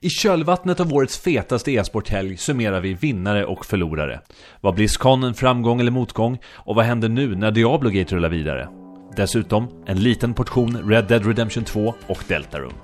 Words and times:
I 0.00 0.08
kölvattnet 0.10 0.80
av 0.80 0.94
årets 0.94 1.18
fetaste 1.18 1.72
e-sporthelg 1.72 2.36
summerar 2.36 2.80
vi 2.80 2.94
vinnare 2.94 3.44
och 3.44 3.66
förlorare. 3.66 4.20
Var 4.60 4.72
Blizzcon 4.72 5.24
en 5.24 5.34
framgång 5.34 5.80
eller 5.80 5.90
motgång? 5.90 6.38
Och 6.54 6.74
vad 6.74 6.84
händer 6.84 7.08
nu 7.08 7.36
när 7.36 7.50
Diablo 7.50 7.90
Gate 7.90 8.14
rullar 8.14 8.28
vidare? 8.28 8.68
Dessutom 9.16 9.84
en 9.86 10.02
liten 10.02 10.34
portion 10.34 10.90
Red 10.90 11.04
Dead 11.08 11.26
Redemption 11.26 11.64
2 11.64 11.94
och 12.06 12.24
Deltarune. 12.28 12.74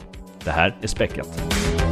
Det 0.45 0.50
här 0.50 0.77
är 0.82 0.87
Späckat. 0.87 1.84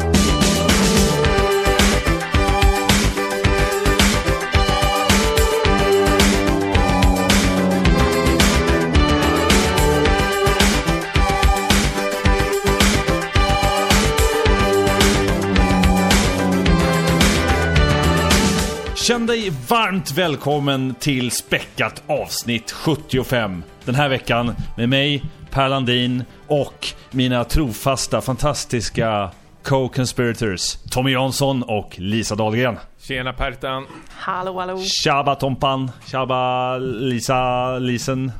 Känn 19.02 19.26
dig 19.26 19.52
varmt 19.68 20.12
välkommen 20.12 20.94
till 20.94 21.30
Späckat 21.30 22.02
avsnitt 22.06 22.70
75. 22.70 23.62
Den 23.84 23.94
här 23.94 24.08
veckan 24.08 24.54
med 24.76 24.88
mig, 24.88 25.22
Per 25.50 25.68
Landin 25.68 26.24
och 26.46 26.86
mina 27.10 27.44
trofasta, 27.44 28.20
fantastiska 28.20 29.30
co-conspirators 29.62 30.76
Tommy 30.90 31.10
Jansson 31.10 31.62
och 31.62 31.98
Lisa 31.98 32.34
Dahlgren. 32.34 32.76
Tjena 33.00 33.32
Pertan. 33.32 33.86
Hallå, 34.10 34.60
hallå. 34.60 34.78
Tjaba 34.78 35.34
Tompan, 35.34 35.90
tjaba 36.06 36.76
Lisa, 36.78 37.78
Lisen. 37.78 38.32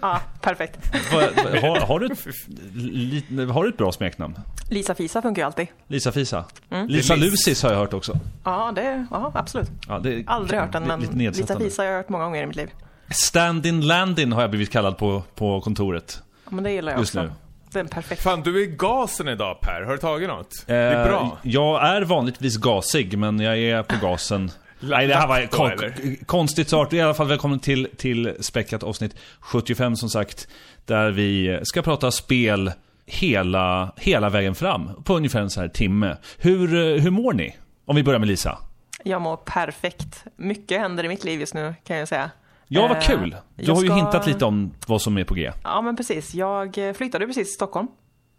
Ja, 0.00 0.20
perfekt. 0.40 0.78
Har, 1.10 1.80
har, 1.86 1.98
du 2.00 2.06
ett, 2.06 3.50
har 3.50 3.62
du 3.64 3.68
ett 3.70 3.76
bra 3.76 3.92
smeknamn? 3.92 4.38
Lisa 4.70 4.94
Fisa 4.94 5.22
funkar 5.22 5.42
ju 5.42 5.46
alltid. 5.46 5.66
Lisa 5.86 6.12
Fisa? 6.12 6.44
Mm. 6.70 6.86
Lisa. 6.88 7.16
Lucis 7.16 7.62
har 7.62 7.70
jag 7.70 7.78
hört 7.78 7.92
också. 7.94 8.18
Ja, 8.44 8.72
det, 8.74 9.06
ja 9.10 9.32
absolut. 9.34 9.70
Ja, 9.88 9.98
det, 9.98 10.24
Aldrig 10.26 10.60
hört 10.60 10.72
den, 10.72 10.82
men 10.82 11.00
Lisa. 11.00 11.58
Fisa 11.58 11.82
har 11.82 11.88
jag 11.88 11.96
hört 11.96 12.08
många 12.08 12.24
gånger 12.24 12.42
i 12.42 12.46
mitt 12.46 12.56
liv. 12.56 12.70
Stand-in 13.10 13.80
land-in 13.86 14.32
har 14.32 14.40
jag 14.40 14.50
blivit 14.50 14.70
kallad 14.70 14.98
på, 14.98 15.22
på 15.34 15.60
kontoret. 15.60 16.22
Ja, 16.44 16.50
men 16.54 16.64
det 16.64 16.70
gillar 16.72 16.92
jag 16.92 17.00
Just 17.00 17.14
också. 17.16 17.22
nu. 17.22 17.80
Är 17.80 17.84
perfekt. 17.84 18.22
Fan, 18.22 18.42
du 18.42 18.62
är 18.62 18.66
gasen 18.66 19.28
idag 19.28 19.60
Per. 19.60 19.82
Har 19.82 19.92
du 19.92 19.98
tagit 19.98 20.28
något? 20.28 20.64
det 20.66 20.74
är 20.74 21.00
Eh, 21.02 21.06
bra. 21.08 21.38
Jag 21.42 21.86
är 21.88 22.02
vanligtvis 22.02 22.56
gasig, 22.56 23.18
men 23.18 23.40
jag 23.40 23.58
är 23.58 23.82
på 23.82 24.06
gasen. 24.06 24.50
Nej, 24.80 25.06
det 25.06 25.14
här 25.14 25.28
var 25.28 25.46
kon- 25.46 25.70
eller? 25.70 26.24
konstigt 26.26 26.66
start. 26.68 26.92
I 26.92 27.00
alla 27.00 27.14
fall 27.14 27.26
välkommen 27.28 27.58
till, 27.60 27.88
till 27.96 28.36
Späckat 28.40 28.82
avsnitt 28.82 29.16
75 29.40 29.96
som 29.96 30.08
sagt. 30.08 30.48
Där 30.86 31.10
vi 31.10 31.60
ska 31.62 31.82
prata 31.82 32.10
spel 32.10 32.72
hela, 33.06 33.92
hela 33.96 34.28
vägen 34.30 34.54
fram. 34.54 34.90
På 35.04 35.16
ungefär 35.16 35.40
en 35.40 35.50
så 35.50 35.60
här 35.60 35.68
timme. 35.68 36.16
Hur, 36.38 36.98
hur 36.98 37.10
mår 37.10 37.32
ni? 37.32 37.56
Om 37.84 37.96
vi 37.96 38.02
börjar 38.02 38.18
med 38.18 38.28
Lisa. 38.28 38.58
Jag 39.04 39.22
mår 39.22 39.36
perfekt. 39.36 40.24
Mycket 40.36 40.80
händer 40.80 41.04
i 41.04 41.08
mitt 41.08 41.24
liv 41.24 41.40
just 41.40 41.54
nu, 41.54 41.74
kan 41.86 41.96
jag 41.96 42.08
säga. 42.08 42.30
Ja, 42.68 42.86
vad 42.86 42.96
Eh, 42.96 43.02
kul. 43.02 43.36
Du 43.56 43.64
jag 43.64 43.74
har 43.74 43.82
ju 43.82 43.88
ska- 43.88 43.96
hintat 43.96 44.26
lite 44.26 44.44
om 44.44 44.70
vad 44.86 45.02
som 45.02 45.18
är 45.18 45.24
på 45.24 45.34
G. 45.34 45.52
Ja, 45.64 45.82
men 45.82 45.96
precis. 45.96 46.34
Jag 46.34 46.74
flyttade 46.94 47.26
precis 47.26 47.46
till 47.48 47.54
Stockholm. 47.54 47.88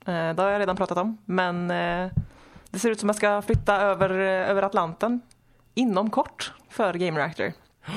Eh, 0.06 0.14
Det 0.14 0.42
har 0.42 0.50
jag 0.50 0.60
redan 0.60 0.76
pratat 0.76 0.98
om. 0.98 1.18
Men 1.26 1.72
eh, 1.72 2.12
det 2.70 2.80
ser 2.80 2.90
ut 2.92 3.00
som 3.00 3.10
att 3.10 3.22
jag 3.24 3.44
ska 3.44 3.54
flytta 3.54 3.76
över, 3.82 4.10
över 4.20 4.64
Atlanten 4.64 5.22
inom 5.74 6.10
kort 6.10 6.54
för 6.70 6.94
Game 6.94 7.20
Reactor. 7.20 7.54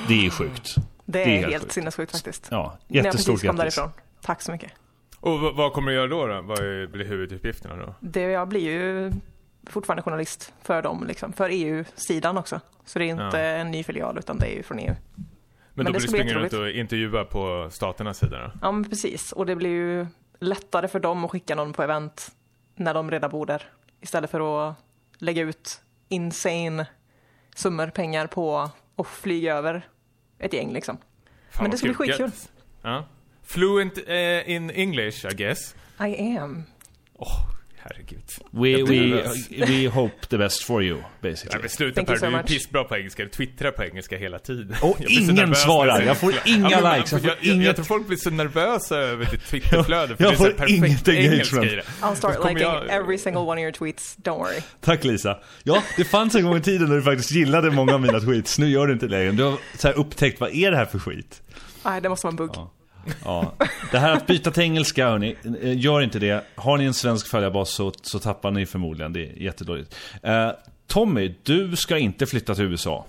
Det 0.07 0.25
är 0.25 0.29
sjukt. 0.29 0.75
Det 1.05 1.21
är, 1.21 1.25
Det 1.25 1.31
är 1.31 1.37
helt 1.37 1.51
helt 1.51 1.63
sjukt. 1.63 1.73
sinnessjukt 1.73 2.11
faktiskt. 2.11 2.47
Ja, 2.51 2.77
När 2.87 2.97
jag 2.97 3.05
jättestort 3.05 3.33
precis 3.35 3.47
kom 3.49 3.55
grattis. 3.57 3.75
därifrån. 3.75 3.91
Tack 4.21 4.41
så 4.41 4.51
mycket. 4.51 4.71
Och 5.19 5.39
vad, 5.39 5.73
kommer 5.73 5.91
du 5.91 5.97
göra 5.97 6.07
då? 6.07 6.27
då? 6.27 6.41
Vad 6.41 6.57
blir 6.91 7.05
huvuduppgifterna 7.05 7.75
då? 7.75 7.93
Det, 7.99 8.21
jag 8.21 8.47
blir 8.47 8.61
ju 8.71 9.11
fortfarande 9.67 10.03
journalist 10.03 10.53
för 10.63 10.81
dem, 10.81 11.05
liksom, 11.07 11.33
för 11.33 11.49
EU-sidan 11.51 12.37
också. 12.37 12.59
Så 12.85 12.99
det 12.99 13.05
är 13.05 13.09
inte 13.25 13.37
Ja. 13.37 13.43
en 13.45 13.71
ny 13.71 13.83
filial, 13.83 14.17
utan 14.17 14.37
det 14.37 14.45
är 14.45 14.55
ju 14.55 14.63
från 14.63 14.79
EU. 14.79 14.85
Men, 14.95 14.95
Men 15.73 15.85
då 15.85 15.91
det 15.91 15.97
blir 15.97 16.07
du 16.07 16.07
springa 16.07 16.33
runt 16.33 16.53
och 16.53 16.69
intervjua 16.69 17.25
på 17.25 17.67
staternas 17.71 18.17
sida 18.17 18.39
då? 18.39 18.51
Ja, 18.61 18.71
men 18.71 18.89
precis. 18.89 19.31
Och 19.31 19.45
det 19.45 19.55
blir 19.55 19.69
ju 19.69 20.07
lättare 20.39 20.87
för 20.87 20.99
dem 20.99 21.25
att 21.25 21.31
skicka 21.31 21.55
någon 21.55 21.73
på 21.73 21.83
event 21.83 22.31
när 22.75 22.93
de 22.93 23.11
redan 23.11 23.29
bor 23.31 23.45
där. 23.45 23.63
Istället 24.01 24.29
för 24.31 24.69
att 24.69 24.75
lägga 25.17 25.41
ut 25.43 25.81
insane 26.09 26.87
summor 27.55 27.87
pengar 27.87 28.27
på 28.27 28.69
att 28.95 29.07
flyga 29.07 29.55
över 29.55 29.87
ett 30.39 30.53
gäng 30.53 30.73
liksom. 30.73 30.97
Fan, 31.51 31.63
Men 31.63 31.71
det 31.71 31.77
ska 31.77 31.87
bli 31.87 31.95
kul. 31.95 32.07
skitkul. 32.07 32.31
Ja. 32.81 33.05
Fluent 33.43 33.97
eh, 34.07 34.49
in 34.49 34.69
English, 34.71 35.25
I 35.25 35.35
guess. 35.35 35.75
I 35.99 36.37
am. 36.37 36.63
Åh, 37.13 37.39
herregud. 37.85 38.23
We, 38.51 38.83
we, 38.83 39.23
we 39.67 39.89
hope 39.89 40.27
the 40.29 40.37
best 40.37 40.63
for 40.63 40.83
you, 40.83 40.97
basically. 41.21 41.59
men 41.61 41.69
sluta 41.69 41.95
Thank 41.95 42.07
Per, 42.07 42.15
so 42.15 42.25
du 42.29 42.35
är 42.37 42.43
pissbra 42.43 42.83
på 42.83 42.95
engelska. 42.97 43.23
Du 43.23 43.29
twittrar 43.29 43.71
på 43.71 43.83
engelska 43.83 44.17
hela 44.17 44.39
tiden. 44.39 44.75
Och 44.81 44.97
ingen 45.09 45.55
svarar. 45.55 46.01
Jag 46.01 46.17
får 46.17 46.33
inga 46.45 46.69
Ja, 46.71 46.81
men 46.81 46.95
likes, 46.97 47.11
jag 47.11 47.21
får 47.21 47.29
jag, 47.29 47.53
inget- 47.53 47.65
jag 47.65 47.75
tror 47.75 47.85
folk 47.85 48.07
blir 48.07 48.17
så 48.17 48.29
nervösa 48.29 48.97
över 48.97 49.25
ditt 49.31 49.45
Twitterflöde. 49.49 50.15
För 50.17 50.23
Jag 50.23 50.31
det 50.31 50.35
är 50.35 50.37
får 50.37 50.49
perfekt 50.49 50.69
inget 50.71 51.07
engagement. 51.07 51.71
i 51.71 51.75
det. 51.75 51.83
I'll 52.01 52.15
start 52.15 52.37
liking 52.43 52.57
jag- 52.57 52.89
every 52.89 53.17
single 53.17 53.41
one 53.41 53.51
of 53.53 53.59
your 53.63 53.71
tweets, 53.71 54.17
don't 54.17 54.37
worry. 54.37 54.61
Tack 54.81 55.03
Lisa. 55.03 55.37
Ja, 55.63 55.83
det 55.97 56.03
fanns 56.05 56.35
en 56.35 56.43
gång 56.43 56.57
i 56.57 56.61
tiden 56.61 56.89
när 56.89 56.95
du 56.95 57.01
faktiskt 57.01 57.31
gillade 57.31 57.71
många 57.71 57.93
av 57.93 58.01
mina 58.01 58.19
tweets. 58.19 58.59
Nu 58.59 58.69
gör 58.69 58.87
du 58.87 58.93
inte 58.93 59.05
det 59.07 59.11
längre. 59.17 59.31
Du 59.31 59.43
har 59.43 59.57
så 59.77 59.87
här 59.87 59.95
upptäckt, 59.97 60.39
vad 60.39 60.53
är 60.55 60.71
det 60.71 60.77
här 60.77 60.85
för 60.85 60.99
skit? 60.99 61.41
Nej, 61.85 62.01
det 62.01 62.09
måste 62.09 62.25
vara 62.27 62.31
en 62.31 62.35
bugg. 62.35 62.51
Ja. 62.53 62.71
Ja, 63.25 63.53
det 63.91 63.99
här 63.99 64.13
att 64.13 64.27
byta 64.27 64.51
till 64.51 64.63
engelska, 64.63 65.07
hörni, 65.09 65.35
eh, 65.61 65.77
gör 65.79 66.01
inte 66.01 66.19
det. 66.19 66.43
Har 66.55 66.77
ni 66.77 66.85
en 66.85 66.93
svensk 66.93 67.27
följarbas 67.27 67.69
så, 67.69 67.91
så 68.01 68.19
tappar 68.19 68.51
ni 68.51 68.65
förmodligen. 68.65 69.13
Det 69.13 69.19
är 69.25 69.41
jättedåligt. 69.43 69.95
Eh, 70.23 70.49
Tommy, 70.87 71.35
du 71.43 71.75
ska 71.75 71.97
inte 71.97 72.25
flytta 72.25 72.55
till 72.55 72.63
USA. 72.63 73.05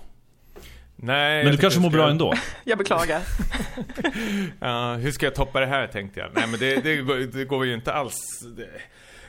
Nej, 0.95 1.43
Men 1.43 1.51
du 1.53 1.57
kanske 1.61 1.79
mår 1.79 1.89
ska- 1.89 1.97
bra 1.97 2.09
ändå? 2.09 2.33
Jag 2.63 2.77
beklagar. 2.77 3.21
Ja, 4.59 4.93
hur 4.93 5.11
ska 5.11 5.25
jag 5.25 5.35
toppa 5.35 5.59
det 5.59 5.65
här 5.65 5.87
tänkte 5.87 6.19
jag. 6.19 6.29
Nej 6.35 6.47
men 6.47 6.59
det, 6.59 6.75
det, 6.83 6.95
går- 6.95 7.37
det 7.37 7.45
går 7.45 7.65
ju 7.65 7.73
inte 7.73 7.93
alls. 7.93 8.15
Det. 8.57 8.69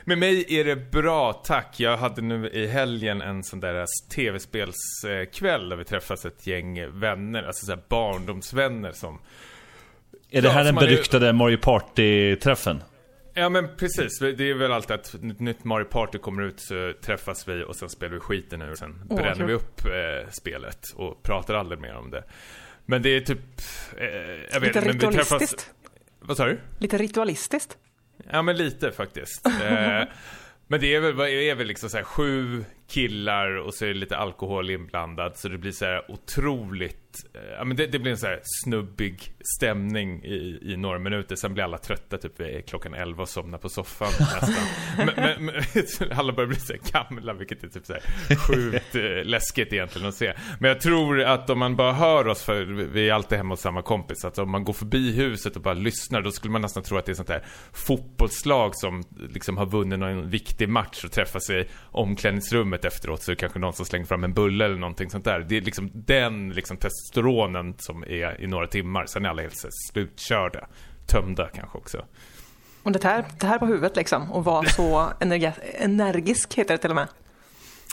Med 0.03 0.17
mig 0.17 0.45
är 0.59 0.65
det 0.65 0.75
bra, 0.91 1.33
tack. 1.33 1.79
Jag 1.79 1.97
hade 1.97 2.21
nu 2.21 2.49
i 2.49 2.67
helgen 2.67 3.21
en 3.21 3.43
sån 3.43 3.59
där 3.59 3.85
tv-spelskväll 4.15 5.69
där 5.69 5.75
vi 5.75 5.83
träffas 5.85 6.25
ett 6.25 6.47
gäng 6.47 6.99
vänner, 6.99 7.43
alltså 7.43 7.65
så 7.65 7.71
här 7.71 7.81
barndomsvänner 7.89 8.91
som 8.91 9.19
Är 10.31 10.41
det 10.41 10.47
Ja, 10.47 10.53
här 10.53 10.63
den 10.63 10.75
beryktade 10.75 11.33
Mario 11.33 11.57
Party-träffen? 11.57 12.83
Ja 13.33 13.49
men 13.49 13.75
precis, 13.77 14.19
det 14.19 14.49
är 14.49 14.53
väl 14.53 14.71
alltid 14.71 14.91
att 14.95 15.13
ett 15.13 15.39
nytt 15.39 15.63
Mario 15.63 15.85
Party 15.85 16.17
kommer 16.17 16.43
ut 16.43 16.59
så 16.59 16.93
träffas 17.01 17.47
vi 17.47 17.63
och 17.63 17.75
sen 17.75 17.89
spelar 17.89 18.13
vi 18.13 18.19
skiten 18.19 18.61
ur. 18.61 18.75
Sen 18.75 19.01
Åh, 19.09 19.17
bränner 19.17 19.35
kul. 19.35 19.45
vi 19.47 19.53
upp 19.53 19.85
eh, 19.85 20.29
spelet 20.31 20.79
och 20.95 21.23
pratar 21.23 21.53
aldrig 21.53 21.81
mer 21.81 21.95
om 21.95 22.11
det. 22.11 22.23
Men 22.85 23.01
det 23.01 23.09
är 23.09 23.21
typ... 23.21 23.39
Eh, 23.97 24.07
jag 24.51 24.59
vet 24.59 24.75
Lite 24.75 24.81
men 24.81 24.93
vi 24.93 24.99
träffas... 24.99 25.17
ritualistiskt. 25.31 25.71
Vad 26.19 26.37
sa 26.37 26.45
du? 26.45 26.59
Lite 26.79 26.97
ritualistiskt. 26.97 27.77
Ja 28.31 28.41
men 28.41 28.57
lite 28.57 28.91
faktiskt. 28.91 29.45
eh, 29.63 30.03
men 30.67 30.79
det 30.81 30.95
är 30.95 30.99
väl, 30.99 31.19
är 31.19 31.55
väl 31.55 31.67
liksom 31.67 31.89
så 31.89 31.97
här 31.97 32.03
sju 32.03 32.65
killar 32.89 33.55
och 33.57 33.73
så 33.73 33.85
är 33.85 33.89
det 33.89 33.99
lite 33.99 34.17
alkohol 34.17 34.69
inblandat 34.69 35.37
så 35.37 35.49
det 35.49 35.57
blir 35.57 35.71
så 35.71 35.85
här 35.85 36.11
otroligt, 36.11 37.25
eh, 37.33 37.41
ja 37.57 37.63
men 37.63 37.77
det, 37.77 37.87
det 37.87 37.99
blir 37.99 38.11
en 38.11 38.17
så 38.17 38.27
här 38.27 38.39
snubbig 38.63 39.33
stämning 39.57 40.23
i, 40.23 40.59
i 40.61 40.77
några 40.77 40.99
minuter. 40.99 41.35
Sen 41.35 41.53
blir 41.53 41.63
alla 41.63 41.77
trötta 41.77 42.17
typ 42.17 42.39
vid 42.39 42.65
klockan 42.65 42.93
11 42.93 43.21
och 43.21 43.29
somnar 43.29 43.57
på 43.57 43.69
soffan 43.69 44.07
nästan. 44.19 44.53
men, 44.97 45.05
men, 45.15 45.45
men 45.45 46.11
alla 46.17 46.33
börjar 46.33 46.47
bli 46.47 46.59
så 46.59 46.73
här 46.73 46.91
gamla 46.91 47.33
vilket 47.33 47.63
är 47.63 47.67
typ 47.67 47.85
så 47.85 47.93
här 47.93 48.35
sjukt 48.35 48.95
eh, 48.95 49.25
läskigt 49.25 49.73
egentligen 49.73 50.07
att 50.07 50.15
se. 50.15 50.33
Men 50.59 50.69
jag 50.69 50.81
tror 50.81 51.21
att 51.21 51.49
om 51.49 51.59
man 51.59 51.75
bara 51.75 51.93
hör 51.93 52.27
oss, 52.27 52.43
för 52.43 52.63
vi 52.65 53.09
är 53.09 53.13
alltid 53.13 53.37
hemma 53.37 53.53
hos 53.53 53.61
samma 53.61 53.81
kompis, 53.81 54.25
att 54.25 54.37
om 54.37 54.51
man 54.51 54.63
går 54.63 54.73
förbi 54.73 55.11
huset 55.11 55.55
och 55.55 55.61
bara 55.61 55.73
lyssnar 55.73 56.21
då 56.21 56.31
skulle 56.31 56.51
man 56.51 56.61
nästan 56.61 56.83
tro 56.83 56.97
att 56.97 57.05
det 57.05 57.11
är 57.11 57.13
sånt 57.13 57.29
här 57.29 57.43
fotbollslag 57.73 58.75
som 58.75 59.03
liksom 59.29 59.57
har 59.57 59.65
vunnit 59.65 59.99
någon 59.99 60.29
viktig 60.29 60.69
match 60.69 61.03
och 61.03 61.11
träffas 61.11 61.49
i 61.49 61.65
omklädningsrummet 61.91 62.78
efteråt 62.85 63.21
så 63.23 63.31
är 63.31 63.35
det 63.35 63.39
kanske 63.39 63.59
någon 63.59 63.73
som 63.73 63.85
slänger 63.85 64.05
fram 64.05 64.23
en 64.23 64.33
bulle 64.33 64.65
eller 64.65 64.77
någonting 64.77 65.09
sånt 65.09 65.25
där. 65.25 65.39
Det 65.39 65.57
är 65.57 65.61
liksom 65.61 65.91
den 65.93 66.49
liksom 66.49 66.77
testosteronen 66.77 67.75
som 67.77 68.03
är 68.03 68.41
i 68.41 68.47
några 68.47 68.67
timmar, 68.67 69.05
sen 69.05 69.25
är 69.25 69.29
alla 69.29 69.41
helt 69.41 69.65
slutkörda. 69.91 70.67
Tömda 71.07 71.47
kanske 71.47 71.77
också. 71.77 72.05
Och 72.83 72.91
det 72.91 73.03
här, 73.03 73.25
det 73.39 73.47
här 73.47 73.59
på 73.59 73.65
huvudet 73.65 73.95
liksom. 73.95 74.31
Och 74.31 74.43
vara 74.45 74.65
så 74.65 75.11
energi- 75.19 75.75
energisk 75.79 76.53
heter 76.53 76.73
det 76.73 76.77
till 76.77 76.89
och 76.89 76.95
med. 76.95 77.07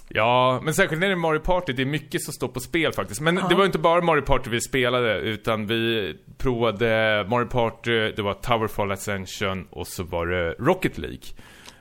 Ja, 0.09 0.61
men 0.65 0.75
särskilt 0.75 1.01
när 1.01 1.09
det 1.09 1.15
är 1.15 1.17
Mario 1.17 1.41
Party, 1.41 1.73
det 1.73 1.83
är 1.83 1.87
mycket 1.87 2.23
som 2.23 2.33
står 2.33 2.49
på 2.49 2.61
spel 2.61 2.93
faktiskt. 2.93 3.21
Men 3.21 3.35
det 3.35 3.55
var 3.55 3.65
inte 3.65 3.79
bara 3.79 4.01
Mario 4.01 4.23
Party 4.23 4.51
vi 4.51 4.61
spelade, 4.61 5.19
utan 5.19 5.67
vi 5.67 6.15
provade 6.39 7.25
Mario 7.29 7.47
Party, 7.47 8.13
det 8.17 8.23
var 8.23 8.35
Towerfall 8.35 8.93
Ascension 8.93 9.67
och 9.71 9.87
så 9.87 10.03
var 10.05 10.27
det 10.27 10.51
Rocket 10.59 10.99
League. 10.99 11.21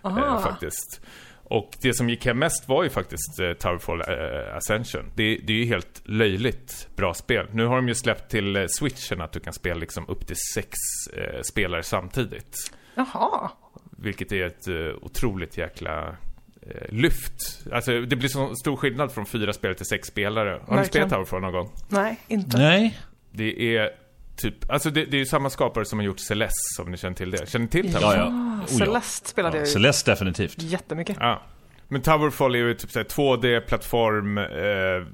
Eh, 0.03 0.39
faktiskt. 0.44 1.01
Och 1.47 1.69
det 1.81 1.94
som 1.94 2.09
gick 2.09 2.25
hem 2.25 2.39
mest 2.39 2.69
var 2.69 2.83
ju 2.83 2.89
faktiskt 2.89 3.39
eh, 3.39 3.53
Towerfall 3.53 4.01
eh, 4.01 4.56
Ascension. 4.57 5.12
Det, 5.15 5.38
det 5.44 5.53
är 5.53 5.57
ju 5.57 5.65
helt 5.65 6.01
löjligt 6.06 6.88
bra 6.95 7.13
spel. 7.13 7.47
Nu 7.51 7.65
har 7.65 7.75
de 7.75 7.88
ju 7.88 7.95
släppt 7.95 8.31
till 8.31 8.56
eh, 8.56 8.65
Switchen 8.68 9.21
att 9.21 9.31
du 9.31 9.39
kan 9.39 9.53
spela 9.53 9.80
liksom 9.80 10.09
upp 10.09 10.27
till 10.27 10.36
sex 10.53 10.69
eh, 11.18 11.42
spelare 11.42 11.83
samtidigt. 11.83 12.56
Jaha. 12.95 13.51
Vilket 13.97 14.31
är 14.31 14.45
ett 14.45 14.68
eh, 14.68 14.75
otroligt 15.01 15.57
jäkla 15.57 16.07
eh, 16.62 16.89
lyft. 16.89 17.65
Alltså 17.71 18.01
det 18.01 18.15
blir 18.15 18.30
så 18.30 18.56
stor 18.56 18.75
skillnad 18.75 19.12
från 19.12 19.25
fyra 19.25 19.53
spelare 19.53 19.77
till 19.77 19.86
sex 19.86 20.07
spelare. 20.07 20.50
Har 20.50 20.57
ni 20.57 20.63
Verkligen. 20.75 20.86
spelat 20.86 21.09
Towerfall 21.09 21.41
någon 21.41 21.51
gång? 21.53 21.71
Nej, 21.89 22.19
inte. 22.27 22.57
Nej. 22.57 23.00
Det 23.31 23.77
är 23.77 23.89
typ, 24.37 24.71
alltså 24.71 24.89
det, 24.89 25.05
det 25.05 25.17
är 25.17 25.19
ju 25.19 25.25
samma 25.25 25.49
skapare 25.49 25.85
som 25.85 25.99
har 25.99 26.05
gjort 26.05 26.19
Celeste, 26.19 26.81
om 26.81 26.91
ni 26.91 26.97
känner 26.97 27.15
till 27.15 27.31
det. 27.31 27.49
Känner 27.49 27.65
ni 27.65 27.71
till 27.71 27.91
Ja, 27.93 27.99
Towerfall? 27.99 28.17
ja. 28.19 28.25
Oh, 28.27 28.59
ja. 28.61 28.85
Celeste 28.85 29.29
spelade 29.29 29.57
ja 29.57 29.61
jag 29.61 29.67
ju 29.67 29.73
Celeste 29.73 30.11
definitivt. 30.11 30.61
jättemycket. 30.61 31.17
Ja. 31.19 31.41
Men 31.87 32.01
Towerfall 32.01 32.55
är 32.55 32.59
ju 32.59 32.73
typ 32.73 32.91
såhär 32.91 33.05
2D-plattform, 33.05 34.37
eh, 34.37 35.07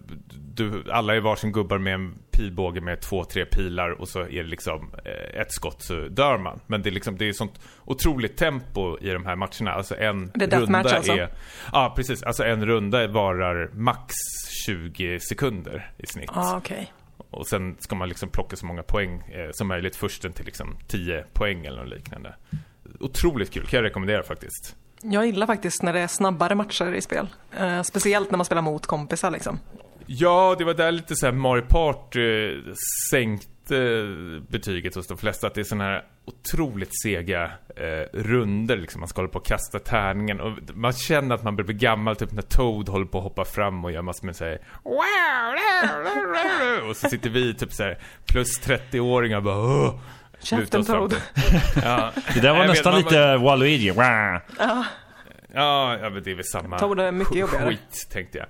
du, 0.54 0.84
alla 0.92 1.16
är 1.16 1.20
varsin 1.20 1.52
gubbar 1.52 1.78
med 1.78 1.94
en 1.94 2.16
pilbåge 2.32 2.82
med 2.82 3.02
två, 3.02 3.24
tre 3.26 3.46
pilar 3.46 4.02
och 4.02 4.08
så 4.10 4.20
är 4.20 4.44
det 4.44 4.50
liksom 4.50 4.92
eh, 5.06 5.42
ett 5.42 5.52
skott 5.54 5.82
så 5.84 5.94
dör 6.08 6.38
man. 6.38 6.60
Men 6.68 6.82
det 6.82 6.90
är 6.90 6.92
liksom, 6.92 7.18
det 7.18 7.30
är 7.30 7.34
sånt 7.34 7.60
otroligt 7.86 8.38
tempo 8.38 8.98
i 9.02 9.10
de 9.10 9.26
här 9.26 9.36
matcherna. 9.36 9.72
Alltså 9.72 9.96
en 9.98 10.32
Det 10.36 10.54
är 10.54 10.60
runda 10.60 10.80
alltså? 10.80 11.12
är... 11.14 11.30
Ja, 11.72 11.94
precis. 11.96 12.24
Alltså 12.24 12.44
en 12.44 12.66
runda 12.66 13.08
varar 13.08 13.70
max 13.74 14.14
20 14.66 15.20
sekunder 15.20 15.92
i 15.98 16.08
snitt. 16.08 16.30
Ja, 16.36 16.58
okej. 16.58 16.92
Och 17.30 17.48
sen 17.48 17.76
ska 17.80 17.96
man 17.96 18.10
liksom 18.10 18.30
plocka 18.30 18.56
så 18.56 18.66
många 18.66 18.84
poäng 18.84 19.20
eh, 19.32 19.52
som 19.52 19.68
möjligt 19.68 19.96
först 19.96 20.22
till 20.22 20.46
liksom 20.46 20.78
10 20.88 21.26
poäng 21.34 21.66
eller 21.66 21.84
något 21.84 21.90
liknande. 21.90 22.36
Otroligt 23.00 23.52
kul, 23.52 23.68
kan 23.68 23.78
jag 23.78 23.86
rekommendera 23.86 24.24
faktiskt. 24.24 24.76
Jag 25.04 25.26
gillar 25.26 25.48
faktiskt 25.48 25.84
när 25.84 25.94
det 25.94 26.00
är 26.00 26.08
snabbare 26.08 26.56
matcher 26.56 26.94
i 26.94 27.02
spel. 27.02 27.28
Eh, 27.60 27.82
speciellt 27.82 28.32
när 28.32 28.38
man 28.38 28.46
spelar 28.46 28.62
mot 28.62 28.86
kompisar 28.86 29.32
liksom. 29.32 29.60
Ja, 30.06 30.56
det 30.58 30.64
var 30.64 30.74
där 30.74 30.92
lite 30.92 31.16
så 31.16 31.26
här 31.26 31.34
Mario 31.34 31.62
Party 31.62 32.46
eh, 32.46 32.74
sänkte 33.76 34.52
betyget 34.52 34.96
hos 34.96 35.08
de 35.08 35.18
flesta. 35.18 35.48
Att 35.48 35.54
det 35.54 35.62
är 35.62 35.66
såna 35.66 35.84
här 35.84 36.04
otroligt 36.26 37.02
sega 37.04 37.52
eh, 37.76 38.20
runder 38.20 38.78
liksom. 38.78 39.00
Man 39.00 39.08
ska 39.08 39.22
hålla 39.22 39.32
på 39.32 39.40
och 39.40 39.46
kasta 39.46 39.80
tärningen. 39.80 40.42
Och 40.42 40.58
man 40.74 40.94
känner 40.94 41.36
att 41.36 41.44
man 41.44 41.56
börjar 41.56 41.66
bli 41.66 41.76
gammal, 41.76 42.16
typ 42.16 42.32
när 42.32 42.42
Toad 42.42 42.90
håller 42.90 43.06
på 43.06 43.18
att 43.18 43.24
hoppa 43.24 43.46
fram 43.46 43.86
och 43.86 43.92
gör 43.92 44.02
massor 44.02 44.26
med 44.26 44.36
såhär 44.36 44.60
Och 46.90 46.96
så 46.98 47.10
sitter 47.10 47.30
vi 47.30 47.54
typ 47.54 47.74
så 47.74 47.84
här 47.84 47.98
plus 48.26 48.62
30-åringar 48.62 49.38
och 49.38 49.44
bara 49.44 49.58
Åh! 49.58 50.00
Käften. 50.40 50.86
Toad. 50.86 51.16
Ja. 51.84 52.12
Det 52.34 52.40
där 52.40 52.50
var 52.50 52.56
Jag 52.58 52.62
vet, 52.62 52.68
nästan 52.70 52.94
man- 52.94 53.02
lite 53.02 53.38
Waluigi. 53.38 53.92
Wah. 53.92 54.38
Ja, 55.54 55.98
ja 56.02 56.10
men 56.10 56.24
det 56.24 56.32
är 56.32 56.36
väl 56.36 56.44
samma 56.46 56.80
Toad 56.80 57.00
är 57.00 57.12
mycket 57.12 57.36
jobbigare. 57.36 57.70
skit, 57.70 58.08
tänkte 58.12 58.38
jag. 58.38 58.48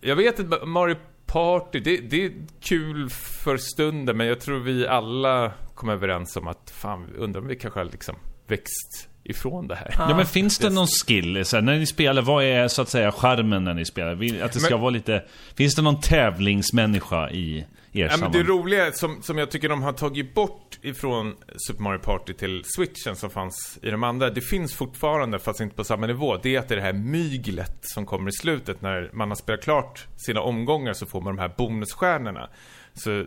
Jag 0.00 0.16
vet 0.16 0.38
inte, 0.38 0.66
Mario 0.66 0.96
Party, 1.26 1.80
det, 1.80 1.96
det 1.96 2.24
är 2.24 2.32
kul 2.60 3.10
för 3.10 3.56
stunden, 3.56 4.16
men 4.16 4.26
jag 4.26 4.40
tror 4.40 4.58
vi 4.58 4.86
alla 4.86 5.52
kom 5.74 5.88
överens 5.88 6.36
om 6.36 6.48
att 6.48 6.70
fan, 6.70 7.12
undrar 7.16 7.40
om 7.40 7.46
vi 7.46 7.56
kanske 7.56 7.80
har 7.80 7.84
liksom 7.84 8.16
växt 8.46 9.08
ifrån 9.30 9.68
det 9.68 9.74
här. 9.74 9.94
Ja 9.98 10.16
men 10.16 10.26
finns 10.26 10.58
det 10.58 10.70
någon 10.70 10.86
skill? 10.86 11.44
Så 11.44 11.56
här, 11.56 11.62
när 11.62 11.78
ni 11.78 11.86
spelar, 11.86 12.22
vad 12.22 12.44
är 12.44 12.68
så 12.68 12.82
att 12.82 12.88
säga 12.88 13.12
charmen 13.12 13.64
när 13.64 13.74
ni 13.74 13.84
spelar? 13.84 14.12
Att 14.44 14.52
det 14.52 14.60
ska 14.60 14.70
Men- 14.70 14.80
vara 14.80 14.90
lite... 14.90 15.24
Finns 15.54 15.74
det 15.74 15.82
någon 15.82 16.00
tävlingsmänniska 16.00 17.30
i 17.30 17.66
er 17.92 18.08
Ja, 18.10 18.16
men 18.16 18.32
det 18.32 18.42
roliga 18.42 18.92
som, 18.92 19.22
som 19.22 19.38
jag 19.38 19.50
tycker 19.50 19.68
de 19.68 19.82
har 19.82 19.92
tagit 19.92 20.34
bort 20.34 20.78
ifrån 20.82 21.34
Super 21.68 21.82
Mario 21.82 21.98
Party 21.98 22.32
till 22.32 22.62
Switchen 22.76 23.16
som 23.16 23.30
fanns 23.30 23.78
i 23.82 23.90
de 23.90 24.04
andra, 24.04 24.30
det 24.30 24.40
finns 24.40 24.74
fortfarande 24.74 25.38
fast 25.38 25.60
inte 25.60 25.76
på 25.76 25.84
samma 25.84 26.06
nivå, 26.06 26.36
det 26.36 26.54
är 26.54 26.58
att 26.58 26.68
det 26.68 26.74
är 26.74 26.76
det 26.76 26.82
här 26.82 26.92
myglet 26.92 27.78
som 27.80 28.06
kommer 28.06 28.28
i 28.28 28.32
slutet 28.32 28.82
när 28.82 29.10
man 29.12 29.28
har 29.28 29.36
spelat 29.36 29.62
klart 29.62 30.06
sina 30.16 30.40
omgångar 30.40 30.92
så 30.92 31.06
får 31.06 31.20
man 31.20 31.36
de 31.36 31.42
här 31.42 31.52
bonusstjärnorna. 31.56 32.48
Så 32.94 33.24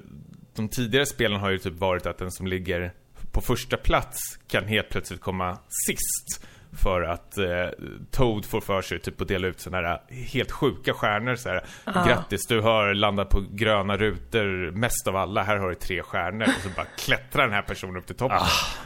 de 0.56 0.70
tidigare 0.70 1.06
spelen 1.06 1.40
har 1.40 1.50
ju 1.50 1.58
typ 1.58 1.80
varit 1.80 2.06
att 2.06 2.18
den 2.18 2.32
som 2.32 2.48
ligger 2.48 2.94
på 3.32 3.42
första 3.42 3.78
plats 3.78 4.40
kan 4.48 4.68
helt 4.68 4.90
plötsligt 4.90 5.22
komma 5.22 5.58
sist. 5.88 6.46
För 6.72 7.02
att 7.02 7.38
eh, 7.38 7.68
Toad 8.12 8.46
får 8.46 8.62
för 8.62 8.82
sig 8.82 9.00
typ 9.00 9.22
att 9.22 9.28
dela 9.28 9.48
ut 9.48 9.60
sådana 9.60 9.88
här 9.88 10.02
helt 10.10 10.52
sjuka 10.52 10.94
stjärnor 10.94 11.36
så 11.36 11.50
här. 11.50 11.64
Grattis, 11.86 12.48
du 12.48 12.62
har 12.62 12.94
landat 12.94 13.30
på 13.30 13.46
gröna 13.52 13.98
rutor 13.98 14.72
mest 14.72 15.08
av 15.08 15.16
alla. 15.16 15.44
Här 15.44 15.58
har 15.58 15.70
du 15.70 15.76
tre 15.76 16.04
stjärnor. 16.04 16.44
Och 16.44 16.64
så 16.64 16.70
bara 16.70 16.86
klättrar 16.98 17.44
den 17.44 17.54
här 17.54 17.62
personen 17.62 17.98
upp 17.98 18.08
till 18.08 18.16
toppen. 18.16 18.38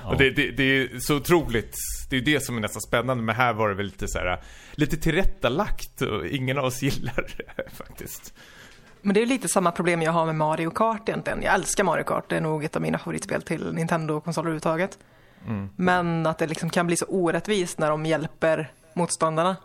och 0.05 0.17
det, 0.17 0.29
det, 0.29 0.51
det 0.51 0.63
är 0.63 0.99
så 0.99 1.15
otroligt. 1.15 1.75
Det 2.09 2.17
är 2.17 2.21
det 2.21 2.43
som 2.43 2.57
är 2.57 2.61
nästan 2.61 2.81
spännande. 2.81 3.23
Men 3.23 3.35
här 3.35 3.53
var 3.53 3.69
det 3.69 3.75
väl 3.75 3.85
lite 3.85 4.07
så 4.07 4.19
här 4.19 4.41
lite 4.71 4.97
tillrättalagt. 4.97 6.01
Och 6.01 6.27
ingen 6.27 6.57
av 6.57 6.65
oss 6.65 6.81
gillar 6.81 7.27
det 7.37 7.69
faktiskt. 7.75 8.33
Men 9.05 9.13
det 9.13 9.21
är 9.21 9.25
lite 9.25 9.47
samma 9.47 9.71
problem 9.71 10.01
jag 10.01 10.11
har 10.11 10.25
med 10.25 10.35
Mario 10.35 10.69
Kart 10.69 11.09
egentligen. 11.09 11.41
Jag 11.41 11.53
älskar 11.53 11.83
Mario 11.83 12.03
Kart, 12.03 12.29
det 12.29 12.37
är 12.37 12.41
nog 12.41 12.63
ett 12.63 12.75
av 12.75 12.81
mina 12.81 12.97
favoritspel 12.97 13.41
till 13.41 13.73
Nintendo-konsoler 13.73 14.43
överhuvudtaget. 14.45 14.97
Mm. 15.47 15.69
Men 15.75 16.25
att 16.25 16.37
det 16.37 16.47
liksom 16.47 16.69
kan 16.69 16.87
bli 16.87 16.95
så 16.97 17.05
orättvist 17.05 17.79
när 17.79 17.89
de 17.89 18.05
hjälper 18.05 18.71
motståndarna. 18.93 19.55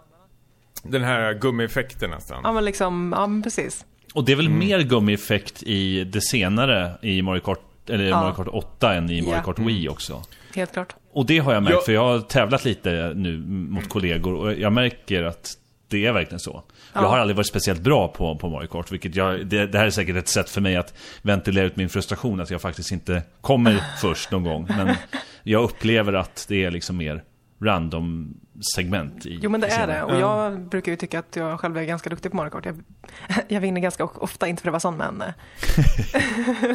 Den 0.82 1.02
här 1.02 1.35
gummieffekten 1.35 2.11
nästan. 2.11 2.40
Ja 2.44 2.52
men 2.52 2.64
liksom, 2.64 3.14
ja 3.17 3.26
men 3.26 3.43
precis. 3.43 3.85
Och 4.14 4.25
det 4.25 4.32
är 4.32 4.37
väl 4.37 4.46
Mm. 4.46 4.58
mer 4.58 4.81
gummieffekt 4.81 5.62
i 5.62 6.05
det 6.05 6.20
senare 6.20 6.93
i 7.02 7.23
Mario 7.23 7.40
Kart, 7.40 7.61
eller 7.90 8.05
Ja. 8.05 8.20
Mario 8.20 8.35
Kart 8.35 8.49
8 8.52 8.94
än 8.94 9.11
i 9.11 9.23
Mario 9.23 9.35
Ja. 9.37 9.43
Kart 9.43 9.58
Wii 9.58 9.88
också. 9.88 10.23
Helt 10.55 10.73
klart. 10.73 10.94
Och 11.12 11.26
det 11.26 11.38
har 11.38 11.55
jag 11.55 11.62
märkt, 11.62 11.75
Ja. 11.76 11.82
för 11.85 11.93
jag 11.93 12.05
har 12.05 12.20
tävlat 12.20 12.64
lite 12.64 13.12
nu 13.17 13.37
mot 13.46 13.88
kollegor 13.88 14.35
och 14.35 14.52
jag 14.55 14.73
märker 14.73 15.23
att 15.23 15.49
det 15.88 16.06
är 16.06 16.12
verkligen 16.12 16.40
så. 16.40 16.62
Ja. 16.93 17.02
Jag 17.02 17.08
har 17.08 17.19
aldrig 17.19 17.37
varit 17.37 17.46
speciellt 17.46 17.81
bra 17.81 18.08
på, 18.08 18.37
på 18.37 18.49
Mario 18.49 18.67
Kart, 18.69 18.93
vilket 18.93 19.14
jag, 19.17 19.46
det, 19.46 19.67
det 19.67 19.79
här 19.79 19.87
är 19.87 19.90
säkert 19.90 20.17
ett 20.17 20.29
sätt 20.29 20.50
för 20.50 20.61
mig 20.61 20.76
att 20.76 20.94
ventilera 21.23 21.64
ut 21.64 21.76
min 21.76 21.88
frustration, 21.88 22.40
att 22.40 22.50
jag 22.50 22.61
faktiskt 22.61 22.93
inte 22.93 23.23
kommer 23.40 23.85
först 24.00 24.31
någon 24.31 24.44
gång. 24.44 24.67
Men 24.69 24.94
jag 25.43 25.62
upplever 25.64 26.12
att 26.12 26.46
det 26.49 26.64
är 26.64 26.70
liksom 26.70 26.96
mer 26.96 27.25
random 27.62 28.35
segment 28.76 29.26
i 29.26 29.38
Jo 29.43 29.50
men 29.50 29.61
det 29.61 29.67
är 29.69 29.87
det 29.87 30.02
och 30.02 30.17
jag 30.20 30.61
brukar 30.61 30.93
ju 30.93 30.96
tycka 30.96 31.19
att 31.19 31.37
jag 31.37 31.61
själv 31.61 31.76
är 31.79 31.85
ganska 31.85 32.11
duktig 32.11 32.31
på 32.31 32.37
Mario 32.37 32.50
Kart. 32.50 32.67
Jag, 32.67 32.81
jag 33.49 33.61
vinner 33.61 33.81
ganska 33.81 34.05
ofta, 34.05 34.49
inte 34.49 34.62
för 34.62 34.69
att 34.69 34.73
vara 34.73 34.81
sån 34.81 34.96
men... 34.96 35.23
eh, 35.23 35.32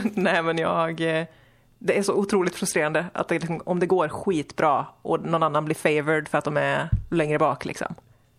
Nej 0.14 0.44
men 0.44 0.58
jag... 0.58 1.20
eh, 1.20 1.26
Det 1.80 1.98
är 1.98 2.04
så 2.04 2.14
otroligt 2.14 2.56
frustrerande 2.56 3.06
att 3.14 3.28
det 3.28 3.36
liksom, 3.40 3.62
om 3.66 3.80
det 3.80 3.86
går 3.86 4.08
skitbra 4.10 4.86
och 5.02 5.26
någon 5.26 5.44
annan 5.44 5.66
blir 5.66 5.76
favored 5.76 6.28
för 6.28 6.38
att 6.38 6.46
de 6.46 6.58
är 6.58 6.90
längre 7.12 7.40
bak 7.40 7.66
liksom. 7.66 7.96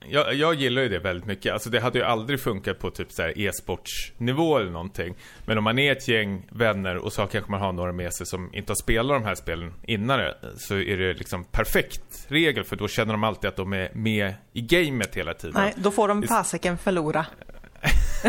Jag, 0.09 0.35
jag 0.35 0.55
gillar 0.55 0.83
ju 0.83 0.89
det 0.89 0.99
väldigt 0.99 1.27
mycket. 1.27 1.53
Alltså 1.53 1.71
det 1.71 1.81
hade 1.81 1.99
ju 1.99 2.05
aldrig 2.05 2.41
funkat 2.41 2.79
på 2.79 2.91
typ 2.91 3.13
så 3.13 3.23
här 3.23 3.39
e-sportsnivå 3.39 4.59
eller 4.59 4.71
någonting. 4.71 5.15
Men 5.47 5.59
om 5.59 5.65
man 5.65 5.79
är 5.79 5.93
ett 5.93 6.09
gäng 6.09 6.47
vänner 6.51 6.97
och 6.97 7.13
så 7.13 7.27
kanske 7.27 7.51
man 7.51 7.61
har 7.61 7.73
några 7.73 7.93
med 7.93 8.15
sig 8.15 8.27
som 8.27 8.55
inte 8.55 8.71
har 8.71 8.77
spelat 8.77 9.17
de 9.23 9.25
här 9.25 9.35
spelen 9.35 9.73
innan 9.87 10.19
det, 10.19 10.35
så 10.57 10.75
är 10.75 10.97
det 10.97 11.15
liksom 11.15 11.45
perfekt 11.45 12.27
regel 12.29 12.65
för 12.65 12.77
då 12.77 12.89
känner 12.89 13.13
de 13.13 13.25
alltid 13.25 13.49
att 13.49 13.57
de 13.57 13.73
är 13.73 13.91
med 13.95 14.35
i 14.53 14.61
gamet 14.61 15.15
hela 15.15 15.35
tiden. 15.35 15.55
Nej, 15.57 15.75
då 15.77 15.91
får 15.91 16.09
de 16.09 16.23
fasiken 16.23 16.79
förlora. 16.79 17.27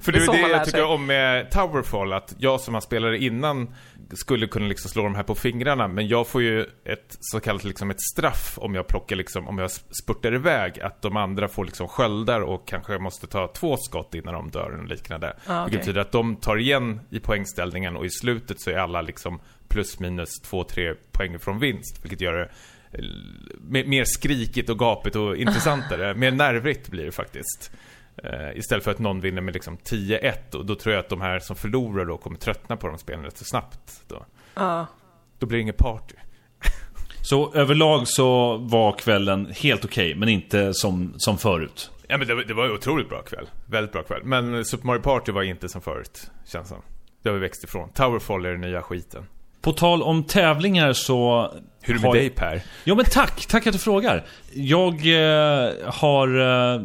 För 0.00 0.12
Det 0.12 0.18
det 0.18 0.24
är 0.24 0.32
det 0.32 0.48
jag 0.50 0.64
tycker 0.64 0.78
sig. 0.78 0.82
om 0.82 1.06
med 1.06 1.50
Towerfall, 1.50 2.12
att 2.12 2.34
jag 2.38 2.60
som 2.60 2.74
har 2.74 2.80
spelare 2.80 3.18
innan 3.18 3.74
skulle 4.12 4.46
kunna 4.46 4.66
liksom 4.66 4.90
slå 4.90 5.02
de 5.02 5.14
här 5.14 5.22
på 5.22 5.34
fingrarna, 5.34 5.88
men 5.88 6.08
jag 6.08 6.26
får 6.26 6.42
ju 6.42 6.62
ett 6.84 7.16
så 7.20 7.40
kallat 7.40 7.64
liksom 7.64 7.90
ett 7.90 8.00
straff 8.00 8.58
om 8.58 8.74
jag 8.74 8.86
plockar 8.86 9.16
liksom, 9.16 9.48
om 9.48 9.58
jag 9.58 9.70
spurtar 9.70 10.34
iväg, 10.34 10.80
att 10.80 11.02
de 11.02 11.16
andra 11.16 11.48
får 11.48 11.64
liksom 11.64 11.88
sköldar 11.88 12.40
och 12.40 12.68
kanske 12.68 12.98
måste 12.98 13.26
ta 13.26 13.48
två 13.48 13.76
skott 13.76 14.14
innan 14.14 14.34
de 14.34 14.50
dör 14.50 14.78
och 14.78 14.88
liknande. 14.88 15.36
Ah, 15.46 15.64
Vilket 15.64 15.66
okej. 15.66 15.78
betyder 15.78 16.00
att 16.00 16.12
de 16.12 16.36
tar 16.36 16.56
igen 16.56 17.00
i 17.10 17.20
poängställningen 17.20 17.96
och 17.96 18.06
i 18.06 18.10
slutet 18.10 18.60
så 18.60 18.70
är 18.70 18.76
alla 18.76 19.02
liksom 19.02 19.40
plus 19.68 20.00
minus 20.00 20.40
två, 20.40 20.64
tre 20.64 20.94
poäng 21.12 21.38
från 21.38 21.58
vinst, 21.58 22.04
vilket 22.04 22.20
gör 22.20 22.32
det 22.32 22.50
eh, 22.98 23.04
mer, 23.60 23.84
mer 23.84 24.04
skrikigt 24.04 24.70
och 24.70 24.78
gapigt 24.78 25.16
och 25.16 25.36
intressantare. 25.36 26.14
mer 26.16 26.30
nervigt 26.30 26.88
blir 26.88 27.04
det 27.04 27.12
faktiskt. 27.12 27.72
Eh, 28.16 28.56
istället 28.58 28.84
för 28.84 28.90
att 28.90 28.98
någon 28.98 29.20
vinner 29.20 29.42
med 29.42 29.54
liksom 29.54 29.76
10-1 29.78 30.54
och 30.54 30.66
då 30.66 30.74
tror 30.74 30.94
jag 30.94 31.00
att 31.00 31.08
de 31.08 31.20
här 31.20 31.38
som 31.38 31.56
förlorar 31.56 32.04
då 32.04 32.16
kommer 32.16 32.38
tröttna 32.38 32.76
på 32.76 32.86
de 32.88 32.98
spelen 32.98 33.24
rätt 33.24 33.36
så 33.38 33.44
snabbt. 33.44 34.02
Då, 34.08 34.26
Ja. 34.54 34.86
då 35.38 35.46
blir 35.46 35.58
det 35.58 35.62
inget 35.62 35.76
party. 35.76 36.14
Så 37.22 37.52
överlag 37.54 38.08
så 38.08 38.56
var 38.56 38.92
kvällen 38.98 39.52
helt 39.62 39.84
okej, 39.84 40.14
men 40.14 40.28
inte 40.28 40.74
som, 40.74 41.14
som 41.16 41.38
förut. 41.38 41.90
Ja 42.08 42.18
men 42.18 42.26
det, 42.28 42.34
var- 42.34 42.42
det 42.44 42.54
var 42.54 42.64
ju 42.66 42.72
otroligt 42.72 43.08
bra 43.08 43.22
kväll. 43.22 43.46
Väldigt 43.66 43.92
bra 43.92 44.02
kväll. 44.02 44.20
Men 44.24 44.64
Super 44.64 44.86
Mario 44.86 45.00
Party 45.00 45.32
var 45.32 45.42
inte 45.42 45.68
som 45.68 45.80
förut, 45.80 46.30
känns 46.46 46.68
som. 46.68 46.78
Det 47.22 47.28
har 47.28 47.34
vi 47.34 47.40
växt 47.40 47.64
ifrån. 47.64 47.88
Towerfall 47.94 48.44
är 48.44 48.50
den 48.50 48.60
nya 48.60 48.82
skiten. 48.82 49.26
På 49.62 49.72
tal 49.72 50.02
om 50.02 50.24
tävlingar 50.24 50.92
så... 50.92 51.50
Hur 51.80 51.94
är 51.94 51.98
det 51.98 52.02
med 52.02 52.08
har- 52.10 52.14
dig 52.14 52.30
Per? 52.30 52.62
Ja 52.84 52.94
men 52.94 53.04
tack, 53.04 53.46
tack 53.46 53.66
att 53.66 53.72
du 53.72 53.78
frågar. 53.78 54.24
Jag 54.52 54.92
eh, 54.94 55.70
har 55.86 56.28
eh, 56.74 56.82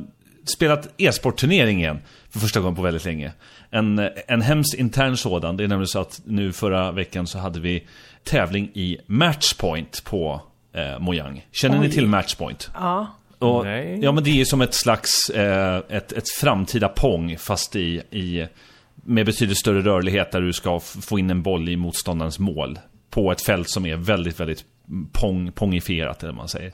spelat 0.50 0.89
e-sportturnering 0.98 1.79
igen. 1.79 2.00
För 2.29 2.39
första 2.39 2.60
gången 2.60 2.75
på 2.75 2.82
väldigt 2.82 3.06
länge. 3.06 3.32
En, 3.72 4.10
en 4.27 4.41
hemskt 4.41 4.74
intern 4.74 5.18
sådan. 5.18 5.58
Det 5.58 5.63
är 5.63 5.68
nämligen 5.68 5.88
så 5.88 6.00
att 6.00 6.22
nu 6.25 6.51
förra 6.51 6.91
veckan 6.91 7.27
så 7.27 7.39
hade 7.39 7.60
vi 7.60 7.88
tävling 8.24 8.72
i 8.74 8.98
Matchpoint 9.06 10.03
på 10.03 10.41
eh, 10.74 11.00
Mojang. 11.00 11.46
Känner 11.51 11.79
ni 11.79 11.88
Oj. 11.88 11.91
till 11.91 12.08
Matchpoint? 12.08 12.72
ja. 12.74 13.15
Och, 13.39 13.65
Nej. 13.65 14.00
Ja 14.01 14.12
men 14.12 14.24
det 14.24 14.29
är 14.29 14.36
ju 14.36 14.46
som 14.46 14.62
ett 14.62 14.74
slags, 14.74 15.29
eh, 15.29 15.82
ett, 15.89 16.12
ett 16.12 16.29
framtida 16.39 16.88
Pong 16.88 17.38
fast 17.38 17.75
i, 17.75 18.01
i 18.12 18.48
med 18.96 19.25
betydligt 19.25 19.58
större 19.58 19.82
rörlighet 19.82 20.32
där 20.32 20.41
du 20.41 20.53
ska 20.53 20.79
få 20.79 21.20
in 21.20 21.29
en 21.29 21.41
boll 21.41 21.70
i 21.70 21.75
motståndarens 21.75 22.39
mål. 22.39 22.79
På 23.10 23.32
ett 23.32 23.41
fält 23.41 23.70
som 23.70 23.86
är 23.86 23.96
väldigt, 23.96 24.39
väldigt 24.39 24.65
pong, 25.12 25.51
pongifierat 25.51 26.24
eller 26.24 26.34
vad 26.34 26.38
man 26.38 26.48
säger 26.48 26.72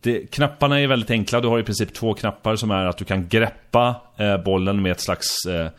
det, 0.00 0.30
knapparna 0.30 0.80
är 0.80 0.86
väldigt 0.86 1.10
enkla. 1.10 1.40
Du 1.40 1.48
har 1.48 1.58
i 1.58 1.62
princip 1.62 1.94
två 1.94 2.14
knappar 2.14 2.56
som 2.56 2.70
är 2.70 2.86
att 2.86 2.98
du 2.98 3.04
kan 3.04 3.28
greppa 3.28 3.96
eh, 4.16 4.36
bollen 4.36 4.82
med 4.82 4.92
ett 4.92 5.00
slags, 5.00 5.46
eh, 5.46 5.70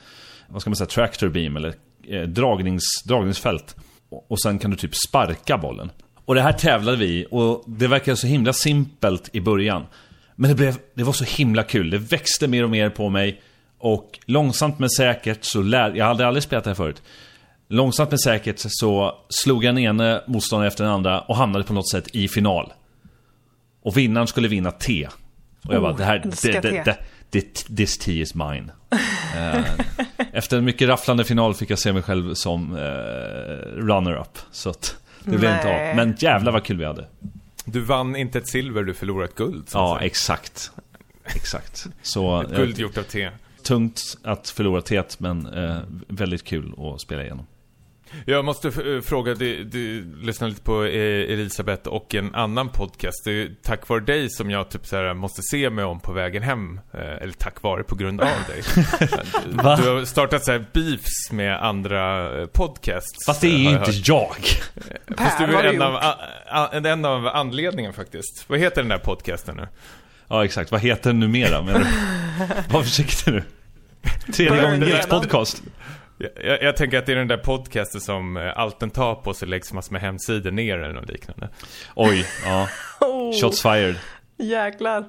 vad 0.48 0.62
ska 0.62 0.70
man 0.70 0.76
säga, 0.76 0.88
tractor 0.88 1.30
beam 1.30 1.58
eller 1.58 1.74
eh, 2.08 2.22
dragnings, 2.22 2.84
dragningsfält. 3.06 3.76
Och, 4.10 4.32
och 4.32 4.42
sen 4.42 4.60
kan 4.60 4.72
du 4.72 4.78
typ 4.78 4.96
sparka 4.96 5.58
bollen. 5.58 5.92
Och 6.26 6.36
det 6.36 6.42
här 6.42 6.54
tävlade 6.54 6.98
vi 6.98 7.06
i 7.06 7.26
och 7.32 7.64
det 7.68 7.88
verkade 7.88 8.18
så 8.18 8.28
himla 8.28 8.54
simpelt 8.54 9.30
i 9.34 9.42
början. 9.42 9.86
Men 10.36 10.50
det, 10.50 10.56
blev, 10.56 10.78
det 10.94 11.04
var 11.04 11.14
så 11.14 11.26
himla 11.26 11.64
kul. 11.64 11.90
Det 11.90 11.98
växte 11.98 12.48
mer 12.48 12.64
och 12.64 12.70
mer 12.70 12.90
på 12.90 13.10
mig. 13.10 13.42
Och 13.80 14.20
långsamt 14.26 14.80
men 14.80 14.90
säkert 14.90 15.40
så 15.42 15.62
lärde... 15.62 15.98
Jag 15.98 16.06
hade 16.06 16.28
aldrig 16.28 16.44
spelat 16.44 16.64
det 16.64 16.70
här 16.70 16.76
förut. 16.76 17.02
Långsamt 17.68 18.12
men 18.12 18.20
säkert 18.20 18.56
så 18.58 19.16
slog 19.30 19.64
jag 19.64 19.76
den 19.76 19.84
ene 19.84 20.22
motståndaren 20.28 20.68
efter 20.68 20.84
den 20.84 20.94
andra 20.94 21.22
och 21.22 21.36
hamnade 21.36 21.66
på 21.66 21.74
något 21.74 21.90
sätt 21.90 22.08
i 22.14 22.28
final. 22.28 22.74
Och 23.84 23.98
vinnaren 23.98 24.28
skulle 24.28 24.48
vinna 24.48 24.72
T. 24.72 25.08
Och 25.68 25.74
jag 25.74 25.82
bara, 25.82 25.92
Oh, 25.94 25.98
det 25.98 26.04
här, 26.06 26.20
det, 26.20 26.52
det, 26.52 26.62
te. 26.62 26.84
det, 26.84 26.98
det, 27.30 27.76
this 27.78 27.98
tea 27.98 28.14
is 28.14 28.36
mine. 28.36 28.72
Eh, 29.36 29.66
efter 30.34 30.58
en 30.58 30.66
mycket 30.66 30.88
rafflande 30.88 31.24
final 31.24 31.54
fick 31.54 31.70
jag 31.70 31.80
se 31.80 31.94
mig 31.94 32.02
själv 32.02 32.34
som 32.34 32.76
eh, 32.76 32.82
runner-up. 33.82 34.38
Så 34.52 34.70
att 34.70 34.96
det 35.24 35.38
blev 35.38 35.56
inte 35.56 35.68
av. 35.68 35.96
Men 35.96 36.16
jävlar 36.20 36.52
vad 36.52 36.64
kul 36.64 36.78
vi 36.78 36.86
hade. 36.86 37.06
Du 37.66 37.80
vann 37.80 38.16
inte 38.16 38.38
ett 38.38 38.48
silver, 38.48 38.84
du 38.84 38.94
förlorade 38.94 39.26
ett 39.30 39.36
guld. 39.36 39.68
Ja, 39.74 39.96
säga. 39.98 40.06
exakt. 40.08 40.72
Exakt. 41.26 41.88
Så 42.02 42.42
Ett 42.46 42.52
eh, 42.52 42.58
guld 42.58 42.80
gjort 42.80 42.98
av 42.98 43.04
te. 43.04 43.30
tungt 43.64 44.02
att 44.24 44.50
förlora 44.50 44.82
teet, 44.82 45.20
men 45.20 45.48
eh, 45.54 45.78
väldigt 46.08 46.44
kul 46.44 46.74
att 46.78 47.02
spela 47.02 47.22
igenom. 47.24 47.46
Jag 48.26 48.46
måste 48.46 48.68
eh, 48.68 49.02
fråga, 49.02 49.34
du, 49.34 49.64
du 49.64 50.16
lyssnar 50.22 50.48
lite 50.48 50.62
på 50.62 50.84
eh, 50.84 51.34
Elisabeth 51.34 51.88
och 51.88 52.16
en 52.16 52.36
annan 52.36 52.70
podcast. 52.70 53.26
Det 53.26 53.32
är 53.32 53.50
tack 53.64 53.90
vare 53.90 54.00
dig 54.00 54.30
som 54.30 54.52
jag 54.52 54.70
typ 54.70 54.86
så 54.86 54.96
här 54.96 55.14
måste 55.14 55.42
se 55.42 55.70
mig 55.70 55.86
om 55.86 56.00
på 56.00 56.12
vägen 56.12 56.44
hem. 56.44 56.80
Eh, 56.94 57.00
Eller 57.22 57.34
tack 57.34 57.62
vare, 57.62 57.84
på 57.84 57.96
grund 57.96 58.22
av 58.22 58.28
dig. 58.48 58.64
Va? 59.52 59.76
du 59.76 59.90
har 59.90 60.06
startat 60.06 60.44
så 60.44 60.52
här 60.52 60.66
beefs 60.74 61.32
med 61.32 61.64
andra 61.66 62.30
podcasts. 62.48 63.26
Fast 63.26 63.42
det 63.42 63.48
är 63.48 63.58
ju 63.58 63.64
jag 63.64 63.74
inte 63.74 63.92
hört. 63.92 64.08
jag. 64.08 64.36
Fast 65.18 65.38
du 65.38 65.44
är 65.44 65.64
du 65.64 65.70
en 65.70 65.82
av, 65.82 65.94
gjort? 65.94 66.04
a, 66.04 66.16
a, 66.50 66.70
en 66.74 67.06
av 67.06 67.28
anledningen 67.28 67.94
faktiskt. 67.94 68.46
Vad 68.48 68.60
heter 68.60 68.82
den 68.82 68.90
där 68.90 68.98
podcasten 68.98 69.56
nu? 69.58 69.68
Ja, 70.28 70.46
exakt. 70.46 70.72
Vad 70.72 70.82
heter 70.82 71.10
den 71.10 71.20
numera? 71.20 71.62
Var 72.70 72.84
försiktig 72.84 73.34
nu. 73.34 73.44
Tredje 74.34 74.62
gången 74.62 74.82
gills 74.82 75.08
podcast. 75.08 75.64
Jag, 76.18 76.64
jag, 76.64 76.78
tänker 76.78 76.98
att 76.98 77.06
det 77.06 77.12
är 77.12 77.16
den 77.16 77.28
där 77.28 77.38
podcasten 77.38 78.02
som 78.02 78.38
eh, 78.38 78.52
allt 78.60 78.80
den 78.80 78.90
tar 78.90 79.16
på 79.16 79.34
så 79.34 79.46
läggs 79.46 79.74
massor 79.74 79.92
med 79.94 80.02
hemsidor 80.02 80.52
ner 80.52 80.78
eller 80.78 80.94
något 80.94 81.10
liknande. 81.10 81.50
Oj, 81.96 82.26
ja. 82.46 82.68
Oh, 83.08 83.42
Shots 83.42 83.62
fired. 83.62 83.96
Jäklar. 84.38 85.06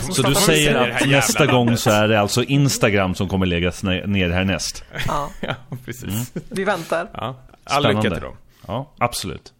Som 0.00 0.14
Så 0.14 0.22
du 0.22 0.34
säger 0.34 0.74
att 0.74 1.08
nästa 1.08 1.38
landet. 1.44 1.54
gång 1.54 1.76
så 1.76 1.90
är 1.90 2.08
det 2.08 2.20
alltså 2.20 2.42
Instagram 2.42 3.14
som 3.14 3.28
kommer 3.28 3.46
läggas 3.46 3.82
ner 3.82 4.30
härnäst? 4.30 4.84
Ja, 5.06 5.30
Ja, 5.40 5.54
precis. 5.84 6.32
vi 6.50 6.64
väntar. 6.64 7.08
Ja. 7.14 7.36
All 7.64 7.82
lycka 7.88 8.00
till 8.00 8.20
dem. 8.20 8.36
Ja, 8.66 8.92
absolut. 8.98 9.52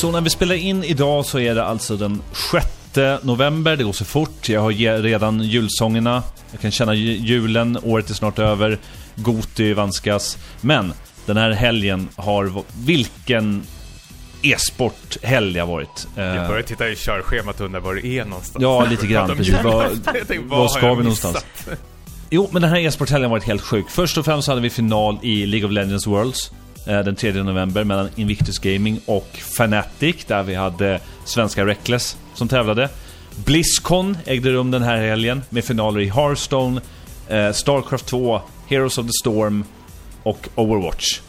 Så 0.00 0.10
när 0.10 0.20
vi 0.20 0.30
spelar 0.30 0.54
in 0.54 0.84
idag 0.84 1.26
så 1.26 1.38
är 1.38 1.54
det 1.54 1.64
alltså 1.64 1.96
den 1.96 2.22
6 2.52 2.66
november, 3.22 3.76
det 3.76 3.84
går 3.84 3.92
så 3.92 4.04
fort. 4.04 4.48
Jag 4.48 4.60
har 4.60 5.02
redan 5.02 5.40
julsångerna. 5.42 6.22
Jag 6.50 6.60
kan 6.60 6.70
känna 6.70 6.94
ju- 6.94 7.16
julen, 7.16 7.78
året 7.82 8.10
är 8.10 8.14
snart 8.14 8.38
över. 8.38 8.78
Goti 9.16 9.72
vanskas. 9.72 10.38
Men 10.60 10.92
den 11.26 11.36
här 11.36 11.50
helgen 11.50 12.08
har... 12.16 12.52
Vilken 12.84 13.62
e-sport-helg 14.42 15.58
har 15.58 15.66
varit. 15.66 16.06
Eh, 16.16 16.24
Jag 16.24 16.48
börjar 16.48 16.62
titta 16.62 16.88
i 16.88 16.96
körschemat 16.96 17.60
och 17.60 17.66
undrar 17.66 17.80
var 17.80 17.94
det 17.94 18.06
är 18.06 18.24
någonstans. 18.24 18.62
Ja, 18.62 18.84
lite 18.84 19.06
grann. 19.06 19.28
Precis. 19.36 19.54
Jag 19.62 19.62
har 20.56 20.68
ska 20.68 20.86
jag 20.86 20.96
vi 20.96 21.02
någonstans? 21.02 21.44
Jo, 22.30 22.48
men 22.52 22.62
den 22.62 22.70
här 22.70 22.78
e-sporthelgen 22.78 23.30
har 23.30 23.36
varit 23.36 23.44
helt 23.46 23.62
sjuk. 23.62 23.90
Först 23.90 24.18
och 24.18 24.24
främst 24.24 24.48
hade 24.48 24.60
vi 24.60 24.70
final 24.70 25.18
i 25.22 25.46
League 25.46 25.66
of 25.68 25.72
Legends 25.72 26.06
Worlds 26.06 26.50
eh, 26.50 26.54
den 26.84 27.16
3 27.16 27.32
november 27.32 27.84
mellan 27.84 28.08
Invictus 28.16 28.58
Gaming 28.58 29.00
och 29.06 29.28
Fnatic 29.32 30.24
där 30.24 30.42
vi 30.42 30.54
hade 30.54 31.00
svenska 31.24 31.66
Reckless 31.66 32.16
som 32.34 32.48
tävlade. 32.48 32.88
Blizzcon 33.44 34.18
ägde 34.24 34.50
rum 34.50 34.70
den 34.70 34.82
här 34.82 34.96
helgen 34.96 35.42
med 35.50 35.64
finaler 35.64 36.00
i 36.00 36.08
Hearthstone, 36.08 36.80
eh, 37.28 37.52
Starcraft 37.52 38.06
2, 38.06 38.40
Heroes 38.68 38.98
of 38.98 39.06
the 39.06 39.12
Storm 39.22 39.64
och 40.22 40.48
Overwatch. 40.54 41.20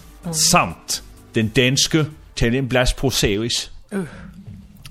Samt 0.52 1.04
den 1.34 1.52
danske 1.56 2.06
Teddy 2.36 2.62
Blast 2.62 2.98
på 2.98 3.10
Series. 3.10 3.70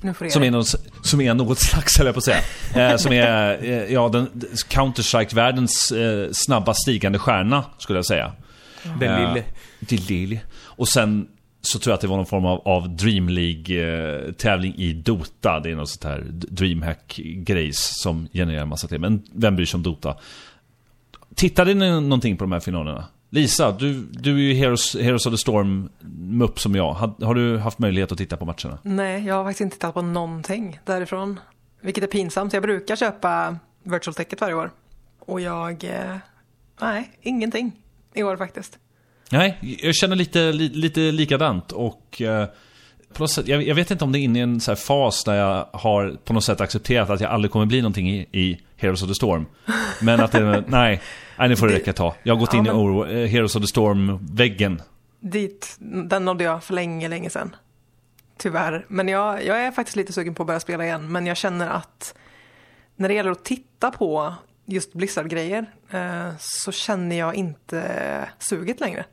Nu 0.01 0.15
får 0.15 0.25
det 0.25 0.31
Som 0.31 0.43
är, 0.43 0.51
någon, 0.51 0.65
som 1.03 1.21
är 1.21 1.35
något 1.35 1.59
slags, 1.59 1.99
höll 1.99 2.07
jag 2.07 2.15
på 2.15 2.19
att 2.19 2.25
säga. 2.25 2.91
Eh, 2.91 2.97
som 2.97 3.13
är, 3.13 3.65
eh, 3.65 3.93
ja, 3.93 4.09
den 4.09 4.29
Counter-Strike-världens 4.69 5.93
eh, 5.93 6.29
snabbast 6.33 6.83
stigande 6.83 7.19
stjärna, 7.19 7.65
skulle 7.79 7.99
jag 7.99 8.07
säga. 8.07 8.33
Den 9.01 9.11
Eh, 9.11 9.29
lille. 9.29 9.45
Det 9.81 10.11
lille. 10.11 10.41
Och 10.63 10.89
sen 10.89 11.29
så 11.63 11.79
tror 11.79 11.91
jag 11.91 11.95
att 11.95 12.01
det 12.01 12.07
var 12.07 12.17
någon 12.17 12.27
form 12.27 12.45
av, 12.45 12.69
av 12.69 12.97
Dream 12.97 13.29
League-tävling 13.29 14.75
i 14.77 14.93
Dota. 14.93 15.61
Det 15.61 15.71
är 15.71 15.77
något 15.77 15.89
sånt 15.89 16.05
här 16.05 16.25
DreamHack-grejs 16.31 17.79
som 18.03 18.29
genererar 18.33 18.63
en 18.63 18.69
massa 18.69 18.89
till. 18.89 19.01
Men 19.01 19.23
vem 19.33 19.57
bryr 19.57 19.67
sig 19.67 19.79
om 19.79 19.83
Dota? 19.83 20.17
Tittade 21.35 21.75
ni 21.75 21.91
någonting 21.91 22.37
på 22.37 22.45
de 22.45 22.53
här 22.53 22.61
finalerna? 22.61 23.05
Lisa, 23.31 23.73
du, 23.73 23.95
du 24.11 24.35
är 24.35 24.39
ju 24.39 24.55
Heroes, 24.55 24.97
Heroes 24.97 25.27
of 25.27 25.33
the 25.33 25.39
Storm-mupp 25.39 26.61
som 26.61 26.75
jag. 26.75 26.93
Har, 26.93 27.25
har 27.25 27.35
du 27.35 27.59
haft 27.59 27.79
möjlighet 27.79 28.13
att 28.13 28.19
titta 28.19 28.37
på 28.37 28.45
matcherna? 28.45 28.79
Nej, 28.83 29.27
jag 29.27 29.35
har 29.35 29.45
faktiskt 29.45 29.61
inte 29.61 29.77
tittat 29.77 29.95
på 29.95 30.03
någonting 30.03 30.81
därifrån. 30.85 31.41
Vilket 31.81 32.05
är 32.05 32.09
pinsamt. 32.09 32.53
Jag 32.53 32.63
brukar 32.63 32.97
köpa 32.97 33.57
virtual 33.83 34.15
ticket 34.15 34.41
varje 34.41 34.55
år. 34.55 34.71
Och 35.19 35.41
jag... 35.41 35.85
Eh, 35.85 36.17
nej, 36.81 37.11
ingenting 37.23 37.73
i 38.15 38.23
år 38.23 38.37
faktiskt. 38.37 38.79
Nej, 39.33 39.59
jag 39.83 39.95
känner 39.95 40.17
lite, 40.17 40.53
li, 40.53 40.69
lite 40.69 41.01
likadant 41.01 41.73
och 41.73 42.23
eh, 42.23 42.47
på 43.13 43.23
något 43.23 43.31
sätt, 43.31 43.49
jag, 43.49 43.63
jag 43.63 43.75
vet 43.75 43.91
inte 43.91 44.05
om 44.05 44.13
det 44.13 44.19
är 44.19 44.21
inne 44.21 44.39
i 44.39 44.43
en 44.43 44.61
så 44.61 44.77
fas 44.77 45.25
där 45.25 45.35
jag 45.35 45.67
har 45.73 46.17
på 46.25 46.33
något 46.33 46.45
sätt 46.45 46.61
accepterat 46.61 47.11
att 47.11 47.21
jag 47.21 47.31
aldrig 47.31 47.53
kommer 47.53 47.67
bli 47.67 47.81
någonting 47.83 48.11
i, 48.11 48.27
i 48.33 48.61
Heroes 48.77 49.03
of 49.03 49.09
the 49.09 49.15
Storm. 49.15 49.47
Men 50.03 50.21
att 50.21 50.33
det, 50.33 50.65
nej, 50.69 51.01
nej 51.39 51.49
nu 51.49 51.57
får 51.57 51.69
det 51.69 51.75
räcka 51.75 51.91
ett 51.91 51.97
tag. 51.97 52.15
Jag 52.23 52.35
har 52.35 52.41
gått 52.41 52.53
Ja, 52.53 52.59
in 52.59 52.65
men- 52.65 52.77
i 52.77 52.79
Oro, 52.79 53.07
eh, 53.07 53.27
Heroes 53.29 53.57
of 53.57 53.63
the 53.63 53.67
Storm-väggen. 53.69 54.83
Dit, 55.21 55.77
den 55.81 56.25
nådde 56.25 56.45
jag 56.45 56.65
för 56.65 56.75
länge, 56.75 57.09
länge 57.09 57.31
sedan. 57.31 57.57
Tyvärr. 58.39 58.85
Men 58.89 59.09
jag, 59.09 59.45
jag 59.47 59.63
är 59.63 59.71
faktiskt 59.71 59.97
lite 59.97 60.13
sugen 60.13 60.35
på 60.35 60.43
att 60.43 60.47
börja 60.47 60.61
spela 60.61 60.85
igen. 60.85 61.13
Men 61.13 61.27
jag 61.27 61.37
känner 61.37 61.69
att 61.69 62.15
när 62.97 63.09
det 63.09 63.15
gäller 63.15 63.31
att 63.31 63.45
titta 63.45 63.91
på 63.91 64.35
just 64.71 64.93
Blizzard-grejer 64.93 65.67
eh, 65.91 66.29
så 66.39 66.73
känner 66.73 67.19
jag 67.19 67.35
inte 67.35 68.29
suget 68.39 68.81
längre. 68.81 69.05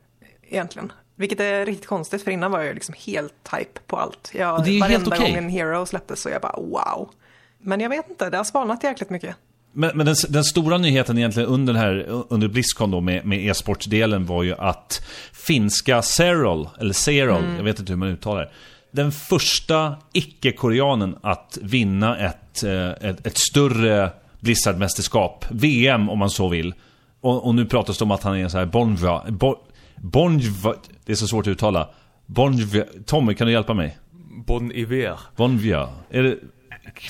Egentligen. 0.48 0.92
Vilket 1.16 1.40
är 1.40 1.66
riktigt 1.66 1.86
konstigt 1.86 2.22
för 2.22 2.30
innan 2.30 2.50
var 2.50 2.60
jag 2.60 2.74
liksom 2.74 2.94
helt 3.06 3.48
hype 3.52 3.80
på 3.86 3.96
allt. 3.96 4.30
Jag, 4.34 4.64
det 4.64 4.70
är 4.70 4.80
varenda 4.80 5.06
okej. 5.06 5.18
gång 5.18 5.36
en 5.36 5.48
Hero 5.48 5.86
släpptes 5.86 6.22
så 6.22 6.28
jag 6.28 6.42
bara 6.42 6.56
wow. 6.56 7.10
Men 7.58 7.80
jag 7.80 7.88
vet 7.88 8.10
inte, 8.10 8.30
det 8.30 8.36
har 8.36 8.44
svalnat 8.44 8.84
jäkligt 8.84 9.10
mycket. 9.10 9.36
Men, 9.72 9.96
men 9.96 10.06
den, 10.06 10.14
den 10.28 10.44
stora 10.44 10.78
nyheten 10.78 11.18
egentligen 11.18 11.48
under 11.48 11.74
här, 11.74 12.22
under 12.28 12.48
Blizzcon 12.48 12.90
då 12.90 13.00
med, 13.00 13.26
med 13.26 13.46
e-sportsdelen 13.46 14.26
var 14.26 14.42
ju 14.42 14.54
att 14.54 15.06
finska 15.32 16.02
Serol, 16.02 16.68
eller 16.80 16.92
Serol, 16.92 17.44
jag 17.56 17.64
vet 17.64 17.78
inte 17.78 17.92
hur 17.92 17.96
man 17.96 18.08
uttalar 18.08 18.40
det. 18.40 18.50
Den 18.90 19.12
första 19.12 19.96
icke-koreanen 20.12 21.16
att 21.22 21.58
vinna 21.62 22.18
ett, 22.18 22.62
eh, 22.62 22.90
ett, 22.90 23.26
ett 23.26 23.38
större 23.38 24.10
Blizzard-mästerskap, 24.40 25.44
VM 25.50 26.08
om 26.08 26.18
man 26.18 26.30
så 26.30 26.48
vill. 26.48 26.74
Och, 27.20 27.46
och 27.46 27.54
nu 27.54 27.64
pratas 27.66 27.98
det 27.98 28.04
om 28.04 28.10
att 28.10 28.22
han 28.22 28.36
är 28.36 28.42
en 28.42 28.50
sån 28.50 28.58
här 28.58 28.66
Bonva, 28.66 29.24
Bon, 29.30 29.54
Bonva, 29.96 30.74
det 31.04 31.12
är 31.12 31.16
så 31.16 31.26
svårt 31.28 31.46
att 31.46 31.50
uttala. 31.50 31.88
Bonva, 32.26 32.84
Tommy 33.06 33.34
kan 33.34 33.46
du 33.46 33.52
hjälpa 33.52 33.74
mig? 33.74 33.98
Bon 34.46 34.72
Iver. 34.72 35.18
Bonvia, 35.36 35.88
är 36.10 36.22
det... 36.22 36.36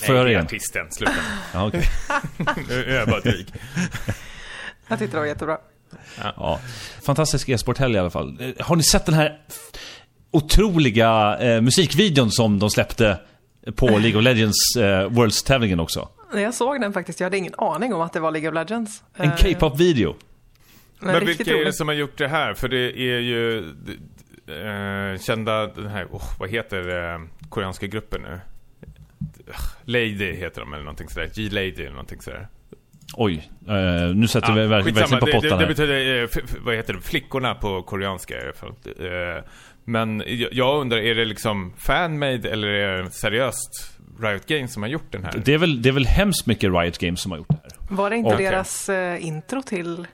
Får 0.06 0.14
jag 0.14 0.24
höra 0.24 0.24
Nej, 0.24 0.24
det 0.24 0.30
är 0.30 0.32
igen? 0.32 0.44
artisten. 0.44 0.86
Sluta. 0.90 1.12
Ja, 1.54 1.66
okej. 1.66 1.82
Nu 2.68 2.84
är 2.84 2.94
jag 2.98 3.08
bara 3.08 3.20
dryg. 3.20 3.46
Jag 4.88 4.98
tyckte 4.98 5.16
det 5.16 5.20
var 5.20 5.26
jättebra. 5.26 5.58
Ja, 6.36 6.60
fantastisk 7.02 7.48
e-sporthelg 7.48 7.94
i 7.94 7.98
alla 7.98 8.10
fall. 8.10 8.38
Eh, 8.40 8.66
Har 8.66 8.76
ni 8.76 8.82
sett 8.82 9.06
den 9.06 9.14
här 9.14 9.38
otroliga 10.30 11.38
eh, 11.38 11.60
musikvideon 11.60 12.30
som 12.30 12.58
de 12.58 12.70
släppte 12.70 13.20
på 13.76 13.86
League 13.88 14.18
of 14.18 14.24
Legends 14.24 14.76
eh, 14.76 15.08
Worlds-tävlingen 15.08 15.80
också? 15.80 16.08
Nej, 16.32 16.42
Jag 16.42 16.54
såg 16.54 16.80
den 16.80 16.92
faktiskt, 16.92 17.20
jag 17.20 17.26
hade 17.26 17.38
ingen 17.38 17.54
aning 17.58 17.94
om 17.94 18.00
att 18.00 18.12
det 18.12 18.20
var 18.20 18.30
League 18.30 18.48
of 18.48 18.54
Legends. 18.54 19.02
En 19.14 19.28
Eh, 19.30 19.36
K-pop-video. 19.36 20.16
men 21.00 21.12
Men 21.14 21.26
vilka 21.26 21.56
är 21.56 21.64
det 21.64 21.72
som 21.72 21.88
har 21.88 21.94
gjort 21.94 22.18
det 22.18 22.28
här? 22.28 22.54
För 22.54 22.68
det 22.68 22.98
är 23.00 23.18
ju 23.18 23.58
eh, 24.46 25.20
kända, 25.20 25.66
den 25.66 25.86
här, 25.86 26.04
oh, 26.04 26.22
vad 26.38 26.48
heter 26.50 27.12
eh, 27.14 27.20
koreanska 27.48 27.86
gruppen 27.86 28.22
nu? 28.22 28.40
Lady 29.84 30.32
heter 30.32 30.60
de 30.60 30.72
eller 30.72 30.84
någonting 30.84 31.08
sådär. 31.08 31.30
G-Lady 31.34 31.68
eller 31.82 31.90
någonting 31.90 32.20
sådär. 32.20 32.48
Oj, 33.14 33.50
nu 34.14 34.28
sätter 34.28 34.52
vi 34.52 34.60
verk- 34.66 34.84
skitsamma. 34.84 35.06
verkligen 35.10 35.20
på 35.20 35.26
det, 35.26 35.32
pottan 35.32 35.42
det, 35.42 35.48
det 35.48 35.56
här. 35.56 35.66
betyder, 35.66 36.64
vad 36.64 36.74
heter 36.74 36.94
det, 36.94 37.00
flickorna 37.00 37.54
på 37.54 37.82
koreanska 37.82 38.38
i 38.38 38.42
alla 38.44 38.52
fall. 38.52 38.72
Men 39.84 40.22
jag- 40.26 40.52
jag 40.52 40.80
undrar, 40.80 40.98
är 40.98 41.14
det 41.14 41.24
liksom 41.24 41.72
fanmade 41.78 42.50
eller 42.50 42.68
är 42.68 43.02
det 43.02 43.10
seriöst 43.10 43.97
Riot 44.20 44.46
Games 44.46 44.72
som 44.72 44.82
har 44.82 44.90
gjort 44.90 45.12
den 45.12 45.24
här? 45.24 45.42
Det 45.44 45.54
är, 45.54 45.58
väl, 45.58 45.82
det 45.82 45.88
är 45.88 45.92
väl 45.92 46.06
hemskt 46.06 46.46
mycket 46.46 46.72
Riot 46.72 46.98
Games 46.98 47.20
som 47.20 47.30
har 47.32 47.38
gjort 47.38 47.48
det 47.48 47.60
här. 47.62 47.96
Var 47.96 48.10
det 48.10 48.16
inte 48.16 48.34
Okej. 48.34 48.46
deras 48.46 48.88
eh, 48.88 49.26
intro 49.26 49.62
till... 49.62 50.06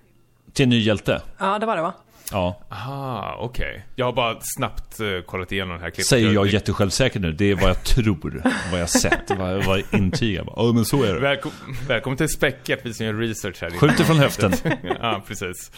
Till 0.52 0.68
ny 0.68 0.78
hjälte. 0.78 1.22
Ja, 1.38 1.58
det 1.58 1.66
var 1.66 1.76
det 1.76 1.82
va? 1.82 1.92
Ja. 2.30 2.60
Aha, 2.70 3.36
okej. 3.40 3.84
Jag 3.96 4.06
har 4.06 4.12
bara 4.12 4.36
snabbt 4.40 5.00
eh, 5.00 5.06
kollat 5.26 5.52
igenom 5.52 5.72
den 5.72 5.82
här 5.82 5.90
klippet. 5.90 6.06
Säger 6.06 6.32
jag 6.32 6.46
jättesjälvsäkert 6.46 7.22
nu. 7.22 7.32
Det 7.32 7.50
är 7.50 7.54
vad 7.54 7.70
jag 7.70 7.84
tror, 7.84 8.42
vad 8.70 8.80
jag 8.80 8.90
sett, 8.90 9.30
vad 9.38 9.54
jag, 9.54 9.62
vad 9.62 9.78
jag 9.78 10.00
intygar. 10.00 10.44
Ja, 10.56 10.72
men 10.74 10.84
så 10.84 11.02
är 11.02 11.14
det. 11.14 11.20
Välkom 11.20 11.52
välkommen 11.88 12.16
till 12.16 12.28
Späckat, 12.28 12.78
vi 12.82 12.94
som 12.94 13.06
gör 13.06 13.14
research 13.14 13.62
här. 13.62 13.70
Skjuter 13.70 14.04
från 14.04 14.16
höften. 14.16 14.52
ja, 15.00 15.22
precis. 15.26 15.70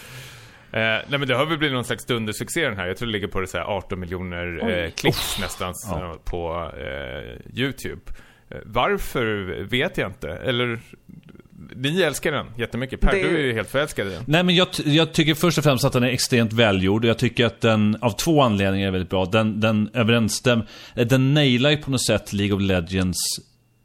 Eh, 0.73 0.81
nej 0.81 1.05
men 1.19 1.29
det 1.29 1.35
har 1.35 1.47
väl 1.47 1.59
blivit 1.59 1.75
någon 1.75 1.85
slags 1.85 2.05
dundersuccé 2.05 2.65
den 2.65 2.77
här. 2.77 2.87
Jag 2.87 2.97
tror 2.97 3.07
det 3.07 3.13
ligger 3.13 3.29
på 3.29 3.41
det 3.41 3.47
så 3.47 3.59
här 3.59 3.65
18 3.65 4.01
miljoner 4.01 4.71
eh, 4.85 4.91
klicks 4.91 5.39
nästan 5.41 5.75
Ja. 5.91 6.05
eh, 6.05 6.17
på 6.25 6.71
eh, 6.79 7.59
YouTube. 7.61 8.01
Eh, 8.51 8.57
varför 8.65 9.27
vet 9.63 9.99
jag 9.99 10.11
inte. 10.11 10.29
Eller, 10.31 10.79
ni 11.77 12.03
älskar 12.03 12.33
den 12.33 12.47
jättemycket. 12.57 13.01
Per, 13.01 13.13
Det- 13.13 13.23
du 13.23 13.37
är 13.37 13.43
ju 13.45 13.53
helt 13.53 13.71
förälskad 13.71 14.07
i 14.07 14.11
den. 14.11 14.23
Nej 14.27 14.43
men 14.43 14.55
jag, 14.55 14.69
jag 14.85 15.13
tycker 15.13 15.35
först 15.35 15.59
och 15.59 15.65
främst 15.65 15.85
att 15.85 15.93
den 15.93 16.03
är 16.03 16.09
extremt 16.09 16.53
välgjord 16.53 17.05
jag 17.05 17.19
tycker 17.19 17.47
att 17.47 17.61
den 17.61 17.97
av 18.01 18.11
två 18.11 18.43
anledningar 18.43 18.87
är 18.87 18.91
väldigt 18.91 19.11
bra. 19.11 19.25
Den, 19.25 19.61
den 19.61 19.91
överensstämmer, 19.95 20.67
eh, 20.95 21.07
den 21.07 21.35
nailar 21.35 21.71
ju 21.71 21.77
på 21.77 21.91
något 21.91 22.07
sätt 22.07 22.33
League 22.33 22.57
of 22.57 22.63
Legends 22.63 23.19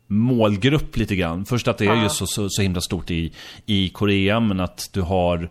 målgrupp 0.08 0.98
lite 0.98 1.16
grann. 1.16 1.46
Först 1.46 1.68
att 1.68 1.78
det 1.78 1.86
är 1.86 1.96
Ja. 1.96 2.04
ju 2.04 2.10
så, 2.10 2.28
så, 2.28 2.50
så 2.50 2.62
himla 2.62 2.82
stort 2.82 3.12
i, 3.12 3.34
i 3.66 3.90
Korea 3.90 4.40
men 4.40 4.60
att 4.60 4.90
du 4.94 5.02
har 5.02 5.50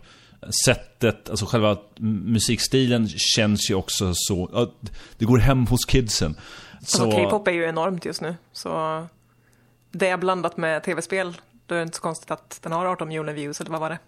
sättet, 0.65 1.29
alltså 1.29 1.45
själva 1.45 1.77
musikstilen 1.99 3.09
känns 3.09 3.71
ju 3.71 3.75
också 3.75 4.11
så, 4.15 4.71
det 5.17 5.25
går 5.25 5.37
hem 5.37 5.65
hos 5.67 5.85
kidsen. 5.85 6.35
Så, 6.81 7.03
Alltså, 7.03 7.17
K-pop 7.17 7.47
är 7.47 7.51
ju 7.51 7.63
enormt 7.65 8.05
just 8.05 8.21
nu. 8.21 8.35
Så 8.53 9.07
det 9.91 10.07
är 10.07 10.17
blandat 10.17 10.57
med 10.57 10.83
tv-spel. 10.83 11.33
Då 11.65 11.75
är 11.75 11.79
det 11.79 11.83
inte 11.83 11.95
så 11.95 12.01
konstigt 12.01 12.31
att 12.31 12.59
den 12.63 12.71
har 12.71 12.85
18 12.85 13.07
miljoner 13.07 13.33
views, 13.33 13.61
eller 13.61 13.71
vad 13.71 13.79
var 13.79 13.89
det? 13.89 13.99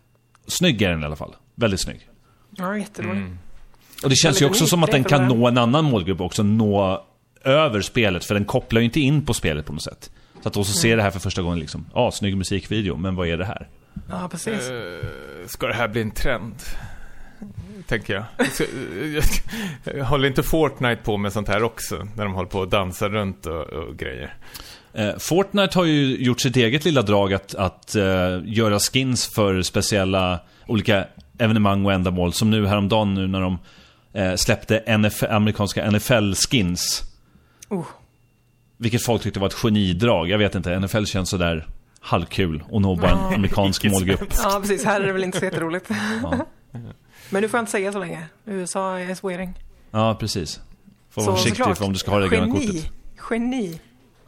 snygg 0.47 0.81
är 0.81 0.89
den 0.89 1.01
i 1.01 1.05
alla 1.05 1.15
fall. 1.15 1.35
Väldigt 1.55 1.81
snygg. 1.81 2.09
Ja, 2.49 2.77
jätterolig. 2.77 3.21
Mm. 3.21 3.37
Och 4.03 4.09
det 4.09 4.15
känns 4.15 4.41
ju 4.41 4.45
också 4.45 4.67
som 4.67 4.83
att 4.83 4.91
den 4.91 5.03
kan 5.03 5.27
nå 5.27 5.47
en 5.47 5.57
annan 5.57 5.85
målgrupp 5.85 6.21
också, 6.21 6.43
nå 6.43 7.05
över 7.43 7.81
spelet. 7.81 8.25
För 8.25 8.33
den 8.33 8.45
kopplar 8.45 8.81
ju 8.81 8.85
inte 8.85 8.99
in 8.99 9.25
på 9.25 9.33
spelet 9.33 9.65
på 9.65 9.73
något 9.73 9.83
sätt. 9.83 10.11
Så 10.41 10.47
att 10.47 10.53
då 10.53 10.63
så 10.63 10.73
ser 10.73 10.97
det 10.97 11.03
här 11.03 11.11
för 11.11 11.19
första 11.19 11.41
gången 11.41 11.59
liksom, 11.59 11.85
ja, 11.93 12.01
ah, 12.01 12.11
snygg 12.11 12.37
musikvideo, 12.37 12.97
men 12.97 13.15
vad 13.15 13.27
är 13.27 13.37
det 13.37 13.45
här? 13.45 13.69
Ja, 14.09 14.27
precis. 14.31 14.69
Eh, 14.69 15.47
ska 15.47 15.67
det 15.67 15.73
här 15.73 15.87
bli 15.87 16.01
en 16.01 16.11
trend? 16.11 16.55
Tänker 17.87 18.13
jag. 18.13 20.03
Håller 20.03 20.27
inte 20.27 20.43
Fortnite 20.43 21.01
på 21.03 21.17
med 21.17 21.33
sånt 21.33 21.47
här 21.47 21.63
också? 21.63 22.07
När 22.15 22.23
de 22.23 22.33
håller 22.33 22.49
på 22.49 22.59
och 22.59 22.69
dansar 22.69 23.09
runt 23.09 23.45
och, 23.45 23.61
och 23.61 23.97
grejer. 23.97 24.33
Eh, 24.93 25.17
Fortnite 25.17 25.79
har 25.79 25.85
ju 25.85 26.17
gjort 26.17 26.41
sitt 26.41 26.55
eget 26.55 26.85
lilla 26.85 27.01
drag 27.01 27.33
att, 27.33 27.55
att 27.55 27.95
eh, 27.95 28.39
göra 28.43 28.79
skins 28.79 29.29
för 29.35 29.61
speciella 29.61 30.39
olika 30.67 31.07
evenemang 31.37 31.85
och 31.85 31.93
ändamål. 31.93 32.33
Som 32.33 32.49
nu 32.49 32.67
häromdagen 32.67 33.13
nu 33.13 33.27
när 33.27 33.41
de 33.41 33.59
eh, 34.13 34.35
släppte 34.35 34.77
NF, 34.77 35.23
amerikanska 35.23 35.91
NFL-skins. 35.91 37.01
Oh. 37.69 37.85
Vilket 38.77 39.03
folk 39.03 39.21
tyckte 39.21 39.39
var 39.39 39.47
ett 39.47 39.53
genidrag. 39.53 40.29
Jag 40.29 40.37
vet 40.37 40.55
inte, 40.55 40.79
NFL 40.79 41.05
känns 41.05 41.29
sådär 41.29 41.67
halvkul 42.03 42.63
och 42.69 42.81
nå 42.81 42.95
bara 42.95 43.11
en 43.11 43.17
amerikansk 43.33 43.85
Icke 43.85 43.93
målgrupp. 43.93 44.33
Ja, 44.43 44.57
precis. 44.61 44.85
Här 44.85 45.01
är 45.01 45.05
det 45.07 45.13
väl 45.13 45.23
inte 45.23 45.39
så 45.39 45.45
jätteroligt. 45.45 45.89
Ja. 46.23 46.45
Men 47.29 47.41
du 47.41 47.49
får 47.49 47.59
inte 47.59 47.71
säga 47.71 47.91
så 47.91 47.99
länge. 47.99 48.23
USA 48.45 48.99
is 48.99 49.23
waiting. 49.23 49.53
Ja, 49.91 50.17
precis. 50.19 50.59
Får 51.11 51.21
vara 51.25 51.35
försiktig 51.35 51.77
för 51.77 51.85
om 51.85 51.93
du 51.93 51.99
ska 51.99 52.11
ha 52.11 52.19
det 52.19 52.29
gröna 52.29 52.47
Geni. 52.47 52.67
kortet. 52.67 52.91
Geni. 53.29 53.79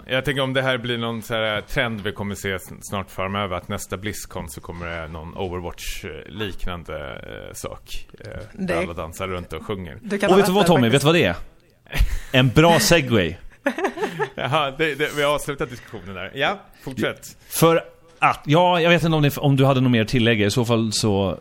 Jag 0.08 0.26
tänker 0.26 0.42
om 0.42 0.54
det 0.54 0.62
här 0.62 0.78
blir 0.78 0.98
någon 0.98 1.22
så 1.22 1.34
här 1.34 1.62
trend 1.62 2.02
vi 2.02 2.12
kommer 2.12 2.36
se 2.36 2.58
snart 2.82 3.12
framöver 3.12 3.56
att 3.58 3.68
nästa 3.70 3.98
Blizzcon 3.98 4.50
så 4.50 4.62
kommer 4.62 4.88
det 5.02 5.08
någon 5.08 5.34
Overwatch-liknande 5.38 6.98
eh, 7.48 7.54
sak. 7.54 8.08
Eh, 8.20 8.26
Det- 8.54 8.66
Där 8.68 8.78
alla 8.84 8.94
dansar 8.94 9.28
runt 9.28 9.54
och 9.54 9.66
sjunger. 9.66 9.98
Du 10.02 10.18
kan 10.18 10.32
Och 10.32 10.40
vet 10.40 10.46
du 10.46 10.52
vad 10.52 10.66
Tommy, 10.66 10.90
vet 10.90 11.02
du 11.02 11.06
vad 11.06 11.16
det 11.16 11.24
är? 11.24 11.36
En 12.32 12.50
bra 12.50 12.80
segway. 12.80 13.36
Jaha, 14.36 14.72
det, 14.78 14.96
det, 14.96 15.10
vi 15.16 15.24
har 15.24 15.36
avslutat 15.36 15.70
diskussionen 15.70 16.16
där. 16.16 16.32
Ja, 16.36 16.60
fortsätt. 16.84 17.38
För 17.50 17.84
att, 18.20 18.42
ja, 18.46 18.82
jag 18.82 18.90
vet 18.90 19.04
inte 19.04 19.16
om, 19.16 19.22
ni, 19.22 19.32
om 19.38 19.56
du 19.56 19.66
hade 19.66 19.82
något 19.82 19.92
mer 19.92 20.02
att 20.02 20.08
tillägga. 20.08 20.46
I 20.46 20.52
så 20.52 20.66
fall 20.66 20.92
så, 20.94 21.38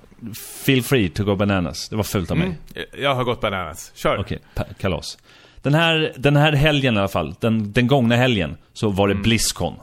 feel 0.65 0.83
free 0.83 1.09
to 1.09 1.25
go 1.25 1.37
bananas. 1.37 1.89
Det 1.89 1.97
var 1.97 2.03
fult 2.03 2.31
av 2.31 2.37
mig. 2.37 2.47
Mm. 2.47 2.87
Jag 3.03 3.15
har 3.15 3.25
gått 3.25 3.41
bananas. 3.41 3.93
Kör. 3.95 4.19
Okej, 4.19 4.39
pa- 4.55 4.65
kalas. 4.81 5.19
Den 5.63 5.75
här, 5.75 6.13
den 6.17 6.37
här 6.37 6.53
helgen 6.53 6.97
i 6.97 6.99
alla 6.99 7.09
fall, 7.09 7.35
den, 7.41 7.73
den 7.73 7.87
gångna 7.87 8.17
helgen, 8.17 8.57
så 8.73 8.89
var 8.89 9.09
det 9.09 9.15
Blizzcon. 9.15 9.75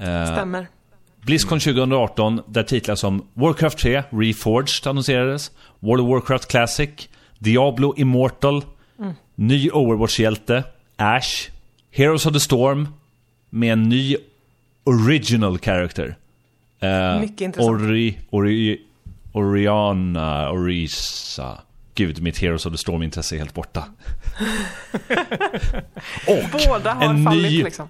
Eh, 0.00 0.32
Stämmer. 0.32 0.66
Blizzcon 1.22 1.60
2018, 1.60 2.42
där 2.46 2.62
titlar 2.62 2.94
som 2.94 3.26
Warcraft 3.34 3.78
3, 3.78 4.02
Reforged 4.10 4.86
annonserades, 4.86 5.50
World 5.80 6.02
of 6.04 6.08
Warcraft 6.10 6.48
Classic, 6.48 6.90
Diablo 7.38 7.94
Immortal, 7.96 8.64
ny 9.34 9.70
Overwatch-hjälte, 9.70 10.62
Ash, 10.96 11.48
Heroes 11.96 12.26
of 12.26 12.32
the 12.32 12.40
Storm, 12.40 12.88
med 13.50 13.72
en 13.72 13.82
ny 13.88 14.16
Original 14.84 15.58
Character. 15.58 16.16
Eh, 16.80 17.20
Mycket 17.20 17.40
intressant. 17.40 17.80
Ori, 17.80 18.18
Ori, 18.30 18.80
Oriana, 19.32 20.50
Orisa. 20.50 21.58
Gud, 21.94 22.22
mitt 22.22 22.38
Heroes 22.38 22.66
of 22.66 22.72
the 22.72 22.78
Storm-intresse 22.78 23.34
är 23.34 23.38
helt 23.38 23.54
borta. 23.54 23.84
Och 26.28 26.44
Båda 26.68 26.92
har 26.92 27.04
en 27.04 27.24
fallit 27.24 27.42
ny 27.52 27.62
liksom. 27.64 27.88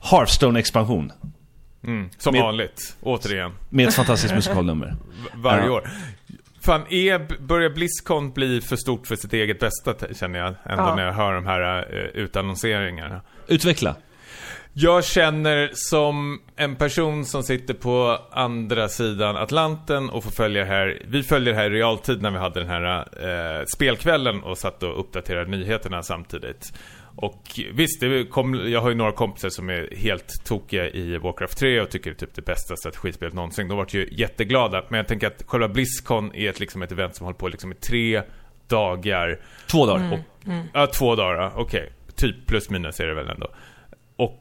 Hearthstone-expansion. 0.00 1.12
Mm. 1.84 2.10
Som 2.18 2.32
Med- 2.32 2.42
vanligt, 2.42 2.96
återigen. 3.02 3.52
Med 3.68 3.88
ett 3.88 3.94
fantastiskt 3.94 4.34
musikalnummer. 4.34 4.96
Varje 5.34 5.68
år. 5.70 5.90
Fan, 6.64 6.86
är, 6.90 7.42
börjar 7.42 7.70
Blizzcon 7.70 8.32
bli 8.32 8.60
för 8.60 8.76
stort 8.76 9.06
för 9.06 9.16
sitt 9.16 9.32
eget 9.32 9.60
bästa, 9.60 9.94
känner 10.14 10.38
jag. 10.38 10.54
Ändå 10.64 10.84
Ja. 10.84 10.94
när 10.94 11.06
jag 11.06 11.12
hör 11.12 11.34
de 11.34 11.46
här 11.46 11.94
uh, 11.94 12.06
utannonseringarna. 12.22 13.20
Utveckla. 13.48 13.96
Jag 14.74 15.04
känner 15.04 15.70
som 15.74 16.40
en 16.56 16.76
person 16.76 17.24
som 17.24 17.42
sitter 17.42 17.74
på 17.74 18.18
andra 18.32 18.88
sidan 18.88 19.36
Atlanten 19.36 20.10
och 20.10 20.24
får 20.24 20.30
följa 20.30 20.64
här. 20.64 21.02
Vi 21.06 21.22
följer 21.22 21.54
det 21.54 21.60
här 21.60 21.70
i 21.70 21.78
realtid 21.78 22.22
när 22.22 22.30
vi 22.30 22.38
hade 22.38 22.60
den 22.60 22.68
här 22.68 22.98
eh, 23.60 23.64
spelkvällen 23.74 24.42
och 24.42 24.58
satt 24.58 24.82
och 24.82 25.00
uppdaterade 25.00 25.50
nyheterna 25.50 26.02
samtidigt. 26.02 26.72
Och 27.16 27.60
visst, 27.72 28.00
det 28.00 28.24
kom, 28.30 28.54
jag 28.54 28.80
har 28.80 28.88
ju 28.88 28.94
några 28.94 29.12
kompisar 29.12 29.48
som 29.48 29.70
är 29.70 29.96
helt 29.96 30.44
tokiga 30.44 30.90
i 30.90 31.18
Warcraft 31.18 31.58
3 31.58 31.80
och 31.80 31.90
tycker 31.90 32.10
det 32.10 32.14
är 32.14 32.26
typ 32.26 32.34
det 32.34 32.42
bästa 32.42 32.76
strategispelet 32.76 33.34
någonsin. 33.34 33.68
De 33.68 33.76
vart 33.76 33.94
ju 33.94 34.08
jätteglada. 34.12 34.84
Men 34.88 34.98
jag 34.98 35.08
tänker 35.08 35.26
att 35.26 35.42
själva 35.46 35.68
Blizzcon 35.68 36.34
är 36.34 36.50
ett, 36.50 36.60
liksom 36.60 36.82
ett 36.82 36.92
event 36.92 37.16
som 37.16 37.24
håller 37.24 37.38
på 37.38 37.48
liksom 37.48 37.72
i 37.72 37.74
tre 37.74 38.22
dagar. 38.68 39.40
Två 39.66 39.86
dagar. 39.86 40.12
Och, 40.12 40.18
Ja, 40.74 40.86
två 40.86 41.14
dagar, 41.16 41.42
ja, 41.42 41.52
okej. 41.56 41.92
Typ 42.16 42.46
plus 42.46 42.70
minus 42.70 43.00
är 43.00 43.06
det 43.06 43.14
väl 43.14 43.28
ändå. 43.28 43.48
Och 44.16 44.40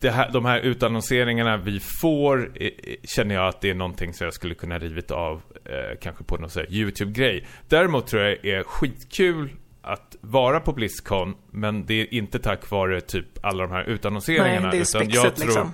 det 0.00 0.10
här, 0.10 0.30
de 0.32 0.44
här 0.44 0.60
utannonseringarna 0.60 1.56
vi 1.56 1.80
får 1.80 2.52
eh, 2.54 2.66
eh, 2.66 2.72
känner 3.04 3.34
jag 3.34 3.48
att 3.48 3.60
det 3.60 3.70
är 3.70 3.74
någonting 3.74 4.14
som 4.14 4.24
jag 4.24 4.34
skulle 4.34 4.54
kunna 4.54 4.78
rivit 4.78 5.10
av 5.10 5.42
eh, 5.64 5.98
kanske 6.00 6.24
på 6.24 6.36
någon 6.36 6.50
sån 6.50 6.62
här 6.62 6.72
YouTube-grej. 6.72 7.46
Däremot 7.68 8.06
tror 8.06 8.22
jag 8.22 8.44
är 8.44 8.62
skitkul 8.62 9.50
att 9.82 10.16
vara 10.20 10.60
på 10.60 10.72
Blizzcon 10.72 11.34
men 11.50 11.86
det 11.86 11.94
är 12.00 12.14
inte 12.14 12.38
tack 12.38 12.70
vare 12.70 13.00
typ 13.00 13.44
alla 13.44 13.62
de 13.62 13.72
här 13.72 13.84
utannonseringarna. 13.84 14.60
Nej, 14.60 14.70
det 14.70 14.76
är 14.76 14.80
utan 14.80 14.84
spexet, 14.86 15.14
jag 15.24 15.36
tror, 15.36 15.46
liksom. 15.46 15.72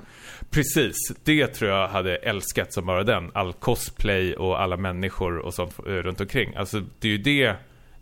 Precis, 0.50 0.96
det 1.24 1.46
tror 1.46 1.70
jag 1.70 1.88
hade 1.88 2.16
älskat 2.16 2.72
som 2.72 2.86
bara 2.86 3.04
den. 3.04 3.30
All 3.34 3.52
cosplay 3.52 4.34
och 4.34 4.60
alla 4.62 4.76
människor 4.76 5.38
och 5.38 5.54
sånt 5.54 5.74
eh, 5.78 5.90
runt 5.90 6.20
omkring. 6.20 6.54
Alltså 6.56 6.82
det 7.00 7.08
är 7.08 7.12
ju 7.12 7.18
det 7.18 7.44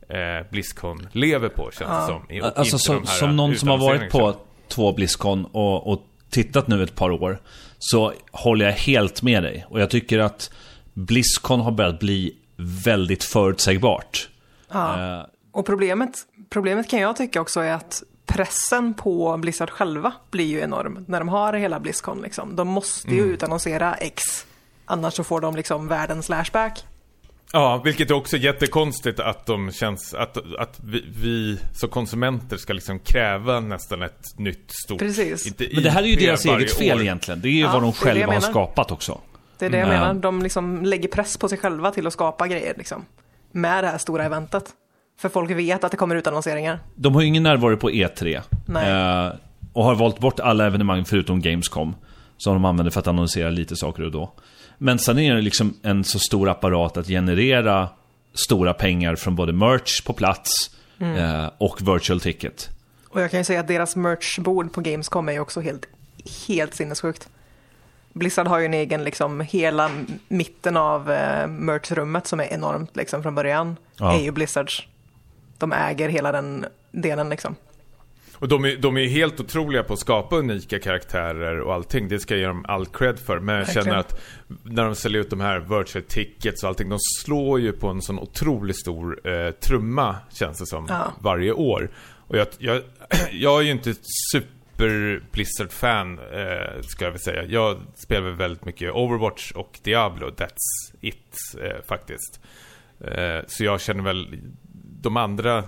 eh, 0.08 0.50
Blizzcon 0.50 1.08
lever 1.12 1.48
på 1.48 1.70
känns 1.78 1.78
det 2.00 2.06
som. 2.06 2.30
I- 2.30 2.40
Alltså 2.40 2.78
som, 2.78 3.06
som 3.06 3.36
någon 3.36 3.56
som 3.56 3.68
har 3.68 3.78
varit 3.78 4.10
på 4.12 4.36
två 4.68 4.92
Blizzcon 4.92 5.44
och, 5.44 5.92
och 5.92 6.02
tittat 6.30 6.68
nu 6.68 6.82
ett 6.82 6.94
par 6.94 7.10
år 7.10 7.38
Så 7.78 8.12
håller 8.32 8.64
jag 8.66 8.72
helt 8.72 9.22
med 9.22 9.42
dig. 9.42 9.66
Och 9.68 9.80
jag 9.80 9.90
tycker 9.90 10.18
att 10.18 10.50
Blizzcon 10.94 11.60
har 11.60 11.72
börjat 11.72 11.98
bli 12.00 12.36
väldigt 12.84 13.24
förutsägbart. 13.24 14.28
Ja. 14.72 15.26
Och 15.56 15.66
problemet, 15.66 16.18
problemet 16.50 16.90
kan 16.90 17.00
jag 17.00 17.16
tycka 17.16 17.40
också 17.40 17.60
är 17.60 17.72
att 17.72 18.02
pressen 18.26 18.94
på 18.94 19.36
Blizzard 19.36 19.70
själva 19.70 20.12
blir 20.30 20.44
ju 20.46 20.60
enorm 20.60 21.04
när 21.08 21.18
de 21.18 21.28
har 21.28 21.52
hela 21.52 21.80
Blizzcon. 21.80 22.22
Liksom. 22.22 22.56
De 22.56 22.68
måste 22.68 23.10
ju 23.14 23.22
utannonsera 23.22 23.94
X. 23.94 24.22
Annars 24.84 25.14
så 25.14 25.24
får 25.24 25.40
de 25.40 25.56
liksom 25.56 25.88
världens 25.88 26.28
lashback. 26.28 26.84
Ja, 27.52 27.80
vilket 27.84 28.10
är 28.10 28.14
också 28.14 28.36
jättekonstigt 28.36 29.20
att 29.20 29.46
de 29.46 29.72
känns, 29.72 30.14
att, 30.14 30.36
att 30.58 30.80
vi, 30.84 31.04
vi 31.16 31.58
som 31.74 31.88
konsumenter 31.88 32.56
ska 32.56 32.72
liksom 32.72 32.98
kräva 32.98 33.60
nästan 33.60 34.02
ett 34.02 34.38
nytt 34.38 34.70
stort 34.84 34.98
Precis. 34.98 35.46
Inte 35.46 35.68
Men 35.74 35.82
det 35.82 35.90
här 35.90 36.02
är 36.02 36.06
ju 36.06 36.16
deras 36.16 36.44
eget 36.44 36.74
fel 36.78 36.96
år. 36.98 37.02
egentligen. 37.02 37.40
Det 37.40 37.48
är 37.48 37.52
ju 37.52 37.60
Ja, 37.60 37.72
vad 37.72 37.82
de 37.82 37.92
själva 37.92 38.32
har 38.32 38.40
skapat 38.40 38.90
också. 38.90 39.20
Det 39.58 39.66
är 39.66 39.70
det 39.70 39.78
jag 39.78 39.88
Mm. 39.88 40.00
menar. 40.00 40.14
De 40.14 40.42
liksom 40.42 40.84
lägger 40.84 41.08
press 41.08 41.36
på 41.36 41.48
sig 41.48 41.58
själva 41.58 41.90
till 41.90 42.06
att 42.06 42.12
skapa 42.12 42.48
grejer 42.48 42.74
liksom. 42.76 43.04
Med 43.52 43.84
det 43.84 43.88
här 43.88 43.98
stora 43.98 44.24
eventet. 44.24 44.64
För 45.18 45.28
folk 45.28 45.50
vet 45.50 45.84
att 45.84 45.90
det 45.90 45.96
kommer 45.96 46.16
ut 46.16 46.26
annonseringar. 46.26 46.78
De 46.94 47.14
har 47.14 47.22
ju 47.22 47.28
ingen 47.28 47.42
närvaro 47.42 47.76
på 47.76 47.90
E3. 47.90 48.42
Nej. 48.66 48.90
Eh, 49.26 49.32
och 49.72 49.84
har 49.84 49.94
valt 49.94 50.18
bort 50.18 50.40
alla 50.40 50.66
evenemang 50.66 51.04
förutom 51.04 51.40
Gamescom. 51.40 51.96
Som 52.38 52.52
de 52.54 52.64
använder 52.64 52.90
för 52.90 53.00
att 53.00 53.06
annonsera 53.06 53.50
lite 53.50 53.76
saker 53.76 54.02
och 54.02 54.10
då. 54.10 54.32
Men 54.78 54.98
sen 54.98 55.18
är 55.18 55.34
det 55.34 55.40
liksom 55.42 55.74
en 55.82 56.04
så 56.04 56.18
stor 56.18 56.48
apparat 56.48 56.96
att 56.96 57.06
generera 57.06 57.88
stora 58.34 58.74
pengar 58.74 59.16
från 59.16 59.34
både 59.36 59.52
merch 59.52 60.02
på 60.04 60.12
plats 60.12 60.50
Mm. 61.00 61.16
eh, 61.16 61.50
och 61.58 61.80
virtual 61.94 62.20
ticket. 62.20 62.68
Och 63.08 63.20
jag 63.20 63.30
kan 63.30 63.40
ju 63.40 63.44
säga 63.44 63.60
att 63.60 63.68
deras 63.68 63.96
merchbord 63.96 64.72
på 64.72 64.80
Gamescom 64.80 65.28
är 65.28 65.32
ju 65.32 65.40
också 65.40 65.60
helt, 65.60 65.86
helt 66.48 66.74
sinnessjukt. 66.74 67.28
Blizzard 68.12 68.46
har 68.46 68.58
ju 68.58 68.64
en 68.64 68.74
egen, 68.74 69.04
liksom, 69.04 69.40
hela 69.40 69.90
mitten 70.28 70.76
av 70.76 71.10
eh, 71.12 71.46
merchrummet 71.46 72.26
som 72.26 72.40
är 72.40 72.44
enormt 72.52 72.96
liksom 72.96 73.22
från 73.22 73.34
början. 73.34 73.76
Ja. 73.98 74.14
Är 74.14 74.22
ju 74.22 74.30
Blizzards. 74.30 74.82
De 75.58 75.72
äger 75.72 76.08
hela 76.08 76.32
den 76.32 76.66
delen 76.92 77.28
liksom. 77.28 77.54
Och 78.38 78.48
de 78.48 78.64
är, 78.64 78.76
de 78.76 78.96
är 78.96 79.06
helt 79.08 79.40
otroliga 79.40 79.82
på 79.82 79.92
att 79.92 79.98
skapa 79.98 80.36
unika 80.36 80.78
karaktärer 80.78 81.60
och 81.60 81.74
allting. 81.74 82.08
Det 82.08 82.18
ska 82.18 82.34
jag 82.34 82.40
ge 82.40 82.46
dem 82.46 82.64
all 82.68 82.86
cred 82.86 83.18
för. 83.18 83.40
Men 83.40 83.56
jag 83.56 83.72
känner 83.72 83.96
att 83.96 84.20
när 84.62 84.84
de 84.84 84.94
säljer 84.94 85.20
ut 85.20 85.30
de 85.30 85.40
här 85.40 85.58
virtual 85.58 86.04
tickets 86.08 86.62
och 86.62 86.68
allting. 86.68 86.88
De 86.88 86.98
slår 87.22 87.60
ju 87.60 87.72
på 87.72 87.88
en 87.88 88.02
sån 88.02 88.18
otroligt 88.18 88.80
stor 88.80 89.28
eh, 89.28 89.50
trumma, 89.50 90.16
känns 90.32 90.58
det 90.58 90.66
som, 90.66 90.86
Ja. 90.88 91.12
varje 91.20 91.52
år. 91.52 91.90
Och 92.16 92.36
jag, 92.36 92.46
jag, 92.58 92.82
jag 93.32 93.60
är 93.60 93.64
ju 93.64 93.70
inte 93.70 93.94
super 94.32 95.22
Blizzard-fan, 95.32 96.18
eh, 96.18 96.80
ska 96.82 97.04
jag 97.04 97.12
väl 97.12 97.20
säga. 97.20 97.44
Jag 97.44 97.76
spelar 97.94 98.22
väl 98.22 98.34
väldigt 98.34 98.64
mycket 98.64 98.92
Overwatch 98.92 99.52
och 99.52 99.78
Diablo. 99.82 100.26
That's 100.30 100.94
it, 101.00 101.36
eh, 101.62 101.84
faktiskt. 101.88 102.40
Eh, 103.00 103.38
så 103.46 103.64
jag 103.64 103.80
känner 103.80 104.02
väl 104.02 104.38
de 105.00 105.16
andra 105.16 105.64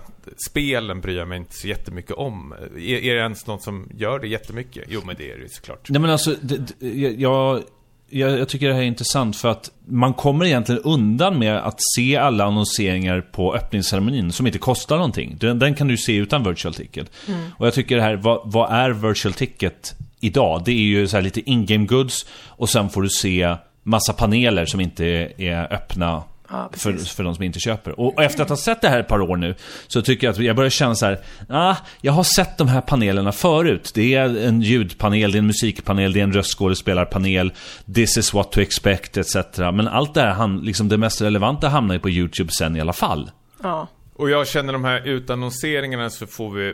spelen 0.49 1.01
bryr 1.01 1.17
jag 1.17 1.27
mig 1.27 1.37
inte 1.37 1.53
så 1.53 1.67
jättemycket 1.67 2.11
om. 2.11 2.53
Är, 2.75 2.79
är 2.79 3.15
det 3.15 3.21
ens 3.21 3.47
någon 3.47 3.59
som 3.59 3.89
gör 3.97 4.19
det 4.19 4.27
jättemycket? 4.27 4.83
Jo, 4.89 5.01
men 5.05 5.15
det 5.17 5.31
är 5.31 5.35
det 5.35 5.41
ju 5.41 5.49
såklart. 5.49 5.89
Nej 5.89 6.01
men 6.01 6.11
alltså, 6.11 6.35
det, 6.41 6.57
det, 6.79 6.87
jag, 7.17 7.63
jag, 8.09 8.39
jag 8.39 8.49
tycker 8.49 8.67
det 8.67 8.73
här 8.73 8.81
är 8.81 8.85
intressant 8.85 9.35
för 9.35 9.49
att 9.49 9.71
man 9.85 10.13
kommer 10.13 10.45
egentligen 10.45 10.81
undan 10.81 11.39
med 11.39 11.57
att 11.57 11.79
se 11.95 12.17
alla 12.17 12.43
annonseringar 12.45 13.21
på 13.21 13.55
öppningsceremonin 13.55 14.31
som 14.31 14.47
inte 14.47 14.59
kostar 14.59 14.95
någonting. 14.95 15.37
Den, 15.39 15.59
den 15.59 15.75
kan 15.75 15.87
du 15.87 15.97
se 15.97 16.15
utan 16.15 16.43
virtual 16.43 16.73
ticket. 16.73 17.11
Och 17.57 17.65
jag 17.67 17.73
tycker 17.73 17.95
det 17.95 18.01
här, 18.01 18.15
vad, 18.15 18.41
vad 18.45 18.71
är 18.71 18.89
virtual 18.89 19.33
ticket 19.33 19.95
idag? 20.19 20.61
Det 20.65 20.71
är 20.71 20.75
ju 20.75 21.07
så 21.07 21.17
här 21.17 21.21
lite 21.21 21.49
in-game 21.49 21.85
goods 21.85 22.25
och 22.47 22.69
sen 22.69 22.89
får 22.89 23.01
du 23.01 23.09
se 23.09 23.55
massa 23.83 24.13
paneler 24.13 24.65
som 24.65 24.81
inte 24.81 25.05
är, 25.05 25.41
är 25.41 25.73
öppna 25.73 26.23
Ja, 26.51 26.69
för, 26.73 26.93
för 26.93 27.23
de 27.23 27.35
som 27.35 27.43
inte 27.43 27.59
köper. 27.59 27.99
Och 27.99 28.23
efter 28.23 28.43
att 28.43 28.49
ha 28.49 28.57
sett 28.57 28.81
det 28.81 28.89
här 28.89 28.99
ett 28.99 29.07
par 29.07 29.21
år 29.21 29.37
nu 29.37 29.55
så 29.87 30.01
tycker 30.01 30.27
jag 30.27 30.31
att 30.33 30.39
jag 30.39 30.55
börjar 30.55 30.69
känna 30.69 30.95
så 30.95 31.05
här, 31.05 31.19
ah, 31.49 31.75
jag 32.01 32.13
har 32.13 32.23
sett 32.23 32.57
de 32.57 32.67
här 32.67 32.81
panelerna 32.81 33.31
förut. 33.31 33.91
Det 33.93 34.15
är 34.15 34.37
en 34.47 34.61
ljudpanel, 34.61 35.31
det 35.31 35.37
är 35.37 35.39
en 35.39 35.47
musikpanel, 35.47 36.13
det 36.13 36.19
är 36.19 36.23
en 36.23 36.33
röstskådespelarpanel, 36.33 37.53
this 37.95 38.17
is 38.17 38.33
what 38.33 38.51
to 38.51 38.61
expect, 38.61 39.17
etc. 39.17 39.35
Men 39.57 39.87
allt 39.87 40.13
det 40.13 40.21
här, 40.21 40.33
han, 40.33 40.59
liksom 40.61 40.89
det 40.89 40.97
mest 40.97 41.21
relevanta 41.21 41.67
hamnar 41.69 41.95
ju 41.95 41.99
på 41.99 42.09
YouTube 42.09 42.51
sen 42.51 42.75
i 42.75 42.81
alla 42.81 42.93
fall. 42.93 43.31
Ja, 43.63 43.87
Och 44.15 44.29
jag 44.29 44.47
känner 44.47 44.73
de 44.73 44.83
här 44.83 45.07
utannonseringarna 45.07 46.09
så 46.09 46.27
får 46.27 46.51
vi 46.51 46.73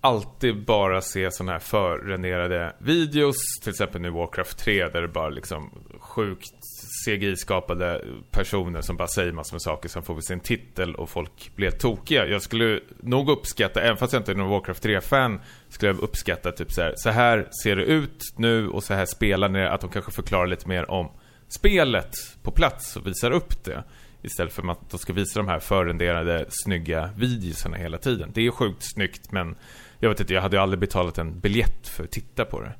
alltid 0.00 0.64
bara 0.64 1.00
se 1.00 1.30
sådana 1.30 1.52
här 1.52 1.58
förrenderade 1.58 2.72
videos. 2.78 3.36
Till 3.62 3.70
exempel 3.70 4.00
nu 4.00 4.10
Warcraft 4.10 4.58
3 4.58 4.88
där 4.88 5.02
det 5.02 5.08
bara 5.08 5.28
liksom 5.28 5.70
sjukt 6.00 6.59
CGI-skapade 7.06 8.04
personer 8.30 8.80
som 8.80 8.96
bara 8.96 9.08
säger 9.08 9.32
massor 9.32 9.54
med 9.54 9.62
saker. 9.62 9.88
Sen 9.88 10.02
får 10.02 10.14
vi 10.14 10.22
se 10.22 10.34
en 10.34 10.40
titel 10.40 10.94
och 10.94 11.10
folk 11.10 11.50
blir 11.56 11.70
tokiga. 11.70 12.26
Jag 12.26 12.42
skulle 12.42 12.80
nog 13.00 13.30
uppskatta, 13.30 13.80
även 13.80 13.96
fast 13.96 14.12
jag 14.12 14.20
inte 14.20 14.32
är 14.32 14.36
någon 14.36 14.50
Warcraft 14.50 14.84
3-fan, 14.84 15.40
skulle 15.68 15.92
jag 15.92 16.00
uppskatta 16.00 16.52
typ 16.52 16.72
så 16.72 16.82
här. 16.82 16.94
Så 16.96 17.10
här 17.10 17.48
ser 17.62 17.76
det 17.76 17.84
ut 17.84 18.24
nu 18.36 18.68
och 18.68 18.84
så 18.84 18.94
här 18.94 19.06
spelar 19.06 19.48
ni. 19.48 19.66
Att 19.66 19.80
de 19.80 19.90
kanske 19.90 20.12
förklarar 20.12 20.46
lite 20.46 20.68
mer 20.68 20.90
om 20.90 21.10
spelet 21.48 22.14
på 22.42 22.50
plats 22.50 22.96
och 22.96 23.06
visar 23.06 23.30
upp 23.30 23.64
det. 23.64 23.84
Istället 24.22 24.52
för 24.52 24.70
att 24.70 24.90
de 24.90 24.98
ska 24.98 25.12
visa 25.12 25.40
de 25.40 25.48
här 25.48 25.58
förrenderade 25.58 26.46
snygga 26.48 27.10
videorna 27.16 27.76
hela 27.76 27.98
tiden. 27.98 28.30
Det 28.34 28.46
är 28.46 28.50
sjukt 28.50 28.82
snyggt 28.82 29.32
men 29.32 29.56
jag 29.98 30.08
vet 30.08 30.20
inte, 30.20 30.34
jag 30.34 30.42
hade 30.42 30.56
ju 30.56 30.62
aldrig 30.62 30.80
betalat 30.80 31.18
en 31.18 31.40
biljett 31.40 31.88
för 31.88 32.04
att 32.04 32.10
titta 32.10 32.44
på 32.44 32.60
det. 32.60 32.72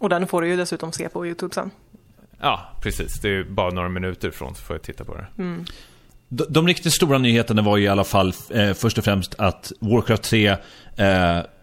och 0.00 0.08
den 0.08 0.26
får 0.26 0.42
du 0.42 0.48
ju 0.48 0.56
dessutom 0.56 0.92
se 0.92 1.08
på 1.08 1.26
YouTube 1.26 1.54
sen. 1.54 1.70
Ja, 2.40 2.60
precis. 2.80 3.20
Det 3.20 3.28
är 3.28 3.44
bara 3.44 3.70
några 3.70 3.88
minuter 3.88 4.28
ifrån 4.28 4.54
så 4.54 4.62
får 4.62 4.76
jag 4.76 4.82
titta 4.82 5.04
på 5.04 5.14
det. 5.14 5.26
De, 6.28 6.44
de 6.48 6.66
riktigt 6.66 6.92
stora 6.92 7.18
nyheterna 7.18 7.62
var 7.62 7.76
ju 7.76 7.84
i 7.84 7.88
alla 7.88 8.04
fall 8.04 8.32
eh, 8.50 8.72
först 8.72 8.98
och 8.98 9.04
främst 9.04 9.34
att 9.38 9.72
Warcraft 9.80 10.22
3 10.22 10.46
eh, 10.48 10.58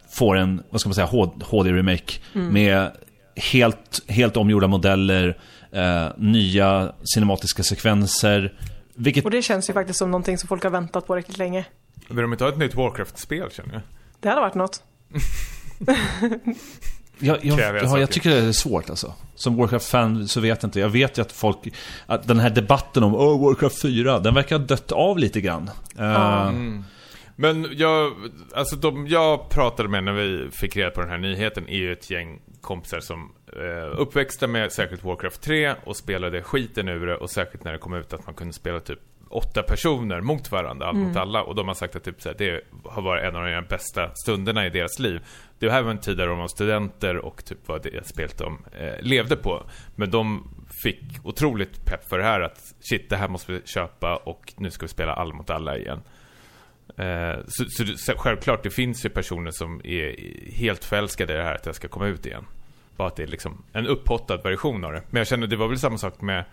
får 0.10 0.38
en, 0.38 0.64
vad 0.70 0.82
ska 0.82 0.90
man 0.90 0.96
säga, 0.96 1.08
HD-remake 1.42 2.20
med 2.34 2.92
helt, 3.36 4.02
helt 4.08 4.38
omgjorda 4.38 4.68
modeller, 4.68 5.38
eh, 5.72 6.08
nya 6.18 6.94
cinematiska 7.14 7.64
sekvenser. 7.64 8.54
Vilket 8.96 9.26
Och 9.26 9.32
det 9.32 9.42
känns 9.42 9.70
ju 9.70 9.74
faktiskt 9.74 10.00
som 10.00 10.12
någonting 10.12 10.38
som 10.38 10.48
folk 10.48 10.64
har 10.64 10.70
väntat 10.70 11.08
på 11.08 11.16
riktigt 11.16 11.38
länge. 11.38 11.66
Vill 12.08 12.22
de 12.22 12.32
inte 12.32 12.44
ha 12.44 12.52
ett 12.52 12.58
nytt 12.58 12.76
Warcraft-spel 12.76 13.50
känner 13.52 13.74
jag? 13.74 13.82
Det 14.20 14.30
hade 14.30 14.42
varit 14.42 14.56
något. 14.56 14.84
Jag, 17.22 17.46
jag, 17.46 17.60
jag 17.60 18.00
jag 18.00 18.12
tycker 18.12 18.30
det 18.30 18.38
är 18.38 18.52
svårt 18.52 18.90
alltså. 18.90 19.14
Som 19.36 19.56
Warcraft-fan 19.56 20.28
så 20.28 20.40
vet 20.40 20.64
jag 20.64 20.68
inte. 20.68 20.80
Jag 20.80 20.90
vet 20.90 21.18
ju 21.18 21.22
att 21.22 21.32
folk... 21.32 21.58
Att 22.06 22.28
den 22.28 22.40
här 22.40 22.50
debatten 22.50 23.04
om 23.04 23.16
oh, 23.16 23.46
Warcraft 23.46 23.82
4, 23.82 24.20
den 24.20 24.34
verkar 24.34 24.60
ha 24.60 24.66
dött 24.66 24.92
av 24.92 25.18
lite 25.18 25.42
grann. 25.42 25.70
Eh, 25.98 26.06
Men 27.36 27.68
jag, 27.72 28.14
alltså 28.56 28.76
de 28.76 29.08
jag 29.08 29.50
pratade 29.50 29.90
med 29.90 30.04
när 30.04 30.14
vi 30.14 30.50
fick 30.52 30.76
reda 30.78 30.90
på 30.90 31.02
den 31.02 31.10
här 31.10 31.18
nyheten 31.18 31.70
är 31.70 31.78
ju 31.78 31.92
ett 31.92 32.10
gäng 32.10 32.40
kompisar 32.62 33.00
som 33.00 33.32
eh, 33.48 34.00
uppväxta 34.00 34.48
med 34.48 34.72
särskilt 34.72 35.04
Warcraft 35.04 35.42
3 35.42 35.74
och 35.84 35.98
spelade 35.98 36.44
skiten 36.44 36.88
ur 36.88 37.08
det 37.08 37.16
och 37.16 37.30
särskilt 37.30 37.64
när 37.64 37.72
det 37.72 37.78
kom 37.78 37.94
ut 37.94 38.14
att 38.14 38.26
man 38.26 38.36
kunde 38.36 38.54
spela 38.54 38.80
typ 38.80 39.00
åtta 39.32 39.64
personer 39.64 40.22
mot 40.22 40.52
varandra, 40.52 40.88
alla 40.88 41.00
mot 41.00 41.18
alla 41.18 41.44
och 41.44 41.56
de 41.56 41.68
har 41.68 41.76
sagt 41.76 41.96
att 41.96 42.04
typ 42.04 42.22
så 42.22 42.30
här, 42.30 42.36
det 42.38 42.62
har 42.84 43.02
varit 43.02 43.24
en 43.24 43.36
av 43.36 43.46
de 43.46 43.62
bästa 43.70 44.12
stunderna 44.16 44.66
i 44.66 44.70
deras 44.70 45.00
liv. 45.00 45.22
Det 45.60 45.70
här 45.70 45.82
var 45.82 45.92
en 45.92 45.98
tid 45.98 46.18
där 46.18 46.28
de 46.28 46.38
var 46.38 46.48
studenter 46.48 47.18
och 47.18 47.46
typ 47.46 47.68
var 47.68 47.80
det 47.80 48.08
spelet 48.08 48.38
de 48.38 48.66
eh, 48.80 49.02
levde 49.02 49.36
på. 49.36 49.64
Men 49.96 50.12
de 50.12 50.54
fick 50.84 51.04
otroligt 51.24 51.86
pepp 51.86 52.10
för 52.10 52.18
det 52.18 52.24
här 52.24 52.42
att 52.42 52.74
shit, 52.80 53.10
det 53.10 53.16
här 53.16 53.28
måste 53.28 53.52
vi 53.52 53.62
köpa 53.66 54.16
och 54.16 54.54
nu 54.58 54.72
ska 54.72 54.86
vi 54.86 54.90
spela 54.90 55.14
alla 55.14 55.34
mot 55.34 55.50
alla 55.50 55.78
igen. 55.78 56.02
Eh, 56.98 57.40
så, 57.48 57.66
så, 57.70 57.98
så 57.98 58.14
självklart, 58.18 58.64
det 58.64 58.70
finns 58.70 59.06
ju 59.06 59.10
personer 59.10 59.52
som 59.52 59.82
är 59.84 60.16
helt 60.52 60.86
förälskade 60.86 61.34
i 61.34 61.36
det 61.36 61.44
här 61.44 61.56
att 61.56 61.64
det 61.64 61.74
ska 61.74 61.88
komma 61.88 62.08
ut 62.08 62.26
igen. 62.26 62.46
Bara 62.98 63.08
att 63.08 63.16
det 63.16 63.24
är 63.24 63.28
liksom 63.28 63.64
en 63.74 63.88
upphottad 63.88 64.38
version 64.38 64.86
av 64.86 64.92
det. 64.92 65.02
Men 65.10 65.20
jag 65.20 65.28
känner, 65.28 65.48
det 65.48 65.56
var 65.56 65.68
väl 65.68 65.80
samma 65.80 65.98
sak 65.98 66.22
med 66.22 66.46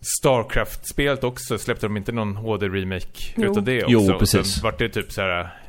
Starcraft-spelet 0.00 1.24
också. 1.24 1.58
Släppte 1.58 1.86
de 1.86 1.96
inte 1.96 2.12
någon 2.12 2.36
HD-remake 2.36 3.32
utav 3.36 3.62
det 3.62 3.78
också? 3.84 3.92
Jo, 3.92 4.12
Och 4.12 4.18
precis. 4.18 4.52
sen 4.54 4.62
vart 4.62 4.78
det 4.78 4.88
typ 4.88 5.12
så 5.12 5.20
här 5.20 5.60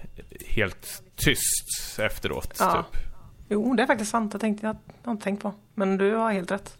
helt 0.47 1.03
tyst 1.15 1.99
efteråt, 1.99 2.55
Ja. 2.59 2.85
typ. 2.91 3.01
Jo, 3.49 3.73
det 3.75 3.83
är 3.83 3.87
faktiskt 3.87 4.11
sant. 4.11 4.33
Jag 4.33 4.41
tänkte 4.41 4.67
jag 4.67 4.75
har 5.03 5.11
inte 5.11 5.23
tänkt 5.23 5.41
på. 5.41 5.53
Men 5.75 5.97
du 5.97 6.15
har 6.15 6.31
helt 6.31 6.51
rätt. 6.51 6.77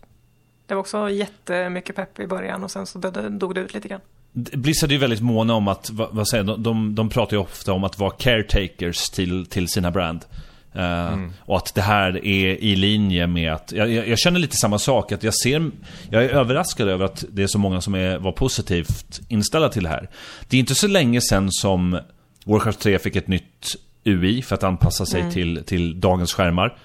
Det 0.65 0.73
var 0.73 0.79
också 0.79 1.09
jättemycket 1.09 1.95
pepp 1.95 2.19
i 2.19 2.27
början 2.27 2.63
och 2.63 2.71
sen 2.71 2.85
så 2.85 2.99
dödde, 2.99 3.29
dog 3.29 3.55
det 3.55 3.61
ut 3.61 3.73
lite 3.73 3.87
grann. 3.87 4.01
Blizzard 4.33 4.89
är 4.89 4.93
ju 4.93 4.99
väldigt 4.99 5.21
måna 5.21 5.53
om 5.53 5.67
att, 5.67 5.89
vad, 5.89 6.09
vad 6.15 6.27
säger 6.27 6.43
de, 6.43 6.63
de, 6.63 6.95
de 6.95 7.09
pratar 7.09 7.37
ju 7.37 7.41
ofta 7.43 7.73
om 7.73 7.83
att 7.83 7.99
vara 7.99 8.11
caretakers 8.11 9.09
till, 9.09 9.45
till 9.45 9.67
sina 9.67 9.91
brand. 9.91 10.25
Eh, 10.73 11.17
Och 11.45 11.57
att 11.57 11.75
det 11.75 11.81
här 11.81 12.25
är 12.25 12.63
i 12.63 12.75
linje 12.75 13.27
med 13.27 13.53
att, 13.53 13.71
jag, 13.71 13.91
jag, 13.91 14.07
jag 14.07 14.19
känner 14.19 14.39
lite 14.39 14.55
samma 14.55 14.79
sak, 14.79 15.12
att 15.12 15.23
jag 15.23 15.34
ser, 15.34 15.71
jag 16.10 16.23
är 16.25 16.29
överraskad 16.29 16.89
över 16.89 17.05
att 17.05 17.25
det 17.31 17.43
är 17.43 17.47
så 17.47 17.60
många 17.60 17.81
som 17.81 17.95
är, 17.95 18.17
var 18.17 18.31
positivt 18.31 19.21
inställda 19.27 19.69
till 19.69 19.84
det 19.84 19.89
här. 19.89 20.10
Det 20.47 20.57
är 20.57 20.60
inte 20.60 20.75
så 20.75 20.88
länge 20.88 21.21
sedan 21.21 21.51
som 21.51 21.99
Warcraft 22.45 22.79
3 22.79 22.99
fick 22.99 23.15
ett 23.15 23.27
nytt 23.27 23.75
UI 24.03 24.41
för 24.41 24.55
att 24.55 24.63
anpassa 24.63 25.05
sig 25.05 25.31
till, 25.31 25.63
till 25.65 25.99
dagens 25.99 26.34
skärmar. 26.34 26.77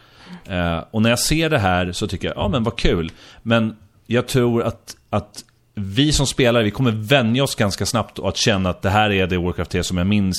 Eh, 0.48 0.78
och 0.90 1.02
när 1.02 1.10
jag 1.10 1.18
ser 1.18 1.50
det 1.50 1.58
här 1.58 1.92
så 1.92 2.06
tycker 2.06 2.28
jag, 2.28 2.36
ja 2.36 2.48
men 2.48 2.64
vad 2.64 2.76
kul. 2.76 3.12
Men 3.42 3.76
jag 4.06 4.26
tror 4.28 4.62
att, 4.62 4.96
att 5.10 5.44
vi 5.74 6.12
som 6.12 6.26
spelare, 6.26 6.64
vi 6.64 6.70
kommer 6.70 6.90
vänja 6.90 7.44
oss 7.44 7.54
ganska 7.54 7.86
snabbt 7.86 8.18
och 8.18 8.28
att 8.28 8.36
känna 8.36 8.70
att 8.70 8.82
det 8.82 8.90
här 8.90 9.10
är 9.12 9.26
det 9.26 9.38
Warcraft 9.38 9.70
3 9.70 9.82
som 9.84 9.98
jag 9.98 10.06
minns. 10.06 10.36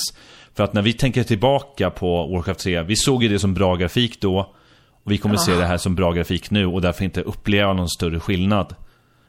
För 0.58 0.64
att 0.64 0.72
när 0.72 0.82
vi 0.82 0.92
tänker 0.92 1.22
tillbaka 1.24 1.90
på 1.90 2.26
Warcraft 2.26 2.60
3, 2.60 2.82
vi 2.82 2.96
såg 2.96 3.22
ju 3.22 3.28
det 3.28 3.38
som 3.38 3.54
bra 3.54 3.76
grafik 3.76 4.20
då. 4.20 4.54
Och 5.04 5.12
vi 5.12 5.18
kommer 5.18 5.36
se 5.36 5.54
det 5.54 5.64
här 5.64 5.76
som 5.76 5.94
bra 5.94 6.12
grafik 6.12 6.50
nu 6.50 6.66
och 6.66 6.80
därför 6.80 7.04
inte 7.04 7.22
uppleva 7.22 7.72
någon 7.72 7.88
större 7.88 8.20
skillnad. 8.20 8.74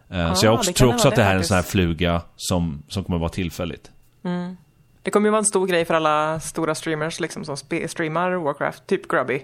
Eh, 0.10 0.32
Ah, 0.32 0.36
så 0.36 0.46
jag 0.46 0.54
också, 0.54 0.74
tror 0.74 0.94
också 0.94 1.08
att 1.08 1.16
det 1.16 1.24
här 1.24 1.34
är 1.34 1.38
en 1.38 1.44
sån 1.44 1.56
här 1.56 1.64
fluga 1.64 2.22
som, 2.36 2.84
som 2.88 3.04
kommer 3.04 3.20
vara 3.20 3.30
tillfälligt. 3.30 3.92
Det 5.04 5.12
kommer 5.12 5.28
ju 5.28 5.32
vara 5.32 5.40
en 5.40 5.46
stor 5.46 5.68
grej 5.68 5.86
för 5.86 5.94
alla 5.94 6.40
stora 6.40 6.76
streamers 6.76 7.20
liksom 7.20 7.46
som 7.46 7.58
streamar 7.88 8.32
Warcraft, 8.32 8.88
typ 8.88 9.08
Grubby. 9.08 9.42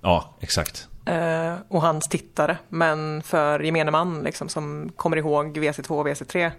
Ja, 0.00 0.34
exakt. 0.40 0.88
Eh, 1.06 1.54
och 1.68 1.82
hans 1.82 2.08
tittare. 2.08 2.58
Men 2.68 3.22
för 3.22 3.60
gemene 3.60 3.90
man 3.90 4.22
liksom, 4.22 4.48
som 4.48 4.92
kommer 4.96 5.16
ihåg 5.16 5.58
WC2 5.58 5.90
och 5.90 6.06
WC3. 6.06 6.50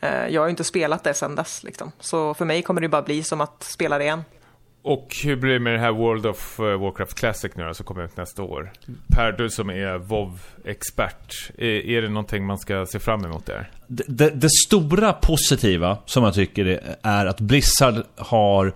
Eh, 0.00 0.28
jag 0.28 0.40
har 0.40 0.46
ju 0.46 0.50
inte 0.50 0.64
spelat 0.64 1.04
det 1.04 1.14
sen 1.14 1.34
dess. 1.34 1.64
Liksom. 1.64 1.92
Så 2.00 2.34
för 2.34 2.44
mig 2.44 2.62
kommer 2.62 2.80
det 2.80 2.88
bara 2.88 3.02
bli 3.02 3.22
som 3.22 3.40
att 3.40 3.62
spela 3.62 3.98
det 3.98 4.04
igen. 4.04 4.22
Och 4.82 5.16
hur 5.24 5.36
blir 5.36 5.52
det 5.52 5.60
med 5.60 5.72
det 5.72 5.78
här 5.78 5.92
World 5.92 6.26
of 6.26 6.60
eh, 6.60 6.80
Warcraft 6.80 7.14
Classic 7.14 7.52
nu 7.54 7.64
då, 7.64 7.74
som 7.74 7.86
kommer 7.86 8.04
ut 8.04 8.16
nästa 8.16 8.42
år? 8.42 8.72
Per, 9.08 9.32
du 9.32 9.50
som 9.50 9.70
är 9.70 9.98
WoW-expert, 9.98 11.50
är, 11.58 11.86
är 11.86 12.02
det 12.02 12.08
någonting 12.08 12.46
man 12.46 12.58
ska 12.58 12.86
se 12.86 12.98
fram 12.98 13.24
emot 13.24 13.46
där? 13.46 13.70
Det, 13.86 14.04
det, 14.06 14.30
det 14.30 14.50
stora 14.50 15.12
positiva 15.12 15.98
som 16.06 16.24
jag 16.24 16.34
tycker 16.34 16.96
är 17.02 17.26
att 17.26 17.40
Blizzard 17.40 18.04
har 18.16 18.72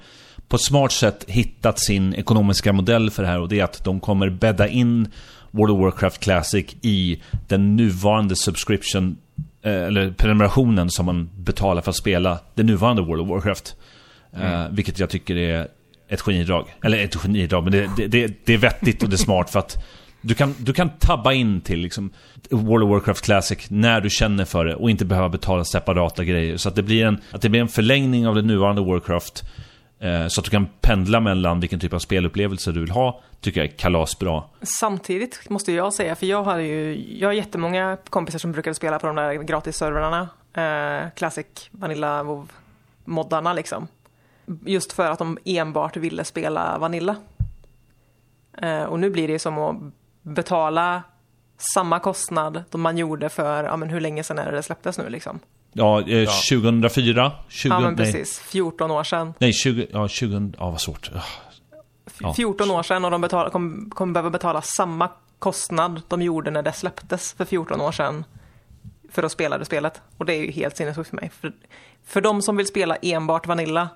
på 0.48 0.56
ett 0.56 0.62
smart 0.62 0.92
sätt 0.92 1.24
hittat 1.28 1.80
sin 1.80 2.14
ekonomiska 2.14 2.72
modell 2.72 3.11
för 3.11 3.22
det 3.22 3.28
här 3.28 3.40
och 3.40 3.48
det 3.48 3.61
är 3.61 3.64
att 3.64 3.85
de 3.85 4.00
kommer 4.00 4.30
bädda 4.30 4.68
in 4.68 5.09
World 5.50 5.70
of 5.72 5.80
Warcraft 5.80 6.20
Classic 6.20 6.76
i 6.83 7.22
den 7.48 7.76
nuvarande 7.76 8.37
subscription 8.37 9.16
eller 9.62 10.11
prenumerationen 10.11 10.90
som 10.90 11.07
man 11.07 11.31
betalar 11.37 11.83
för 11.83 11.90
att 11.90 11.96
spela 11.96 12.38
det 12.55 12.62
nuvarande 12.62 13.03
World 13.03 13.23
of 13.23 13.29
Warcraft. 13.29 13.77
Eh, 14.37 14.68
vilket 14.70 14.99
jag 14.99 15.11
tycker 15.11 15.37
är 15.37 15.68
ett 16.09 16.20
genidrag. 16.20 16.66
Eller 16.85 17.05
ett 17.05 17.16
genidrag, 17.16 17.62
men 17.62 17.73
det, 17.73 17.90
det, 17.96 18.07
det, 18.07 18.46
det 18.46 18.55
är 18.55 18.59
vettigt 18.59 19.03
och 19.03 19.09
det 19.09 19.14
är 19.14 19.18
smart 19.18 19.51
för 19.51 19.59
att 19.59 19.85
du 20.20 20.35
kan, 20.35 20.55
du 20.59 20.73
kan 20.73 20.88
tabba 20.88 21.33
in 21.33 21.61
till 21.61 21.79
liksom 21.79 22.11
World 22.51 22.85
of 22.85 22.90
Warcraft 22.90 23.25
Classic 23.25 23.70
när 23.70 24.01
du 24.01 24.11
känner 24.11 24.44
för 24.44 24.64
det 24.64 24.75
och 24.75 24.90
inte 24.90 25.05
behöva 25.05 25.29
betala 25.29 25.64
separata 25.64 26.25
grejer. 26.25 26.57
Så 26.57 26.68
att 26.68 26.75
det 26.75 26.83
blir 26.83 27.05
en, 27.05 27.18
att 27.31 27.42
det 27.42 27.49
blir 27.49 27.61
en 27.61 27.68
förlängning 27.68 28.27
av 28.27 28.35
det 28.35 28.42
nuvarande 28.42 28.83
Warcraft. 28.83 29.44
Eh, 30.00 30.26
så 30.26 30.40
att 30.40 30.44
du 30.44 30.50
kan 30.50 30.66
pendla 30.80 31.20
mellan 31.20 31.60
vilken 31.60 31.80
typ 31.80 31.92
av 31.92 31.98
spelupplevelse 31.98 32.72
du 32.72 32.80
vill 32.80 32.90
ha. 32.90 33.20
Tycker 33.40 33.60
jag 33.60 33.72
är 33.72 33.76
kalasbra. 33.76 34.42
Samtidigt 34.62 35.50
måste 35.50 35.72
jag 35.72 35.94
säga, 35.94 36.14
för 36.14 36.26
jag 36.26 36.42
har 36.42 36.58
ju 36.58 37.06
jag 37.18 37.28
har 37.28 37.32
jättemånga 37.32 37.98
kompisar 38.10 38.38
som 38.38 38.52
brukade 38.52 38.74
spela 38.74 38.98
på 38.98 39.06
de 39.06 39.16
där 39.16 39.34
gratisservrarna. 39.34 40.28
Eh, 40.52 41.10
Classic, 41.16 41.46
Vanilla, 41.70 42.22
WoW 42.22 42.52
moddarna 43.04 43.52
liksom. 43.52 43.88
Just 44.66 44.92
för 44.92 45.10
att 45.10 45.18
de 45.18 45.38
enbart 45.44 45.96
ville 45.96 46.24
spela 46.24 46.78
Vanilla. 46.78 47.16
Eh, 48.62 48.82
och 48.82 49.00
nu 49.00 49.10
blir 49.10 49.28
det 49.28 49.38
som 49.38 49.58
att 49.58 49.76
betala 50.22 51.02
samma 51.74 52.00
kostnad 52.00 52.64
som 52.70 52.80
man 52.80 52.98
gjorde 52.98 53.28
för, 53.28 53.64
ja 53.64 53.76
men 53.76 53.90
hur 53.90 54.00
länge 54.00 54.24
sedan 54.24 54.38
är 54.38 54.50
det 54.50 54.56
det 54.56 54.62
släpptes 54.62 54.98
nu 54.98 55.08
liksom? 55.08 55.40
Ja, 55.72 56.00
eh, 56.00 56.28
2004? 56.28 57.33
20, 57.48 57.68
Ja 57.74 57.80
men 57.80 57.94
nej, 57.94 58.12
precis, 58.12 58.38
14 58.38 58.90
år 58.90 59.04
sedan. 59.04 59.35
nej, 59.38 59.52
20, 59.52 59.87
ja, 59.92 60.09
20, 60.09 60.52
ja 60.59 60.70
vad 60.70 60.80
svårt. 60.80 61.11
Ja. 61.14 62.35
14 62.35 62.70
år 62.70 62.83
sedan 62.83 63.04
och 63.04 63.11
de 63.11 63.20
betal, 63.20 63.50
kommer 63.50 63.90
kom 63.90 64.12
behöva 64.12 64.30
betala 64.30 64.62
samma 64.62 65.09
kostnad 65.38 66.02
de 66.09 66.22
gjorde 66.22 66.50
när 66.50 66.62
det 66.62 66.72
släpptes 66.72 67.33
för 67.33 67.44
14 67.44 67.80
år 67.80 67.92
sedan 67.92 68.24
för 69.11 69.22
att 69.22 69.33
spela 69.33 69.59
det 69.59 69.64
spelet. 69.64 70.00
Och 70.16 70.26
det 70.26 70.35
är 70.35 70.40
ju 70.40 70.50
helt 70.50 70.76
sinnessjukt 70.76 71.11
för 71.11 71.16
mig. 71.16 71.30
För, 71.40 71.52
för 72.04 72.20
de 72.20 72.42
som 72.42 72.56
vill 72.56 72.66
spela 72.66 72.96
enbart 72.96 73.46
Vanilla 73.46 73.88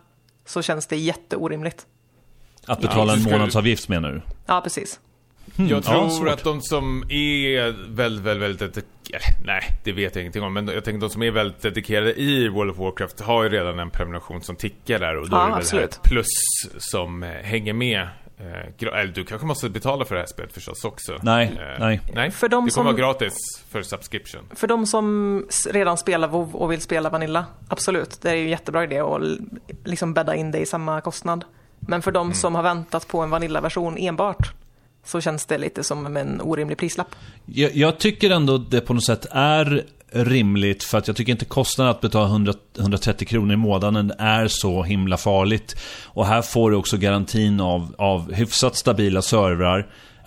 så 0.44 0.62
känns 0.62 0.86
det 0.86 0.96
jätteorimligt. 0.96 1.86
Att 2.66 2.80
betala 2.80 3.12
Ja, 3.12 3.18
en 3.18 3.22
månadsavgift 3.22 3.88
menar 3.88 4.12
du? 4.12 4.22
Ja, 4.46 4.60
precis. 4.60 5.00
Jag 5.56 5.68
ja, 5.70 5.80
tror 5.80 6.08
svårt. 6.08 6.28
att 6.28 6.44
de 6.44 6.60
som 6.62 7.02
är 7.08 7.74
väldigt, 7.94 8.24
väldigt, 8.24 8.42
väldigt 8.42 8.74
dedikerade, 8.74 9.24
nej, 9.44 9.62
det 9.84 9.92
vet 9.92 10.14
jag 10.14 10.22
ingenting 10.22 10.42
om, 10.42 10.52
men 10.52 10.68
jag 10.68 10.84
tänker 10.84 11.00
de 11.00 11.10
som 11.10 11.22
är 11.22 11.30
väldigt 11.30 11.62
dedikerade 11.62 12.14
i 12.20 12.48
World 12.48 12.70
of 12.70 12.78
Warcraft 12.78 13.20
har 13.20 13.42
ju 13.42 13.48
redan 13.48 13.78
en 13.78 13.90
prenumeration 13.90 14.42
som 14.42 14.56
tickar 14.56 14.98
där 14.98 15.16
och 15.16 15.28
då 15.30 15.36
Ja, 15.36 15.40
är 15.42 15.46
det 15.46 15.50
väl 15.52 15.58
absolut. 15.60 15.90
det 15.90 15.96
här 15.96 16.10
plus 16.10 16.26
som 16.78 17.22
eh, 17.22 17.28
hänger 17.30 17.72
med. 17.72 18.08
Eh, 18.38 18.88
eller 19.00 19.12
du 19.12 19.24
kanske 19.24 19.46
måste 19.46 19.70
betala 19.70 20.04
för 20.04 20.14
det 20.14 20.20
här 20.20 20.26
spelet 20.28 20.52
förstås 20.52 20.84
också. 20.84 21.18
Nej, 21.22 21.46
Eh, 21.46 21.78
nej. 21.80 22.00
Nej, 22.14 22.30
För 22.30 22.48
de 22.48 22.54
det 22.66 22.70
kommer 22.70 22.70
som- 22.70 22.84
vara 22.84 22.96
gratis 22.96 23.34
för 23.70 23.82
subscription. 23.82 24.42
För 24.54 24.66
de 24.66 24.86
som 24.86 25.46
redan 25.70 25.96
spelar 25.96 26.28
WoW 26.28 26.54
och 26.56 26.72
vill 26.72 26.80
spela 26.80 27.10
Vanilla, 27.10 27.44
absolut. 27.68 28.18
Det 28.22 28.30
är 28.30 28.34
ju 28.34 28.42
en 28.44 28.48
jättebra 28.50 28.84
idé 28.84 28.98
att 29.00 29.22
liksom 29.84 30.14
bädda 30.14 30.34
in 30.34 30.50
det 30.50 30.58
i 30.58 30.66
samma 30.66 31.00
kostnad. 31.00 31.44
Men 31.80 32.02
för 32.02 32.12
de 32.12 32.34
som 32.34 32.54
har 32.54 32.62
väntat 32.62 33.08
på 33.08 33.20
en 33.20 33.30
Vanilla-version 33.30 33.96
enbart 33.98 34.52
så 35.04 35.20
känns 35.20 35.46
det 35.46 35.58
lite 35.58 35.84
som 35.84 36.16
en 36.16 36.40
orimlig 36.40 36.78
prislapp. 36.78 37.14
Jag, 37.46 37.76
jag 37.76 37.98
tycker 37.98 38.30
ändå 38.30 38.58
det 38.58 38.80
på 38.80 38.94
något 38.94 39.04
sätt 39.04 39.26
är 39.30 39.84
rimligt 40.14 40.84
för 40.84 40.98
att 40.98 41.06
jag 41.06 41.16
tycker 41.16 41.32
inte 41.32 41.44
kostnaden 41.44 41.90
att 41.90 42.00
betala 42.00 42.26
100, 42.26 42.54
130 42.78 43.26
kronor 43.28 43.52
i 43.52 43.56
månaden 43.56 44.12
är 44.18 44.48
så 44.48 44.82
himla 44.82 45.16
farligt. 45.16 45.76
Och 46.04 46.26
här 46.26 46.42
får 46.42 46.70
du 46.70 46.76
också 46.76 46.96
garantin 46.96 47.60
av, 47.60 47.94
av 47.98 48.32
hyfsat 48.32 48.76
stabila 48.76 49.22
servrar. 49.22 49.86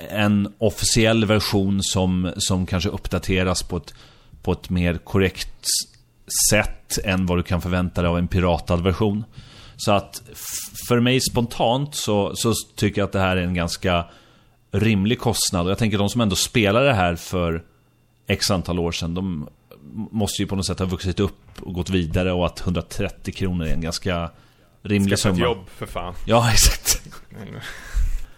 En 0.10 0.54
officiell 0.58 1.26
version 1.26 1.80
som, 1.84 2.32
som 2.38 2.66
kanske 2.66 2.90
uppdateras 2.90 3.64
på 3.64 3.78
ett, 3.78 3.94
på 4.42 4.52
ett 4.52 4.70
mer 4.70 4.98
korrekt 4.98 5.66
sätt 6.52 6.98
än 7.04 7.26
vad 7.26 7.38
du 7.38 7.44
kan 7.44 7.62
förvänta 7.62 8.02
dig 8.02 8.10
av 8.10 8.18
en 8.18 8.28
piratad 8.28 8.84
version. 8.84 9.24
Så 9.78 9.92
att 9.92 10.22
för 10.88 11.00
mig 11.00 11.22
spontant 11.22 11.96
så, 11.96 12.32
så 12.36 12.54
tycker 12.76 13.02
jag 13.02 13.06
att 13.06 13.12
det 13.12 13.20
här 13.20 13.38
är 13.38 13.42
en 13.42 13.54
ganska 13.54 14.06
rimlig 14.72 15.20
kostnad. 15.20 15.66
Och 15.66 15.72
jag 15.72 15.78
tänker 15.78 15.98
de 15.98 16.10
som 16.10 16.22
ändå 16.22 16.36
spelar 16.36 16.84
det 16.84 16.94
här 16.94 17.16
för 17.16 17.64
x 18.28 18.52
antal 18.52 18.80
år 18.80 18.92
sedan, 18.92 19.14
de 19.14 19.50
måste 20.12 20.42
ju 20.42 20.48
på 20.48 20.56
något 20.56 20.66
sätt 20.66 20.80
ha 20.80 20.86
vuxit 20.86 21.20
upp 21.20 21.62
och 21.62 21.74
gått 21.74 21.90
vidare 21.90 22.32
och 22.34 22.46
att 22.46 22.62
130 22.62 23.34
kronor 23.34 23.66
är 23.66 23.74
en 23.74 23.82
ganska 23.82 24.30
rimlig 24.82 25.18
Skaffa 25.18 25.30
ett 25.30 25.36
summa. 25.36 25.48
jobb 25.48 25.70
för 25.70 25.86
fan. 25.86 26.14
Ja, 26.26 26.50
exakt. 26.54 27.02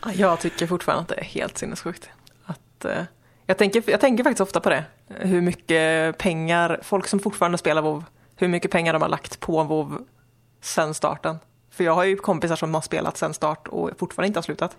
Ja, 0.06 0.12
Jag 0.16 0.40
tycker 0.40 0.68
fortfarande 0.68 1.02
att 1.02 1.08
det 1.08 1.16
är 1.20 1.24
helt 1.24 1.58
sinnessjukt. 1.58 2.10
Att, 2.46 2.86
eh, 2.86 3.04
jag, 3.46 3.58
tänker, 3.58 3.84
jag 3.88 4.02
tänker 4.02 4.24
faktiskt 4.24 4.42
ofta 4.42 4.60
på 4.60 4.70
det. 4.70 4.84
Hur 5.08 5.42
mycket 5.42 6.18
pengar, 6.18 6.80
folk 6.84 7.08
som 7.08 7.20
fortfarande 7.20 7.58
spelar 7.58 7.82
WoW, 7.82 8.04
hur 8.36 8.48
mycket 8.48 8.72
pengar 8.72 8.94
de 8.94 9.02
har 9.02 9.10
lagt 9.10 9.40
på 9.40 9.64
WoW 9.64 9.98
sen 10.62 10.94
starten. 10.94 11.40
För 11.72 11.84
jag 11.84 11.96
har 11.96 12.04
ju 12.04 12.16
kompisar 12.16 12.56
som 12.56 12.74
har 12.74 12.82
spelat 12.82 13.18
sen 13.18 13.34
start 13.34 13.68
och 13.68 13.90
fortfarande 14.00 14.28
inte 14.28 14.38
har 14.38 14.44
slutat. 14.44 14.78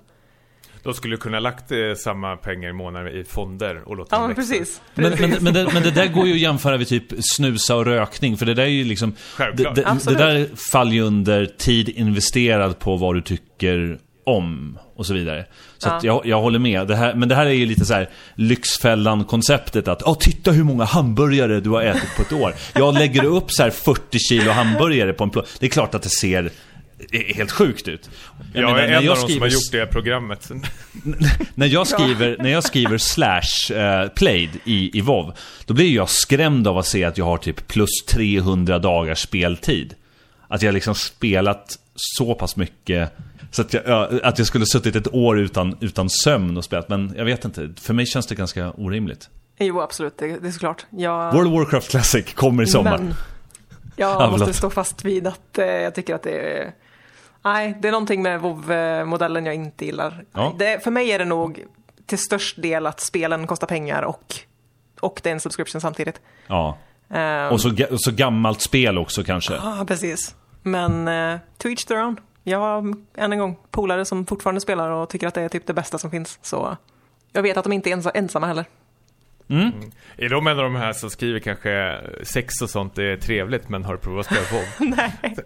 De 0.82 0.94
skulle 0.94 1.16
kunna 1.16 1.40
lagt 1.40 1.72
eh, 1.72 1.78
samma 1.96 2.36
pengar 2.36 2.70
i 2.70 2.72
månaden 2.72 3.08
i 3.20 3.24
fonder 3.24 3.80
och 3.88 3.96
låta 3.96 4.16
Ja, 4.16 4.20
dem 4.20 4.28
men 4.28 4.36
växa. 4.36 4.52
precis. 4.54 4.80
Men, 4.94 5.12
men, 5.20 5.44
men, 5.44 5.54
det, 5.54 5.70
men 5.74 5.82
det 5.82 5.90
där 5.90 6.06
går 6.06 6.26
ju 6.26 6.32
att 6.34 6.40
jämföra 6.40 6.76
vid 6.76 6.88
typ 6.88 7.04
snusa 7.36 7.76
och 7.76 7.84
rökning, 7.86 8.36
för 8.36 8.46
det 8.46 8.54
där 8.54 8.62
är 8.62 8.66
ju 8.66 8.84
liksom... 8.84 9.10
Det, 9.10 9.16
Självklart. 9.34 9.74
det, 9.74 9.82
det 9.82 9.88
Absolut. 9.88 10.18
där 10.18 10.48
faller 10.72 10.92
ju 10.92 11.00
under 11.02 11.46
tid 11.46 11.88
investerad 11.88 12.78
på 12.78 12.96
vad 12.96 13.14
du 13.14 13.20
tycker 13.20 13.98
om 14.24 14.78
och 14.96 15.06
så 15.06 15.14
vidare. 15.14 15.46
Så 15.78 15.88
att 15.88 16.04
jag, 16.04 16.26
jag 16.26 16.40
håller 16.40 16.58
med. 16.58 16.86
Det 16.86 16.96
här, 16.96 17.14
men 17.14 17.28
det 17.28 17.34
här 17.34 17.46
är 17.46 17.50
ju 17.50 17.66
lite 17.66 17.84
så 17.84 17.94
här 17.94 18.08
Lyxfällan-konceptet 18.34 19.88
att 19.88 20.02
Åh, 20.02 20.16
titta 20.20 20.50
hur 20.52 20.64
många 20.64 20.84
hamburgare 20.84 21.60
du 21.60 21.70
har 21.70 21.82
ätit 21.82 22.16
på 22.16 22.22
ett 22.22 22.32
år. 22.32 22.54
Jag 22.74 22.94
lägger 22.94 23.24
upp 23.24 23.44
så 23.48 23.62
här 23.62 23.70
40 23.70 24.18
kilo 24.18 24.50
hamburgare 24.50 25.12
på 25.12 25.24
en 25.24 25.30
plåt. 25.30 25.56
Det 25.60 25.66
är 25.66 25.70
klart 25.70 25.94
att 25.94 26.02
det 26.02 26.08
ser 26.08 26.50
helt 27.34 27.50
sjukt 27.50 27.88
ut. 27.88 28.10
Jag, 28.52 28.62
menar, 28.62 28.78
är 28.78 28.88
när 28.88 28.96
en 28.96 29.04
jag 29.04 29.10
av 29.10 29.16
de 29.16 29.20
som 29.20 29.28
skriver 29.28 29.40
har 29.40 29.52
gjort 29.52 29.72
det 29.72 29.78
här 29.78 29.86
programmet. 29.86 30.50
när 31.54 31.66
jag 31.66 31.86
skriver, 31.86 32.36
när 32.38 32.50
jag 32.50 32.64
skriver 32.64 32.98
slash 32.98 33.74
eh, 33.74 34.08
played 34.08 34.50
i, 34.64 34.98
i 34.98 35.00
WoW 35.00 35.32
Då 35.66 35.74
blir 35.74 35.94
jag 35.94 36.10
skrämd 36.10 36.68
av 36.68 36.78
att 36.78 36.86
se 36.86 37.04
att 37.04 37.18
jag 37.18 37.24
har 37.24 37.38
typ 37.38 37.68
plus 37.68 37.90
300 38.08 38.78
dagars 38.78 39.18
speltid 39.18 39.94
Att 40.48 40.62
jag 40.62 40.74
liksom 40.74 40.94
spelat 40.94 41.78
så 41.94 42.34
pass 42.34 42.56
mycket 42.56 43.12
Så 43.50 43.62
att 43.62 43.74
jag, 43.74 43.82
ja, 43.86 44.10
att 44.22 44.38
jag 44.38 44.46
skulle 44.46 44.66
suttit 44.66 44.96
ett 44.96 45.14
år 45.14 45.40
utan, 45.40 45.76
utan 45.80 46.10
sömn 46.10 46.56
och 46.56 46.64
spelat 46.64 46.88
Men 46.88 47.14
jag 47.16 47.24
vet 47.24 47.44
inte, 47.44 47.72
för 47.80 47.94
mig 47.94 48.06
känns 48.06 48.26
det 48.26 48.34
ganska 48.34 48.70
orimligt 48.70 49.28
Jo, 49.58 49.80
absolut. 49.80 50.18
Det, 50.18 50.38
det 50.38 50.48
är 50.48 50.52
såklart. 50.52 50.86
Jag, 50.90 51.32
World 51.32 51.46
of 51.46 51.54
Warcraft 51.54 51.90
Classic 51.90 52.34
kommer 52.34 52.62
i 52.62 52.66
sommar 52.66 52.98
Men 52.98 53.14
jag 53.96 54.10
Ja, 54.20 54.30
måste 54.30 54.52
stå 54.52 54.70
fast 54.70 55.04
vid 55.04 55.26
att 55.26 55.58
eh, 55.58 55.66
jag 55.66 55.94
tycker 55.94 56.14
att 56.14 56.22
det 56.22 56.38
är... 56.38 56.72
Nej, 57.42 57.76
det 57.80 57.88
är 57.88 57.92
någonting 57.92 58.22
med 58.22 58.40
WoW-modellen 58.40 59.46
jag 59.46 59.54
inte 59.54 59.84
gillar. 59.84 60.24
Ja. 60.32 60.54
Det, 60.58 60.84
för 60.84 60.90
mig 60.90 61.12
är 61.12 61.18
det 61.18 61.24
nog 61.24 61.64
till 62.06 62.18
störst 62.18 62.62
del 62.62 62.86
att 62.86 63.00
spelen 63.00 63.46
kostar 63.46 63.66
pengar 63.66 64.02
och, 64.02 64.34
och 65.00 65.20
det 65.22 65.28
är 65.28 65.32
en 65.32 65.40
subscription 65.40 65.80
samtidigt. 65.80 66.20
Ja, 66.46 66.76
Ehm, 67.10 67.52
och 67.52 67.60
så, 67.60 67.70
så 67.96 68.12
gammalt 68.12 68.60
spel 68.60 68.98
också 68.98 69.24
kanske 69.24 69.54
Ja, 69.54 69.84
precis. 69.88 70.34
Men 70.62 71.08
uh, 71.08 71.38
to 71.58 71.68
each 71.68 71.84
their 71.84 72.04
own. 72.04 72.20
Jag 72.42 72.58
har 72.58 72.94
än 73.16 73.32
en 73.32 73.38
gång 73.38 73.56
polare 73.70 74.04
som 74.04 74.26
fortfarande 74.26 74.60
spelar 74.60 74.90
och 74.90 75.08
tycker 75.08 75.26
att 75.26 75.34
det 75.34 75.42
är 75.42 75.48
typ 75.48 75.66
det 75.66 75.74
bästa 75.74 75.98
som 75.98 76.10
finns. 76.10 76.38
Så 76.42 76.76
jag 77.32 77.42
vet 77.42 77.56
att 77.56 77.64
de 77.64 77.72
inte 77.72 77.88
är 77.88 77.90
ens- 77.90 78.06
ensamma 78.14 78.46
heller. 78.46 78.64
Är 80.16 80.28
de 80.28 80.46
en 80.46 80.56
av 80.58 80.64
de 80.64 80.74
här 80.76 80.92
som 80.92 81.10
skriver 81.10 81.38
kanske 81.40 81.98
sex 82.22 82.54
och 82.62 82.70
sånt 82.70 82.98
är 82.98 83.16
trevligt 83.16 83.68
men 83.68 83.84
har 83.84 83.96
provat 83.96 84.26
att 84.32 84.32
spela 84.32 84.60
WoW? 84.62 84.64
Nej. 84.96 85.36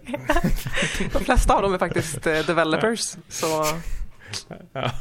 De 1.13 1.23
flesta 1.23 1.53
av 1.53 1.61
dem 1.61 1.73
är 1.73 1.77
faktiskt 1.77 2.27
eh, 2.27 2.39
developers. 2.39 3.15
Så 3.29 3.65
Ja. 4.73 4.91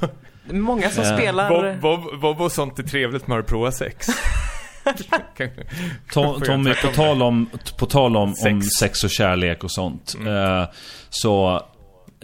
många 0.50 0.90
som 0.90 1.04
Eh, 1.04 1.16
spelar... 1.16 1.50
WoW- 1.50 1.80
WoW 1.80 2.20
WoW 2.20 2.42
och 2.42 2.52
sånt 2.52 2.78
är 2.78 2.82
trevligt 2.82 3.26
men 3.26 3.30
har 3.36 3.42
du 3.42 3.48
provat 3.48 3.74
sex? 3.74 4.06
Tommy, 6.12 6.74
på 6.82 6.88
tal 6.94 7.22
om, 7.22 7.50
på 7.78 7.86
tal 7.86 8.16
om, 8.16 8.34
Sex. 8.34 8.52
om 8.52 8.62
sex 8.62 9.04
och 9.04 9.10
kärlek 9.10 9.64
och 9.64 9.70
sånt. 9.72 10.14
Eh, 10.26 10.64
så 11.10 11.62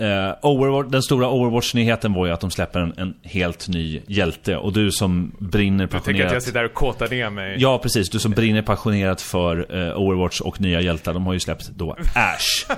eh, 0.01 0.35
Overwatch, 0.43 0.89
den 0.91 1.03
stora 1.03 1.29
Overwatch-nyheten 1.31 2.15
var 2.15 2.27
ju 2.27 2.33
att 2.33 2.41
de 2.41 2.51
släpper 2.51 2.81
en, 2.81 2.95
en 2.97 3.15
helt 3.23 3.69
ny 3.69 4.03
hjälte. 4.07 4.57
Och 4.57 4.73
du 4.73 4.93
som 4.93 5.33
brinner 5.39 5.85
Jag 5.85 5.91
tänker 5.91 5.97
att 5.99 6.05
passionerat. 6.05 6.33
jag 6.33 6.43
sitter 6.43 6.59
där 6.61 6.67
och 6.67 6.75
kåtar 6.75 7.09
ner 7.09 7.31
mig. 7.31 7.57
Ja, 7.59 7.79
precis. 7.79 8.11
Du 8.11 8.19
som 8.19 8.33
brinner 8.33 8.63
passionerat 8.63 9.21
för 9.23 9.77
eh, 9.89 9.97
Overwatch 10.01 10.41
och 10.41 10.61
nya 10.61 10.81
hjältar. 10.81 11.15
De 11.15 11.27
har 11.27 11.33
ju 11.33 11.41
släppt 11.41 11.69
då 11.69 11.97
Ash. 12.15 12.77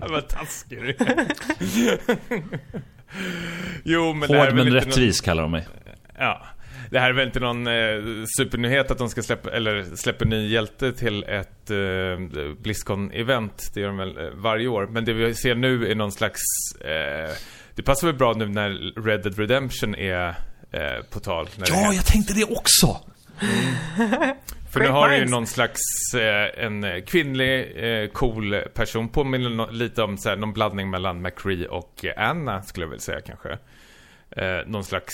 Vad 0.10 0.28
taskig 0.28 0.78
du. 0.82 0.96
Jo, 3.84 4.12
men 4.12 4.28
Hård 4.28 4.54
men 4.54 4.72
rättvis 4.72 5.20
kallar 5.20 5.42
de 5.42 5.50
mig. 5.50 5.60
Någon, 5.60 5.94
ja. 6.18 6.42
Det 6.92 7.00
här 7.00 7.10
är 7.10 7.12
väl 7.12 7.26
inte 7.26 7.40
någon 7.40 7.66
eh, 7.66 8.24
supernyhet 8.38 8.90
att 8.90 8.98
de 8.98 9.08
ska 9.08 9.22
släppa, 9.22 9.50
eller 9.50 9.96
släppa 9.96 10.24
en 10.24 10.30
ny 10.30 10.48
hjälte 10.48 10.92
till 10.92 11.24
ett 11.24 11.70
eh, 11.70 11.76
Blizzcon-event. 12.62 13.70
Det 13.74 13.80
gör 13.80 13.88
de 13.88 13.96
väl 13.96 14.18
eh, 14.18 14.30
varje 14.34 14.68
år. 14.68 14.86
Men 14.86 15.04
det 15.04 15.12
vi 15.12 15.34
ser 15.34 15.54
nu 15.54 15.90
är 15.90 15.94
någon 15.94 16.12
slags... 16.12 16.40
Eh, 16.80 17.30
det 17.74 17.82
passar 17.82 18.06
väl 18.06 18.16
bra 18.16 18.32
nu 18.32 18.48
när 18.48 19.02
Red 19.02 19.22
Dead 19.22 19.38
Redemption 19.38 19.94
är 19.94 20.28
eh, 20.72 21.04
på 21.10 21.20
tal. 21.20 21.48
Ja, 21.66 21.92
jag 21.92 22.06
tänkte 22.06 22.34
det 22.34 22.44
också! 22.44 23.00
För 24.72 24.80
nu 24.80 24.88
har 24.88 25.08
du 25.08 25.16
ju 25.16 25.26
någon 25.26 25.46
slags, 25.46 25.80
eh, 26.14 26.64
en 26.64 26.84
eh, 26.84 27.00
kvinnlig, 27.04 27.72
eh, 27.76 28.08
cool 28.08 28.54
person. 28.74 29.08
Påminner 29.08 29.50
no 29.50 29.70
lite 29.70 30.02
om 30.02 30.18
så 30.18 30.28
här, 30.28 30.36
någon 30.36 30.52
blandning 30.52 30.90
mellan 30.90 31.22
McCree 31.22 31.66
och 31.66 32.04
eh, 32.04 32.28
Anna, 32.30 32.62
skulle 32.62 32.84
jag 32.86 32.90
väl 32.90 33.00
säga 33.00 33.20
kanske. 33.20 33.58
Eh, 34.36 34.66
någon 34.66 34.84
slags, 34.84 35.12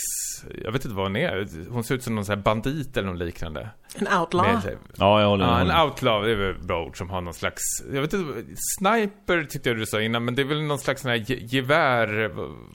jag 0.63 0.71
vet 0.71 0.85
inte 0.85 0.95
vad 0.97 1.05
hon 1.05 1.15
är. 1.15 1.47
Hon 1.69 1.83
ser 1.83 1.95
ut 1.95 2.03
som 2.03 2.15
någon 2.15 2.25
så 2.25 2.31
här 2.31 2.39
bandit 2.41 2.97
eller 2.97 3.07
något 3.07 3.17
liknande. 3.19 3.69
En 3.95 4.07
outlaw. 4.19 4.53
Med, 4.53 4.77
Ja, 4.97 5.21
jag 5.21 5.27
håller 5.27 5.45
ja, 5.45 5.63
med. 5.63 5.75
en 5.75 5.81
outlaw, 5.81 6.27
det 6.27 6.31
är 6.43 6.47
väl 6.53 6.63
bra 6.63 6.85
ord 6.85 6.97
som 6.97 7.09
har 7.09 7.21
någon 7.21 7.33
slags, 7.33 7.61
jag 7.93 8.01
vet 8.01 8.13
inte, 8.13 8.43
sniper 8.79 9.43
tyckte 9.43 9.69
jag 9.69 9.77
du 9.77 9.85
sa 9.85 10.01
innan, 10.01 10.25
men 10.25 10.35
det 10.35 10.41
är 10.41 10.45
väl 10.45 10.61
någon 10.61 10.79
slags 10.79 11.01
sån 11.01 11.11
här 11.11 11.17
ge- 11.17 11.39
gevär. 11.45 12.31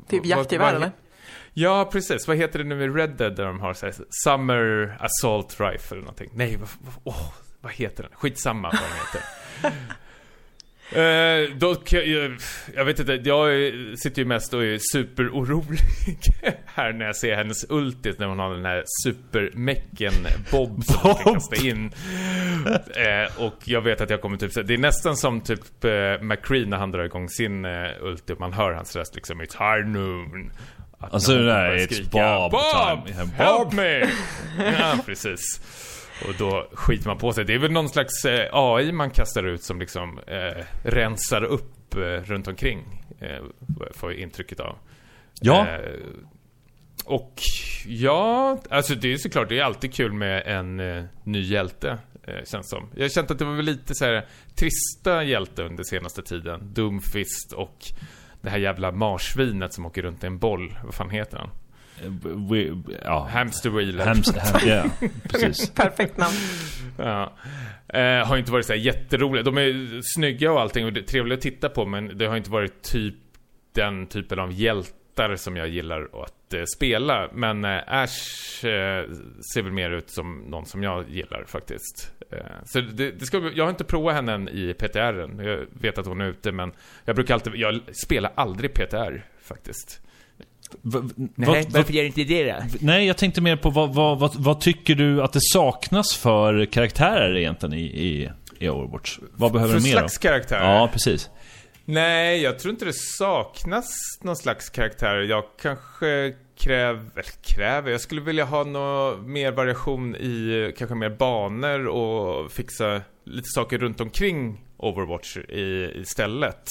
Typ 0.09 0.27
jaktgevär 0.27 0.75
eller? 0.75 0.91
Ja, 1.53 1.89
precis. 1.93 2.29
Vad 2.29 2.37
heter 2.37 2.59
det 2.59 2.65
nu 2.65 2.85
i 2.85 2.89
Red 2.89 3.11
Dead 3.11 3.37
där 3.37 3.45
de 3.47 3.61
har 3.61 3.75
så 3.75 3.87
här, 3.87 3.95
Summer 4.25 4.97
Assault 5.01 5.51
Rifle 5.61 5.97
eller 5.97 6.01
någonting? 6.01 6.31
Nej, 6.35 6.57
vad, 6.57 6.69
vad, 6.81 6.95
åh, 7.05 7.33
vad 7.61 7.73
heter 7.73 8.03
den? 8.03 8.13
Skitsamma 8.15 8.71
vad 8.71 8.81
den 8.81 8.91
heter. 8.91 9.23
Eh, 10.93 11.57
dock, 11.57 11.93
jag, 11.93 12.37
jag 12.75 12.85
vet 12.85 13.01
inte, 13.01 13.13
jag 13.13 13.73
sitter 13.99 14.23
ju 14.23 14.29
mest 14.29 14.55
och 14.55 14.65
är 14.65 14.79
superorolig 14.93 15.81
här 16.65 16.93
när 16.93 17.07
jag 17.07 17.17
ser 17.17 17.37
hennes 17.37 17.71
ultis 17.71 18.19
när 18.19 18.27
hon 18.27 18.39
har 18.39 18.55
den 18.55 18.65
här 18.65 18.85
supermecken 19.05 20.13
Bob 20.51 20.85
som 20.85 20.99
hon 21.03 21.15
Bob! 21.25 21.35
kasta 21.35 21.57
in. 21.57 21.93
Eh, 22.97 23.45
och 23.45 23.59
jag 23.65 23.81
vet 23.81 24.01
att 24.01 24.11
jag 24.11 24.21
kommer 24.21 24.37
typ, 24.37 24.67
det 24.67 24.75
är 24.75 24.79
nästan 24.79 25.17
som 25.17 25.41
typ 25.41 25.85
eh, 25.85 25.91
McCree 26.23 26.67
när 26.67 26.77
han 26.77 26.91
drar 26.91 27.05
igång 27.05 27.29
sin 27.29 27.65
eh, 27.65 27.91
ulti 28.01 28.33
och 28.33 28.41
man 28.41 28.53
hör 28.53 28.73
hans 28.73 28.97
röst 28.97 29.15
liksom 29.15 29.43
It's 29.43 29.77
high 29.77 29.89
noon. 29.89 30.51
Alltså 30.99 31.37
det 31.37 31.47
där 31.47 31.79
skrika, 31.79 32.11
Bob 32.11 32.51
Bob! 32.51 33.07
time. 33.07 33.31
Help 33.37 33.73
me! 33.73 34.09
Ja, 34.79 34.99
precis. 35.07 35.61
Och 36.23 36.35
då 36.39 36.69
skiter 36.73 37.09
man 37.09 37.19
på 37.19 37.33
sig. 37.33 37.45
Det 37.45 37.55
är 37.55 37.59
väl 37.59 37.73
någon 37.73 37.89
slags 37.89 38.25
eh, 38.25 38.49
AI 38.53 38.93
man 38.93 39.11
kastar 39.11 39.43
ut 39.45 39.63
som 39.63 39.81
liksom 39.81 40.19
eh, 40.27 40.65
rensar 40.83 41.45
upp 41.45 41.95
eh, 41.95 42.01
runt 42.01 42.49
omkring. 42.49 43.05
Eh, 43.21 43.43
vad 43.59 43.89
jag 43.89 43.97
får 43.97 44.13
intrycket 44.13 44.61
av. 44.61 44.79
Ja, 45.41 45.67
Eh, 45.69 45.79
och 47.05 47.35
ja, 47.87 48.59
alltså 48.71 48.95
det 48.95 49.13
är 49.13 49.17
såklart, 49.17 49.49
det 49.49 49.59
är 49.59 49.63
alltid 49.63 49.95
kul 49.95 50.13
med 50.13 50.43
en 50.47 50.81
eh, 50.81 51.05
ny 51.25 51.41
hjälte. 51.41 51.99
Känns 52.45 52.69
som. 52.71 52.91
Jag 52.95 53.05
har 53.05 53.09
känt 53.09 53.31
att 53.31 53.39
det 53.39 53.45
var 53.45 53.63
lite 53.63 53.95
så 53.95 54.05
här 54.05 54.27
trista 54.55 55.25
hjälte 55.25 55.63
under 55.63 55.85
senaste 55.85 56.23
tiden. 56.23 56.75
Doomfist 56.75 57.53
och 57.53 57.77
det 58.43 58.51
här 58.51 58.59
jävla 58.59 58.93
marsvinet 58.93 59.75
som 59.75 59.87
åker 59.87 60.03
runt 60.03 60.25
i 60.25 60.27
en 60.27 60.39
boll. 60.39 60.75
Vad 60.85 60.95
fan 60.95 61.11
heter 61.11 61.39
han? 61.39 61.51
We, 62.51 62.77
ja. 63.05 63.29
Hamster 63.33 63.71
Wheel. 63.71 64.01
Hams, 64.01 64.37
ham, 64.37 64.61
ja, 64.67 64.85
precis. 65.29 65.71
Perfekt 65.75 66.17
namn. 66.17 66.35
Ja. 66.99 67.33
Eh, 67.89 68.27
har 68.27 68.37
inte 68.37 68.53
varit 68.53 68.67
så 68.67 68.73
här 68.73 68.81
jätteroliga. 68.81 69.43
De 69.43 69.59
är 69.59 70.01
snygga 70.03 70.53
och 70.53 70.61
allting 70.61 70.85
och 70.85 70.93
det 70.93 71.01
är 71.01 71.05
trevliga 71.05 71.37
att 71.37 71.43
titta 71.43 71.69
på 71.69 71.87
men 71.87 72.19
det 72.19 72.27
har 72.27 72.37
inte 72.37 72.51
varit 72.51 72.83
typ 72.83 73.15
den 73.73 74.07
typen 74.07 74.39
av 74.39 74.53
hjältar 74.53 75.37
som 75.37 75.57
jag 75.57 75.69
gillar 75.69 76.03
att 76.03 76.55
eh, 76.55 76.63
spela. 76.77 77.29
Men 77.33 77.65
eh, 77.65 77.81
Ash 77.87 78.67
eh, 78.67 79.05
ser 79.55 79.63
väl 79.63 79.73
mer 79.73 79.91
ut 79.91 80.11
som 80.11 80.39
någon 80.39 80.67
som 80.67 80.83
jag 80.83 81.11
gillar 81.11 81.45
faktiskt. 81.47 82.13
Eh, 82.31 82.39
så 82.65 82.81
det, 82.81 83.11
det 83.11 83.27
ska, 83.27 83.51
jag 83.55 83.65
har 83.65 83.71
inte 83.71 83.85
provat 83.85 84.15
henne 84.15 84.33
än 84.33 84.49
i 84.49 84.75
PTR. 84.75 85.43
Jag 85.45 85.67
vet 85.81 85.99
att 85.99 86.07
hon 86.07 86.21
är 86.21 86.29
ute 86.29 86.53
men 86.53 86.73
jag 87.05 87.17
brukar 87.17 87.35
alltid, 87.35 87.55
jag 87.57 87.81
spelar 87.93 88.33
aldrig 88.35 88.75
PTR 88.75 89.25
faktiskt. 89.43 90.04
Nej, 90.83 91.67
varför 91.71 91.93
gör 91.93 92.05
inte 92.05 92.25
det 92.25 92.53
då? 92.53 92.59
nej, 92.81 93.07
jag 93.07 93.17
tänkte 93.17 93.41
mer 93.41 93.57
på 93.57 93.71
vad, 93.71 93.95
vad, 93.95 94.19
vad, 94.19 94.35
vad 94.37 94.61
tycker 94.61 94.95
du 94.95 95.23
att 95.23 95.33
det 95.33 95.41
saknas 95.43 96.17
för 96.17 96.65
karaktärer 96.65 97.37
egentligen 97.37 97.75
i, 97.75 97.83
i, 97.83 98.31
i 98.59 98.69
Overwatch? 98.69 99.19
Vad 99.33 99.53
behöver 99.53 99.73
För 99.73 99.81
du 99.81 99.85
mer 99.85 99.93
slags 99.93 100.19
av? 100.19 100.21
karaktär? 100.21 100.61
Ja, 100.61 100.89
precis. 100.93 101.31
Nej, 101.85 102.43
jag 102.43 102.59
tror 102.59 102.73
inte 102.73 102.85
det 102.85 102.95
saknas 102.95 103.89
någon 104.23 104.37
slags 104.37 104.71
karaktär. 104.71 105.17
Jag 105.17 105.45
kanske 105.63 106.35
kräver, 106.59 107.25
kräver, 107.43 107.91
jag 107.91 108.01
skulle 108.01 108.21
vilja 108.21 108.45
ha 108.45 108.65
någon 108.65 109.33
mer 109.33 109.53
variation 109.53 110.17
i 110.17 110.75
kanske 110.79 110.95
mer 110.95 111.11
banor 111.11 111.87
och 111.87 112.53
fixa 112.53 113.01
lite 113.25 113.49
saker 113.55 113.79
runt 113.79 114.01
omkring 114.01 114.65
Overwatch 114.77 115.37
i, 115.37 115.93
istället. 116.01 116.65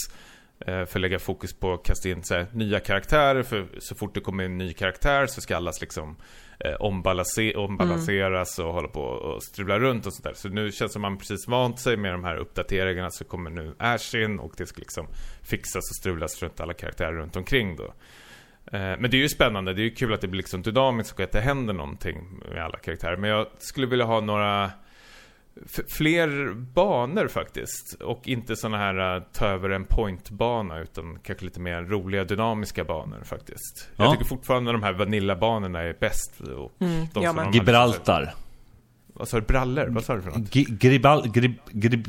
Eh, 0.68 0.86
för 0.86 1.00
att 1.00 1.02
lägga 1.02 1.20
fokus 1.20 1.54
på 1.54 1.74
att 1.74 1.84
kasta 1.84 2.10
in 2.10 2.24
så 2.24 2.34
här, 2.34 2.48
nya 2.52 2.80
karaktärer, 2.80 3.44
för 3.44 3.68
så 3.80 3.96
fort 3.96 4.14
det 4.14 4.22
kommer 4.22 4.44
en 4.44 4.58
ny 4.58 4.74
karaktär 4.74 5.28
så 5.28 5.42
ska 5.42 5.56
allas 5.56 5.82
liksom 5.82 6.16
eh, 6.60 6.74
ombalanser 6.74 7.58
ombalanseras 7.58 8.60
och 8.60 8.74
hålla 8.74 8.88
på 8.88 9.02
och 9.02 9.44
strula 9.44 9.80
runt 9.80 10.06
och 10.06 10.14
sådär. 10.14 10.34
Så 10.36 10.50
nu 10.50 10.72
känns 10.72 10.92
det 10.92 10.94
som 10.94 11.02
man 11.02 11.18
precis 11.18 11.48
vant 11.48 11.80
sig 11.80 11.98
med 11.98 12.14
de 12.14 12.24
här 12.24 12.36
uppdateringarna 12.36 13.10
så 13.12 13.26
kommer 13.26 13.50
nu 13.50 13.76
Ash 13.80 14.16
in 14.16 14.40
och 14.40 14.54
det 14.58 14.66
ska 14.66 14.80
liksom 14.80 15.08
fixas 15.42 15.90
och 15.92 15.96
strulas 15.96 16.44
runt 16.44 16.60
alla 16.60 16.74
karaktärer 16.74 17.14
runt 17.14 17.36
omkring 17.36 17.76
då. 17.76 17.94
Eh, 18.66 18.98
Men 19.00 19.12
det 19.12 19.18
är 19.18 19.22
ju 19.22 19.30
spännande, 19.30 19.74
det 19.74 19.82
är 19.82 19.84
ju 19.84 19.96
kul 19.96 20.14
att 20.14 20.22
det 20.22 20.28
blir 20.28 20.38
liksom 20.38 20.62
dynamiskt 20.62 21.14
och 21.14 21.24
att 21.24 21.32
det 21.32 21.42
händer 21.42 21.74
någonting 21.74 22.42
med 22.54 22.64
alla 22.64 22.78
karaktärer. 22.78 23.18
Men 23.18 23.30
jag 23.30 23.48
skulle 23.58 23.88
vilja 23.88 24.06
ha 24.06 24.20
några 24.20 24.72
fler 25.88 26.54
banor 26.54 27.28
faktiskt. 27.28 27.94
Och 28.02 28.28
inte 28.28 28.56
såna 28.56 28.78
här 28.78 29.16
uh, 29.18 29.24
ta 29.34 29.48
över 29.48 29.70
en 29.70 29.86
pointbana 29.86 30.80
utan 30.80 31.20
kanske 31.24 31.46
lite 31.46 31.60
mer 31.60 31.84
roliga 31.84 32.24
dynamiska 32.24 32.84
banor 32.84 33.22
faktiskt. 33.24 33.90
Ja. 33.96 34.04
Jag 34.04 34.14
tycker 34.14 34.26
fortfarande 34.26 34.72
de 34.72 34.84
här 34.84 34.94
Vanilla-banorna 34.94 35.82
är 35.82 35.96
bäst. 36.00 36.40
Och 36.40 36.72
Mm, 36.82 37.06
de 37.14 37.24
de 37.26 37.38
har 37.38 37.54
Gibraltar. 37.54 38.34
Vad 39.14 39.28
sa 39.28 39.40
du? 39.40 39.46
Brallor? 39.46 39.88
Vad 39.88 40.04
sa 40.04 40.16
du 40.16 40.22
för 40.22 40.32
något? 40.32 40.50
Gribal, 40.80 41.28
grib, 41.32 41.54
grib, 41.72 42.08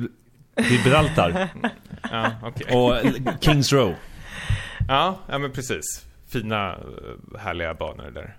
Gibraltar. 0.57 1.49
Ja, 2.11 2.31
okej. 2.43 2.77
Och 2.77 2.97
Kings 3.41 3.73
Row. 3.73 3.95
Ja, 4.89 5.19
ja, 5.29 5.39
men 5.39 5.53
precis. 5.53 6.07
Fina, 6.27 6.73
eh, 6.73 7.39
härliga 7.41 7.75
banor 7.75 8.11
där. 8.11 8.37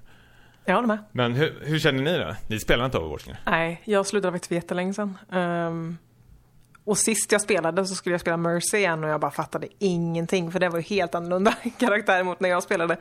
Jag 0.65 0.75
håller 0.75 0.88
med. 0.88 0.97
Men 1.12 1.34
hur, 1.34 1.60
hur 1.62 1.80
känner 1.80 2.04
ni 2.04 2.17
då? 2.17 2.36
Ni 2.47 2.60
spelar 2.60 2.86
inte 2.86 2.97
Overwatch 2.97 3.28
nu? 3.28 3.36
Nej, 3.45 3.82
jag 3.86 4.06
slutade 4.06 4.32
faktiskt 4.32 4.47
för 4.47 4.56
jättelänge 4.56 4.93
sedan. 4.93 5.17
Ehm, 5.32 5.97
och 6.84 6.97
sist 6.97 7.32
jag 7.32 7.41
spelade 7.41 7.86
så 7.86 7.95
skulle 7.95 8.13
jag 8.13 8.21
spela 8.21 8.38
Mercy 8.38 8.78
igen 8.78 9.04
och 9.04 9.10
jag 9.10 9.21
bara 9.21 9.32
fattade 9.32 9.67
ingenting 9.80 10.51
för 10.51 10.60
det 10.60 10.69
var 10.69 10.78
ju 10.78 10.84
helt 10.84 11.15
annorlunda 11.15 11.54
karaktär 11.80 12.23
mot 12.23 12.39
när 12.39 12.49
jag 12.49 12.63
spelade. 12.63 12.97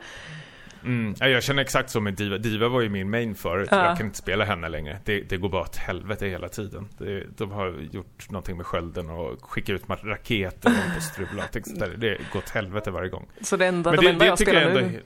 Mm. 0.83 1.15
Ja, 1.19 1.27
jag 1.27 1.43
känner 1.43 1.61
exakt 1.61 1.89
så 1.89 2.01
med 2.01 2.13
Diva. 2.13 2.37
Diva 2.37 2.69
var 2.69 2.81
ju 2.81 2.89
min 2.89 3.09
main 3.09 3.35
förut. 3.35 3.67
Ja. 3.71 3.87
Jag 3.87 3.97
kan 3.97 4.05
inte 4.05 4.17
spela 4.17 4.45
henne 4.45 4.69
längre. 4.69 4.99
Det, 5.03 5.21
det 5.21 5.37
går 5.37 5.49
bara 5.49 5.61
åt 5.61 5.75
helvete 5.75 6.27
hela 6.27 6.49
tiden. 6.49 6.89
Det, 6.97 7.23
de 7.37 7.51
har 7.51 7.87
gjort 7.91 8.29
någonting 8.29 8.57
med 8.57 8.65
skölden 8.65 9.09
och 9.09 9.41
skickat 9.41 9.69
ut 9.69 9.83
raketer 9.89 10.69
och 10.69 10.75
hållit 10.75 10.91
på 10.91 10.97
och 10.97 11.03
strula. 11.03 11.31
och 11.35 11.41
allting 11.41 11.63
sånt 11.63 11.79
där. 11.79 11.95
Det 11.97 12.17
går 12.33 12.39
åt 12.39 12.49
helvete 12.49 12.91
varje 12.91 13.09
gång. 13.09 13.27
Så 13.41 13.57
det 13.57 13.65
enda, 13.65 13.91
Men 13.91 13.99
de 13.99 14.05
det, 14.05 14.11
enda 14.11 14.25
det 14.25 14.29
jag 14.29 14.37
tycker 14.37 14.51
spelar 14.51 14.81
jag 14.81 15.01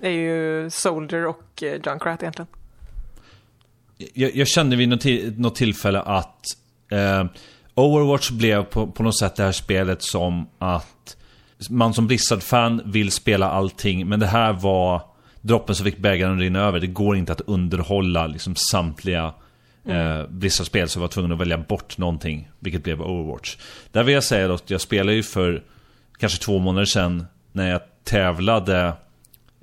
nu 0.00 0.08
är 0.08 0.12
ju 0.12 0.70
Soldier 0.70 1.26
och 1.26 1.62
eh, 1.62 1.80
Junkrat 1.86 2.22
egentligen. 2.22 2.48
Jag, 4.14 4.36
jag 4.36 4.48
kände 4.48 4.76
vid 4.76 4.88
något, 4.88 5.00
till, 5.00 5.40
något 5.40 5.54
tillfälle 5.54 6.00
att 6.00 6.44
eh, 6.90 7.24
Overwatch 7.74 8.30
blev 8.30 8.64
på, 8.64 8.86
på 8.86 9.02
något 9.02 9.18
sätt 9.18 9.36
det 9.36 9.42
här 9.42 9.52
spelet 9.52 10.02
som 10.02 10.48
att 10.58 11.16
man 11.70 11.94
som 11.94 12.06
Blizzard-fan 12.06 12.82
vill 12.84 13.10
spela 13.10 13.50
allting, 13.50 14.08
men 14.08 14.20
det 14.20 14.26
här 14.26 14.52
var 14.52 15.02
droppen 15.40 15.74
som 15.74 15.84
fick 15.84 15.98
bägaren 15.98 16.34
att 16.34 16.40
rinna 16.40 16.60
över. 16.60 16.80
Det 16.80 16.86
går 16.86 17.16
inte 17.16 17.32
att 17.32 17.40
underhålla 17.40 18.26
liksom 18.26 18.54
samtliga 18.56 19.34
eh, 19.86 20.26
Blizzard-spel, 20.28 20.88
så 20.88 21.00
var 21.00 21.08
tvungen 21.08 21.32
att 21.32 21.38
välja 21.40 21.58
bort 21.58 21.98
någonting, 21.98 22.50
vilket 22.58 22.84
blev 22.84 23.02
Overwatch. 23.02 23.56
Där 23.92 24.02
vill 24.02 24.14
jag 24.14 24.24
säga 24.24 24.54
att 24.54 24.70
jag 24.70 24.80
spelade 24.80 25.16
ju 25.16 25.22
för 25.22 25.62
kanske 26.18 26.44
två 26.44 26.58
månader 26.58 26.84
sedan 26.84 27.26
när 27.52 27.70
jag 27.70 27.80
tävlade 28.04 28.92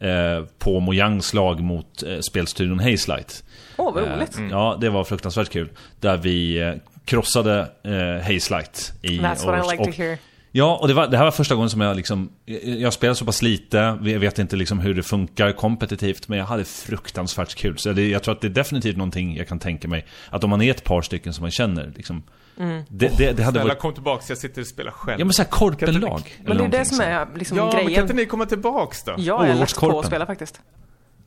eh, 0.02 0.46
på 0.60 0.80
Mojangs 0.80 1.34
lag 1.34 1.62
mot 1.62 2.04
eh, 2.04 2.20
spelstudion 2.20 2.80
Hazelight. 2.80 3.44
Åh, 3.78 3.94
vad 3.94 4.04
roligt. 4.04 4.38
Eh, 4.38 4.48
ja, 4.52 4.78
det 4.82 4.90
var 4.90 5.04
fruktansvärt 5.04 5.50
kul. 5.50 5.70
Där 6.00 6.18
vi 6.18 6.62
eh, 6.62 6.74
krossade 7.06 7.60
eh, 7.84 8.26
Hazelight 8.34 8.94
i 9.02 9.20
That's 9.20 9.46
what 9.46 9.66
I 9.66 9.72
like 9.72 9.84
och, 9.84 9.96
to 9.96 10.02
hear. 10.02 10.18
Ja, 10.52 10.78
och 10.82 10.88
det, 10.88 10.94
var, 10.94 11.08
det 11.08 11.18
här 11.18 11.24
var 11.24 11.32
första 11.32 11.56
gången 11.56 11.70
som 11.70 11.82
jag 11.82 11.96
liksom... 11.96 12.30
Jag, 12.64 12.94
spelar 12.94 13.14
så 13.14 13.26
pass 13.26 13.42
lite, 13.42 13.78
jag 14.04 14.20
vet 14.20 14.40
inte 14.40 14.56
liksom 14.56 14.80
hur 14.80 14.94
det 14.94 15.04
funkar 15.04 15.52
kompetitivt, 15.52 16.28
men 16.28 16.40
jag 16.40 16.46
hade 16.46 16.66
fruktansvärt 16.66 17.56
kul. 17.56 17.78
Så 17.78 17.94
det, 17.94 18.10
jag 18.10 18.24
tror 18.24 18.36
att 18.36 18.42
det 18.42 18.48
är 18.48 18.50
definitivt 18.50 18.98
någonting 18.98 19.38
jag 19.38 19.48
kan 19.48 19.60
tänka 19.60 19.88
mig. 19.88 20.06
Att 20.30 20.44
om 20.44 20.50
man 20.50 20.62
är 20.62 20.72
ett 20.72 20.84
par 20.84 21.02
stycken 21.02 21.34
som 21.34 21.42
man 21.42 21.52
känner, 21.52 21.92
liksom... 21.96 22.24
Mm. 22.60 22.84
Det, 22.90 23.08
det, 23.18 23.32
det 23.32 23.44
hade 23.44 23.52
Snälla 23.60 23.68
varit... 23.74 23.80
kom 23.80 23.94
tillbaka, 23.94 24.24
jag 24.30 24.38
sitter 24.38 24.62
och 24.62 24.68
spelar 24.68 24.92
själv. 24.92 25.20
Ja 25.20 25.26
men 25.26 25.34
såhär 25.34 25.50
korpenlag. 25.50 26.38
Men 26.46 26.58
det 26.58 26.64
är 26.64 26.68
det 26.68 26.86
som 26.86 27.00
är 27.02 27.28
liksom 27.36 27.58
Ja, 27.58 27.64
men 27.64 27.72
kan 27.72 27.86
grejen. 27.86 28.02
inte 28.02 28.14
ni 28.14 28.26
komma 28.26 28.46
tillbaks 28.46 29.04
då? 29.04 29.16
Jag 29.18 29.48
är 29.50 29.56
lätt 29.56 29.76
på 29.76 30.00
att 30.00 30.06
spela 30.06 30.26
faktiskt. 30.26 30.62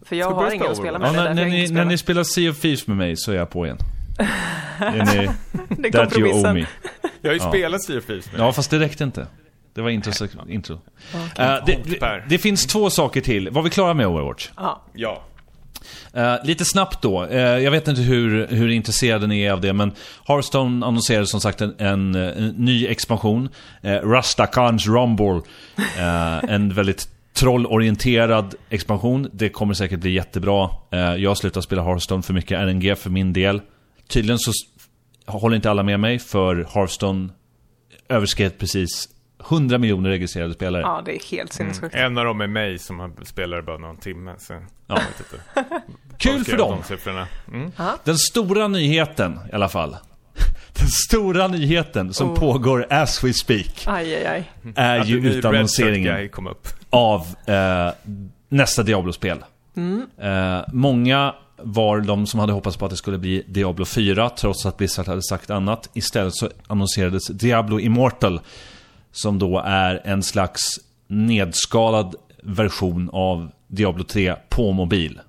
För 0.04 0.16
jag 0.16 0.30
Ska 0.30 0.34
har 0.40 0.50
ingen 0.50 0.66
att 0.70 0.76
spela 0.76 0.92
Ja, 1.06 1.12
med. 1.12 1.20
är 1.20 1.24
när, 1.24 1.34
när, 1.34 1.42
jag 1.42 1.50
ni, 1.50 1.62
inte 1.62 1.74
när 1.74 1.84
ni 1.84 1.98
spelar. 1.98 2.24
Sea 2.24 2.50
of 2.50 2.60
Thieves 2.60 2.86
med 2.86 2.96
mig 2.96 3.16
så 3.16 3.32
är 3.32 3.36
jag 3.36 3.50
på 3.50 3.66
igen. 3.66 3.78
är 4.78 4.92
ni, 4.92 5.30
Det 5.68 5.88
är 5.88 5.92
that 5.92 6.18
you 6.18 6.28
owe 6.28 6.32
kompromissen. 6.32 6.54
me. 6.54 6.66
Jag 7.20 7.30
har 7.30 7.34
ju 7.34 7.40
Ja. 7.42 7.48
spelat 7.48 7.82
Sea 7.82 7.98
of 7.98 8.04
Thieves 8.06 8.32
med 8.32 8.40
Ja, 8.40 8.52
fast 8.52 8.70
det 8.70 8.78
räckte 8.78 9.04
inte. 9.04 9.26
Det 9.74 9.80
var 9.82 9.90
intro. 9.90 10.12
intro. 10.48 10.74
Eh, 11.14 11.20
det, 11.66 11.78
det, 11.84 12.22
det 12.28 12.38
finns 12.38 12.66
två 12.66 12.90
saker 12.90 13.20
till. 13.20 13.50
Var 13.50 13.62
vi 13.62 13.70
klara 13.70 13.94
med 13.94 14.06
Overwatch? 14.06 14.50
Ja. 14.56 14.82
Ja. 14.92 15.22
Uh, 16.16 16.34
lite 16.44 16.64
snabbt 16.64 17.02
då. 17.02 17.24
uh, 17.24 17.38
jag 17.38 17.70
vet 17.70 17.88
inte 17.88 18.00
hur, 18.00 18.46
hur 18.46 18.68
intresserade 18.68 19.26
ni 19.26 19.42
är 19.42 19.52
av 19.52 19.60
det, 19.60 19.72
men 19.72 19.92
Hearthstone 20.26 20.86
annonserade 20.86 21.26
som 21.26 21.40
sagt 21.40 21.60
en, 21.60 21.74
en, 21.78 22.14
en 22.14 22.48
ny 22.48 22.86
expansion. 22.86 23.48
Uh, 23.84 23.90
Rastakans 23.90 24.86
Rumble. 24.86 25.40
Uh, 25.98 26.50
en 26.50 26.74
väldigt 26.74 27.08
trollorienterad 27.40 28.54
expansion. 28.70 29.30
Det 29.32 29.48
kommer 29.48 29.74
säkert 29.74 30.00
bli 30.00 30.10
jättebra. 30.10 30.70
Eh, 30.90 31.00
jag 31.00 31.36
slutar 31.36 31.60
spela 31.60 31.82
Hearthstone 31.82 32.22
för 32.22 32.34
mycket 32.34 32.58
RNG 32.60 32.96
för 32.96 33.10
min 33.10 33.32
del. 33.32 33.60
Tydligen 34.08 34.38
så 34.38 34.52
håller 35.26 35.56
inte 35.56 35.70
alla 35.70 35.82
med 35.82 36.00
mig, 36.00 36.18
för 36.18 36.68
Hearthstone 36.74 37.28
överskred 38.08 38.58
precis 38.58 39.08
100 39.48 39.78
miljoner 39.78 40.10
registrerade 40.10 40.54
spelare. 40.54 40.82
ja, 40.82 41.02
det 41.04 41.16
är 41.16 41.30
helt 41.30 41.52
sinnessjukt. 41.52 41.94
En 41.94 42.18
av 42.18 42.24
dem 42.24 42.40
är 42.40 42.46
mig 42.46 42.78
som 42.78 42.98
har 43.00 43.10
spelar 43.24 43.62
bara 43.62 43.78
någon 43.78 43.96
timme, 43.96 44.34
så... 44.38 44.52
Ja. 44.52 44.60
Jag 44.86 44.96
vet 44.96 45.20
inte. 45.20 45.82
Kul 46.18 46.44
för 46.44 46.56
dem! 46.56 46.82
De. 47.04 47.26
Mm. 47.56 47.70
Den 48.04 48.18
stora 48.18 48.68
nyheten 48.68 49.38
i 49.52 49.54
alla 49.54 49.68
fall. 49.68 49.96
Den 50.78 50.88
stora 51.08 51.48
nyheten 51.48 52.14
som 52.14 52.30
Oh. 52.30 52.38
pågår 52.38 52.86
as 52.90 53.24
we 53.24 53.32
speak 53.32 53.84
Aj, 53.86 54.14
aj, 54.14 54.26
aj. 54.26 54.50
är 54.76 55.04
ju 55.04 55.30
utannonseringen 55.30 56.30
av 56.90 57.26
eh, 57.46 57.90
nästa 58.48 58.82
Diablo-spel. 58.82 59.44
Mm. 59.76 60.06
Eh, 60.18 60.64
många 60.72 61.34
var 61.62 62.00
de 62.00 62.26
som 62.26 62.40
hade 62.40 62.52
hoppats 62.52 62.76
på 62.76 62.84
att 62.84 62.90
det 62.90 62.96
skulle 62.96 63.18
bli 63.18 63.44
Diablo 63.48 63.84
4 63.84 64.30
trots 64.30 64.66
att 64.66 64.76
Blizzard 64.76 65.06
hade 65.08 65.22
sagt 65.22 65.50
annat. 65.50 65.90
Istället 65.92 66.34
så 66.34 66.50
annonserades 66.66 67.26
Diablo 67.26 67.80
Immortal 67.80 68.40
som 69.12 69.38
då 69.38 69.58
är 69.58 70.00
en 70.04 70.22
slags 70.22 70.80
nedskalad 71.06 72.14
version 72.42 73.10
av 73.12 73.50
Diablo 73.66 74.04
3 74.04 74.34
på 74.48 74.72
mobil. 74.72 75.20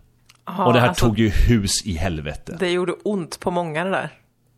Ja, 0.46 0.66
Och 0.66 0.74
det 0.74 0.80
här 0.80 0.88
alltså, 0.88 1.06
tog 1.06 1.20
ju 1.20 1.30
hus 1.30 1.86
i 1.86 1.94
helvete. 1.94 2.58
Det 2.60 2.72
gjorde 2.72 2.94
ont 3.04 3.40
på 3.40 3.52
många 3.52 3.84
det 3.84 3.90
där. 3.90 4.10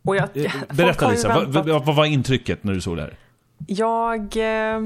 Och 0.04 0.16
jag, 0.16 0.28
Eh, 0.34 0.52
Berätta 0.72 1.10
Lisa, 1.10 1.46
vad, 1.46 1.68
vad, 1.68 1.96
var 1.96 2.04
intrycket 2.04 2.64
när 2.64 2.72
du 2.72 2.80
såg 2.80 2.96
det 2.96 3.02
här? 3.02 3.16
Jag 3.66 4.20
eh, 4.36 4.80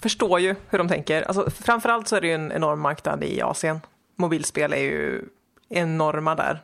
förstår 0.00 0.40
ju 0.40 0.54
hur 0.68 0.78
de 0.78 0.88
tänker. 0.88 1.22
Alltså, 1.22 1.50
framförallt 1.50 2.08
så 2.08 2.16
är 2.16 2.20
det 2.20 2.26
ju 2.26 2.34
en 2.34 2.52
enorm 2.52 2.80
marknad 2.80 3.24
i 3.24 3.42
Asien. 3.42 3.80
Mobilspel 4.16 4.72
är 4.72 4.76
ju 4.76 5.22
enorma 5.68 6.34
där. 6.34 6.60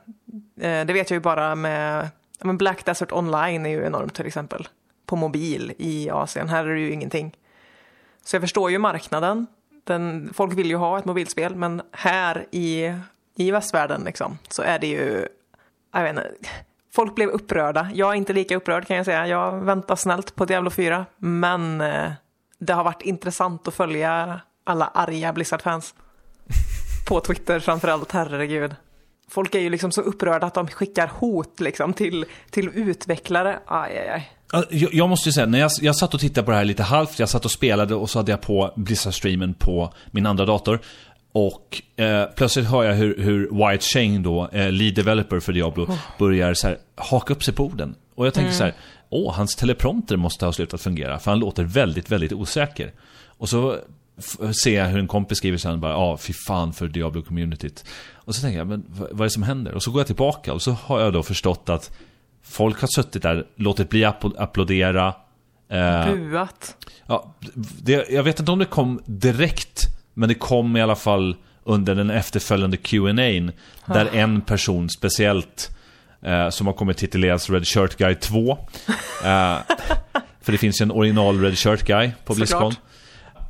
Eh, 0.61 0.87
det 0.87 0.93
vet 0.93 1.11
jag 1.11 1.17
ju 1.17 1.21
bara 1.21 1.55
med 1.55 2.09
men 2.43 2.59
Black 2.59 2.85
Desert 2.85 3.13
Online 3.13 3.67
är 3.67 3.71
ju 3.71 3.87
enormt 3.87 4.15
till 4.15 4.27
exempel. 4.27 4.69
På 5.11 5.17
mobil 5.17 5.73
i 5.79 6.11
Asien. 6.11 6.49
Här 6.49 6.65
är 6.65 6.75
det 6.75 6.81
ju 6.81 6.93
ingenting. 6.93 7.37
Så 8.25 8.37
jag 8.37 8.43
förstår 8.43 8.71
ju 8.71 8.79
marknaden. 8.79 9.47
Den, 9.85 10.31
folk 10.35 10.59
vill 10.59 10.71
ju 10.71 10.77
ha 10.77 10.99
ett 10.99 11.05
mobilspel, 11.05 11.55
men 11.55 11.83
här 11.93 12.47
i, 12.51 12.95
i 13.37 13.51
västvärlden 13.51 14.05
liksom, 14.05 14.39
så 14.49 14.63
är 14.63 14.79
det 14.79 14.87
ju... 14.87 15.29
Jag 15.93 16.03
vet 16.03 16.11
inte. 16.11 16.33
Folk 16.93 17.15
blev 17.15 17.29
upprörda. 17.29 17.91
Jag 17.95 18.11
är 18.11 18.15
inte 18.15 18.33
lika 18.33 18.57
upprörd 18.57 18.87
kan 18.87 18.97
jag 18.97 19.07
säga. 19.07 19.27
Jag 19.27 19.53
väntar 19.53 19.97
snällt 19.97 20.35
på 20.35 20.45
Diablo 20.45 20.71
4. 20.71 21.07
Men 21.17 21.81
eh, 21.81 22.13
det 22.59 22.73
har 22.73 22.85
varit 22.85 23.03
intressant 23.03 23.69
att 23.69 23.75
följa 23.75 24.41
alla 24.65 24.87
arga 24.87 25.33
Blizzard-fans. 25.33 25.95
På 27.09 27.21
Twitter 27.21 27.61
framförallt, 27.61 28.13
herregud. 28.13 28.75
Folk 29.29 29.55
är 29.55 29.61
ju 29.61 29.71
liksom 29.71 29.93
så 29.93 30.01
upprörda 30.01 30.47
att 30.47 30.55
de 30.55 30.69
skickar 30.69 31.07
hot 31.07 31.61
liksom 31.61 31.93
till, 31.93 32.27
till 32.51 32.71
utvecklare. 32.75 33.59
Aj, 33.67 33.99
aj, 33.99 34.09
aj. 34.09 34.40
Ja, 34.53 34.65
Jag, 34.71 34.95
jag 34.95 35.09
måste 35.09 35.29
ju 35.29 35.33
säga, 35.33 35.47
när 35.47 35.59
jag, 35.59 35.71
jag 35.81 35.97
satt 35.97 36.15
och 36.15 36.21
tittade 36.21 36.45
på 36.45 36.51
det 36.51 36.57
här 36.57 36.65
lite 36.65 36.83
halvt, 36.83 37.19
jag 37.19 37.29
satt 37.29 37.45
och 37.45 37.51
spelade 37.51 37.95
och 37.95 38.11
så 38.11 38.19
hade 38.19 38.33
jag 38.33 38.41
på 38.41 38.73
Blizzard-streamen 38.77 39.55
på 39.55 39.93
min 40.11 40.27
andra 40.27 40.47
dator. 40.47 40.81
Och 41.33 41.83
eh, 41.97 42.25
plötsligt 42.37 42.67
hör 42.67 42.85
jag 42.85 42.95
hur, 42.95 43.19
hur 43.19 43.69
White 43.71 43.85
Shane 43.85 44.19
då, 44.19 44.49
eh, 44.53 44.73
lead 44.73 44.95
developer 44.95 45.41
för 45.41 45.53
Diablo, 45.53 45.89
börjar 46.19 46.55
så 46.55 46.67
här, 46.67 46.79
haka 46.95 47.33
upp 47.33 47.45
sig 47.45 47.55
på 47.55 47.65
orden. 47.65 47.95
Och 48.15 48.27
jag 48.27 48.35
tänker 48.35 48.53
så 48.53 48.65
här, 48.65 48.75
åh, 49.09 49.35
hans 49.35 49.57
teleprompter 49.57 50.17
måste 50.17 50.45
ha 50.45 50.53
slutat 50.53 50.81
fungera, 50.81 51.19
för 51.19 51.31
han 51.31 51.41
låter 51.41 51.65
väldigt, 51.65 52.11
väldigt 52.11 52.33
osäker. 52.33 52.93
Och 53.27 53.49
så 53.49 53.77
ser 54.63 54.77
jag 54.77 54.87
hur 54.87 54.99
en 54.99 55.09
kompis 55.09 55.39
skriver 55.39 55.59
sen 55.59 55.81
bara, 55.81 55.93
ja, 55.93 56.17
fy 56.17 56.33
fan 56.47 56.73
för 56.73 56.89
Diablo-communityt. 56.89 57.85
Och 58.15 58.35
så 58.35 58.41
tänker 58.41 58.59
jag, 58.59 58.67
men 58.67 58.85
vad 58.89 59.21
är 59.21 59.25
det 59.25 59.31
som 59.31 59.43
händer? 59.43 59.75
Och 59.75 59.83
så 59.83 59.91
går 59.91 60.01
jag 60.01 60.07
tillbaka 60.07 60.53
och 60.53 60.63
så 60.63 60.71
har 60.71 61.01
jag 61.01 61.13
då 61.13 61.23
förstått 61.23 61.69
att 61.69 61.93
folk 62.43 62.81
har 62.81 62.89
suttit 62.89 63.23
där, 63.23 63.47
låtit 63.57 63.89
bli 63.89 64.05
att 64.05 64.25
applådera. 64.39 65.15
Eh, 65.69 66.15
Buat. 66.15 66.77
Ja, 67.07 67.35
det, 67.55 68.11
jag 68.11 68.23
vet 68.23 68.39
inte 68.41 68.53
om 68.53 68.59
det 68.59 68.65
kom 68.65 69.03
direkt, 69.07 69.87
men 70.15 70.29
det 70.29 70.35
kom 70.35 70.77
i 70.77 70.83
alla 70.83 70.97
fall 70.97 71.37
under 71.65 71.95
den 71.95 72.11
efterföljande 72.11 72.77
Q&A 72.77 73.53
där 73.87 74.09
en 74.15 74.41
person 74.41 74.89
speciellt, 74.89 75.77
eh, 76.23 76.49
som 76.49 76.67
har 76.67 76.75
kommit 76.75 76.97
tituleras 76.97 77.51
Red 77.51 77.67
Shirt 77.67 77.97
Guy 77.97 78.15
2. 78.15 78.51
Eh, 78.51 78.57
för 80.41 80.53
det 80.53 80.59
finns 80.59 80.81
ju 80.81 80.83
en 80.83 80.91
original 80.91 81.41
Red 81.41 81.59
Shirt 81.59 81.83
Guy 81.83 82.11
på 82.25 82.35
Blizzcon. 82.35 82.75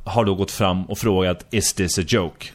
Har 0.03 0.25
då 0.25 0.35
gått 0.35 0.51
fram 0.51 0.85
och 0.85 0.97
frågat 0.97 1.45
Is 1.51 1.73
this 1.73 1.99
a 1.99 2.03
joke? 2.07 2.47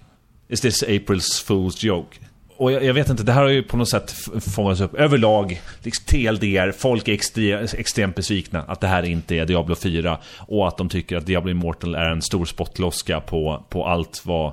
Is 0.49 0.61
this 0.61 0.85
April's 0.85 1.47
Fool's 1.47 1.85
joke? 1.87 2.17
Och 2.57 2.73
jag, 2.73 2.85
jag 2.85 2.95
vet 2.95 3.11
inte, 3.11 3.23
det 3.23 3.33
här 3.33 3.43
har 3.43 3.49
ju 3.49 3.63
på 3.63 3.77
något 3.77 3.91
sätt 3.91 4.15
fångats 4.55 4.81
upp 4.81 4.95
överlag. 4.95 5.63
Liksom 5.83 6.05
TLDR, 6.05 6.73
folk 6.73 7.09
är 7.09 7.13
extre, 7.13 7.65
extremt 7.65 8.17
besvikna 8.17 8.63
att 8.63 8.81
det 8.81 8.87
här 8.87 9.03
inte 9.03 9.35
är 9.35 9.47
Diablo 9.47 9.75
4. 9.75 10.19
Och 10.39 10.69
att 10.69 10.77
de 10.77 10.89
tycker 10.89 11.17
att 11.17 11.27
Diablo 11.27 11.51
Immortal 11.51 11.95
är 11.95 12.11
en 12.11 12.23
stor 12.23 12.45
spottloska 12.45 13.21
på, 13.21 13.65
på 13.69 13.87
allt 13.87 14.27
vad, 14.27 14.53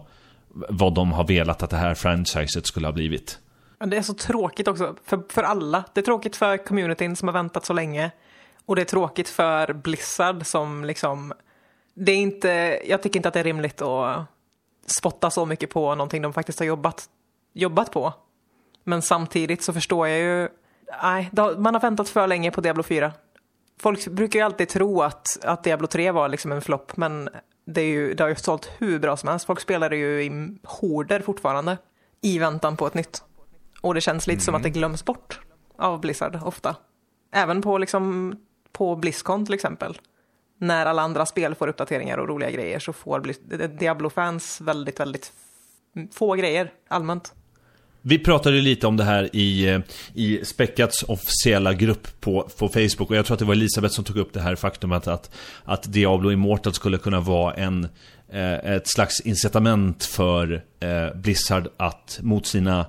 vad 0.49 0.93
de 0.93 1.11
har 1.11 1.23
velat 1.23 1.63
att 1.63 1.69
det 1.69 1.77
här 1.77 1.93
franchiset 1.93 2.67
skulle 2.67 2.87
ha 2.87 2.91
blivit. 2.91 3.39
Men 3.79 3.89
det 3.89 3.97
är 3.97 4.01
så 4.01 4.13
tråkigt 4.13 4.67
också 4.67 4.95
för, 5.05 5.19
för 5.29 5.43
alla. 5.43 5.83
Det 5.93 5.99
är 6.01 6.05
tråkigt 6.05 6.35
för 6.35 6.57
communityn 6.57 7.15
som 7.15 7.27
har 7.27 7.33
väntat 7.33 7.65
så 7.65 7.73
länge. 7.73 8.11
Och 8.65 8.75
det 8.75 8.81
är 8.81 8.85
tråkigt 8.85 9.29
för 9.29 9.73
Blizzard 9.73 10.45
som 10.45 10.85
liksom... 10.85 11.33
Det 11.95 12.11
är 12.11 12.17
inte, 12.17 12.79
jag 12.85 13.03
tycker 13.03 13.19
inte 13.19 13.27
att 13.27 13.33
det 13.33 13.39
är 13.39 13.43
rimligt 13.43 13.81
att 13.81 14.25
spotta 14.85 15.29
så 15.29 15.45
mycket 15.45 15.69
på 15.69 15.95
någonting 15.95 16.21
de 16.21 16.33
faktiskt 16.33 16.59
har 16.59 16.65
jobbat, 16.65 17.09
jobbat 17.53 17.91
på. 17.91 18.13
Men 18.83 19.01
samtidigt 19.01 19.63
så 19.63 19.73
förstår 19.73 20.07
jag 20.07 20.19
ju... 20.19 20.49
Nej, 21.03 21.29
man 21.57 21.73
har 21.73 21.81
väntat 21.81 22.09
för 22.09 22.27
länge 22.27 22.51
på 22.51 22.61
Diablo 22.61 22.83
4. 22.83 23.11
Folk 23.79 24.07
brukar 24.07 24.39
ju 24.39 24.45
alltid 24.45 24.69
tro 24.69 25.01
att, 25.01 25.45
att 25.45 25.63
Diablo 25.63 25.87
3 25.87 26.11
var 26.11 26.29
liksom 26.29 26.51
en 26.51 26.61
flopp, 26.61 26.97
men 26.97 27.29
det, 27.65 27.81
är 27.81 27.85
ju, 27.85 28.13
det 28.13 28.23
har 28.23 28.29
ju 28.29 28.35
sålt 28.35 28.71
hur 28.77 28.99
bra 28.99 29.17
som 29.17 29.29
helst. 29.29 29.45
Folk 29.45 29.59
spelar 29.59 29.89
det 29.89 29.97
ju 29.97 30.23
i 30.23 30.57
horder 30.63 31.19
fortfarande 31.19 31.77
i 32.21 32.39
väntan 32.39 32.77
på 32.77 32.87
ett 32.87 32.93
nytt. 32.93 33.23
Och 33.81 33.93
det 33.93 34.01
känns 34.01 34.27
lite 34.27 34.41
som 34.41 34.55
att 34.55 34.63
det 34.63 34.69
glöms 34.69 35.05
bort 35.05 35.39
av 35.77 36.01
Blizzard 36.01 36.39
ofta. 36.43 36.75
Även 37.31 37.61
på, 37.61 37.77
liksom, 37.77 38.35
på 38.71 38.95
Blizzcon 38.95 39.45
till 39.45 39.53
exempel. 39.53 39.97
När 40.57 40.85
alla 40.85 41.01
andra 41.01 41.25
spel 41.25 41.55
får 41.55 41.67
uppdateringar 41.67 42.17
och 42.17 42.27
roliga 42.27 42.51
grejer 42.51 42.79
så 42.79 42.93
får 42.93 43.33
Diablo-fans 43.67 44.61
väldigt, 44.61 44.99
väldigt 44.99 45.33
få 46.11 46.33
grejer 46.33 46.71
allmänt. 46.87 47.33
Vi 48.05 48.19
pratade 48.19 48.61
lite 48.61 48.87
om 48.87 48.97
det 48.97 49.03
här 49.03 49.35
i, 49.35 49.69
eh, 49.69 49.79
i 50.13 50.45
Speckats 50.45 51.03
officiella 51.03 51.73
grupp 51.73 52.07
på, 52.19 52.49
på 52.57 52.69
Facebook 52.69 53.09
och 53.09 53.15
jag 53.15 53.25
tror 53.25 53.35
att 53.35 53.39
det 53.39 53.45
var 53.45 53.53
Elisabeth 53.53 53.93
som 53.93 54.03
tog 54.03 54.17
upp 54.17 54.33
det 54.33 54.41
här 54.41 54.55
faktumet 54.55 55.07
att, 55.07 55.31
att 55.63 55.93
Diablo 55.93 56.31
Immortal 56.31 56.73
skulle 56.73 56.97
kunna 56.97 57.19
vara 57.19 57.53
en, 57.53 57.87
eh, 58.31 58.53
ett 58.53 58.87
slags 58.87 59.19
incitament 59.19 60.03
för 60.03 60.63
eh, 60.79 61.15
Blizzard 61.15 61.67
att 61.77 62.19
mot 62.21 62.45
sina 62.45 62.85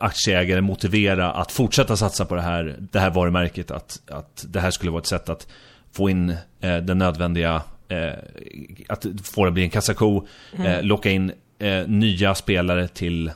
aktieägare 0.00 0.60
motivera 0.60 1.32
att 1.32 1.52
fortsätta 1.52 1.96
satsa 1.96 2.24
på 2.24 2.34
det 2.34 2.42
här, 2.42 2.76
det 2.78 3.00
här 3.00 3.10
varumärket. 3.10 3.70
Att, 3.70 4.00
att 4.10 4.44
det 4.48 4.60
här 4.60 4.70
skulle 4.70 4.90
vara 4.90 5.00
ett 5.00 5.06
sätt 5.06 5.28
att 5.28 5.46
få 5.92 6.10
in 6.10 6.36
den 6.60 6.98
nödvändiga, 6.98 7.62
att 8.88 9.06
få 9.22 9.44
det 9.44 9.50
bli 9.50 9.62
en 9.62 9.70
kassako, 9.70 10.26
eh, 10.58 10.82
locka 10.82 11.10
in 11.10 11.32
nya 11.86 12.34
spelare 12.34 12.88
till 12.88 13.30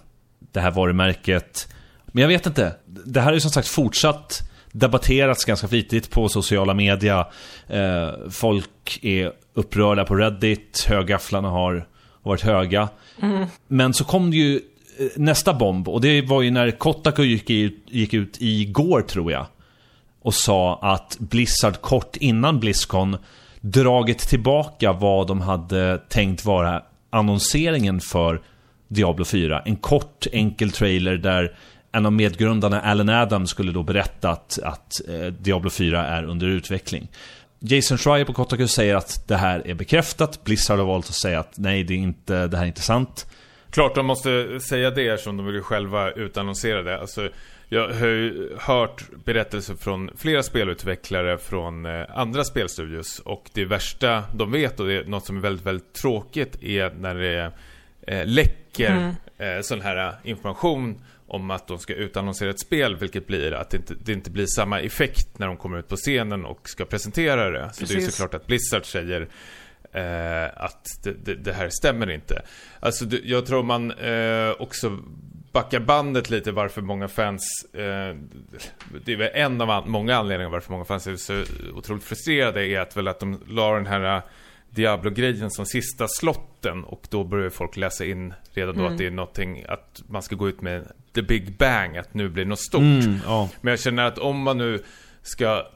det 0.53 0.61
här 0.61 0.71
varumärket. 0.71 1.69
Men 2.07 2.23
jag 2.23 2.29
vet 2.29 2.47
inte. 2.47 2.75
Det 2.87 3.21
här 3.21 3.33
ju 3.33 3.41
som 3.41 3.51
sagt 3.51 3.69
fortsatt 3.69 4.51
debatterats 4.73 5.45
ganska 5.45 5.69
flitigt 5.69 6.11
på 6.11 6.29
sociala 6.29 6.75
media. 6.75 7.27
Eh, 7.69 8.11
folk 8.31 8.99
är 9.03 9.33
upprörda 9.55 10.05
på 10.05 10.15
Reddit, 10.15 10.87
högafflarna 10.89 11.49
har 11.49 11.87
varit 12.23 12.41
höga. 12.41 12.89
Mm. 13.23 13.47
Men 13.69 13.95
så 13.95 14.05
kom 14.05 14.31
det 14.31 14.37
ju 14.37 14.57
eh, 14.57 15.07
nästa 15.17 15.55
bomb 15.55 15.89
och 15.89 16.01
det 16.01 16.23
var 16.23 16.43
ju 16.43 16.51
när 16.51 16.71
Kotaku 16.71 17.23
gick 17.23 17.51
ut, 17.51 17.85
gick 17.87 18.15
ut 18.15 18.37
igår 18.39 19.03
tror 19.03 19.33
jag. 19.33 19.47
Och 20.23 20.35
sa 20.35 20.79
att 20.83 21.17
Blizzard 21.19 21.81
kort 21.81 22.17
innan 22.17 22.61
Blizzcon 22.61 23.17
dragit 23.61 24.19
tillbaka 24.19 24.93
vad 24.93 25.27
de 25.27 25.41
hade 25.41 25.99
tänkt 26.09 26.45
vara 26.45 26.83
annonseringen 27.11 28.01
för 28.01 28.41
Diablo 28.91 29.25
4. 29.25 29.63
En 29.65 29.77
kort 29.77 30.27
enkel 30.33 30.71
trailer 30.71 31.17
där 31.17 31.57
en 31.93 32.07
av 32.07 32.13
medgrundarna, 32.13 32.81
Alan 32.81 33.09
Adams, 33.09 33.51
skulle 33.51 33.73
då 33.73 33.83
berätta 33.83 34.31
att, 34.31 34.59
att 34.63 35.01
eh, 35.09 35.27
Diablo 35.27 35.71
4 35.71 36.07
är 36.07 36.25
under 36.25 36.47
utveckling. 36.47 37.09
Jason 37.59 37.99
Schreier 37.99 38.25
på 38.25 38.33
Kotaku 38.33 38.67
säger 38.67 38.95
att 38.95 39.29
det 39.29 39.37
här 39.37 39.67
är 39.67 39.75
bekräftat. 39.75 40.45
Blizzard 40.45 40.79
har 40.79 40.87
valt 40.87 41.09
att 41.09 41.15
säga 41.15 41.41
att 41.41 41.59
nej, 41.59 41.85
det, 41.85 41.95
är 41.95 41.99
inte, 41.99 42.47
det 42.47 42.57
här 42.57 42.65
är 42.65 42.69
inte 42.69 42.81
sant. 42.81 43.27
Klart 43.71 43.95
de 43.95 44.07
måste 44.07 44.61
säga 44.61 44.91
det 44.91 45.09
eftersom 45.09 45.37
de 45.37 45.47
vill 45.47 45.63
själva 45.63 46.11
utannonsera 46.11 46.83
det. 46.83 47.01
Alltså, 47.01 47.29
jag 47.69 47.89
har 47.89 48.07
ju 48.07 48.57
hört 48.59 49.05
berättelser 49.25 49.75
från 49.75 50.11
flera 50.17 50.43
spelutvecklare 50.43 51.39
från 51.39 51.87
eh, 51.87 52.05
andra 52.15 52.45
spelstudios. 52.45 53.19
Och 53.19 53.51
det 53.55 53.65
värsta 53.65 54.23
de 54.35 54.53
vet 54.53 54.81
och 54.81 54.87
det 54.87 54.95
är 54.95 55.05
något 55.05 55.27
som 55.27 55.37
är 55.37 55.41
väldigt, 55.41 55.67
väldigt 55.67 55.93
tråkigt 55.93 56.63
är 56.63 56.91
när 56.91 57.15
det 57.15 57.53
eh, 58.07 58.27
läcker 58.27 58.60
mm. 58.79 59.15
eh, 59.39 59.61
sån 59.63 59.81
här 59.81 60.15
information 60.25 61.03
om 61.27 61.51
att 61.51 61.67
de 61.67 61.79
ska 61.79 61.95
utannonsera 61.95 62.51
ett 62.51 62.61
spel, 62.61 62.97
vilket 62.97 63.27
blir 63.27 63.53
att 63.53 63.71
det 63.71 63.77
inte, 63.77 63.95
det 63.95 64.13
inte 64.13 64.31
blir 64.31 64.47
samma 64.47 64.81
effekt 64.81 65.39
när 65.39 65.47
de 65.47 65.57
kommer 65.57 65.79
ut 65.79 65.89
på 65.89 65.97
scenen 65.97 66.45
och 66.45 66.69
ska 66.69 66.85
presentera 66.85 67.51
det. 67.51 67.71
Så 67.73 67.81
Precis. 67.81 67.97
det 67.97 68.03
är 68.03 68.11
såklart 68.11 68.35
att 68.35 68.47
Blizzard 68.47 68.85
säger 68.85 69.29
eh, 69.93 70.65
att 70.65 70.85
det, 71.03 71.13
det, 71.25 71.35
det, 71.35 71.53
här 71.53 71.69
stämmer 71.71 72.11
inte. 72.11 72.43
Alltså, 72.81 73.05
jag 73.25 73.47
tror 73.47 73.63
man 73.63 73.91
eh, 73.91 74.51
också 74.59 74.99
backar 75.53 75.81
bandet 75.81 76.31
lite 76.31 76.53
varför 76.53 76.83
många 76.83 77.09
fans 77.09 77.43
eh, 77.73 78.17
Det 79.05 79.13
är 79.13 79.17
väl 79.17 79.31
en 79.35 79.61
av 79.61 79.89
många 79.89 80.17
anledningar 80.17 80.51
varför 80.51 80.73
många 80.73 80.85
fans 80.85 81.07
är 81.07 81.17
så 81.17 81.45
otroligt 81.75 82.05
frustrerade 82.05 82.67
är 82.67 82.81
att 82.81 82.97
väl 82.97 83.09
att 83.09 83.21
de 83.21 83.41
la 83.49 83.75
den 83.75 83.87
här 83.87 84.23
Diablo-grejen 84.71 85.51
som 85.51 85.67
sista 85.67 86.09
slotten 86.09 86.85
och 86.85 87.07
då 87.11 87.25
börjar 87.25 87.51
folk 87.51 87.77
läsa 87.77 88.05
in 88.05 88.35
redan 88.53 88.75
då 88.75 88.81
mm. 88.81 88.93
att 88.93 88.99
det 88.99 89.07
är 89.07 89.11
någonting 89.11 89.65
att 89.69 90.03
man 90.09 90.23
ska 90.23 90.37
gå 90.37 90.49
ut 90.49 90.61
med 90.61 90.93
the 91.15 91.23
big 91.23 91.57
bang, 91.57 91.97
att 91.97 92.15
nu 92.15 92.29
blir 92.29 92.45
det 92.45 92.49
något 92.49 92.61
stort. 92.61 92.81
Mm, 92.81 93.17
ja. 93.25 93.49
Men 93.61 93.71
jag 93.71 93.81
känner 93.81 94.05
att 94.05 94.19
om 94.19 94.43
man 94.43 94.59
nu 94.59 94.83
ska 95.23 95.67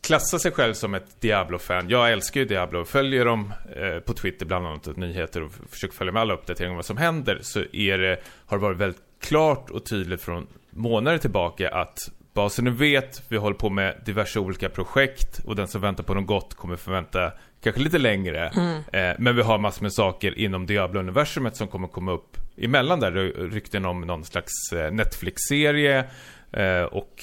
klassa 0.00 0.38
sig 0.38 0.52
själv 0.52 0.74
som 0.74 0.94
ett 0.94 1.20
Diablo-fan. 1.20 1.88
Jag 1.88 2.12
älskar 2.12 2.40
ju 2.40 2.46
Diablo 2.46 2.80
och 2.80 2.88
följer 2.88 3.24
dem 3.24 3.52
eh, 3.76 4.00
på 4.00 4.12
Twitter 4.12 4.46
bland 4.46 4.66
annat 4.66 4.96
nyheter 4.96 5.42
och 5.42 5.52
försöker 5.70 5.94
följa 5.94 6.12
med 6.12 6.22
alla 6.22 6.34
uppdateringar 6.34 6.70
om 6.70 6.76
vad 6.76 6.84
som 6.84 6.96
händer. 6.96 7.38
Så 7.42 7.64
är 7.72 7.98
det, 7.98 8.20
har 8.46 8.56
det 8.58 8.62
varit 8.62 8.78
väldigt 8.78 9.02
klart 9.20 9.70
och 9.70 9.86
tydligt 9.86 10.22
från 10.22 10.46
månader 10.70 11.18
tillbaka 11.18 11.68
att 11.68 11.98
bara 12.38 12.48
så 12.48 12.62
ni 12.62 12.70
vet, 12.70 13.22
vi 13.28 13.36
håller 13.36 13.56
på 13.56 13.70
med 13.70 14.02
diverse 14.06 14.40
olika 14.40 14.68
projekt 14.68 15.40
och 15.44 15.56
den 15.56 15.68
som 15.68 15.80
väntar 15.80 16.04
på 16.04 16.14
något 16.14 16.26
gott 16.26 16.54
kommer 16.54 16.76
förvänta 16.76 17.32
kanske 17.62 17.82
lite 17.82 17.98
längre. 17.98 18.48
Mm. 18.48 18.82
Eh, 18.92 19.16
men 19.18 19.36
vi 19.36 19.42
har 19.42 19.58
massor 19.58 19.82
med 19.82 19.92
saker 19.92 20.38
inom 20.38 20.66
Diablo-universumet 20.66 21.56
som 21.56 21.68
kommer 21.68 21.88
komma 21.88 22.12
upp 22.12 22.36
emellan 22.56 23.00
där. 23.00 23.12
Rykten 23.50 23.84
om 23.84 24.00
någon 24.00 24.24
slags 24.24 24.52
eh, 24.72 24.92
Netflix-serie. 24.92 26.04
Eh, 26.52 26.82
och 26.82 27.14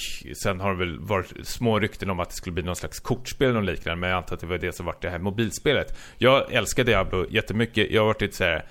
sen 0.43 0.59
har 0.59 0.74
det 0.74 0.80
väl 0.80 0.99
varit 0.99 1.34
små 1.43 1.80
rykten 1.80 2.09
om 2.09 2.20
att 2.20 2.30
det 2.30 2.36
skulle 2.36 2.53
bli 2.53 2.63
någon 2.63 2.76
slags 2.76 2.99
kortspel 2.99 3.55
och 3.55 3.63
liknande. 3.63 3.99
Men 3.99 4.09
jag 4.09 4.18
antar 4.18 4.36
att 4.36 4.41
det 4.41 4.47
var 4.47 4.57
det 4.57 4.76
som 4.76 4.86
var 4.86 4.95
det 5.01 5.09
här 5.09 5.20
mobilspelet. 5.20 5.97
Jag 6.18 6.53
älskar 6.53 6.84
Diablo 6.84 7.26
jättemycket. 7.30 7.91
Jag 7.91 8.01
har 8.01 8.07
varit 8.07 8.22
lite 8.22 8.36
så 8.36 8.43
här 8.43 8.66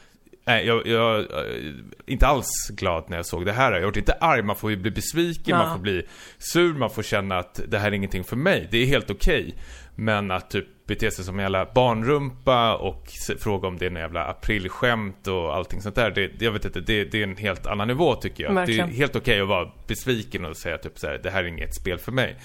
Nej, 0.46 0.66
jag, 0.66 0.86
jag, 0.86 1.20
är 1.20 1.82
inte 2.06 2.26
alls 2.26 2.68
glad 2.70 3.04
när 3.08 3.16
jag 3.16 3.26
såg 3.26 3.46
det 3.46 3.52
här. 3.52 3.72
Jag 3.72 3.96
är 3.96 3.98
inte 3.98 4.12
arg, 4.12 4.42
man 4.42 4.56
får 4.56 4.70
ju 4.70 4.76
bli 4.76 4.90
besviken, 4.90 5.44
ja. 5.46 5.58
man 5.58 5.76
får 5.76 5.82
bli 5.82 6.02
sur, 6.38 6.74
man 6.74 6.90
får 6.90 7.02
känna 7.02 7.38
att 7.38 7.60
det 7.68 7.78
här 7.78 7.88
är 7.88 7.92
ingenting 7.92 8.24
för 8.24 8.36
mig. 8.36 8.68
Det 8.70 8.78
är 8.78 8.86
helt 8.86 9.10
okej. 9.10 9.42
Okay. 9.42 9.54
Men 9.94 10.30
att 10.30 10.50
typ 10.50 10.66
bete 10.86 11.10
sig 11.10 11.24
som 11.24 11.38
en 11.38 11.42
jävla 11.42 11.72
barnrumpa 11.74 12.76
och 12.76 13.08
fråga 13.38 13.68
om 13.68 13.78
det 13.78 13.84
är 13.86 13.90
en 13.90 13.96
jävla 13.96 14.24
aprilskämt 14.24 15.26
och 15.26 15.56
allting 15.56 15.82
sånt 15.82 15.94
där. 15.94 16.10
Det, 16.10 16.30
jag 16.38 16.52
vet 16.52 16.64
inte, 16.64 16.80
det, 16.80 17.04
det 17.04 17.18
är 17.18 17.22
en 17.22 17.36
helt 17.36 17.66
annan 17.66 17.88
nivå 17.88 18.14
tycker 18.14 18.44
jag. 18.44 18.54
Verkligen. 18.54 18.88
Det 18.88 18.94
är 18.94 18.96
helt 18.96 19.16
okej 19.16 19.20
okay 19.20 19.40
att 19.40 19.48
vara 19.48 19.72
besviken 19.86 20.44
och 20.44 20.56
säga 20.56 20.78
typ 20.78 20.98
så 20.98 21.06
här, 21.06 21.20
det 21.22 21.30
här 21.30 21.44
är 21.44 21.48
inget 21.48 21.74
spel 21.74 21.98
för 21.98 22.12
mig. 22.12 22.36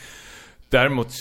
Däremot 0.69 1.11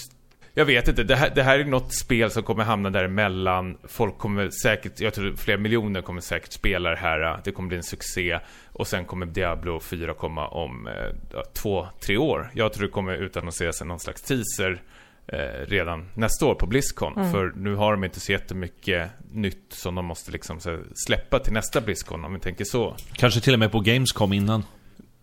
jag 0.59 0.65
vet 0.65 0.89
inte, 0.89 1.05
det 1.05 1.17
här, 1.17 1.33
det 1.35 1.43
här 1.43 1.59
är 1.59 1.65
något 1.65 1.95
spel 1.95 2.31
som 2.31 2.43
kommer 2.43 2.65
hamna 2.65 2.91
däremellan. 2.91 3.79
Folk 3.85 4.19
kommer 4.19 4.51
säkert, 4.51 5.01
jag 5.01 5.15
tror 5.15 5.37
flera 5.37 5.59
miljoner 5.59 6.03
kommer 6.03 6.21
säkert 6.21 6.53
spela 6.53 6.91
det 6.91 6.97
här. 6.97 7.41
Det 7.45 7.53
kommer 7.53 7.69
bli 7.69 7.77
en 7.77 7.83
succé. 7.83 8.39
Och 8.73 8.87
sen 8.87 9.05
kommer 9.05 9.27
Diablo 9.27 9.81
4 9.81 10.15
komma 10.15 10.49
om 10.49 10.87
eh, 10.87 11.41
två, 11.53 11.89
tre 12.01 12.17
år. 12.17 12.51
Jag 12.55 12.73
tror 12.73 12.87
det 12.87 12.93
kommer 12.93 13.13
utannonseras 13.13 13.85
någon 13.85 14.01
slags 14.01 14.23
teaser 14.23 14.83
eh, 15.27 15.67
redan 15.67 16.09
nästa 16.15 16.47
år 16.47 16.55
på 16.55 16.67
Blizzcon. 16.67 17.17
Mm. 17.17 17.33
För 17.33 17.53
nu 17.57 17.75
har 17.75 17.93
de 17.93 18.05
inte 18.05 18.21
så 18.21 18.33
jättemycket 18.33 19.11
nytt 19.33 19.73
som 19.73 19.95
de 19.95 20.05
måste 20.05 20.33
liksom 20.33 20.61
här, 20.65 20.81
släppa 21.07 21.39
till 21.39 21.53
nästa 21.53 21.81
Blizzcon 21.81 22.25
om 22.25 22.35
vi 22.35 22.41
tänker 22.41 22.65
så. 22.65 22.97
Kanske 23.13 23.41
till 23.41 23.53
och 23.53 23.59
med 23.59 23.73
på 23.73 23.81
Gamescom 23.81 24.33
innan? 24.33 24.65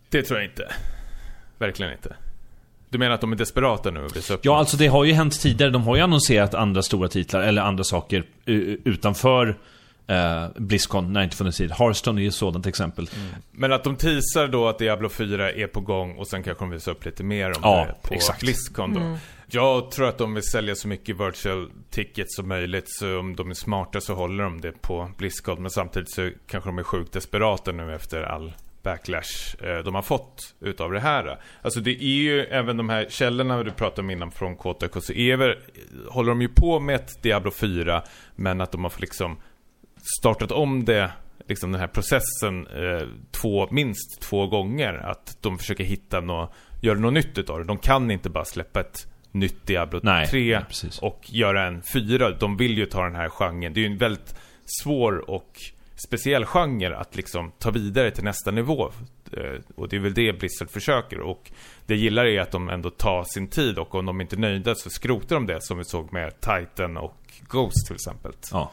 Det 0.09 0.23
tror 0.23 0.39
jag 0.39 0.49
inte. 0.49 0.71
Verkligen 1.57 1.91
inte. 1.91 2.15
Du 2.95 2.99
menar 2.99 3.15
att 3.15 3.21
de 3.21 3.31
är 3.31 3.35
desperata 3.35 3.91
nu? 3.91 4.07
Ja, 4.41 4.57
alltså 4.57 4.77
det 4.77 4.87
har 4.87 5.03
ju 5.03 5.13
hänt 5.13 5.41
tidigare. 5.41 5.71
De 5.71 5.83
har 5.83 5.95
ju 5.95 6.01
annonserat 6.01 6.53
andra 6.53 6.81
stora 6.81 7.07
titlar, 7.07 7.41
eller 7.41 7.61
andra 7.61 7.83
saker 7.83 8.23
utanför 8.83 9.57
eh, 10.07 10.47
Blizzcon 10.55 11.13
när 11.13 11.23
inte 11.23 11.37
funnits 11.37 11.57
tid. 11.57 11.71
Hearthstone 11.71 12.21
är 12.21 12.23
ju 12.23 12.27
ett 12.27 12.33
sådant 12.33 12.65
exempel. 12.65 13.09
Mm. 13.15 13.35
Men 13.51 13.73
att 13.73 13.83
de 13.83 13.95
teasar 13.95 14.47
då 14.47 14.67
att 14.67 14.79
Diablo 14.79 15.09
4 15.09 15.51
är 15.51 15.67
på 15.67 15.79
gång 15.79 16.15
och 16.15 16.27
sen 16.27 16.43
kanske 16.43 16.63
de 16.63 16.69
visar 16.69 16.91
upp 16.91 17.05
lite 17.05 17.23
mer 17.23 17.47
om 17.49 17.59
ja, 17.61 17.85
det 17.87 18.07
på 18.07 18.13
exakt. 18.13 18.39
Blizzcon 18.39 18.93
då. 18.93 18.99
Mm. 18.99 19.17
Jag 19.47 19.91
tror 19.91 20.09
att 20.09 20.17
de 20.17 20.33
vill 20.33 20.43
sälja 20.43 20.75
så 20.75 20.87
mycket 20.87 21.19
virtual 21.19 21.69
tickets 21.89 22.35
som 22.35 22.47
möjligt. 22.47 22.85
Så 22.87 23.19
om 23.19 23.35
de 23.35 23.49
är 23.49 23.53
smarta 23.53 24.01
så 24.01 24.13
håller 24.13 24.43
de 24.43 24.61
det 24.61 24.81
på 24.81 25.11
Blizzcon. 25.17 25.61
Men 25.61 25.71
samtidigt 25.71 26.11
så 26.11 26.29
kanske 26.47 26.69
de 26.69 26.77
är 26.77 26.83
sjukt 26.83 27.13
desperata 27.13 27.71
nu 27.71 27.95
efter 27.95 28.23
all 28.23 28.53
backlash 28.85 29.63
eh, 29.63 29.77
de 29.77 29.95
har 29.95 30.01
fått 30.01 30.55
utav 30.59 30.91
det 30.91 30.99
här. 30.99 31.37
Alltså 31.61 31.79
det 31.79 31.91
är 31.91 32.21
ju 32.23 32.41
även 32.41 32.77
de 32.77 32.89
här 32.89 33.07
källorna 33.09 33.63
du 33.63 33.71
pratade 33.71 34.01
om 34.01 34.09
innan 34.09 34.31
från 34.31 34.57
så 35.01 35.13
är 35.13 35.37
väl, 35.37 35.55
håller 36.09 36.29
de 36.29 36.41
ju 36.41 36.47
på 36.47 36.79
med 36.79 36.95
ett 36.95 37.23
Diablo 37.23 37.51
4 37.51 38.03
men 38.35 38.61
att 38.61 38.71
de 38.71 38.83
har 38.83 38.93
liksom 38.97 39.37
startat 40.19 40.51
om 40.51 40.85
det 40.85 41.11
liksom 41.47 41.71
den 41.71 41.81
här 41.81 41.87
processen 41.87 42.67
eh, 42.67 43.07
två, 43.31 43.67
minst 43.71 44.21
två 44.21 44.47
gånger. 44.47 44.93
Att 44.93 45.37
de 45.41 45.57
försöker 45.57 45.83
hitta 45.83 46.21
något, 46.21 46.53
göra 46.81 46.99
något 46.99 47.13
nytt 47.13 47.37
utav 47.37 47.59
det. 47.59 47.65
De 47.65 47.77
kan 47.77 48.11
inte 48.11 48.29
bara 48.29 48.45
släppa 48.45 48.79
ett 48.79 49.07
nytt 49.31 49.67
Diablo 49.67 49.99
Nej, 50.03 50.27
3 50.27 50.51
ja, 50.51 50.61
och 51.01 51.21
göra 51.25 51.63
en 51.63 51.83
4. 51.93 52.31
De 52.31 52.57
vill 52.57 52.77
ju 52.77 52.85
ta 52.85 53.03
den 53.03 53.15
här 53.15 53.29
genren. 53.29 53.73
Det 53.73 53.79
är 53.79 53.81
ju 53.81 53.91
en 53.91 53.97
väldigt 53.97 54.35
svår 54.65 55.29
och 55.29 55.61
speciell 55.95 56.45
genre 56.45 56.95
att 56.95 57.15
liksom 57.15 57.51
ta 57.59 57.71
vidare 57.71 58.11
till 58.11 58.23
nästa 58.23 58.51
nivå. 58.51 58.91
Eh, 59.31 59.61
och 59.75 59.89
det 59.89 59.95
är 59.95 59.99
väl 59.99 60.13
det 60.13 60.39
Blizzard 60.39 60.69
försöker. 60.69 61.19
Och 61.19 61.51
det 61.85 61.93
jag 61.93 62.03
gillar 62.03 62.25
är 62.25 62.41
att 62.41 62.51
de 62.51 62.69
ändå 62.69 62.89
tar 62.89 63.23
sin 63.23 63.47
tid 63.47 63.77
och 63.77 63.95
om 63.95 64.05
de 64.05 64.21
inte 64.21 64.35
är 64.35 64.39
nöjda 64.39 64.75
så 64.75 64.89
skrotar 64.89 65.35
de 65.35 65.45
det 65.45 65.61
som 65.61 65.77
vi 65.77 65.83
såg 65.83 66.13
med 66.13 66.33
Titan 66.41 66.97
och 66.97 67.21
Ghost 67.49 67.87
till 67.87 67.95
exempel. 67.95 68.31
Ja. 68.51 68.71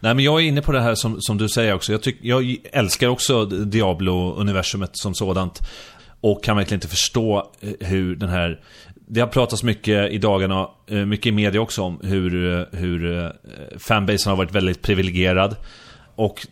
Nej 0.00 0.14
men 0.14 0.24
jag 0.24 0.40
är 0.40 0.44
inne 0.44 0.62
på 0.62 0.72
det 0.72 0.80
här 0.80 0.94
som, 0.94 1.16
som 1.20 1.38
du 1.38 1.48
säger 1.48 1.74
också. 1.74 1.92
Jag, 1.92 2.02
tyck, 2.02 2.16
jag 2.20 2.56
älskar 2.72 3.08
också 3.08 3.44
Diablo-universumet 3.44 4.90
som 4.92 5.14
sådant. 5.14 5.60
Och 6.20 6.44
kan 6.44 6.56
verkligen 6.56 6.76
inte 6.76 6.88
förstå 6.88 7.52
eh, 7.60 7.88
hur 7.88 8.16
den 8.16 8.28
här... 8.28 8.60
Det 9.06 9.20
har 9.20 9.28
pratats 9.28 9.62
mycket 9.62 10.12
i 10.12 10.18
dagarna, 10.18 10.68
eh, 10.86 10.96
mycket 10.96 11.26
i 11.26 11.32
media 11.32 11.60
också 11.60 11.82
om 11.82 12.00
hur, 12.02 12.66
hur 12.76 13.32
fanbasen 13.78 14.30
har 14.30 14.36
varit 14.36 14.52
väldigt 14.52 14.82
privilegierad. 14.82 15.56
Och 16.14 16.46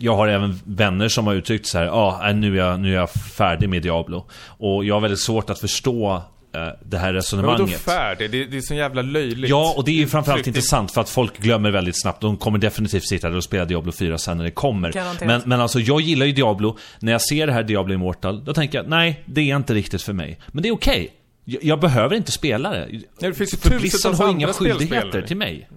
jag 0.00 0.16
har 0.16 0.28
även 0.28 0.60
vänner 0.64 1.08
som 1.08 1.26
har 1.26 1.34
uttryckt 1.34 1.66
så 1.66 1.78
här, 1.78 1.84
ja, 1.84 2.20
ah, 2.22 2.32
nu, 2.32 2.60
är 2.60 2.66
jag, 2.66 2.80
nu 2.80 2.90
är 2.92 2.96
jag 2.96 3.10
färdig 3.10 3.68
med 3.68 3.82
Diablo. 3.82 4.26
Och 4.46 4.84
jag 4.84 4.94
har 4.94 5.00
väldigt 5.00 5.20
svårt 5.20 5.50
att 5.50 5.58
förstå 5.58 6.22
eh, 6.54 6.68
det 6.84 6.98
här 6.98 7.12
resonemanget. 7.12 7.60
Vadå 7.60 7.72
färdig? 7.72 8.30
Det, 8.30 8.44
det 8.44 8.56
är 8.56 8.60
så 8.60 8.74
jävla 8.74 9.02
löjligt. 9.02 9.50
Ja, 9.50 9.74
och 9.76 9.84
det 9.84 9.90
är 9.90 9.94
ju 9.94 10.06
framförallt 10.06 10.44
Tryck. 10.44 10.56
intressant 10.56 10.92
för 10.92 11.00
att 11.00 11.10
folk 11.10 11.38
glömmer 11.38 11.70
väldigt 11.70 12.00
snabbt. 12.00 12.20
De 12.20 12.36
kommer 12.36 12.58
definitivt 12.58 13.08
sitta 13.08 13.28
där 13.28 13.36
och 13.36 13.44
spela 13.44 13.64
Diablo 13.64 13.92
4 13.92 14.18
sen 14.18 14.36
när 14.36 14.44
det 14.44 14.50
kommer. 14.50 15.24
Men, 15.26 15.42
men 15.44 15.60
alltså, 15.60 15.80
jag 15.80 16.00
gillar 16.00 16.26
ju 16.26 16.32
Diablo. 16.32 16.78
När 16.98 17.12
jag 17.12 17.22
ser 17.22 17.46
det 17.46 17.52
här 17.52 17.62
Diablo 17.62 17.94
Immortal, 17.94 18.44
då 18.44 18.54
tänker 18.54 18.78
jag, 18.78 18.88
nej, 18.88 19.22
det 19.26 19.50
är 19.50 19.56
inte 19.56 19.74
riktigt 19.74 20.02
för 20.02 20.12
mig. 20.12 20.38
Men 20.46 20.62
det 20.62 20.68
är 20.68 20.72
okej. 20.72 21.00
Okay. 21.00 21.08
Jag, 21.44 21.64
jag, 21.64 21.80
behöver 21.80 22.16
inte 22.16 22.32
spela 22.32 22.70
det. 22.70 22.88
Nej, 22.90 23.04
det 23.18 23.34
finns 23.34 23.54
ju 23.54 23.56
för 23.56 23.78
Blizzard 23.78 24.14
har 24.14 24.30
inga 24.30 24.52
skyldigheter 24.52 25.22
till 25.22 25.36
mig. 25.36 25.68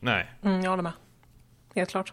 Nej. 0.00 0.30
Mm, 0.44 0.62
jag 0.62 0.70
håller 0.70 0.82
med. 0.82 0.92
Helt 1.74 1.90
klart. 1.90 2.12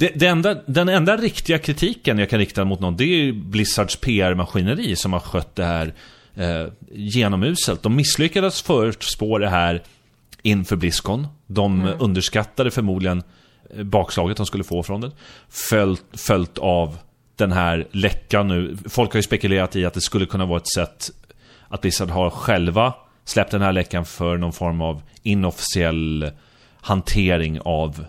Det, 0.00 0.12
det 0.14 0.26
enda, 0.26 0.54
den 0.66 0.88
enda 0.88 1.16
riktiga 1.16 1.58
kritiken 1.58 2.18
jag 2.18 2.30
kan 2.30 2.38
rikta 2.38 2.64
mot 2.64 2.80
någon, 2.80 2.96
det 2.96 3.04
är 3.04 3.16
ju 3.16 3.32
Blizzards 3.32 3.96
PR-maskineri 3.96 4.96
som 4.96 5.12
har 5.12 5.20
skött 5.20 5.56
det 5.56 5.64
här 5.64 5.94
eh, 6.34 6.66
genomuselt. 6.92 7.82
De 7.82 7.96
misslyckades 7.96 8.62
förutspå 8.62 9.38
det 9.38 9.48
här 9.48 9.82
inför 10.42 10.76
Blizzcon. 10.76 11.26
De 11.46 11.80
Mm. 11.80 11.96
underskattade 12.00 12.70
förmodligen 12.70 13.22
eh, 13.76 13.82
bakslaget 13.82 14.36
de 14.36 14.46
skulle 14.46 14.64
få 14.64 14.82
från 14.82 15.00
det. 15.00 15.10
Följt, 15.48 16.04
följt 16.12 16.58
av 16.58 16.98
den 17.36 17.52
här 17.52 17.86
läckan 17.92 18.48
nu. 18.48 18.76
Folk 18.88 19.12
har 19.12 19.18
ju 19.18 19.22
spekulerat 19.22 19.76
i 19.76 19.84
att 19.84 19.94
det 19.94 20.00
skulle 20.00 20.26
kunna 20.26 20.46
vara 20.46 20.58
ett 20.58 20.72
sätt 20.74 21.10
att 21.68 21.80
Blizzard 21.80 22.10
har 22.10 22.30
själva 22.30 22.94
släppt 23.24 23.50
den 23.50 23.62
här 23.62 23.72
läckan 23.72 24.04
för 24.04 24.36
någon 24.36 24.52
form 24.52 24.80
av 24.80 25.02
inofficiell 25.22 26.30
hantering 26.80 27.60
av 27.60 28.04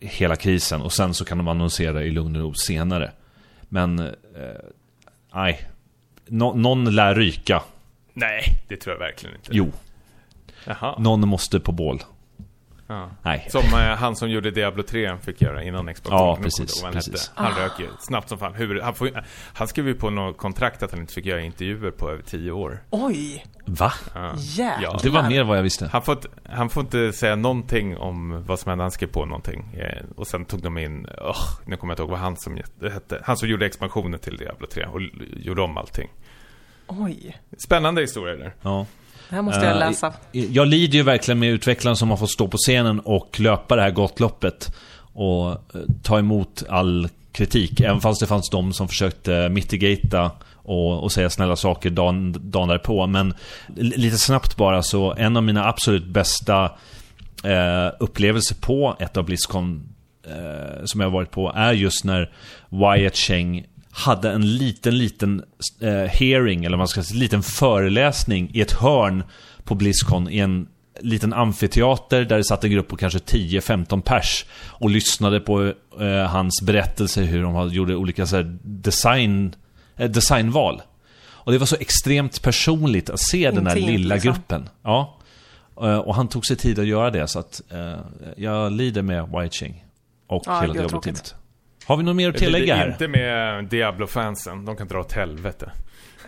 hela 0.00 0.36
krisen 0.36 0.82
och 0.82 0.92
sen 0.92 1.14
så 1.14 1.24
kan 1.24 1.38
de 1.38 1.48
annonsera 1.48 2.02
i 2.02 2.10
lugn 2.10 2.36
och 2.36 2.42
ro 2.42 2.54
senare. 2.54 3.12
Men, 3.68 3.98
eh, 3.98 4.06
nej. 5.34 5.60
Nå- 6.26 6.54
någon 6.54 6.94
lär 6.94 7.14
ryka. 7.14 7.62
Nej, 8.12 8.42
det 8.68 8.76
tror 8.76 8.94
jag 8.94 8.98
verkligen 9.00 9.36
inte. 9.36 9.50
Jo, 9.52 9.72
Jaha. 10.66 10.94
någon 10.98 11.28
måste 11.28 11.60
på 11.60 11.72
bål. 11.72 12.00
Ja. 12.90 13.10
Nej. 13.22 13.46
Som 13.50 13.60
eh, 13.60 13.78
han 13.96 14.16
som 14.16 14.30
gjorde 14.30 14.50
Diablo 14.50 14.82
3 14.82 15.16
fick 15.22 15.42
göra 15.42 15.62
innan 15.62 15.94
Xbox 15.94 16.10
Ja, 16.12 16.38
precis, 16.42 16.82
ihåg 16.82 16.92
precis. 16.92 17.30
Han, 17.34 17.52
han 17.52 17.62
rök 17.62 17.80
ju 17.80 17.88
snabbt 18.00 18.28
som 18.28 18.38
fan. 18.38 18.54
Huvud, 18.54 18.82
han, 18.82 18.94
får, 18.94 19.24
han 19.54 19.68
skrev 19.68 19.86
ju 19.88 19.94
på 19.94 20.10
något 20.10 20.36
kontrakt 20.38 20.82
att 20.82 20.90
han 20.90 21.00
inte 21.00 21.12
fick 21.14 21.26
göra 21.26 21.40
intervjuer 21.40 21.90
på 21.90 22.10
över 22.10 22.22
10 22.22 22.50
år. 22.52 22.82
Oj, 22.90 23.46
Va? 23.64 23.92
Ja. 24.14 24.32
jävlar. 24.36 25.00
Det 25.02 25.10
var 25.10 25.28
mer 25.28 25.44
vad 25.44 25.58
jag 25.58 25.62
visste. 25.62 25.88
Han 25.92 26.02
får, 26.02 26.14
inte- 26.14 26.28
han 26.44 26.70
får 26.70 26.82
inte 26.82 27.12
säga 27.12 27.36
någonting 27.36 27.96
om 27.96 28.44
vad 28.46 28.58
som 28.58 28.68
hände. 28.68 28.84
Han 28.84 28.90
skrev 28.90 29.08
på 29.08 29.24
någonting. 29.24 29.74
Eh, 29.74 30.04
och 30.16 30.26
sen 30.26 30.44
tog 30.44 30.62
de 30.62 30.78
in, 30.78 31.06
oh, 31.06 31.36
nu 31.64 31.76
kommer 31.76 31.90
jag 31.90 31.94
inte 31.94 32.02
ihåg 32.02 32.10
vad 32.10 32.18
han 32.20 32.36
som 32.36 32.56
hette. 32.82 33.22
Han 33.24 33.36
som 33.36 33.48
gjorde 33.48 33.66
expansionen 33.66 34.20
till 34.20 34.36
Diablo 34.36 34.66
3 34.66 34.84
och 34.86 35.00
gjorde 35.36 35.62
om 35.62 35.76
allting. 35.78 36.08
Oj, 36.86 37.40
Spännande 37.58 38.00
historia 38.00 38.36
där. 38.36 38.54
Ja. 38.62 38.86
Det 39.30 39.36
här 39.36 39.42
måste 39.42 39.64
jag 39.64 39.72
Eh, 39.72 39.78
läsa. 39.78 40.12
Jag 40.32 40.68
lider 40.68 40.94
ju 40.94 41.02
verkligen 41.02 41.38
med 41.38 41.50
utvecklaren 41.50 41.96
som 41.96 42.10
har 42.10 42.16
fått 42.16 42.30
stå 42.30 42.48
på 42.48 42.56
scenen 42.56 43.00
och 43.00 43.40
löpa 43.40 43.76
det 43.76 43.82
här 43.82 43.90
gottloppet. 43.90 44.74
Och 45.12 45.50
eh, 45.50 45.56
ta 46.02 46.18
emot 46.18 46.62
all 46.68 47.08
kritik. 47.32 47.80
Även 47.80 48.00
fast 48.00 48.20
det 48.20 48.26
fanns 48.26 48.50
de 48.50 48.72
som 48.72 48.88
försökte 48.88 49.48
mitigata 49.48 50.30
och, 50.54 51.02
och 51.02 51.12
säga 51.12 51.30
snälla 51.30 51.56
saker 51.56 51.90
dagen, 51.90 52.50
dagen 52.50 52.68
därpå. 52.68 53.06
Men 53.06 53.34
lite 53.76 54.18
snabbt 54.18 54.56
bara 54.56 54.82
så, 54.82 55.14
en 55.14 55.36
av 55.36 55.42
mina 55.42 55.68
absolut 55.68 56.06
bästa 56.06 56.64
eh, 57.44 57.92
upplevelser 58.00 58.56
på 58.60 58.96
ett 58.98 59.16
av 59.16 59.24
Blizzcon 59.24 59.88
eh, 60.26 60.84
som 60.84 61.00
jag 61.00 61.06
har 61.06 61.12
varit 61.12 61.30
på 61.30 61.52
är 61.54 61.72
just 61.72 62.04
när 62.04 62.32
Wyatt 62.68 63.16
Cheng 63.16 63.66
hade 63.92 64.30
en 64.32 64.56
liten, 64.56 64.98
liten 64.98 65.44
eh, 65.80 65.90
hearing, 65.90 66.64
eller 66.64 66.76
man 66.76 66.88
ska 66.88 67.02
säga, 67.02 67.18
liten 67.20 67.42
föreläsning 67.42 68.50
i 68.54 68.60
ett 68.60 68.72
hörn 68.72 69.24
på 69.64 69.74
Blizzcon 69.74 70.28
i 70.30 70.38
en 70.38 70.68
liten 71.00 71.32
amfiteater 71.32 72.24
där 72.24 72.36
det 72.36 72.44
satt 72.44 72.64
en 72.64 72.70
grupp 72.70 72.88
på 72.88 72.96
kanske 72.96 73.18
10-15 73.18 74.00
pers 74.00 74.44
och 74.68 74.90
lyssnade 74.90 75.40
på 75.40 75.72
eh, 76.00 76.26
hans 76.26 76.62
berättelser 76.62 77.22
hur 77.22 77.42
de 77.42 77.68
gjorde 77.68 77.96
olika 77.96 78.26
så 78.26 78.36
här, 78.36 78.58
design, 78.62 79.54
eh, 79.96 80.10
designval. 80.10 80.82
Och 81.42 81.52
det 81.52 81.58
var 81.58 81.66
så 81.66 81.76
extremt 81.80 82.42
personligt 82.42 83.10
att 83.10 83.20
se 83.20 83.50
den 83.50 83.66
här 83.66 83.76
Intimt, 83.76 83.98
lilla 83.98 84.14
liksom. 84.14 84.32
gruppen. 84.32 84.68
Ja. 84.82 85.18
Eh, 85.82 85.98
Och 85.98 86.14
han 86.14 86.28
tog 86.28 86.46
sig 86.46 86.56
tid 86.56 86.78
att 86.78 86.86
göra 86.86 87.10
det, 87.10 87.26
så 87.28 87.38
att 87.38 87.62
eh, 87.70 87.98
jag 88.36 88.72
lider 88.72 89.02
med 89.02 89.28
White 89.28 89.56
Ching. 89.56 89.84
Och 90.26 90.42
Ja, 90.46 90.60
hela 90.60 90.74
gud, 90.74 90.82
Diablo-teamet. 90.82 91.34
Har 91.84 91.96
vi 91.96 92.02
något 92.02 92.16
mer 92.16 92.28
att 92.28 92.34
Det 92.34 92.38
tillägga 92.40 92.74
är 92.74 92.78
här? 92.78 92.88
Inte 92.88 93.08
med 93.08 93.64
Diablo-fansen. 93.64 94.64
De 94.64 94.76
kan 94.76 94.88
dra 94.88 95.00
åt 95.00 95.12
helvete. 95.12 95.72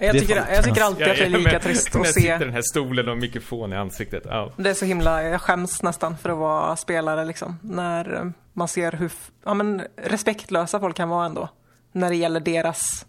Jag 0.01 0.15
det 0.15 0.19
är 0.19 0.21
tycker, 0.21 0.37
jag 0.37 0.65
tycker 0.65 0.83
alltid 0.83 1.09
att 1.09 1.17
det 1.17 1.25
är 1.25 1.29
lika 1.29 1.59
trist 1.61 1.95
När 1.95 2.01
att 2.01 2.07
jag 2.07 2.15
sitter 2.15 2.35
i 2.35 2.39
se. 2.39 2.45
den 2.45 2.53
här 2.55 2.63
stolen 2.63 3.09
och 3.09 3.19
mikrofon 3.19 3.73
i 3.73 3.77
ansiktet. 3.77 4.23
Ja. 4.27 4.53
Det 4.57 4.71
är 4.71 4.75
så 4.75 4.85
himla, 4.85 5.23
jag 5.23 5.41
skäms 5.41 5.83
nästan 5.83 6.17
för 6.19 6.31
att 6.31 6.39
vara 6.39 6.77
spelare 6.77 7.25
liksom. 7.25 7.59
När 7.63 8.33
man 8.53 8.69
ser 8.69 8.93
hur 8.93 9.13
ja, 9.45 9.55
men, 9.55 9.83
respektlösa 9.97 10.81
folk 10.81 10.97
kan 10.97 11.09
vara 11.09 11.27
ändå. 11.27 11.49
När 11.93 12.11
det 12.11 12.17
gäller 12.17 12.41
deras, 12.41 13.07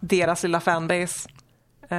deras 0.00 0.42
lilla 0.42 0.60
fanbase. 0.60 1.28
Eh, 1.90 1.98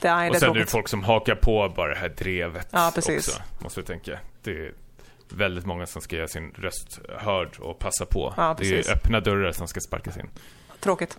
Det 0.00 0.08
är, 0.08 0.22
det 0.22 0.28
Och 0.30 0.34
är 0.36 0.38
sen 0.40 0.50
är 0.50 0.54
det 0.60 0.66
folk 0.66 0.88
som 0.88 1.02
hakar 1.04 1.34
på 1.34 1.72
bara 1.76 1.88
det 1.94 2.00
här 2.00 2.08
drevet 2.08 2.68
Ja, 2.70 2.92
precis. 2.94 3.28
också. 3.28 3.42
Måste 3.58 3.80
du 3.80 3.84
tänka. 3.86 4.18
Det 4.42 4.70
väldigt 5.32 5.66
många 5.66 5.86
som 5.86 6.02
ska 6.02 6.16
göra 6.16 6.28
sin 6.28 6.52
röst 6.54 7.00
hörd 7.18 7.56
och 7.58 7.78
passa 7.78 8.06
på. 8.06 8.34
Ja, 8.36 8.56
det 8.58 8.88
är 8.88 8.92
öppna 8.92 9.20
dörrar 9.20 9.52
som 9.52 9.68
ska 9.68 9.80
sparkas 9.80 10.16
in. 10.16 10.30
Tråkigt. 10.80 11.18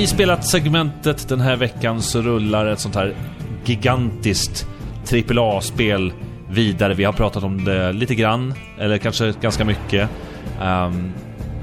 I 0.00 0.06
spelat-segmentet 0.06 1.28
den 1.28 1.40
här 1.40 1.56
veckan 1.56 2.02
så 2.02 2.22
rullar 2.22 2.66
ett 2.66 2.80
sånt 2.80 2.94
här 2.94 3.14
gigantiskt 3.64 4.66
AAA-spel 5.12 6.12
vidare. 6.50 6.94
Vi 6.94 7.04
har 7.04 7.12
pratat 7.12 7.42
om 7.42 7.64
det 7.64 7.92
lite 7.92 8.14
grann, 8.14 8.54
eller 8.78 8.98
kanske 8.98 9.34
ganska 9.40 9.64
mycket. 9.64 10.10
Ehm, 10.62 11.12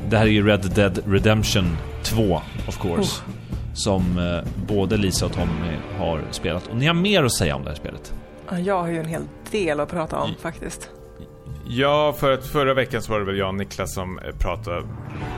det 0.09 0.17
här 0.17 0.25
är 0.25 0.29
ju 0.29 0.47
Red 0.47 0.71
Dead 0.75 0.99
Redemption 1.05 1.77
2, 2.03 2.41
of 2.67 2.81
course. 2.81 3.21
Som 3.73 4.17
eh, 4.17 4.65
både 4.67 4.97
Lisa 4.97 5.25
och 5.25 5.33
Tommy 5.33 5.75
har 5.99 6.21
spelat. 6.31 6.67
Och 6.67 6.75
ni 6.75 6.85
har 6.85 6.93
mer 6.93 7.23
att 7.23 7.33
säga 7.33 7.55
om 7.55 7.63
det 7.63 7.69
här 7.69 7.77
spelet. 7.77 8.13
Ja, 8.49 8.59
Jag 8.59 8.81
har 8.81 8.87
ju 8.87 8.99
en 8.99 9.05
hel 9.05 9.23
del 9.51 9.79
att 9.79 9.89
prata 9.89 10.17
om 10.17 10.35
faktiskt. 10.41 10.89
Ja, 11.69 12.13
för 12.19 12.31
att 12.31 12.47
förra 12.47 12.73
veckan 12.73 13.01
så 13.01 13.11
var 13.11 13.19
det 13.19 13.25
väl 13.25 13.37
jag 13.37 13.47
och 13.47 13.55
Niklas 13.55 13.93
som 13.93 14.19
eh, 14.19 14.35
pratade 14.39 14.77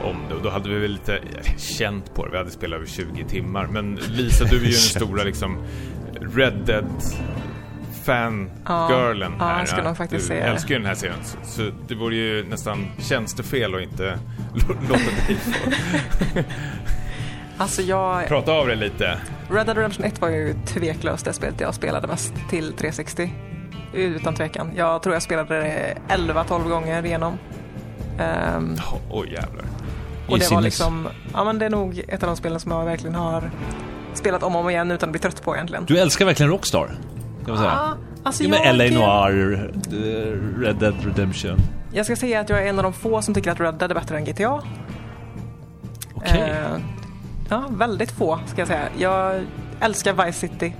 om 0.04 0.16
det 0.28 0.34
och 0.34 0.42
då 0.42 0.50
hade 0.50 0.68
vi 0.68 0.78
väl 0.78 0.90
lite 0.90 1.16
eh, 1.16 1.56
känt 1.56 2.14
på 2.14 2.24
det. 2.26 2.30
Vi 2.32 2.38
hade 2.38 2.50
spelat 2.50 2.76
över 2.76 2.86
20 2.86 3.24
timmar. 3.24 3.66
Men 3.66 3.94
Lisa, 3.94 4.44
du 4.44 4.56
är 4.56 4.60
ju 4.60 4.66
den 4.70 4.72
stora 4.72 5.22
liksom 5.24 5.58
Red 6.34 6.62
Dead 6.66 6.86
fangirlen 8.04 9.32
Ja, 9.38 9.44
här. 9.44 9.64
ska 9.64 9.82
nog 9.82 9.96
faktiskt 9.96 10.22
du 10.22 10.28
säga 10.28 10.44
älskar 10.46 10.68
ju 10.68 10.78
den 10.78 10.86
här 10.86 10.94
serien. 10.94 11.18
Så, 11.24 11.36
så 11.44 11.70
det 11.88 11.94
vore 11.94 12.14
ju 12.16 12.44
nästan 12.48 12.86
tjänstefel 12.98 13.74
att 13.74 13.82
inte 13.82 14.04
lå- 14.54 14.76
låta 14.88 15.26
dig 15.26 15.36
få 15.36 15.52
Alltså 17.56 17.82
jag, 17.82 18.28
prata 18.28 18.52
av 18.52 18.66
dig 18.66 18.76
lite. 18.76 19.18
Red 19.50 19.66
Dead 19.66 19.76
Redemption 19.76 20.04
1 20.04 20.20
var 20.20 20.28
ju 20.28 20.54
tveklöst 20.66 21.24
det 21.24 21.32
spelet 21.32 21.60
jag 21.60 21.74
spelade 21.74 22.06
mest 22.06 22.34
till 22.50 22.72
360. 22.72 23.30
Utan 23.92 24.34
tvekan. 24.34 24.70
Jag 24.76 25.02
tror 25.02 25.14
jag 25.14 25.22
spelade 25.22 25.54
det 25.54 25.96
11-12 26.08 26.68
gånger 26.68 27.04
igenom. 27.06 27.38
Ehm, 28.18 28.76
Åh 29.10 29.20
oh, 29.20 29.26
jävlar. 29.28 29.64
och 30.28 30.38
det 30.38 30.50
var 30.50 30.60
liksom, 30.60 31.08
ja 31.32 31.44
men 31.44 31.58
det 31.58 31.66
är 31.66 31.70
nog 31.70 32.02
ett 32.08 32.22
av 32.22 32.26
de 32.26 32.36
spelen 32.36 32.60
som 32.60 32.72
jag 32.72 32.84
verkligen 32.84 33.14
har 33.14 33.50
spelat 34.14 34.42
om 34.42 34.54
och 34.56 34.60
om 34.62 34.70
igen 34.70 34.90
utan 34.90 35.08
att 35.08 35.12
bli 35.12 35.20
trött 35.20 35.42
på 35.42 35.54
egentligen. 35.54 35.84
Du 35.84 35.98
älskar 35.98 36.24
verkligen 36.24 36.50
Rockstar, 36.50 36.86
kan 36.86 37.54
man 37.54 37.56
säga. 37.58 37.70
Ja, 37.70 37.96
alltså 38.22 38.42
Ja, 38.42 38.48
med 38.48 38.60
jag, 38.66 38.76
LA 38.76 39.00
Noir, 39.00 39.70
eh, 39.92 40.60
Red 40.60 40.76
Dead 40.76 40.94
Redemption. 41.04 41.56
jag 41.92 42.06
ska 42.06 42.16
säga 42.16 42.40
att 42.40 42.48
jag 42.48 42.62
är 42.62 42.66
en 42.68 42.78
av 42.78 42.82
de 42.82 42.92
få 42.92 43.22
som 43.22 43.34
tycker 43.34 43.50
att 43.50 43.60
Red 43.60 43.74
Dead 43.74 43.90
är 43.90 43.94
bättre 43.94 44.16
än 44.16 44.24
GTA. 44.24 44.62
Okej. 46.14 46.40
Eh, 46.40 46.80
ja, 47.48 47.64
väldigt 47.70 48.10
få 48.10 48.38
ska 48.46 48.60
jag 48.60 48.68
säga. 48.68 48.88
Jag 48.98 49.40
älskar 49.80 50.24
Vice 50.26 50.38
City, 50.48 50.74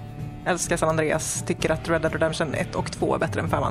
älskar 0.47 0.77
San 0.77 0.89
Andreas, 0.89 1.45
tycker 1.47 1.71
att 1.71 1.89
Red 1.89 2.03
Dead 2.03 2.13
Redemption 2.13 2.55
1 2.55 2.75
och 2.75 2.93
2 2.93 3.15
är 3.15 3.19
bättre 3.19 3.41
än 3.41 3.51
5 3.51 3.63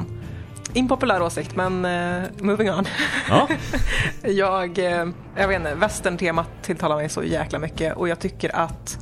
Impopulär 0.73 1.21
åsikt, 1.21 1.55
men 1.55 1.85
eh, 1.85 2.23
moving 2.41 2.71
on. 2.71 2.85
Ja. 3.29 3.47
jag, 4.29 4.79
eh, 4.79 5.07
jag 5.35 5.47
vet 5.47 5.59
inte, 5.59 5.75
western-temat 5.75 6.49
tilltalar 6.61 6.95
mig 6.95 7.09
så 7.09 7.23
jäkla 7.23 7.59
mycket 7.59 7.95
och 7.97 8.09
jag 8.09 8.19
tycker 8.19 8.55
att 8.55 8.99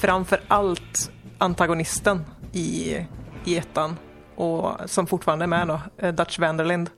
framför 0.00 0.40
allt 0.48 1.10
antagonisten 1.38 2.24
i, 2.52 2.96
i 3.44 3.58
ettan 3.58 3.96
och 4.36 4.70
som 4.86 5.06
fortfarande 5.06 5.44
är 5.44 5.46
med 5.46 5.68
då, 5.68 5.80
eh, 5.98 6.14
Dutch 6.14 6.38
Vanderlind, 6.38 6.90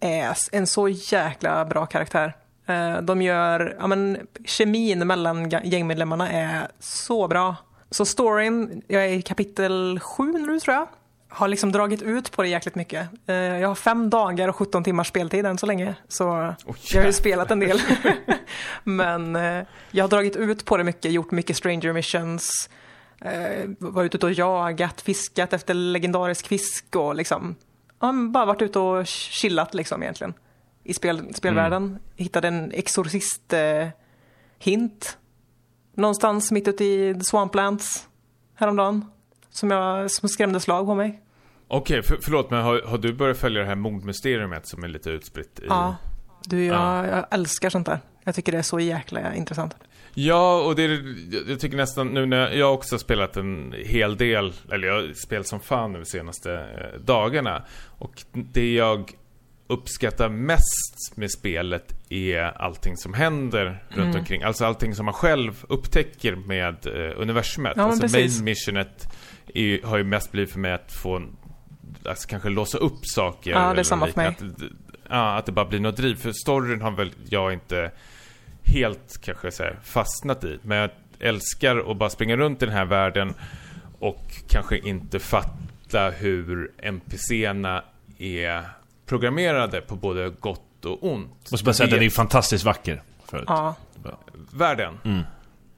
är 0.00 0.36
en 0.52 0.66
så 0.66 0.88
jäkla 0.88 1.64
bra 1.64 1.86
karaktär. 1.86 2.36
Eh, 2.66 3.02
De 3.02 3.22
gör, 3.22 3.76
ja 3.80 3.86
men 3.86 4.18
kemin 4.44 5.06
mellan 5.06 5.50
gängmedlemmarna 5.50 6.30
är 6.30 6.68
så 6.80 7.28
bra. 7.28 7.56
Så 7.90 8.04
storyn, 8.04 8.82
jag 8.86 9.04
är 9.04 9.08
i 9.08 9.22
kapitel 9.22 10.00
7 10.02 10.32
nu 10.32 10.60
tror 10.60 10.74
jag, 10.74 10.86
har 11.28 11.48
liksom 11.48 11.72
dragit 11.72 12.02
ut 12.02 12.32
på 12.32 12.42
det 12.42 12.48
jäkligt 12.48 12.74
mycket. 12.74 13.08
Eh, 13.26 13.34
Jag 13.34 13.68
har 13.68 13.74
fem 13.74 14.10
dagar 14.10 14.48
och 14.48 14.56
17 14.56 14.84
timmars 14.84 15.08
speltid 15.08 15.46
än 15.46 15.58
så 15.58 15.66
länge, 15.66 15.94
så 16.08 16.54
jag 16.92 17.00
har 17.00 17.06
ju 17.06 17.12
spelat 17.12 17.50
en 17.50 17.60
del. 17.60 17.80
Men 18.84 19.36
eh, 19.36 19.62
jag 19.90 20.04
har 20.04 20.08
dragit 20.08 20.36
ut 20.36 20.64
på 20.64 20.76
det 20.76 20.84
mycket, 20.84 21.12
gjort 21.12 21.30
mycket 21.30 21.56
stranger 21.56 21.92
missions, 21.92 22.70
eh, 23.20 23.68
varit 23.78 24.14
ute 24.14 24.26
och 24.26 24.32
jagat, 24.32 25.00
fiskat 25.00 25.52
efter 25.52 25.74
legendarisk 25.74 26.46
fisk 26.46 26.96
och 26.96 27.14
liksom 27.14 27.54
ja, 28.00 28.12
bara 28.12 28.44
varit 28.44 28.62
ute 28.62 28.78
och 28.78 29.06
chillat 29.06 29.74
liksom 29.74 30.02
egentligen 30.02 30.34
i 30.84 30.94
spel, 30.94 31.34
spelvärlden. 31.34 31.98
Hittade 32.16 32.48
en 32.48 32.72
exorcist-hint 32.72 35.16
någonstans 35.98 36.50
mitt 36.52 36.68
ute 36.68 36.84
i 36.84 37.14
The 37.14 37.20
Swamplands 37.24 38.08
häromdagen 38.54 39.04
som, 39.50 39.70
jag, 39.70 40.10
som 40.10 40.28
skrämde 40.28 40.60
slag 40.60 40.86
på 40.86 40.94
mig. 40.94 41.22
Okej, 41.68 42.02
för, 42.02 42.18
förlåt 42.22 42.50
men 42.50 42.62
har, 42.64 42.82
har 42.82 42.98
du 42.98 43.12
börjat 43.12 43.38
följa 43.38 43.60
det 43.60 43.66
här 43.68 43.74
mordmysteriet 43.74 44.68
som 44.68 44.84
är 44.84 44.88
lite 44.88 45.10
utspritt 45.10 45.58
i... 45.62 45.66
Ja, 45.68 45.96
du, 46.44 46.64
jag, 46.64 46.76
Ja. 46.76 47.06
jag 47.06 47.26
älskar 47.30 47.70
sånt 47.70 47.86
där. 47.86 48.00
Jag 48.24 48.34
tycker 48.34 48.52
det 48.52 48.58
är 48.58 48.62
så 48.62 48.80
jäkla 48.80 49.34
intressant. 49.34 49.74
Ja, 50.14 50.62
och 50.62 50.74
det 50.76 50.82
är, 50.84 50.88
jag- 51.34 51.48
jag 51.50 51.60
tycker 51.60 51.76
nästan 51.76 52.06
nu 52.08 52.26
när 52.26 52.50
jag 52.52 52.74
också 52.74 52.94
har 52.94 52.98
spelat 52.98 53.36
en 53.36 53.74
hel 53.86 54.16
del, 54.16 54.52
eller 54.72 54.88
jag 54.88 54.94
har 54.94 55.12
spelat 55.12 55.46
som 55.46 55.60
fan 55.60 55.92
nu 55.92 55.98
de 55.98 56.04
senaste 56.04 56.52
eh, 56.54 57.00
dagarna. 57.00 57.62
Och 57.98 58.22
det 58.32 58.74
jag 58.74 59.12
uppskattar 59.68 60.28
mest 60.28 61.12
med 61.14 61.30
spelet 61.30 61.94
är 62.08 62.62
allting 62.62 62.96
som 62.96 63.14
händer 63.14 63.84
runt 63.88 64.16
omkring. 64.16 64.42
Alltså 64.42 64.64
allting 64.64 64.94
som 64.94 65.04
man 65.04 65.14
själv 65.14 65.64
upptäcker 65.68 66.36
med 66.36 66.86
eh, 66.86 67.20
universumet. 67.20 67.72
Ja, 67.76 67.82
alltså 67.82 68.00
precis. 68.00 68.36
main 68.36 68.44
missionet 68.44 69.08
är, 69.54 69.82
har 69.82 69.98
ju 69.98 70.04
mest 70.04 70.32
blivit 70.32 70.52
för 70.52 70.58
mig 70.58 70.72
att 70.72 70.92
få, 70.92 71.22
alltså 72.04 72.28
kanske 72.28 72.48
låsa 72.48 72.78
upp 72.78 72.98
saker. 73.02 73.50
Ja, 73.50 73.74
det 73.74 73.80
är 73.80 73.84
samma 73.84 74.06
för 74.06 74.16
mig. 74.16 74.26
Att, 74.26 74.42
ja, 75.08 75.36
att 75.36 75.46
det 75.46 75.52
bara 75.52 75.66
blir 75.66 75.80
något 75.80 75.96
driv. 75.96 76.14
För 76.14 76.32
storyn 76.32 76.82
har 76.82 76.90
väl 76.90 77.12
jag 77.28 77.52
inte 77.52 77.90
helt 78.64 79.20
kanske 79.20 79.50
så 79.50 79.62
här, 79.62 79.78
fastnat 79.84 80.44
i. 80.44 80.58
Men 80.62 80.78
jag 80.78 80.90
älskar 81.18 81.90
att 81.90 81.96
bara 81.96 82.10
springa 82.10 82.36
runt 82.36 82.62
i 82.62 82.66
den 82.66 82.74
här 82.74 82.84
världen 82.84 83.34
och 83.98 84.24
kanske 84.48 84.78
inte 84.78 85.18
fatta 85.18 86.10
hur 86.10 86.72
NPCerna 86.82 87.84
är 88.18 88.64
programmerade 89.08 89.80
på 89.80 89.96
både 89.96 90.30
gott 90.30 90.84
och 90.84 91.04
ont. 91.12 91.50
Måste 91.50 91.64
bara 91.64 91.72
säga 91.72 91.84
att 91.84 91.90
den 91.90 92.02
är 92.02 92.10
fantastiskt 92.10 92.64
vacker. 92.64 93.02
Förut. 93.30 93.44
Ja, 93.46 93.74
Världen? 94.52 94.98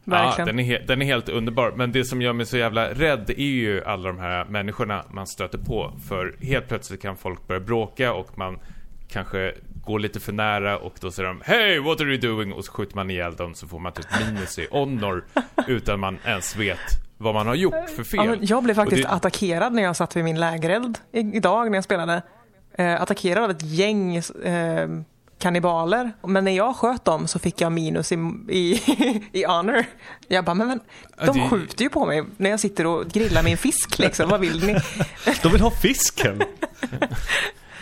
verkligen. 0.04 0.38
Ja, 0.38 0.44
den 0.44 0.58
är, 0.58 0.86
den 0.86 1.02
är 1.02 1.06
helt 1.06 1.28
underbar. 1.28 1.72
Men 1.76 1.92
det 1.92 2.04
som 2.04 2.22
gör 2.22 2.32
mig 2.32 2.46
så 2.46 2.56
jävla 2.56 2.88
rädd 2.94 3.30
är 3.30 3.34
ju 3.44 3.84
alla 3.84 4.08
de 4.08 4.18
här 4.18 4.44
människorna 4.44 5.04
man 5.10 5.26
stöter 5.26 5.58
på. 5.58 5.92
För 6.08 6.36
helt 6.40 6.68
plötsligt 6.68 7.02
kan 7.02 7.16
folk 7.16 7.46
börja 7.46 7.60
bråka 7.60 8.12
och 8.12 8.38
man 8.38 8.58
kanske 9.08 9.54
går 9.84 9.98
lite 9.98 10.20
för 10.20 10.32
nära 10.32 10.78
och 10.78 10.94
då 11.00 11.10
säger 11.10 11.28
de 11.28 11.40
Hey, 11.44 11.78
what 11.78 12.00
are 12.00 12.08
you 12.08 12.18
doing? 12.20 12.52
Och 12.52 12.64
så 12.64 12.72
skjuter 12.72 12.96
man 12.96 13.10
ihjäl 13.10 13.34
dem 13.36 13.54
så 13.54 13.68
får 13.68 13.78
man 13.78 13.92
typ 13.92 14.06
minus 14.26 14.58
i 14.58 14.68
honor 14.70 15.24
utan 15.66 16.00
man 16.00 16.18
ens 16.24 16.56
vet 16.56 16.78
vad 17.18 17.34
man 17.34 17.46
har 17.46 17.54
gjort 17.54 17.90
för 17.96 18.04
fel. 18.04 18.24
Ja, 18.24 18.30
men 18.30 18.46
jag 18.46 18.62
blev 18.64 18.74
faktiskt 18.74 19.02
det- 19.02 19.08
attackerad 19.08 19.72
när 19.72 19.82
jag 19.82 19.96
satt 19.96 20.16
vid 20.16 20.24
min 20.24 20.40
lägereld 20.40 20.98
idag 21.12 21.70
när 21.70 21.76
jag 21.76 21.84
spelade. 21.84 22.22
Eh, 22.80 23.02
attackerad 23.02 23.44
av 23.44 23.50
ett 23.50 23.62
gäng 23.62 24.16
eh, 24.16 24.88
kannibaler. 25.38 26.12
Men 26.22 26.44
när 26.44 26.52
jag 26.56 26.76
sköt 26.76 27.04
dem 27.04 27.28
så 27.28 27.38
fick 27.38 27.60
jag 27.60 27.72
minus 27.72 28.12
i, 28.12 28.14
i, 28.48 28.80
i 29.32 29.44
honor. 29.44 29.84
Jag 30.28 30.44
bara, 30.44 30.54
men, 30.54 30.68
men 30.68 30.80
de 31.26 31.38
det- 31.38 31.48
skjuter 31.48 31.82
ju 31.82 31.90
på 31.90 32.06
mig 32.06 32.24
när 32.36 32.50
jag 32.50 32.60
sitter 32.60 32.86
och 32.86 33.06
grillar 33.08 33.42
min 33.42 33.56
fisk 33.56 33.98
liksom. 33.98 34.28
Vad 34.28 34.40
vill 34.40 34.66
ni? 34.66 34.76
De 35.42 35.52
vill 35.52 35.60
ha 35.60 35.70
fisken. 35.70 36.42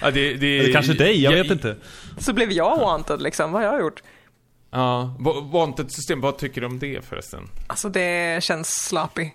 Ja, 0.01 0.11
det, 0.11 0.35
det, 0.35 0.59
Eller 0.59 0.73
kanske 0.73 0.93
dig, 0.93 1.23
jag 1.23 1.33
vet 1.33 1.51
inte. 1.51 1.77
Så 2.19 2.33
blev 2.33 2.53
jag 2.53 2.79
wanted 2.79 3.23
liksom. 3.23 3.53
Vad 3.53 3.63
har 3.63 3.69
jag 3.73 3.81
gjort? 3.81 4.03
Ja, 4.71 5.15
Wanted 5.53 5.91
system, 5.93 6.21
vad 6.21 6.39
tycker 6.39 6.61
du 6.61 6.67
om 6.67 6.79
det 6.79 7.05
förresten? 7.05 7.49
Alltså 7.67 7.89
det 7.89 8.45
känns 8.45 8.69
sloppy. 8.69 9.31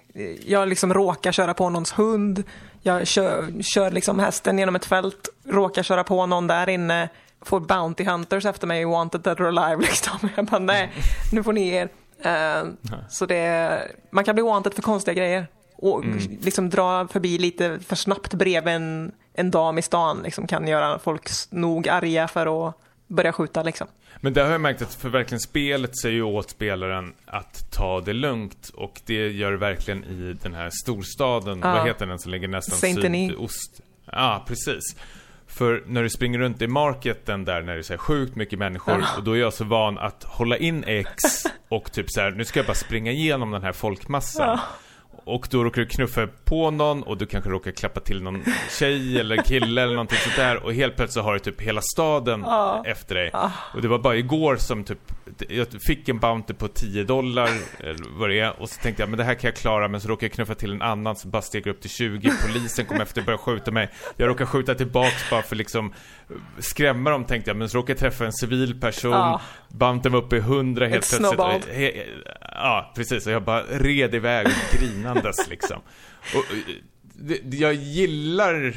Jag 0.46 0.68
liksom 0.68 0.94
råkar 0.94 1.32
köra 1.32 1.54
på 1.54 1.70
någons 1.70 1.92
hund. 1.92 2.44
Jag 2.82 3.08
kör, 3.08 3.62
kör 3.62 3.92
liksom 3.92 4.20
hästen 4.20 4.60
genom 4.60 4.76
ett 4.76 4.86
fält. 4.86 5.30
Råkar 5.46 5.84
köra 5.84 6.04
på 6.04 6.26
någon 6.26 6.48
där 6.48 6.70
inne. 6.70 7.10
Får 7.42 7.60
Bounty 7.60 8.04
Hunters 8.04 8.46
efter 8.46 8.68
mig, 8.68 8.86
wanted 8.86 9.22
dead 9.22 9.42
or 9.42 9.58
alive 9.58 9.82
liksom. 9.86 10.30
Jag 10.36 10.46
bara 10.46 10.60
nej, 10.60 10.92
nu 11.32 11.44
får 11.44 11.54
ni 11.54 11.68
er. 11.68 11.90
Eh, 12.22 12.64
så 13.10 13.26
det, 13.26 13.80
man 14.12 14.24
kan 14.24 14.36
bli 14.36 14.44
wanted 14.44 14.74
för 14.74 14.82
konstiga 14.82 15.14
grejer. 15.14 15.48
Och 15.76 16.06
liksom 16.42 16.70
dra 16.70 17.08
förbi 17.08 17.38
lite 17.38 17.80
för 17.80 17.96
snabbt 17.96 18.34
bredvid 18.34 18.74
en, 18.74 19.12
en 19.34 19.52
dam 19.52 19.78
i 19.78 19.82
stan 19.82 20.22
liksom, 20.24 20.48
kan 20.48 20.68
göra 20.68 21.00
folk 21.00 21.30
nog 21.50 21.90
arga 21.90 22.28
för 22.28 22.68
att 22.68 22.76
börja 23.08 23.34
skjuta 23.34 23.64
liksom. 23.64 23.88
Men 24.22 24.34
där 24.34 24.44
har 24.46 24.52
jag 24.52 24.62
märkt 24.62 24.82
att 24.82 24.94
för 24.94 25.10
verkligen 25.10 25.40
spelet 25.40 25.98
säger 25.98 26.16
ju 26.16 26.24
åt 26.24 26.50
spelaren 26.50 27.14
att 27.26 27.72
ta 27.72 28.02
det 28.02 28.14
lugnt 28.14 28.70
och 28.74 29.02
det 29.06 29.28
gör 29.32 29.52
det 29.52 29.58
verkligen 29.58 30.04
i 30.04 30.34
den 30.42 30.54
här 30.54 30.70
storstaden, 30.84 31.60
Ja. 31.64 31.74
vad 31.74 31.88
heter 31.88 32.06
den 32.06 32.20
som 32.20 32.32
ligger 32.32 32.48
nästan 32.48 32.78
sydost? 32.78 33.82
Ja, 34.12 34.44
precis. 34.48 34.84
För 35.48 35.84
när 35.88 36.04
du 36.04 36.10
springer 36.10 36.40
runt 36.40 36.62
i 36.62 36.68
marketen 36.68 37.46
där 37.46 37.62
när 37.62 37.74
det 37.74 37.80
är 37.80 37.84
så 37.84 37.98
sjukt 37.98 38.36
mycket 38.36 38.60
människor 38.60 39.04
och 39.18 39.24
då 39.24 39.32
är 39.32 39.40
jag 39.40 39.54
så 39.54 39.64
van 39.64 39.98
att 39.98 40.24
hålla 40.24 40.58
in 40.58 40.84
X 40.88 41.14
och 41.70 41.92
typ 41.92 42.06
så 42.12 42.22
här, 42.22 42.32
nu 42.32 42.46
ska 42.46 42.60
jag 42.60 42.68
bara 42.68 42.74
springa 42.74 43.12
igenom 43.12 43.52
den 43.52 43.64
här 43.64 43.72
folkmassan. 43.72 44.60
Och 45.26 45.48
då 45.52 45.64
råkar 45.64 45.82
du 45.82 45.88
knuffa 45.88 46.28
på 46.46 46.72
någon 46.72 47.04
och 47.04 47.18
du 47.18 47.26
kanske 47.26 47.50
råkar 47.50 47.72
klappa 47.72 48.00
till 48.00 48.24
någon 48.24 48.44
tjej 48.80 49.20
eller 49.20 49.38
kille 49.38 49.82
eller 49.82 49.94
någonting 49.94 50.18
sånt 50.18 50.36
där. 50.36 50.64
Och 50.64 50.74
helt 50.74 50.96
plötsligt 50.96 51.26
har 51.26 51.34
du 51.34 51.40
typ 51.40 51.62
hela 51.62 51.82
staden 51.82 52.46
efter 52.86 53.16
dig. 53.16 53.32
Och 53.74 53.82
det 53.82 53.88
var 53.88 54.00
bara 54.00 54.16
igår 54.16 54.56
som 54.56 54.84
typ, 54.84 55.00
jag 55.50 55.68
fick 55.88 56.10
en 56.10 56.20
bounty 56.20 56.54
på 56.54 56.68
10 56.68 57.04
dollar 57.04 57.50
eller 57.80 58.20
vad 58.20 58.30
det 58.30 58.40
är. 58.40 58.62
Och 58.62 58.70
så 58.70 58.82
tänkte 58.82 59.04
jag 59.04 59.10
men 59.10 59.18
det 59.18 59.24
här 59.24 59.36
kan 59.36 59.48
jag 59.48 59.56
klara. 59.56 59.88
Men 59.88 60.02
så 60.02 60.08
råkar 60.08 60.28
jag 60.28 60.32
knuffa 60.32 60.56
till 60.56 60.72
en 60.72 60.82
annan 60.82 61.16
som 61.16 61.32
bara 61.32 61.42
stegar 61.42 61.72
upp 61.72 61.82
till 61.82 61.90
20, 61.90 62.32
polisen 62.48 62.86
kom 62.86 63.02
efter 63.02 63.22
och 63.22 63.26
började 63.26 63.44
skjuta 63.44 63.72
mig. 63.72 63.90
Jag 64.18 64.30
råkar 64.30 64.46
skjuta 64.46 64.76
tillbaks 64.76 65.30
bara 65.30 65.42
för 65.42 65.56
liksom 65.56 65.94
skrämma 66.60 67.10
dem 67.10 67.26
tänkte 67.26 67.50
jag 67.50 67.58
men 67.58 67.70
så 67.70 67.78
råkade 67.78 67.92
jag 67.92 68.00
träffa 68.00 68.26
en 68.26 68.34
civil 68.34 68.80
person, 68.82 69.12
Ja. 69.12 69.42
bounten 69.70 70.12
var 70.12 70.20
uppe 70.20 70.36
i 70.36 70.40
100 70.40 70.86
helt 70.88 71.04
Ett 71.04 71.10
plötsligt. 71.10 71.28
snowball. 71.34 71.60
He- 71.62 72.04
Ja, 72.56 72.92
precis. 72.96 73.28
Och 73.28 73.34
jag 73.34 73.44
bara 73.44 73.64
red 73.64 74.16
iväg 74.16 74.48
grinandes 74.72 75.48
liksom. 75.50 75.78
Och, 76.36 76.54
eh, 76.54 76.76
det, 77.16 77.58
jag 77.58 77.74
gillar 77.74 78.76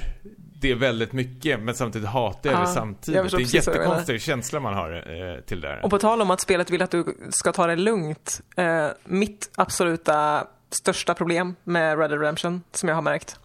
det 0.61 0.75
väldigt 0.75 1.13
mycket, 1.13 1.61
men 1.61 1.75
samtidigt 1.75 2.09
hatar 2.09 2.51
jag 2.51 2.55
Ja, 2.55 2.59
det 2.59 2.65
jag 2.67 2.75
samtidigt. 2.75 3.23
förstår 3.23 3.39
Det 3.39 3.45
är 3.45 3.47
en 3.47 3.51
jättekonstig 3.83 4.23
känsla 4.23 4.61
man 4.61 4.75
har 4.75 4.93
eh, 5.37 5.41
till 5.41 5.61
det 5.61 5.69
här. 5.69 5.85
Och 5.85 5.91
på 5.91 5.99
tal 5.99 6.23
om 6.23 6.31
att 6.31 6.41
spelet 6.41 6.71
vill 6.71 6.83
att 6.83 6.91
du 6.91 7.17
ska 7.31 7.53
ta 7.53 7.67
det 7.67 7.77
lugnt. 7.77 8.41
Eh, 8.57 8.87
mitt 9.05 9.51
absoluta 9.57 10.47
största 10.71 11.15
problem 11.15 11.55
med 11.65 11.99
Red 11.99 12.11
Dead 12.11 12.21
Redemption, 12.21 12.63
som 12.73 12.89
jag 12.89 12.97
har 12.97 13.03
märkt, 13.03 13.37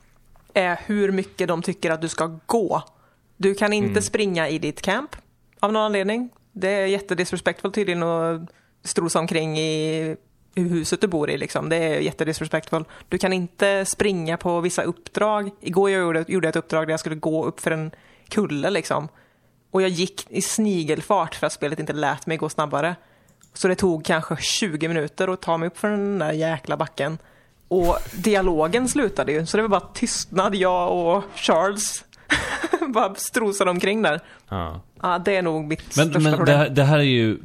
är 0.53 0.79
hur 0.85 1.11
mycket 1.11 1.47
de 1.47 1.61
tycker 1.61 1.91
att 1.91 2.01
du 2.01 2.07
ska 2.07 2.39
gå. 2.45 2.83
Du 3.41 3.53
kan 3.53 3.73
inte 3.73 4.01
springa 4.01 4.49
i 4.49 4.59
ditt 4.59 4.81
camp 4.81 5.15
av 5.59 5.73
någon 5.73 5.81
anledning. 5.81 6.29
Det 6.51 6.69
är 6.69 6.85
jättedisrespectful 6.85 7.71
tydligen 7.71 8.03
att 8.03 8.41
strosa 8.83 9.19
omkring 9.19 9.59
i 9.59 10.15
huset 10.55 11.01
du 11.01 11.07
bor 11.07 11.29
i. 11.29 11.37
Liksom. 11.37 11.69
Det 11.69 11.75
är 11.75 11.99
jättedisrespectful. 11.99 12.85
Du 13.09 13.17
kan 13.17 13.33
inte 13.33 13.85
springa 13.85 14.37
på 14.37 14.61
vissa 14.61 14.83
uppdrag. 14.83 15.51
Igår 15.61 15.89
jag 15.89 16.01
gjorde, 16.01 16.25
gjorde 16.27 16.47
jag 16.47 16.49
ett 16.49 16.55
uppdrag 16.55 16.87
där 16.87 16.91
jag 16.91 16.99
skulle 16.99 17.15
gå 17.15 17.45
upp 17.45 17.59
för 17.59 17.71
en 17.71 17.91
kulle. 18.27 18.69
Liksom. 18.69 19.07
Och 19.71 19.81
jag 19.81 19.89
gick 19.89 20.25
i 20.29 20.41
snigelfart 20.41 21.35
för 21.35 21.47
att 21.47 21.53
spelet 21.53 21.79
inte 21.79 21.93
lät 21.93 22.25
mig 22.25 22.37
gå 22.37 22.49
snabbare. 22.49 22.95
Så 23.53 23.67
det 23.67 23.75
tog 23.75 24.05
kanske 24.05 24.37
20 24.39 24.87
minuter 24.87 25.27
att 25.27 25.41
ta 25.41 25.57
mig 25.57 25.67
upp 25.67 25.77
för 25.77 25.89
den 25.89 26.19
där 26.19 26.31
jäkla 26.31 26.77
backen. 26.77 27.17
Och 27.67 27.97
dialogen 28.13 28.87
slutade 28.87 29.31
ju, 29.31 29.45
så 29.45 29.57
det 29.57 29.63
var 29.63 29.69
bara 29.69 29.89
tystnad, 29.93 30.55
jag 30.55 30.97
och 30.97 31.23
Charles. 31.35 32.03
bara 32.93 33.15
strosade 33.15 33.69
omkring 33.71 34.01
där. 34.01 34.19
Ja. 34.49 34.81
Ja, 35.01 35.19
det 35.25 35.35
är 35.35 35.41
nog 35.41 35.65
mitt 35.67 35.95
Men, 35.97 36.05
största 36.09 36.19
men 36.19 36.31
det, 36.31 36.37
problem. 36.37 36.57
här, 36.57 36.69
det 36.69 36.83
här 36.83 36.97
är 36.99 37.03
ju 37.03 37.37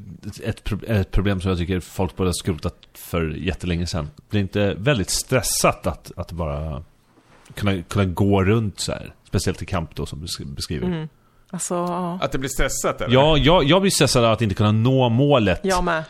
ett, 0.44 0.72
ett 0.88 1.11
problem 1.11 1.40
som 1.40 1.49
jag 1.49 1.59
tycker 1.59 1.80
folk 1.80 2.16
borde 2.16 2.28
ha 2.28 2.34
skrotat 2.34 2.74
för 2.94 3.28
jättelänge 3.30 3.86
sedan. 3.86 4.11
Det 4.30 4.36
är 4.38 4.40
inte 4.42 4.74
väldigt 4.78 5.11
stressat 5.11 5.86
att, 5.86 6.12
att 6.16 6.32
bara 6.32 6.82
kunna, 7.55 7.82
kunna 7.82 8.05
gå 8.05 8.44
runt 8.44 8.80
så 8.80 8.92
här. 8.92 9.14
Speciellt 9.24 9.62
i 9.62 9.66
kamp 9.66 9.94
då 9.94 10.07
som 10.07 10.20
du 10.20 10.26
sk- 10.26 10.55
beskriver. 10.55 10.86
Mm. 10.86 11.09
Alltså, 11.51 11.74
ja. 11.74 12.18
Att 12.22 12.32
det 12.32 12.38
blir 12.38 12.51
stressat 12.51 13.01
eller? 13.01 13.14
Ja, 13.14 13.36
jag, 13.38 13.64
jag 13.64 13.80
blir 13.80 13.90
stressad 13.90 14.24
av 14.24 14.32
att 14.32 14.42
inte 14.42 14.55
kunna 14.55 14.72
nå 14.72 15.09
målet. 15.09 15.61
jag 15.62 15.84
med. 15.84 16.05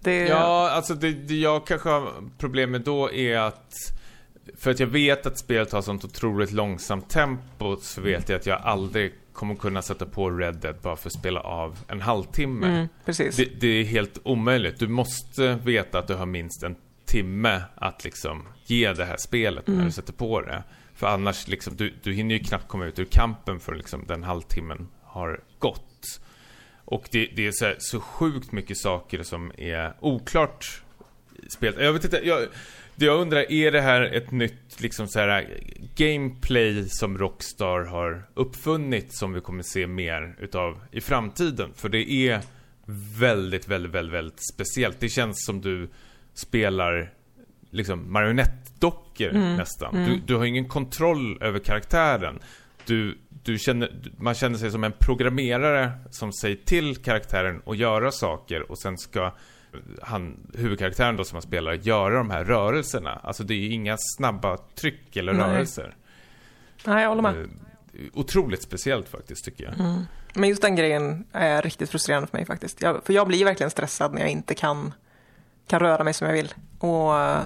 Det, 0.00 0.16
Ja, 0.28 0.70
alltså 0.70 0.94
det, 0.94 1.12
det 1.12 1.34
jag 1.34 1.66
kanske 1.66 1.88
har 1.88 2.08
problem 2.38 2.70
med 2.70 2.80
då 2.80 3.12
är 3.12 3.38
att 3.38 3.72
för 4.56 4.70
att 4.70 4.80
jag 4.80 4.86
vet 4.86 5.26
att 5.26 5.38
spelet 5.38 5.72
har 5.72 5.82
sånt 5.82 6.04
otroligt 6.04 6.52
långsamt 6.52 7.10
tempo 7.10 7.76
så 7.76 8.00
vet 8.00 8.28
jag 8.28 8.36
att 8.36 8.46
jag 8.46 8.60
aldrig 8.60 9.12
kommer 9.32 9.54
kunna 9.54 9.82
sätta 9.82 10.06
på 10.06 10.30
Red 10.30 10.56
Dead 10.56 10.76
bara 10.82 10.96
för 10.96 11.08
att 11.08 11.18
spela 11.18 11.40
av 11.40 11.78
en 11.88 12.00
halvtimme. 12.00 12.66
mm, 12.66 12.88
precis. 13.04 13.36
Det, 13.36 13.44
det 13.60 13.66
är 13.66 13.84
helt 13.84 14.18
omöjligt. 14.22 14.78
Du 14.78 14.88
måste 14.88 15.54
veta 15.54 15.98
att 15.98 16.06
du 16.06 16.14
har 16.14 16.26
minst 16.26 16.62
en 16.62 16.76
timme 17.04 17.62
att 17.74 18.04
liksom 18.04 18.48
ge 18.64 18.92
det 18.92 19.04
här 19.04 19.16
spelet 19.16 19.66
när 19.66 19.84
du 19.84 19.90
sätter 19.90 20.12
på 20.12 20.40
det. 20.40 20.62
För 20.94 21.06
annars 21.06 21.48
liksom, 21.48 21.76
du, 21.76 21.94
du 22.02 22.12
hinner 22.12 22.34
ju 22.34 22.44
knappt 22.44 22.68
komma 22.68 22.86
ut 22.86 22.98
ur 22.98 23.04
kampen 23.04 23.60
för 23.60 23.74
liksom 23.74 24.04
den 24.08 24.22
halvtimmen 24.22 24.88
har 25.02 25.40
gått. 25.58 26.20
Och 26.84 27.08
det, 27.10 27.28
det 27.36 27.46
är 27.46 27.52
så, 27.52 27.64
här, 27.64 27.76
så 27.78 28.00
sjukt 28.00 28.52
mycket 28.52 28.78
saker 28.78 29.22
som 29.22 29.52
är 29.58 29.94
oklart 30.00 30.82
spelet. 31.48 31.80
Jag 31.80 31.92
vet 31.92 32.04
inte, 32.04 32.20
jag, 32.24 32.48
jag 32.96 33.20
undrar, 33.20 33.52
är 33.52 33.70
det 33.70 33.80
här 33.80 34.02
ett 34.02 34.30
nytt 34.30 34.80
liksom 34.80 35.08
så 35.08 35.18
här 35.18 35.60
gameplay 35.96 36.88
som 36.88 37.18
Rockstar 37.18 37.84
har 37.84 38.28
uppfunnit 38.34 39.16
som 39.16 39.32
vi 39.32 39.40
kommer 39.40 39.62
se 39.62 39.86
mer 39.86 40.36
utav 40.40 40.80
i 40.92 41.00
framtiden? 41.00 41.70
För 41.74 41.88
det 41.88 42.10
är 42.10 42.40
väldigt, 43.18 43.68
väldigt, 43.68 43.92
väldigt, 43.94 44.14
väldigt 44.14 44.40
speciellt. 44.54 45.00
Det 45.00 45.08
känns 45.08 45.44
som 45.44 45.60
du 45.60 45.90
spelar 46.34 47.12
liksom 47.70 48.12
marionettdockor 48.12 49.02
Mm, 49.20 49.56
nästan. 49.56 49.94
Du, 49.94 50.20
du 50.26 50.34
har 50.34 50.44
ingen 50.44 50.68
kontroll 50.68 51.42
över 51.42 51.58
karaktären. 51.58 52.38
Du, 52.86 53.18
du 53.42 53.58
känner, 53.58 53.90
man 54.18 54.34
känner 54.34 54.58
sig 54.58 54.70
som 54.70 54.84
en 54.84 54.92
programmerare 55.00 55.92
som 56.10 56.32
säger 56.32 56.56
till 56.56 56.96
karaktären 56.96 57.62
att 57.66 57.76
göra 57.76 58.10
saker 58.10 58.70
och 58.70 58.78
sen 58.78 58.98
ska 58.98 59.32
han, 60.02 60.36
huvudkaraktären 60.54 61.16
då 61.16 61.24
som 61.24 61.36
man 61.36 61.42
spelar, 61.42 61.72
göra 61.72 62.14
de 62.14 62.30
här 62.30 62.44
rörelserna. 62.44 63.20
Alltså 63.22 63.44
det 63.44 63.54
är 63.54 63.68
inga 63.68 63.96
snabba 63.98 64.56
tryck 64.56 65.16
eller 65.16 65.32
Nej. 65.32 65.42
rörelser. 65.42 65.96
Nej, 66.84 67.02
jag 67.02 67.08
håller 67.08 67.22
med. 67.22 67.36
Eh, 67.42 67.48
Otroligt 68.12 68.62
speciellt 68.62 69.08
faktiskt 69.08 69.44
tycker 69.44 69.64
jag. 69.64 69.80
Mm. 69.80 70.02
Men 70.34 70.48
just 70.48 70.62
den 70.62 70.76
grejen 70.76 71.24
är 71.32 71.62
riktigt 71.62 71.90
frustrerande 71.90 72.26
för 72.26 72.36
mig 72.36 72.46
faktiskt. 72.46 72.82
Jag, 72.82 73.04
för 73.04 73.12
jag 73.12 73.26
blir 73.26 73.44
verkligen 73.44 73.70
stressad 73.70 74.14
när 74.14 74.20
jag 74.20 74.30
inte 74.30 74.54
kan, 74.54 74.94
kan 75.66 75.80
röra 75.80 76.04
mig 76.04 76.14
som 76.14 76.26
jag 76.26 76.34
vill. 76.34 76.54
Och 76.78 77.20
eh, 77.20 77.42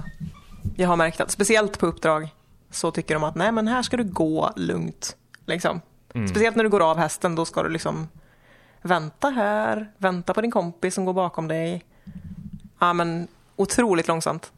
jag 0.76 0.88
har 0.88 0.96
märkt 0.96 1.20
att 1.20 1.30
speciellt 1.30 1.78
på 1.78 1.86
uppdrag 1.86 2.28
så 2.70 2.90
tycker 2.90 3.14
de 3.14 3.24
att 3.24 3.34
nej 3.34 3.52
men 3.52 3.68
här 3.68 3.82
ska 3.82 3.96
du 3.96 4.04
gå 4.04 4.52
lugnt. 4.56 5.16
Liksom. 5.46 5.80
Mm. 6.14 6.28
Speciellt 6.28 6.56
när 6.56 6.64
du 6.64 6.70
går 6.70 6.90
av 6.90 6.98
hästen 6.98 7.34
då 7.34 7.44
ska 7.44 7.62
du 7.62 7.68
liksom 7.68 8.08
vänta 8.82 9.30
här, 9.30 9.92
vänta 9.98 10.34
på 10.34 10.40
din 10.40 10.50
kompis 10.50 10.94
som 10.94 11.04
går 11.04 11.12
bakom 11.12 11.48
dig. 11.48 11.84
Ja 12.78 12.92
men 12.92 13.28
otroligt 13.56 14.08
långsamt. 14.08 14.52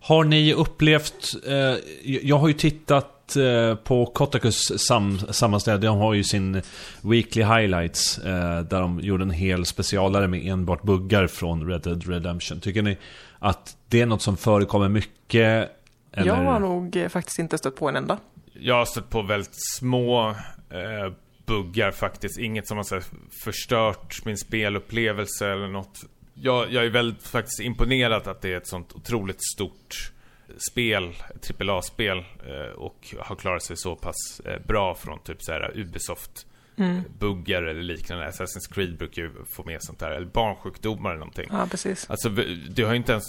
Har 0.00 0.24
ni 0.24 0.54
upplevt, 0.54 1.34
eh, 1.46 1.74
jag 2.02 2.38
har 2.38 2.48
ju 2.48 2.54
tittat 2.54 3.36
eh, 3.36 3.74
på 3.74 4.06
Kotakus 4.06 4.86
sam, 4.86 5.18
sammanställning, 5.18 5.86
de 5.86 5.98
har 5.98 6.14
ju 6.14 6.24
sin 6.24 6.62
Weekly 7.02 7.42
Highlights 7.42 8.18
eh, 8.18 8.60
där 8.60 8.80
de 8.80 9.00
gjorde 9.00 9.22
en 9.22 9.30
hel 9.30 9.66
specialare 9.66 10.28
med 10.28 10.46
enbart 10.46 10.82
buggar 10.82 11.26
från 11.26 11.68
Red 11.68 11.80
Dead 11.80 12.08
Redemption. 12.08 12.60
Tycker 12.60 12.82
ni 12.82 12.96
att 13.38 13.76
det 13.88 14.00
är 14.00 14.06
något 14.06 14.22
som 14.22 14.36
förekommer 14.36 14.88
mycket? 14.88 15.70
Eller? 16.12 16.26
Jag 16.26 16.34
har 16.34 16.60
nog 16.60 16.96
eh, 16.96 17.08
faktiskt 17.08 17.38
inte 17.38 17.58
stött 17.58 17.76
på 17.76 17.88
en 17.88 17.96
enda. 17.96 18.18
Jag 18.52 18.74
har 18.74 18.84
stött 18.84 19.10
på 19.10 19.22
väldigt 19.22 19.56
små 19.78 20.30
eh, 20.70 21.12
buggar 21.46 21.90
faktiskt. 21.90 22.38
Inget 22.38 22.68
som 22.68 22.76
har 22.76 22.84
så 22.84 22.94
här, 22.94 23.04
förstört 23.44 24.24
min 24.24 24.36
spelupplevelse 24.36 25.48
eller 25.52 25.68
något. 25.68 26.00
Jag, 26.44 26.72
jag 26.72 26.84
är 26.84 26.90
väldigt 26.90 27.26
faktiskt 27.26 27.60
imponerad 27.60 28.28
att 28.28 28.40
det 28.40 28.52
är 28.52 28.56
ett 28.56 28.68
sånt 28.68 28.92
otroligt 28.92 29.44
stort 29.54 30.12
spel, 30.70 31.14
AAA-spel 31.60 32.18
eh, 32.18 32.72
och 32.76 33.14
har 33.18 33.36
klarat 33.36 33.62
sig 33.62 33.76
så 33.76 33.96
pass 33.96 34.40
eh, 34.44 34.58
bra 34.66 34.94
från 34.94 35.18
typ 35.18 35.42
så 35.42 35.52
här 35.52 35.72
Ubisoft 35.74 36.46
buggar 37.18 37.62
eller 37.62 37.82
liknande. 37.82 38.28
Assassin's 38.28 38.72
Creed 38.74 38.98
brukar 38.98 39.22
ju 39.22 39.30
få 39.56 39.64
med 39.64 39.78
sånt 39.82 39.98
där, 39.98 40.10
eller 40.10 40.26
barnsjukdomar 40.26 41.10
eller 41.10 41.18
någonting. 41.18 41.48
Ja, 41.50 41.66
precis. 41.70 42.10
Alltså, 42.10 42.28
det 42.70 42.82
har 42.82 42.90
ju 42.90 42.96
inte 42.96 43.12
ens, 43.12 43.24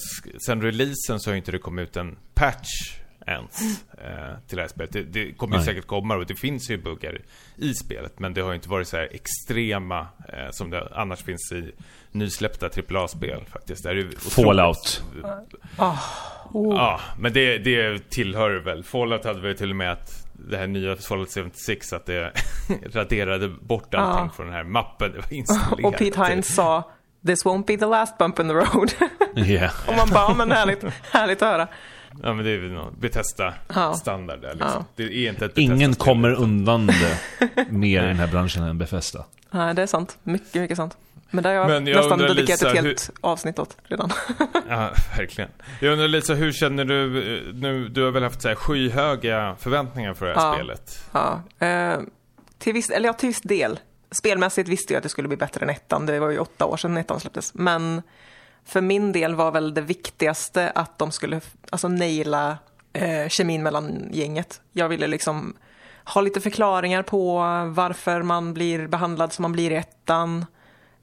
sen 0.46 0.62
releasen 0.62 1.20
så 1.20 1.30
har 1.30 1.34
ju 1.34 1.38
inte 1.38 1.52
det 1.52 1.58
kommit 1.58 1.90
ut 1.90 1.98
en 1.98 2.18
patch 2.34 3.00
ens 3.28 3.84
eh, 3.92 4.38
till 4.48 4.56
det 4.58 4.62
här 4.62 4.68
spelet. 4.70 4.92
Det, 4.92 5.04
det 5.04 5.34
kommer 5.34 5.58
ju 5.58 5.64
säkert 5.64 5.88
komma 5.88 6.16
och 6.16 6.26
det 6.26 6.36
finns 6.36 6.70
ju 6.70 6.78
buggar 6.78 7.22
i 7.58 7.74
spelet. 7.74 8.20
Men 8.20 8.34
det 8.34 8.42
har 8.42 8.50
ju 8.50 8.56
inte 8.56 8.70
varit 8.70 8.88
så 8.88 8.98
här 8.98 9.10
extrema 9.12 10.00
eh, 10.30 10.50
som 10.52 10.70
det 10.70 10.88
annars 10.96 11.24
finns 11.24 11.52
i 11.52 11.72
nysläppta 12.12 12.66
AAA-spel 12.66 13.44
faktiskt. 13.54 13.84
Det 13.84 13.90
är 13.90 13.96
ju 13.96 14.12
Fallout. 14.12 15.04
Oh. 16.54 16.76
Ja, 16.76 17.00
men 17.20 17.34
det, 17.34 17.58
det 17.58 18.10
tillhör 18.10 18.52
väl. 18.60 18.84
Fallout 18.84 19.26
hade 19.26 19.42
väl 19.42 19.58
till 19.58 19.70
och 19.70 19.76
med 19.76 19.92
att 19.92 20.28
det 20.34 20.58
här 20.58 20.68
nya 20.68 20.96
Fallout 20.96 21.34
76 21.34 21.94
att 21.94 22.06
det 22.06 22.32
raderade 22.94 23.50
bort 23.50 23.94
allting 23.94 24.26
Ja. 24.26 24.30
från 24.36 24.46
den 24.46 24.56
här 24.56 24.64
mappen. 24.64 25.12
Det 25.12 25.18
var 25.18 25.26
installerat. 25.34 25.94
Och 25.94 26.00
Pete 26.00 26.26
Hines 26.26 26.56
sa 26.56 26.92
This 27.28 27.46
won't 27.46 27.66
be 27.66 27.78
the 27.78 27.86
last 27.86 28.18
bump 28.18 28.40
in 28.40 28.48
the 28.48 28.54
road. 28.54 28.94
Yeah. 29.36 29.72
Och 29.88 29.96
man 29.98 30.10
bara, 30.10 30.24
"Ja, 30.30 30.34
men 30.38 30.52
härligt, 30.52 30.84
härligt 31.12 31.42
att 31.42 31.52
höra. 31.52 31.68
Ja 32.24 32.34
men 32.34 32.46
det 32.46 32.52
är 32.52 32.58
väl 32.58 32.72
någon 32.72 32.96
Bethesda 33.00 33.54
Ja. 33.76 33.94
standard 33.94 34.42
där 34.42 34.50
liksom. 34.54 34.70
Ja. 34.74 34.86
Det 34.96 35.04
är 35.04 35.30
inte 35.30 35.46
ett 35.46 35.58
Ingen 35.58 35.78
Bethesda-spel, 35.78 36.06
kommer 36.14 36.32
undan 36.34 36.88
det 36.88 37.18
mer 37.70 38.04
i 38.04 38.08
den 38.08 38.16
här 38.20 38.28
branschen 38.28 38.64
än 38.64 38.78
Befesta. 38.78 39.26
Nej, 39.52 39.74
det 39.76 39.82
är 39.82 39.88
sant. 39.88 40.18
Mycket, 40.24 40.62
mycket 40.62 40.78
sant. 40.78 40.98
Men 41.32 41.44
det 41.44 41.50
har 41.50 41.56
jag, 41.56 41.68
Men 41.68 41.88
jag 41.88 41.96
nästan 41.96 42.12
undrar, 42.12 42.28
dedikerat 42.28 42.62
Lisa, 42.62 42.70
ett 42.70 42.84
helt 42.84 43.10
avsnitt 43.22 43.60
åt 43.60 43.78
redan. 43.84 44.10
Ja, 44.70 44.92
verkligen. 45.18 45.50
Jag 45.82 45.92
undrar 45.94 46.08
Lisa, 46.08 46.34
hur 46.34 46.52
känner 46.52 46.86
du 46.86 47.18
eh, 47.38 47.54
nu? 47.54 47.88
Du 47.90 48.04
har 48.04 48.12
väl 48.12 48.24
haft 48.24 48.42
så 48.42 48.48
här 48.48 48.56
skyhöga 48.56 49.56
förväntningar 49.60 50.14
för 50.14 50.26
det 50.26 50.34
här 50.40 50.48
Ja. 50.48 50.54
spelet? 50.54 51.04
Ja, 51.12 51.42
eh, 51.68 52.00
till 52.58 52.74
viss, 52.74 52.90
eller 52.90 53.10
ja, 53.10 53.14
till 53.14 53.28
viss 53.30 53.42
del. 53.42 53.80
Spelmässigt 54.12 54.70
visste 54.70 54.94
jag 54.94 54.98
att 54.98 55.04
det 55.04 55.10
skulle 55.10 55.28
bli 55.28 55.38
bättre 55.38 55.64
än 55.64 55.70
ettan. 55.70 56.06
Det 56.06 56.20
var 56.20 56.30
ju 56.30 56.40
åtta 56.40 56.66
år 56.66 56.78
sedan 56.78 56.98
ettan 56.98 57.20
släpptes. 57.20 57.54
Men 57.54 58.02
för 58.66 58.82
min 58.82 59.12
del 59.12 59.36
var 59.36 59.52
väl 59.52 59.74
det 59.74 59.82
viktigaste 59.82 60.72
att 60.76 60.98
de 61.00 61.12
skulle 61.12 61.42
alltså, 61.70 61.88
naila 61.88 62.58
eh, 62.94 63.28
kemin 63.30 63.64
mellan 63.64 64.10
gänget. 64.12 64.62
Jag 64.72 64.90
ville 64.90 65.08
liksom 65.08 65.54
ha 66.06 66.22
lite 66.22 66.42
förklaringar 66.42 67.04
på 67.04 67.38
varför 67.70 68.22
man 68.22 68.54
blir 68.54 68.88
behandlad 68.88 69.34
som 69.34 69.42
man 69.42 69.52
blir 69.52 69.72
i 69.72 69.76
ettan. 69.76 70.46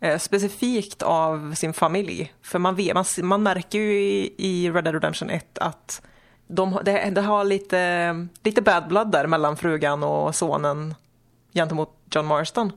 Eh, 0.01 0.19
specifikt 0.19 1.03
av 1.03 1.55
sin 1.55 1.73
familj. 1.73 2.33
För 2.43 2.59
man, 2.59 2.75
vet, 2.75 2.95
man, 2.95 3.05
man 3.23 3.43
märker 3.43 3.79
ju 3.79 4.01
i, 4.01 4.35
i 4.37 4.71
Red 4.71 4.85
Dead 4.85 4.95
Redemption 4.95 5.31
1 5.31 5.59
att 5.59 6.03
de, 6.47 6.79
det, 6.85 7.11
det 7.11 7.21
har 7.21 7.45
lite, 7.45 8.27
lite 8.43 8.63
bad 8.63 8.89
blood 8.89 9.11
där 9.11 9.27
mellan 9.27 9.57
frugan 9.57 10.03
och 10.03 10.35
sonen 10.35 10.95
gentemot 11.55 11.97
John 12.15 12.27
Marston. 12.27 12.73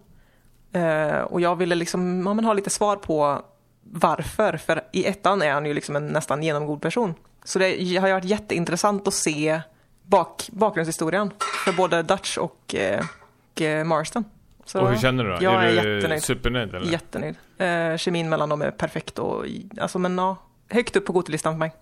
Eh, 0.72 1.20
och 1.20 1.42
jag 1.42 1.56
ville 1.56 1.76
liksom 1.76 2.24
ja, 2.26 2.34
men 2.34 2.46
ha 2.46 2.54
lite 2.54 2.70
svar 2.70 2.96
på 2.96 3.42
varför. 3.84 4.58
För 4.58 4.82
i 4.92 5.06
ettan 5.06 5.42
är 5.42 5.52
han 5.52 5.66
ju 5.66 5.74
liksom 5.74 5.96
en 5.96 6.08
nästan 6.08 6.44
genomgod 6.44 6.82
person. 6.82 7.14
Så 7.44 7.60
det 7.60 7.98
har 7.98 8.12
varit 8.12 8.24
jätteintressant 8.24 9.08
att 9.08 9.14
se 9.14 9.62
bak, 10.04 10.50
bakgrundshistorien 10.52 11.32
för 11.66 11.74
både 11.74 12.04
Dutch 12.04 12.38
och, 12.38 12.76
eh, 12.76 13.06
och 13.54 13.62
eh, 13.62 13.86
Marston. 13.86 14.24
Så 14.66 14.82
Och 14.82 14.90
hur 14.90 14.98
känner 14.98 15.24
du 15.24 15.30
då? 15.30 15.38
Jag 15.42 15.54
är, 15.54 15.68
är 15.68 15.84
du 15.86 15.96
jättenöjd. 15.96 16.24
supernöjd 16.24 16.76
eller? 16.76 16.92
Jättenöjd. 16.92 17.36
Eh, 17.58 17.98
kemin 17.98 18.30
mellan 18.30 18.50
dem 18.50 18.62
är 18.62 18.72
perfekt 18.72 19.20
och 19.20 19.46
alltså 19.78 20.00
men 20.00 20.18
ja, 20.18 20.38
högt 20.70 20.96
upp 20.96 21.06
på 21.06 21.14
gotelistan 21.14 21.54
för 21.54 21.60
mig. 21.60 21.74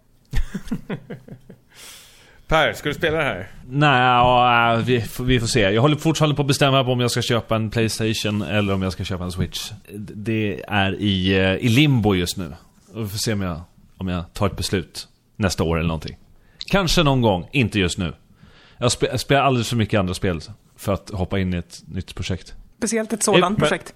Per, 2.52 2.74
ska 2.74 2.90
du 2.90 2.96
spela 2.96 3.18
det 3.18 3.24
här? 3.24 3.48
Nej, 3.70 4.02
ja, 4.02 4.82
vi, 4.86 5.02
får- 5.02 5.24
vi 5.24 5.40
får 5.40 5.48
se. 5.48 5.60
Jag 5.60 5.82
håller 5.82 5.96
fortfarande 5.96 6.36
på 6.36 6.42
att 6.42 6.48
bestämma 6.48 6.84
på 6.84 6.92
om 6.92 7.00
jag 7.00 7.12
ska 7.12 7.22
köpa 7.22 7.56
en 7.56 7.70
Playstation 7.70 8.42
eller 8.42 8.74
om 8.74 8.82
jag 8.82 8.94
ska 8.94 9.04
köpa 9.04 9.24
en 9.24 9.32
Switch. 9.32 9.72
Det 9.96 10.64
är 10.68 10.96
i, 10.96 11.34
eh, 11.40 11.54
i 11.56 11.70
limbo 11.70 12.16
just 12.16 12.38
nu. 12.38 12.54
Vi 12.96 13.08
får 13.08 13.18
se 13.18 13.34
om 13.34 13.42
jag, 13.42 13.62
om 13.98 14.08
jag 14.08 14.34
tar 14.34 14.48
ett 14.48 14.58
beslut 14.58 15.08
nästa 15.36 15.64
år 15.64 15.78
eller 15.78 15.88
någonting. 15.88 16.18
Kanske 16.72 17.04
någon 17.04 17.22
gång, 17.22 17.48
inte 17.52 17.80
just 17.80 17.98
nu. 17.98 18.14
Jag, 18.78 18.92
spe, 18.92 19.06
jag 19.12 19.20
spelar 19.20 19.42
alldeles 19.42 19.70
för 19.70 19.76
mycket 19.76 20.00
andra 20.00 20.14
spel 20.14 20.42
för 20.78 20.94
att 20.94 21.10
hoppa 21.10 21.40
in 21.40 21.54
i 21.54 21.58
ett 21.58 21.82
nytt 21.86 22.16
projekt. 22.16 22.54
Speciellt 22.78 23.14
ett 23.14 23.24
sådant 23.24 23.42
Men- 23.42 23.56
projekt. 23.56 23.94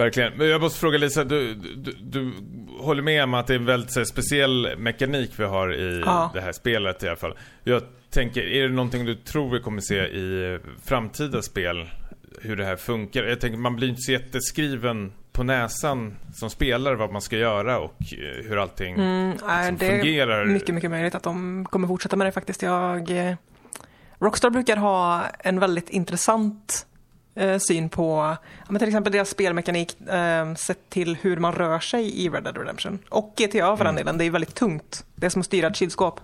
Verkligen. 0.00 0.32
Men 0.36 0.48
jag 0.48 0.60
måste 0.60 0.80
fråga 0.80 0.98
Lisa, 0.98 1.24
du, 1.24 1.54
du, 1.54 1.92
du 2.02 2.32
håller 2.78 3.02
med 3.02 3.24
om 3.24 3.34
att 3.34 3.46
det 3.46 3.54
är 3.54 3.58
en 3.58 3.64
väldigt 3.64 3.96
här, 3.96 4.04
speciell 4.04 4.68
mekanik 4.78 5.30
vi 5.36 5.44
har 5.44 5.74
i 5.74 6.02
Ja. 6.06 6.30
det 6.34 6.40
här 6.40 6.52
spelet 6.52 7.02
i 7.02 7.06
alla 7.08 7.16
fall. 7.16 7.34
Jag 7.64 7.82
tänker, 8.10 8.42
är 8.42 8.62
det 8.68 8.74
någonting 8.74 9.04
du 9.04 9.14
tror 9.14 9.50
vi 9.50 9.60
kommer 9.60 9.80
se 9.80 9.94
i 9.98 10.58
framtida 10.84 11.42
spel? 11.42 11.90
Hur 12.42 12.56
det 12.56 12.64
här 12.64 12.76
funkar? 12.76 13.24
Jag 13.24 13.40
tänker, 13.40 13.58
man 13.58 13.76
blir 13.76 13.88
inte 13.88 14.00
så 14.00 14.12
jätteskriven 14.12 15.12
på 15.32 15.42
näsan 15.42 16.16
som 16.34 16.50
spelare 16.50 16.94
vad 16.96 17.12
man 17.12 17.22
ska 17.22 17.36
göra 17.36 17.78
och 17.78 17.96
eh, 18.12 18.44
hur 18.48 18.62
allting 18.62 18.94
Mm, 18.94 19.32
nej, 19.46 19.70
liksom 19.70 19.88
det 19.88 19.98
fungerar. 19.98 20.40
är 20.40 20.44
mycket, 20.46 20.74
mycket 20.74 20.90
möjligt 20.90 21.14
att 21.14 21.22
de 21.22 21.64
kommer 21.70 21.88
fortsätta 21.88 22.16
med 22.16 22.26
det 22.26 22.32
faktiskt. 22.32 22.62
Jag, 22.62 23.10
eh, 23.28 23.34
Rockstar 24.20 24.50
brukar 24.50 24.76
ha 24.76 25.22
en 25.38 25.60
väldigt 25.60 25.90
intressant 25.90 26.86
eh, 27.40 27.58
syn 27.58 27.88
på 27.88 28.36
ja, 28.58 28.66
men 28.68 28.78
till 28.78 28.88
exempel 28.88 29.12
deras 29.12 29.30
spelmekanik 29.30 30.00
eh, 30.08 30.54
sett 30.54 30.90
till 30.90 31.16
hur 31.16 31.36
man 31.36 31.52
rör 31.52 31.78
sig 31.78 32.24
i 32.24 32.28
Red 32.28 32.44
Dead 32.44 32.56
Redemption. 32.56 32.98
Och 33.08 33.34
GTA 33.36 33.76
för 33.76 33.84
den 33.84 33.94
delen, 33.94 34.18
det 34.18 34.24
är 34.24 34.30
väldigt 34.30 34.54
tungt. 34.54 35.04
Det 35.14 35.26
är 35.26 35.30
som 35.30 35.40
att 35.40 35.46
styra 35.46 35.66
ett 35.66 35.76
kylskåp. 35.76 36.20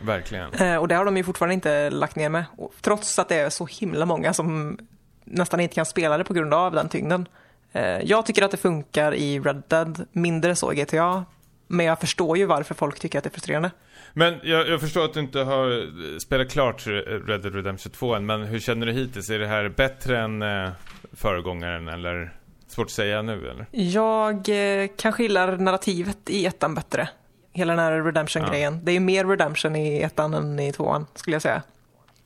Verkligen. 0.00 0.52
Eh, 0.52 0.76
och 0.76 0.88
det 0.88 0.94
har 0.94 1.04
de 1.04 1.16
ju 1.16 1.24
fortfarande 1.24 1.54
inte 1.54 1.90
lagt 1.90 2.16
ner 2.16 2.28
med. 2.28 2.44
Och 2.56 2.74
Trots 2.80 3.18
att 3.18 3.28
det 3.28 3.36
är 3.36 3.50
så 3.50 3.66
himla 3.66 4.06
många 4.06 4.32
som 4.32 4.78
nästan 5.24 5.60
inte 5.60 5.74
kan 5.74 5.86
spela 5.86 6.18
det 6.18 6.24
på 6.24 6.34
grund 6.34 6.54
av 6.54 6.72
den 6.72 6.88
tyngden. 6.88 7.28
Eh, 7.72 8.00
jag 8.00 8.26
tycker 8.26 8.42
att 8.42 8.50
det 8.50 8.56
funkar 8.56 9.14
i 9.14 9.40
Red 9.40 9.62
Dead, 9.68 10.06
mindre 10.12 10.56
så 10.56 10.72
i 10.72 10.76
GTA. 10.76 11.24
Men 11.66 11.86
jag 11.86 12.00
förstår 12.00 12.36
ju 12.38 12.46
varför 12.46 12.74
folk 12.74 13.00
tycker 13.00 13.18
att 13.18 13.24
det 13.24 13.28
är 13.28 13.32
frustrerande. 13.32 13.70
Men 14.16 14.40
jag, 14.42 14.68
jag 14.68 14.80
förstår 14.80 15.04
att 15.04 15.14
du 15.14 15.20
inte 15.20 15.40
har 15.40 15.70
eh, 15.70 16.18
spelat 16.18 16.50
klart 16.50 16.86
Red 16.86 17.42
Dead 17.42 17.54
Redemption 17.54 17.92
2 17.92 18.14
än, 18.14 18.26
men 18.26 18.42
hur 18.42 18.60
känner 18.60 18.86
du 18.86 18.92
hittills? 18.92 19.30
Är 19.30 19.38
det 19.38 19.46
här 19.46 19.68
bättre 19.68 20.18
än 20.18 20.42
eh, 20.42 20.70
föregångaren 21.12 21.88
eller? 21.88 22.36
Svårt 22.66 22.86
att 22.86 22.90
säga 22.90 23.22
nu 23.22 23.50
eller? 23.50 23.66
Jag 23.70 24.48
eh, 24.48 24.88
kanske 24.96 25.22
gillar 25.22 25.56
narrativet 25.56 26.30
i 26.30 26.46
ettan 26.46 26.74
bättre. 26.74 27.08
hela 27.52 27.72
den 27.72 27.84
här 27.84 28.02
redemption-grejen. 28.02 28.80
Det 28.82 28.92
är 28.92 29.00
mer 29.00 29.24
redemption 29.24 29.76
i 29.76 30.00
ettan 30.02 30.34
än 30.34 30.58
i 30.58 30.72
tvåan, 30.72 31.06
skulle 31.14 31.34
jag 31.34 31.42
säga. 31.42 31.62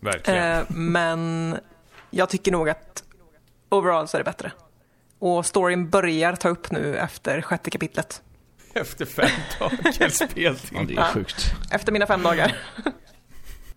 Verkligen. 0.01 0.59
Eh, 0.59 0.64
men 0.68 1.57
jag 2.11 2.28
tycker 2.28 2.53
nog 2.53 2.68
att 2.68 3.05
overall 3.68 4.09
så 4.09 4.16
är 4.16 4.18
det 4.18 4.24
bättre. 4.24 4.53
Och 5.18 5.47
storyn 5.47 5.91
börjar 5.91 6.36
ta 6.36 6.49
upp 6.49 6.70
nu 6.70 6.97
efter 6.97 7.43
sjätte 7.43 7.70
kapitlet. 7.70 8.22
Efter 8.81 9.05
fem 9.05 9.31
dagars 9.59 9.97
Ja, 10.01 10.11
speltimme. 10.11 10.85
det 10.89 10.97
är 10.97 11.12
sjukt. 11.12 11.53
Efter 11.71 11.93
mina 11.93 12.07
fem 12.07 12.23
dagar. 12.23 12.53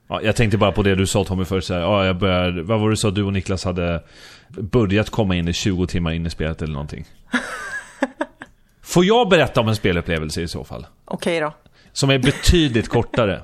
Ja, 0.07 0.21
jag 0.21 0.35
tänkte 0.35 0.57
bara 0.57 0.71
på 0.71 0.83
det 0.83 0.95
du 0.95 1.07
sa 1.07 1.23
Tommy 1.23 1.45
förut, 1.45 1.65
så 1.65 1.73
här, 1.73 1.81
ja, 1.81 2.05
jag 2.05 2.17
började, 2.17 2.63
vad 2.63 2.79
var 2.79 2.87
det 2.87 2.91
du 2.93 2.97
sa, 2.97 3.11
du 3.11 3.23
och 3.23 3.33
Niklas 3.33 3.65
hade 3.65 4.03
börjat 4.49 5.09
komma 5.09 5.35
in 5.35 5.47
i 5.47 5.53
20 5.53 5.87
timmar 5.87 6.11
in 6.11 6.25
i 6.25 6.29
spelet 6.29 6.61
eller 6.61 6.73
någonting? 6.73 7.05
Får 8.81 9.05
jag 9.05 9.29
berätta 9.29 9.61
om 9.61 9.67
en 9.67 9.75
spelupplevelse 9.75 10.41
i 10.41 10.47
så 10.47 10.63
fall? 10.63 10.85
Okej 11.05 11.39
då. 11.39 11.53
Som 11.93 12.09
är 12.09 12.19
betydligt 12.19 12.89
kortare, 12.89 13.41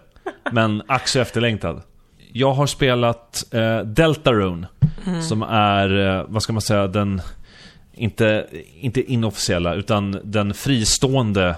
men 0.51 0.81
ack 0.87 1.07
så 1.07 1.19
efterlängtad. 1.19 1.81
Jag 2.33 2.53
har 2.53 2.67
spelat 2.67 3.53
eh, 3.53 3.79
Deltarune, 3.79 4.67
som 5.29 5.41
är, 5.43 6.17
eh, 6.19 6.25
vad 6.27 6.43
ska 6.43 6.53
man 6.53 6.61
säga, 6.61 6.87
den, 6.87 7.21
inte, 7.97 8.47
inte 8.79 9.11
inofficiella, 9.11 9.73
utan 9.73 10.19
den 10.23 10.53
fristående 10.53 11.55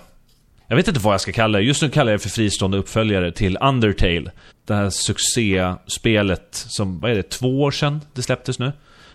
jag 0.69 0.75
vet 0.75 0.87
inte 0.87 0.99
vad 0.99 1.13
jag 1.13 1.21
ska 1.21 1.31
kalla 1.31 1.57
det. 1.57 1.63
Just 1.63 1.81
nu 1.81 1.89
kallar 1.89 2.11
jag 2.11 2.19
det 2.19 2.23
för 2.23 2.29
fristående 2.29 2.77
uppföljare 2.77 3.31
till 3.31 3.57
Undertale. 3.61 4.31
Det 4.65 4.73
här 4.73 4.89
succéspelet 4.89 6.47
som, 6.51 6.99
vad 6.99 7.11
är 7.11 7.15
det, 7.15 7.29
två 7.29 7.61
år 7.61 7.71
sedan 7.71 8.01
det 8.13 8.21
släpptes 8.21 8.59
nu? 8.59 8.71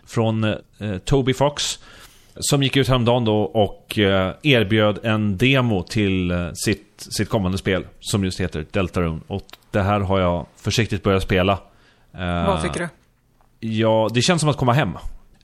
Från 0.06 0.44
eh, 0.44 0.98
Toby 1.04 1.34
Fox. 1.34 1.78
Som 2.36 2.62
gick 2.62 2.76
ut 2.76 2.88
häromdagen 2.88 3.24
då 3.24 3.42
och 3.42 3.98
eh, 3.98 4.34
erbjöd 4.42 4.98
en 5.02 5.36
demo 5.36 5.82
till 5.82 6.30
eh, 6.30 6.50
sitt, 6.54 7.06
sitt 7.10 7.28
kommande 7.28 7.58
spel. 7.58 7.86
Som 8.00 8.24
just 8.24 8.40
heter 8.40 8.66
Deltarune. 8.70 9.20
Och 9.26 9.46
det 9.70 9.82
här 9.82 10.00
har 10.00 10.20
jag 10.20 10.46
försiktigt 10.56 11.02
börjat 11.02 11.22
spela. 11.22 11.52
Eh, 12.14 12.46
Vad 12.46 12.62
tycker 12.62 12.80
du? 12.80 12.88
Ja, 13.68 14.10
det 14.14 14.22
känns 14.22 14.40
som 14.40 14.50
att 14.50 14.56
komma 14.56 14.72
hem. 14.72 14.90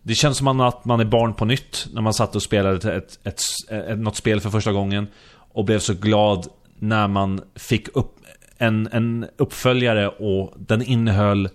Det 0.03 0.14
känns 0.14 0.38
som 0.38 0.61
att 0.61 0.84
man 0.84 1.01
är 1.01 1.05
barn 1.05 1.34
på 1.34 1.44
nytt 1.44 1.86
när 1.92 2.03
man 2.03 2.14
satt 2.14 2.36
och 2.36 2.42
spelade 2.42 2.76
ett, 2.76 2.84
ett, 2.84 3.18
ett, 3.24 3.42
ett, 3.88 3.98
något 3.98 4.16
spel 4.16 4.40
för 4.40 4.51
första 4.51 4.72
gången. 4.72 5.07
Och 5.32 5.64
blev 5.64 5.78
så 5.78 5.94
glad 5.94 6.48
när 6.78 7.09
man 7.09 7.40
fick 7.55 7.88
upp 7.96 8.16
en, 8.59 8.88
en 8.92 9.26
uppföljare 9.36 10.09
och 10.09 10.55
den 10.59 10.82
innehöll 10.82 11.48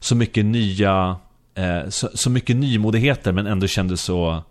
så 0.00 0.16
mycket 0.16 0.44
nya... 0.44 1.16
Eh, 1.54 1.88
så, 1.88 2.08
så 2.14 2.30
mycket 2.30 2.56
nymodigheter 2.56 3.32
men 3.32 3.46
ändå 3.46 3.66
kändes 3.66 4.00
så... 4.00 4.42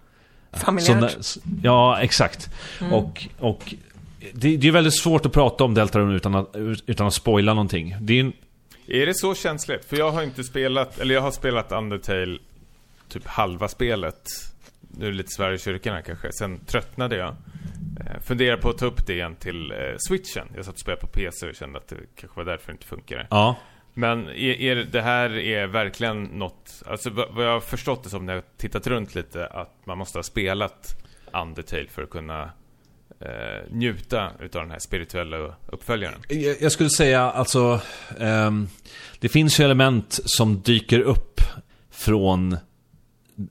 Familjärt. 0.54 1.18
så 1.20 1.40
ja, 1.64 2.02
exakt. 2.02 2.50
Och, 2.92 3.28
och 3.40 3.74
det, 4.34 4.58
det 4.58 4.68
är 4.68 4.72
väldigt 4.72 5.00
svårt 5.00 5.26
att 5.26 5.34
prata 5.34 5.64
om 5.64 5.74
Deltarune 5.74 6.16
utan 6.16 6.36
att, 6.36 6.56
utan 6.86 7.08
att 7.08 7.14
spoila 7.14 7.54
någonting. 7.54 7.96
Det 8.02 8.14
är 8.14 8.20
en, 8.20 8.34
Är 8.88 9.06
det 9.06 9.14
så 9.14 9.36
känsligt? 9.36 9.86
För 9.86 9.98
jag 9.98 10.12
har 10.12 10.24
inte 10.24 10.44
spelat, 10.44 11.00
eller 11.00 11.16
jag 11.16 11.22
har 11.22 11.32
spelat 11.32 11.72
Undertale 11.72 12.38
typ 13.10 13.28
halva 13.28 13.68
spelet. 13.68 14.30
Nu 14.98 15.08
är 15.08 15.12
det 15.12 15.18
lite 15.18 15.32
Sverige 15.32 15.56
i 15.56 15.60
kyrkan 15.60 15.94
här 15.94 16.02
kanske. 16.02 16.32
Sen 16.32 16.60
tröttnade 16.66 17.16
jag. 17.16 17.36
Eh, 18.00 18.22
funderar 18.22 18.58
på 18.58 18.70
att 18.70 18.78
ta 18.78 18.86
upp 18.86 19.08
det 19.08 19.14
igen 19.14 19.36
till 19.36 19.72
eh, 19.72 19.78
switchen. 20.08 20.48
Jag 20.56 20.66
satt 20.66 20.74
och 20.74 20.80
spelade 20.80 21.02
på 21.02 21.08
PC 21.08 21.50
och 21.50 21.56
kände 21.56 21.78
att 21.78 21.88
det 21.88 21.96
kanske 22.16 22.38
var 22.38 22.46
därför 22.46 22.68
det 22.68 22.72
inte 22.72 22.86
funkade. 22.86 23.28
ja. 23.30 23.56
Men 23.98 24.28
är, 24.28 24.62
är, 24.62 24.76
det 24.76 25.02
här 25.02 25.38
är 25.38 25.68
verkligen 25.68 26.24
något, 26.24 26.84
alltså 26.86 27.10
vad 27.10 27.46
jag 27.46 27.52
har 27.52 27.60
förstått 27.60 28.04
det 28.04 28.10
som 28.10 28.26
när 28.26 28.34
jag 28.34 28.44
tittat 28.58 28.88
runt 28.88 29.16
lite, 29.16 29.48
att 29.48 29.74
man 29.86 29.98
måste 29.98 30.18
ha 30.18 30.24
spelat 30.24 31.06
Undertale 31.42 31.88
för 31.88 32.04
att 32.04 32.10
kunna 32.10 32.44
eh, 33.20 33.72
njuta 33.72 34.32
utav 34.40 34.62
den 34.62 34.72
här 34.72 34.80
spirituella 34.80 35.56
uppföljaren. 35.66 36.20
Jag 36.30 36.56
jag 36.62 36.72
skulle 36.72 36.90
säga 36.90 37.22
alltså, 37.22 37.82
ehm, 38.20 38.68
det 39.20 39.30
finns 39.30 39.60
ju 39.60 39.64
element 39.64 40.20
som 40.26 40.62
dyker 40.62 41.00
upp 41.00 41.42
från 41.92 42.58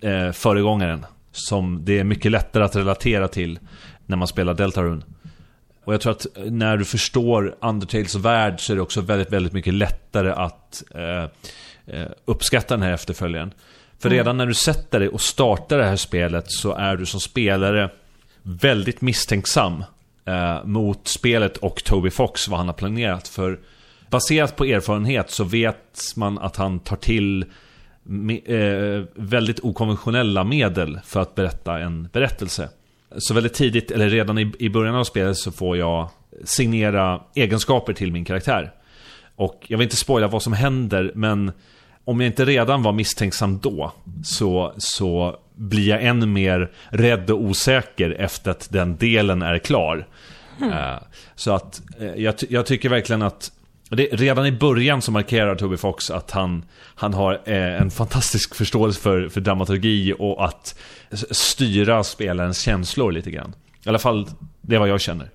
eh, 0.01 0.33
föregångaren. 0.33 1.07
Som 1.33 1.85
det 1.85 1.99
är 1.99 2.05
mycket 2.05 2.33
lättare 2.33 2.65
att 2.65 2.77
relatera 2.77 3.29
till 3.29 3.59
när 4.07 4.17
man 4.17 4.29
spelar 4.29 4.55
Deltarune. 4.55 5.03
Och 5.85 5.95
jag 5.95 6.01
tror 6.01 6.13
att 6.13 6.27
när 6.47 6.77
du 6.77 6.85
förstår 6.85 7.57
Undertales 7.61 8.15
värld 8.15 8.61
så 8.61 8.73
är 8.73 8.77
det 8.77 8.83
också 8.83 9.01
väldigt, 9.01 9.33
väldigt 9.33 9.53
mycket 9.53 9.75
lättare 9.75 10.31
att 10.31 10.83
eh, 10.95 11.25
eh, 11.87 12.09
uppskatta 12.25 12.75
den 12.75 12.83
här 12.83 12.93
efterföljaren. 12.93 13.53
För 13.99 14.11
redan 14.11 14.37
när 14.37 14.47
du 14.47 14.55
sätter 14.55 15.01
dig 15.01 15.09
och 15.09 15.21
startar 15.21 15.79
det 15.79 15.85
här 15.85 15.97
spelet 15.97 16.45
så 16.49 16.73
är 16.73 16.97
du 16.97 17.07
som 17.07 17.21
spelare 17.21 17.91
väldigt 18.43 19.01
misstänksam 19.01 19.85
eh, 20.25 20.65
mot 20.65 21.09
spelet 21.09 21.57
och 21.57 21.85
Toby 21.85 22.11
Fox, 22.11 22.49
vad 22.49 22.59
han 22.59 22.69
har 22.69 22.75
planerat. 22.75 23.29
För 23.29 23.59
baserat 24.11 24.57
på 24.57 24.65
erfarenhet 24.65 25.31
så 25.31 25.45
vet 25.45 26.03
man 26.17 26.39
att 26.39 26.57
han 26.57 26.79
tar 26.79 26.97
till 26.97 27.45
me- 28.05 28.99
eh, 28.99 29.05
väldigt 29.15 29.61
okonventionella 29.61 30.45
medel 30.45 31.01
för 31.05 31.21
att 31.21 31.35
berätta 31.35 31.79
en 31.79 32.09
berättelse. 32.13 32.69
Så 33.17 33.35
väldigt 33.35 33.55
tidigt, 33.55 33.91
eller 33.91 34.09
redan 34.09 34.39
i, 34.39 34.53
i 34.59 34.69
början 34.69 34.95
av 34.95 35.05
spelet 35.05 35.37
så 35.37 35.53
får 35.53 35.77
jag 35.77 36.09
signera 36.45 37.21
egenskaper 37.35 37.93
till 37.93 38.13
min 38.13 38.25
karaktär. 38.25 38.73
Och 39.37 39.65
jag 39.69 39.79
vill 39.79 39.85
inte 39.85 39.97
spoila 39.97 40.29
vad 40.29 40.43
som 40.43 40.53
händer, 40.53 41.13
men 41.15 41.53
om 42.05 42.21
jag 42.21 42.27
inte 42.27 42.45
redan 42.45 42.83
var 42.83 42.93
misstänksam 42.93 43.59
då, 43.59 43.93
så, 44.25 44.73
så 44.77 45.37
blir 45.55 45.89
jag 45.89 46.05
än 46.05 46.33
mer 46.33 46.71
rädd 46.89 47.31
och 47.31 47.43
osäker 47.43 48.11
efter 48.11 48.51
att 48.51 48.69
den 48.71 48.97
delen 48.97 49.43
är 49.43 49.59
klar. 49.59 50.07
Eh, 50.61 50.97
så 51.35 51.53
att 51.53 51.83
eh, 52.01 52.15
jag, 52.15 52.35
jag 52.49 52.67
tycker 52.67 52.89
verkligen 52.89 53.23
att 53.23 53.53
det, 53.95 54.09
redan 54.13 54.47
i 54.47 54.53
början 54.53 55.03
så 55.03 55.13
markerar 55.13 55.57
Toby 55.57 55.77
Fox 55.77 56.11
att 56.11 56.31
han, 56.31 56.65
han 56.95 57.15
har 57.15 57.41
eh, 57.45 57.81
en 57.81 57.91
fantastisk 57.91 58.55
förståelse 58.55 59.01
för, 59.01 59.29
för 59.29 59.41
dramaturgi 59.41 60.15
och 60.19 60.45
att 60.45 60.79
styra 61.31 62.05
spelarens 62.05 62.61
känslor 62.61 63.13
lite 63.13 63.31
grann. 63.31 63.55
I 63.85 63.89
alla 63.89 63.99
fall, 63.99 64.27
det 64.61 64.75
är 64.75 64.81
vad 64.81 64.89
jag 64.89 65.01
känner. 65.01 65.31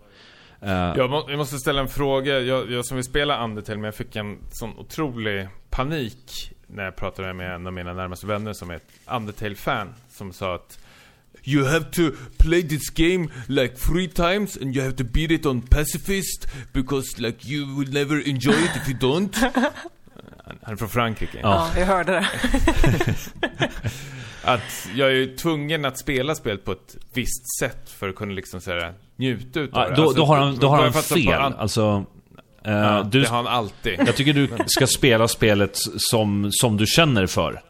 Uh, 0.64 0.70
Jag, 0.72 1.10
må, 1.10 1.26
jag 1.30 1.38
måste 1.38 1.57
ställa 1.57 1.82
en 1.82 1.88
fråga. 1.88 2.39
Jag, 2.39 2.72
jag 2.72 2.86
som 2.86 2.97
vill 2.97 3.03
spela 3.03 3.43
Undertale, 3.43 3.78
men 3.78 3.86
jag 3.86 3.95
fick 3.95 4.16
en 4.16 4.38
sån 4.51 4.78
otrolig 4.78 5.47
panik 5.70 6.51
när 6.68 6.84
jag 6.84 6.95
pratade 6.95 7.34
med 7.34 7.55
en 7.55 7.68
av 7.68 7.74
mina 7.74 7.93
närmaste 7.93 8.28
vänner 8.28 8.53
som 8.53 8.70
är 8.70 8.76
ett 8.76 8.89
Undertale-fan. 9.05 9.93
Som 10.10 10.34
sa 10.34 10.55
att 10.55 10.80
You 11.44 11.66
have 11.66 11.86
to 11.92 12.02
play 12.38 12.62
this 12.64 12.90
game 12.90 13.28
like 13.48 13.76
three 13.78 14.08
times 14.08 14.58
and 14.62 14.76
you 14.76 14.86
have 14.86 14.96
to 14.98 15.04
beat 15.04 15.32
it 15.32 15.46
on 15.46 15.62
pacifist 15.62 16.48
because 16.74 17.22
like 17.22 17.48
you 17.48 17.80
will 17.80 17.94
never 17.94 18.28
enjoy 18.30 18.52
it 18.54 18.72
if 18.76 18.90
you 18.90 18.98
don't. 19.00 19.36
Han 20.64 20.74
är 20.74 20.76
från 20.76 20.90
Frankrike. 20.90 21.40
Ja. 21.42 21.70
Ja, 21.74 21.80
jag 21.80 21.88
hörde 21.88 22.12
det. 22.12 22.28
Att 24.44 24.88
jag 24.96 25.08
är 25.10 25.14
ju 25.14 25.36
tvungen 25.36 25.86
att 25.86 26.00
spela 26.00 26.36
spelet 26.36 26.66
på 26.66 26.72
ett 26.72 26.98
visst 27.14 27.60
sätt 27.60 27.90
för 27.90 28.10
att 28.10 28.16
kunna 28.16 28.34
liksom 28.34 28.62
såhär 28.62 28.94
njuta 29.16 29.60
utav 29.60 29.82
ja, 29.84 29.90
det. 29.90 29.96
då, 29.96 30.02
Alltså, 30.02 30.18
då 30.20 30.26
har 30.26 30.38
han, 30.38 30.56
då 30.56 30.68
har 30.68 30.84
han 30.84 30.94
fel. 30.94 31.34
an- 31.42 31.54
Alltså, 31.58 32.06
eh, 32.66 32.72
Ja, 32.74 33.04
du, 33.12 33.22
det 33.22 33.28
har 33.30 33.38
han 33.38 33.48
alltid. 33.48 34.00
jag 34.08 34.16
tycker 34.16 34.34
du 34.34 34.50
ska 34.66 34.88
spela 34.88 35.28
spelet 35.28 35.78
som, 35.98 36.48
som 36.52 36.78
du 36.78 36.86
känner 36.88 37.28
för. 37.28 37.62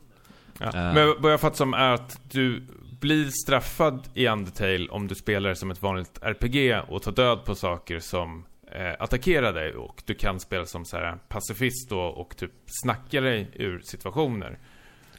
Ja. 0.60 0.66
Eh. 0.68 0.94
Men 0.94 1.14
vad 1.20 1.32
jag 1.34 1.40
fattar 1.42 1.58
som 1.58 1.74
är 1.74 1.94
att 1.94 2.20
du 2.32 2.64
blir 3.00 3.30
straffad 3.30 4.08
i 4.14 4.28
Undertale 4.28 4.88
om 4.90 5.08
du 5.08 5.16
spelar 5.16 5.54
som 5.54 5.72
ett 5.72 5.82
vanligt 5.82 6.20
RPG 6.22 6.82
och 6.88 7.02
tar 7.02 7.12
död 7.12 7.46
på 7.46 7.56
saker 7.56 8.00
som 8.00 8.46
eh, 8.72 8.94
attackerar 9.00 9.54
dig 9.54 9.74
och 9.74 10.02
du 10.06 10.14
kan 10.14 10.40
spela 10.40 10.66
som 10.66 10.86
så 10.86 10.98
här 10.98 11.18
pacifist 11.28 11.90
då 11.90 12.00
och 12.00 12.38
typ 12.38 12.52
snacka 12.66 13.22
dig 13.22 13.48
ur 13.54 13.80
situationer. 13.84 14.58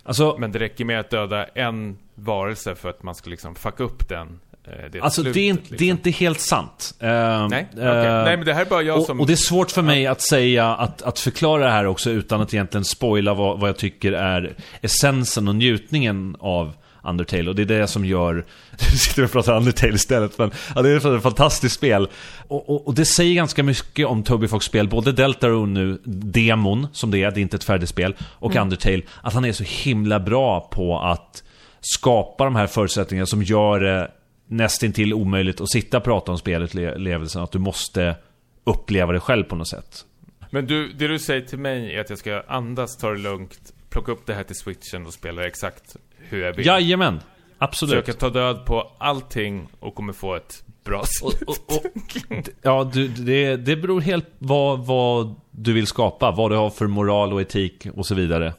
Alltså, 0.02 0.36
Men 0.38 0.52
det 0.52 0.58
räcker 0.58 0.84
med 0.84 1.00
att 1.00 1.10
döda 1.10 1.44
en 1.44 1.98
varelse 2.14 2.74
för 2.74 2.90
att 2.90 3.02
man 3.02 3.14
ska 3.14 3.30
liksom 3.30 3.54
fucka 3.54 3.82
upp 3.84 4.08
den. 4.08 4.40
Eh, 4.64 4.90
det 4.92 5.00
alltså 5.00 5.22
det, 5.22 5.30
är 5.30 5.32
slutet, 5.32 5.42
inte, 5.42 5.62
det 5.62 5.74
är 5.74 5.78
liksom. 5.78 5.88
inte 5.88 6.10
helt 6.10 6.40
sant. 6.40 6.94
Eh, 7.00 7.08
Nej, 7.48 7.68
okej. 7.72 7.84
eh, 7.84 8.24
Nej 8.24 8.36
men 8.36 8.46
det 8.46 8.54
här 8.54 8.60
är 8.60 8.70
bara 8.70 8.82
jag 8.82 8.98
och, 8.98 9.04
som... 9.06 9.20
och 9.20 9.26
det 9.26 9.32
är 9.32 9.36
svårt 9.36 9.70
för 9.70 9.82
mig 9.82 10.06
att 10.06 10.20
säga, 10.20 10.66
att, 10.66 11.02
att 11.02 11.18
förklara 11.18 11.64
det 11.64 11.70
här 11.70 11.86
också 11.86 12.10
utan 12.10 12.40
att 12.40 12.54
egentligen 12.54 12.84
spoila 12.84 13.34
vad, 13.34 13.60
vad 13.60 13.68
jag 13.68 13.76
tycker 13.76 14.12
är 14.12 14.54
essensen 14.80 15.48
och 15.48 15.54
njutningen 15.54 16.36
av 16.40 16.72
Undertale. 17.02 17.48
Och 17.48 17.56
det 17.56 17.62
är 17.62 17.66
det 17.66 17.86
som 17.86 18.04
gör... 18.04 18.34
Nu 18.70 18.96
sitter 18.96 19.22
vi 19.22 19.28
och 19.28 19.32
pratar 19.32 19.56
Undertale 19.56 19.94
istället, 19.94 20.38
men 20.38 20.50
ja, 20.74 20.82
det 20.82 20.90
är 20.90 21.16
ett 21.16 21.22
fantastiskt 21.22 21.74
spel. 21.74 22.08
Och, 22.48 22.70
och, 22.70 22.86
och 22.86 22.94
det 22.94 23.04
säger 23.04 23.34
ganska 23.34 23.62
mycket 23.62 24.06
om 24.06 24.22
Toby 24.22 24.48
Fox 24.48 24.66
spel, 24.66 24.88
både 24.88 25.12
Deltarune 25.12 25.80
nu, 25.80 26.00
demon 26.04 26.86
som 26.92 27.10
det 27.10 27.18
är, 27.18 27.30
det 27.30 27.40
är 27.40 27.42
inte 27.42 27.56
ett 27.56 27.64
färdigt 27.64 27.88
spel, 27.88 28.16
och 28.22 28.56
Undertale, 28.56 29.02
att 29.22 29.34
han 29.34 29.44
är 29.44 29.52
så 29.52 29.64
himla 29.64 30.20
bra 30.20 30.60
på 30.60 31.00
att 31.00 31.42
skapa 31.80 32.44
de 32.44 32.56
här 32.56 32.66
förutsättningarna 32.66 33.26
som 33.26 33.42
gör 33.42 33.80
det 33.80 34.10
nästintill 34.46 35.14
omöjligt 35.14 35.60
att 35.60 35.70
sitta 35.70 35.96
och 35.96 36.04
prata 36.04 36.32
om 36.32 36.38
spelupplevelsen, 36.38 37.42
att 37.42 37.52
du 37.52 37.58
måste 37.58 38.16
uppleva 38.64 39.12
det 39.12 39.20
själv 39.20 39.44
på 39.44 39.56
något 39.56 39.68
sätt. 39.68 40.04
Men 40.50 40.66
du, 40.66 40.92
det 40.92 41.08
du 41.08 41.18
säger 41.18 41.40
till 41.40 41.58
mig 41.58 41.94
är 41.94 42.00
att 42.00 42.10
jag 42.10 42.18
ska 42.18 42.42
andas, 42.48 42.96
ta 42.96 43.10
det 43.10 43.18
lugnt, 43.18 43.72
plocka 43.90 44.12
upp 44.12 44.26
det 44.26 44.34
här 44.34 44.44
till 44.44 44.56
switchen 44.56 45.06
och 45.06 45.12
spela 45.12 45.46
exakt 45.46 45.96
hur 46.28 46.42
jag 46.42 46.52
vill. 46.52 46.66
Jajamän, 46.66 47.20
absolut. 47.58 48.06
kan 48.06 48.14
ta 48.14 48.30
död 48.30 48.66
på 48.66 48.92
allting 48.98 49.68
och 49.80 49.94
kommer 49.94 50.12
få 50.12 50.34
ett 50.34 50.64
bra 50.84 51.04
sätt. 51.04 51.22
Och, 51.22 51.48
och, 51.48 51.76
och, 51.76 52.48
ja, 52.62 52.90
du, 52.92 53.08
det, 53.08 53.56
det 53.56 53.76
beror 53.76 54.00
helt 54.00 54.26
vad, 54.38 54.86
vad 54.86 55.34
du 55.50 55.72
vill 55.72 55.86
skapa, 55.86 56.30
vad 56.30 56.50
du 56.50 56.56
har 56.56 56.70
för 56.70 56.86
moral 56.86 57.32
och 57.32 57.40
etik 57.40 57.86
och 57.94 58.06
så 58.06 58.14
vidare. 58.14 58.54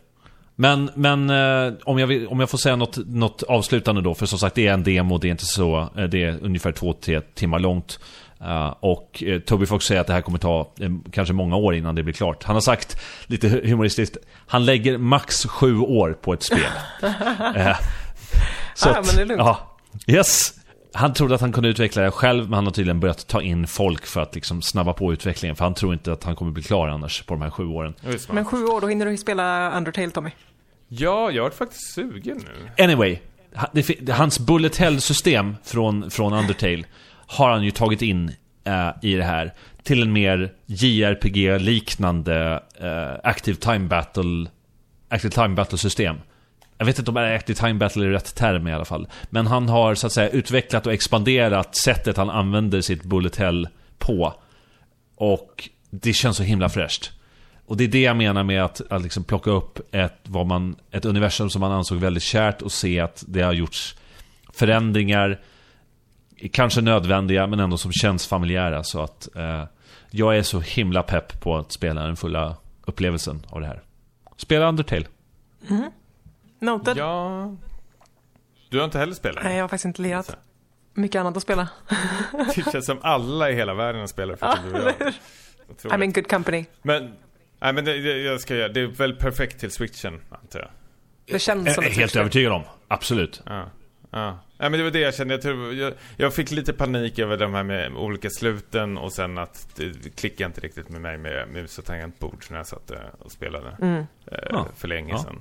Men, 0.56 0.90
men 0.96 1.30
eh, 1.30 1.74
om, 1.84 2.00
jag 2.00 2.08
vill, 2.08 2.28
om 2.28 2.40
jag 2.40 2.50
får 2.50 2.58
säga 2.58 2.76
något, 2.76 2.98
något 3.08 3.44
avslutande 3.44 4.02
då, 4.02 4.14
för 4.14 4.26
som 4.26 4.40
sagt 4.40 4.56
det 4.56 4.68
är 4.68 4.74
en 4.74 4.84
demo, 4.84 5.18
det 5.18 5.28
är 5.28 5.32
inte 5.32 5.46
så, 5.46 5.90
eh, 5.98 6.04
det 6.04 6.24
är 6.24 6.38
ungefär 6.42 6.72
två, 6.72 6.94
tre 6.94 7.22
timmar 7.22 7.60
långt. 7.60 8.00
Uh, 8.46 8.74
och 8.80 9.24
uh, 9.28 9.40
Toby 9.40 9.66
Fox 9.66 9.86
säger 9.86 10.02
att 10.02 10.08
det 10.08 10.14
här 10.14 10.22
kommer 10.22 10.38
ta 10.38 10.74
uh, 10.82 10.98
kanske 11.12 11.34
många 11.34 11.56
år 11.56 11.76
innan 11.76 11.96
det 11.96 12.04
blir 12.04 12.14
klart. 12.14 12.44
Han 12.44 12.56
har 12.56 12.62
sagt, 12.62 12.98
lite 13.26 13.50
humoristiskt, 13.50 14.18
han 14.48 14.66
lägger 14.66 14.98
max 14.98 15.46
sju 15.46 15.78
år 15.78 16.14
på 16.22 16.34
ett 16.34 16.44
spel. 16.44 16.60
så 18.76 18.90
ah, 18.90 18.92
att, 18.92 19.06
men 19.06 19.16
det 19.16 19.22
är 19.22 19.26
lugnt. 19.26 19.40
Ja, 19.40 19.78
yes. 20.08 20.54
Han 20.94 21.14
trodde 21.14 21.36
att 21.36 21.42
han 21.42 21.52
kunde 21.52 21.70
utveckla 21.70 22.02
det 22.02 22.12
själv, 22.12 22.44
men 22.44 22.54
han 22.54 22.66
har 22.66 22.72
tydligen 22.74 23.00
börjat 23.00 23.28
ta 23.28 23.42
in 23.42 23.68
folk 23.68 24.06
för 24.06 24.22
att 24.22 24.36
liksom 24.36 24.62
snabba 24.62 24.94
på 24.94 25.14
utvecklingen. 25.14 25.56
För 25.56 25.66
han 25.66 25.74
tror 25.74 25.94
inte 25.94 26.14
att 26.14 26.24
han 26.24 26.36
kommer 26.36 26.52
bli 26.52 26.64
klar 26.64 26.88
annars 26.88 27.22
på 27.22 27.34
de 27.34 27.42
här 27.42 27.50
sju 27.50 27.66
åren. 27.66 27.94
Men 28.30 28.46
sju 28.46 28.66
år, 28.66 28.82
då 28.82 28.88
hinner 28.88 29.06
du 29.06 29.18
spela 29.18 29.78
Undertale, 29.78 30.10
Tommy. 30.10 30.30
Ja, 30.88 31.32
jag 31.32 31.46
är 31.46 31.50
faktiskt 31.50 31.94
sugen 31.94 32.44
nu. 32.78 32.84
Anyway, 32.84 33.18
hans 34.12 34.40
Bullet 34.40 34.78
Hell-system 34.78 35.56
från, 35.64 36.12
från 36.12 36.34
Undertale 36.34 36.84
har 37.32 37.50
han 37.50 37.64
ju 37.64 37.72
tagit 37.72 38.02
in 38.02 38.32
eh, 38.64 38.90
i 39.02 39.16
det 39.16 39.24
här. 39.24 39.54
Till 39.84 40.02
en 40.02 40.14
mer 40.14 40.54
JRPG-liknande 40.66 42.64
eh, 42.80 43.30
Active 43.30 43.58
Time 43.58 43.88
Battle 43.88 44.48
Active 45.10 45.32
Time 45.32 45.56
Battle-system. 45.56 46.16
Jag 46.78 46.86
vet 46.86 47.00
inte 47.00 47.12
om 47.12 47.18
Active 47.18 47.60
Time 47.60 47.74
Battle 47.74 48.06
är 48.06 48.10
rätt 48.10 48.36
term 48.36 48.68
i 48.68 48.74
alla 48.74 48.86
fall. 48.86 49.08
Men 49.30 49.48
han 49.48 49.70
har 49.70 49.96
så 49.96 50.08
att 50.08 50.14
säga 50.14 50.30
utvecklat 50.30 50.88
och 50.88 50.94
expanderat 50.94 51.76
sättet 51.76 52.18
han 52.18 52.30
använder 52.30 52.82
sitt 52.82 53.04
Bullet 53.04 53.36
Hell 53.36 53.68
på. 53.98 54.34
Och 55.16 55.70
det 55.90 56.14
känns 56.14 56.38
så 56.38 56.44
himla 56.44 56.70
fräscht. 56.70 57.12
Och 57.66 57.78
det 57.78 57.84
är 57.84 57.88
det 57.88 58.02
jag 58.02 58.18
menar 58.18 58.44
med 58.44 58.64
att, 58.64 58.82
att 58.90 59.02
liksom 59.02 59.24
plocka 59.24 59.52
upp 59.52 59.96
ett, 59.96 60.20
vad 60.24 60.48
man, 60.48 60.76
ett 60.92 61.06
universum 61.06 61.50
som 61.50 61.60
man 61.60 61.72
ansåg 61.72 61.98
väldigt 61.98 62.24
kärt 62.24 62.62
och 62.62 62.72
se 62.72 63.00
att 63.00 63.24
det 63.28 63.42
har 63.42 63.54
gjorts 63.54 63.96
förändringar, 64.54 65.40
kanske 66.50 66.82
nödvändiga 66.82 67.48
men 67.48 67.60
ändå 67.60 67.78
som 67.78 67.92
känns 67.92 68.28
familjära. 68.28 68.84
Så 68.84 69.02
att 69.02 69.36
eh, 69.36 69.64
jag 70.10 70.38
är 70.38 70.44
så 70.44 70.60
himla 70.60 71.04
pepp 71.04 71.42
på 71.42 71.58
att 71.58 71.72
spela 71.72 72.04
den 72.04 72.16
fulla 72.16 72.56
upplevelsen 72.86 73.46
av 73.50 73.62
det 73.62 73.68
här. 73.68 73.82
Spela 74.38 74.70
Undertale. 74.70 75.06
Mm. 75.70 75.92
Noted. 76.60 76.98
Ja. 76.98 77.56
Du 78.70 78.78
har 78.78 78.86
inte 78.86 79.00
heller 79.00 79.14
spelat? 79.14 79.44
Nej, 79.44 79.56
jag 79.56 79.64
har 79.64 79.68
faktiskt 79.68 79.86
inte 79.86 80.02
lirat. 80.02 80.38
Mycket 80.94 81.20
annat 81.20 81.38
att 81.38 81.44
spela. 81.44 81.70
det 82.56 82.72
känns 82.72 82.86
som 82.86 82.98
alla 83.02 83.50
i 83.50 83.56
hela 83.56 83.74
världen 83.74 84.08
spelar 84.08 84.36
för 84.36 84.46
att 84.46 84.60
du 84.64 84.74
och 84.74 84.92
jag. 85.00 85.14
I'm 85.92 86.04
in 86.04 86.12
good 86.12 86.28
company. 86.30 86.66
Men, 86.82 87.14
nej 87.60 87.74
men 87.74 87.86
det, 87.86 87.96
jag 87.98 88.42
ska 88.42 88.56
göra, 88.56 88.70
det 88.70 88.82
är 88.82 88.88
väl 88.88 89.16
perfekt 89.16 89.60
till 89.60 89.72
switchen, 89.72 90.22
antar 90.30 90.60
jag. 90.60 90.70
Det 91.26 91.40
känns 91.40 91.76
som 91.76 91.84
ett 91.84 91.94
Helt 91.94 92.16
övertygad 92.16 92.52
om, 92.52 92.64
absolut. 92.88 93.42
Ja. 93.46 93.66
Ja. 94.14 94.40
ja, 94.58 94.70
men 94.70 94.72
det 94.72 94.84
var 94.84 94.92
det 94.92 95.00
jag 95.00 95.16
kände. 95.16 95.34
Jag, 95.34 95.42
tror, 95.42 95.74
jag, 95.74 95.94
jag, 96.18 96.34
fick 96.34 96.52
lite 96.52 96.74
panik 96.74 97.20
över 97.20 97.38
de 97.38 97.54
här 97.54 97.64
med 97.64 97.94
olika 97.94 98.30
sluten 98.30 98.98
och 98.98 99.14
sen 99.14 99.38
att 99.38 99.68
det 99.76 100.16
klickade 100.16 100.46
inte 100.46 100.62
riktigt 100.62 100.90
med 100.90 101.02
mig 101.02 101.18
med 101.18 101.48
mus 101.54 101.78
och 101.78 101.86
tangentbord 101.86 102.44
när 102.50 102.58
jag 102.58 102.68
satt 102.68 102.92
och 103.20 103.32
spelade 103.32 103.78
mm. 103.82 104.06
eh, 104.26 104.38
ja. 104.50 104.68
för 104.76 104.88
länge 104.88 105.14
ja. 105.14 105.24
sedan. 105.24 105.40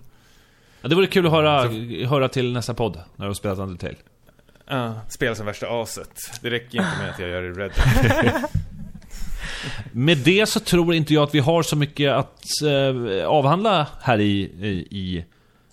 Ja, 0.80 0.88
det 0.88 0.94
vore 0.94 1.06
kul 1.06 1.26
att 1.26 1.32
höra, 1.32 1.62
Så... 1.62 2.06
höra 2.06 2.28
till 2.28 2.52
nästa 2.52 2.74
podd, 2.74 2.96
när 3.16 3.26
du 3.26 3.28
har 3.28 3.34
spelat 3.34 3.58
Undertale. 3.58 3.96
Ja, 4.66 5.00
spela 5.08 5.34
som 5.34 5.46
värsta 5.46 5.82
aset. 5.82 6.38
Det 6.42 6.50
räcker 6.50 6.78
inte 6.78 6.98
med 6.98 7.10
att 7.10 7.18
jag 7.18 7.28
gör 7.28 7.42
det 7.42 7.50
Red 7.50 7.72
Med 9.92 10.18
det 10.18 10.46
så 10.48 10.60
tror 10.60 10.94
inte 10.94 11.14
jag 11.14 11.22
att 11.22 11.34
vi 11.34 11.38
har 11.38 11.62
så 11.62 11.76
mycket 11.76 12.12
att 12.12 12.44
eh, 12.64 13.26
avhandla 13.26 13.86
här 14.00 14.20
i, 14.20 14.40
i, 14.40 14.86
i 14.90 15.24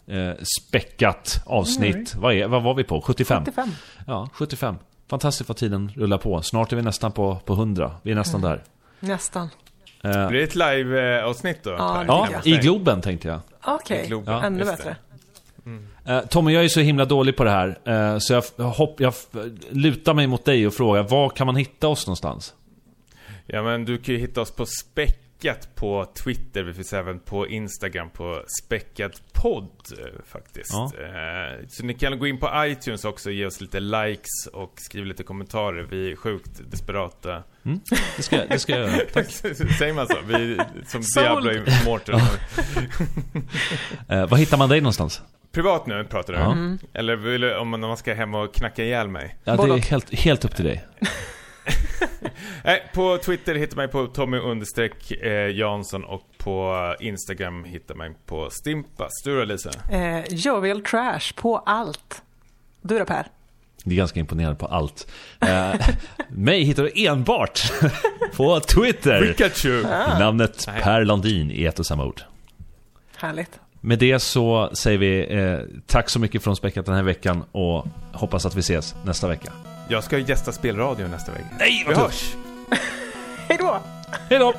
eh, 0.08 0.32
späckat 0.60 1.44
avsnitt. 1.46 2.16
Vad, 2.16 2.34
är, 2.34 2.48
vad 2.48 2.64
var 2.64 2.74
vi 2.74 2.84
på? 2.84 3.02
75? 3.02 3.46
75. 3.46 3.72
Ja, 4.08 4.30
75. 4.34 4.76
Fantastiskt 5.10 5.50
vad 5.50 5.58
tiden 5.58 5.92
rullar 5.96 6.18
på. 6.18 6.42
Snart 6.42 6.72
är 6.72 6.76
vi 6.76 6.82
nästan 6.82 7.12
på, 7.12 7.36
på 7.46 7.54
100. 7.54 7.92
Vi 8.02 8.12
är 8.12 8.16
nästan 8.16 8.44
mm. 8.44 8.52
där. 8.52 8.64
Nästan. 9.00 9.50
Eh, 10.04 10.28
Blir 10.28 10.40
det 10.40 10.44
ett 10.44 10.56
live-avsnitt 10.56 11.64
då? 11.64 11.70
Ja, 11.70 12.06
ja 12.08 12.42
i 12.44 12.58
Globen 12.58 13.02
tänkte 13.02 13.28
jag. 13.28 13.40
Okej, 13.66 14.14
okay. 14.14 14.34
ja. 14.34 14.44
ännu 14.44 14.66
bättre. 14.66 14.96
Mm. 15.66 15.88
Uh, 16.10 16.22
Tommy, 16.28 16.54
jag 16.54 16.64
är 16.64 16.70
så 16.70 16.80
himla 16.80 17.06
dålig 17.06 17.38
på 17.38 17.44
det 17.44 17.50
här. 17.50 17.80
Uh, 17.88 18.20
så 18.20 18.34
jag, 18.34 18.44
hopp, 18.64 19.00
jag 19.00 19.14
lutar 19.70 20.14
mig 20.14 20.28
mot 20.28 20.46
dig 20.46 20.68
och 20.68 20.74
frågar, 20.74 21.04
var 21.04 21.30
kan 21.30 21.46
man 21.46 21.56
hitta 21.56 21.88
oss 21.88 22.08
någonstans? 22.08 22.54
Ja 23.46 23.64
men 23.64 23.86
du 23.86 23.98
kan 23.98 24.16
ju 24.16 24.22
hitta 24.22 24.42
oss 24.42 24.52
på 24.52 24.66
Späck 24.66 25.27
späckat 25.38 25.76
på 25.76 26.06
Twitter. 26.24 26.64
Vi 26.64 26.74
finns 26.74 26.94
även 26.94 27.20
på 27.20 27.48
Instagram 27.48 28.10
på 28.10 28.44
späckat 28.64 29.22
podd 29.34 29.70
faktiskt. 30.26 30.74
Ja. 30.74 30.92
Eh, 31.02 31.68
så 31.70 31.86
ni 31.86 31.94
kan 31.94 32.20
gå 32.20 32.28
in 32.28 32.38
på 32.38 32.52
iTunes 32.56 33.06
också 33.06 33.30
och 33.30 33.34
ge 33.34 33.46
oss 33.46 33.62
lite 33.62 33.80
likes 33.80 34.48
och 34.54 34.74
skriva 34.78 35.06
lite 35.06 35.24
kommentarer. 35.24 35.88
Vi 35.90 36.12
är 36.12 36.16
sjukt 36.16 36.72
desperata. 36.72 37.44
Mm, 37.66 37.80
det, 38.18 38.24
ska, 38.24 38.46
det 38.46 38.60
ska 38.60 38.78
jag 38.78 38.90
göra. 38.90 39.02
Tack. 39.14 39.30
Säger 39.32 39.94
man 39.94 40.08
så? 40.08 40.18
Vi 40.28 40.60
som 40.88 41.02
Diablo 41.16 41.52
Immortal. 41.52 42.16
eh, 44.10 44.28
vad 44.28 44.40
hittar 44.40 44.58
man 44.58 44.70
dig 44.70 44.82
någonstans? 44.82 45.22
Privat 45.52 45.88
nu 45.88 46.04
pratar 46.04 46.34
du? 46.34 46.40
Mm. 46.40 46.80
Eller 46.94 47.58
om 47.58 47.70
man 47.70 47.98
ska 47.98 48.14
hem 48.14 48.36
och 48.36 48.54
knacka 48.54 48.84
ihjäl 48.84 49.08
mig? 49.08 49.38
Ja, 49.44 49.56
det 49.56 49.74
är 49.74 49.78
helt, 49.78 50.14
helt 50.14 50.46
upp 50.46 50.56
till 50.56 50.66
dig. 50.66 50.86
Nej, 52.64 52.84
på 52.94 53.18
Twitter 53.18 53.56
hittar 53.56 53.78
man 53.78 53.90
på 53.90 54.08
Tommy 54.08 54.38
understreck 54.38 55.12
eh, 55.12 55.50
Jansson 55.56 56.04
och 56.04 56.24
på 56.38 56.96
Instagram 57.00 57.64
hittar 57.64 57.96
man 57.96 58.16
på 58.26 58.50
Stimpas. 58.50 59.12
Du 59.24 59.40
då 59.40 59.46
Lisa? 59.46 59.72
Eh, 59.92 60.24
Jovial 60.30 60.82
Trash 60.82 61.34
på 61.36 61.58
allt. 61.58 62.22
Du 62.82 63.00
då 63.00 63.06
Per? 63.06 63.28
Det 63.84 63.94
är 63.94 63.98
ganska 63.98 64.20
imponerande 64.20 64.60
på 64.60 64.66
allt. 64.66 65.08
Eh, 65.40 65.74
mig 66.30 66.64
hittar 66.64 66.84
du 66.84 67.08
enbart 67.08 67.72
på 68.36 68.60
Twitter. 68.60 69.22
Pikachu. 69.22 69.84
Ah. 69.86 70.20
Namnet. 70.20 70.68
Per 70.82 71.06
Landin 71.06 71.52
i 71.52 71.66
ett 71.66 71.80
och 71.80 71.86
samma 71.86 72.06
ord. 72.06 72.22
Härligt. 73.18 73.60
Med 73.82 74.00
det 74.00 74.20
så 74.20 74.70
säger 74.74 74.98
vi 74.98 75.36
eh, 75.38 75.60
tack 75.86 76.10
så 76.10 76.20
mycket 76.20 76.44
från 76.44 76.56
Späckat 76.56 76.86
den 76.86 76.96
här 76.96 77.04
veckan 77.04 77.44
och 77.52 77.88
hoppas 78.14 78.46
att 78.46 78.56
vi 78.56 78.60
ses 78.60 78.96
nästa 79.06 79.28
vecka. 79.28 79.52
Jag 79.90 80.04
ska 80.04 80.18
gästa 80.18 80.52
spelradio 80.52 81.08
nästa 81.08 81.32
vecka. 81.32 81.46
Nej, 81.60 81.84
vad 81.88 81.96
Vi 81.96 82.02
hörs! 82.02 82.36
Hej 83.48 83.58
då! 83.60 83.82
Hej 84.30 84.40
då! 84.40 84.54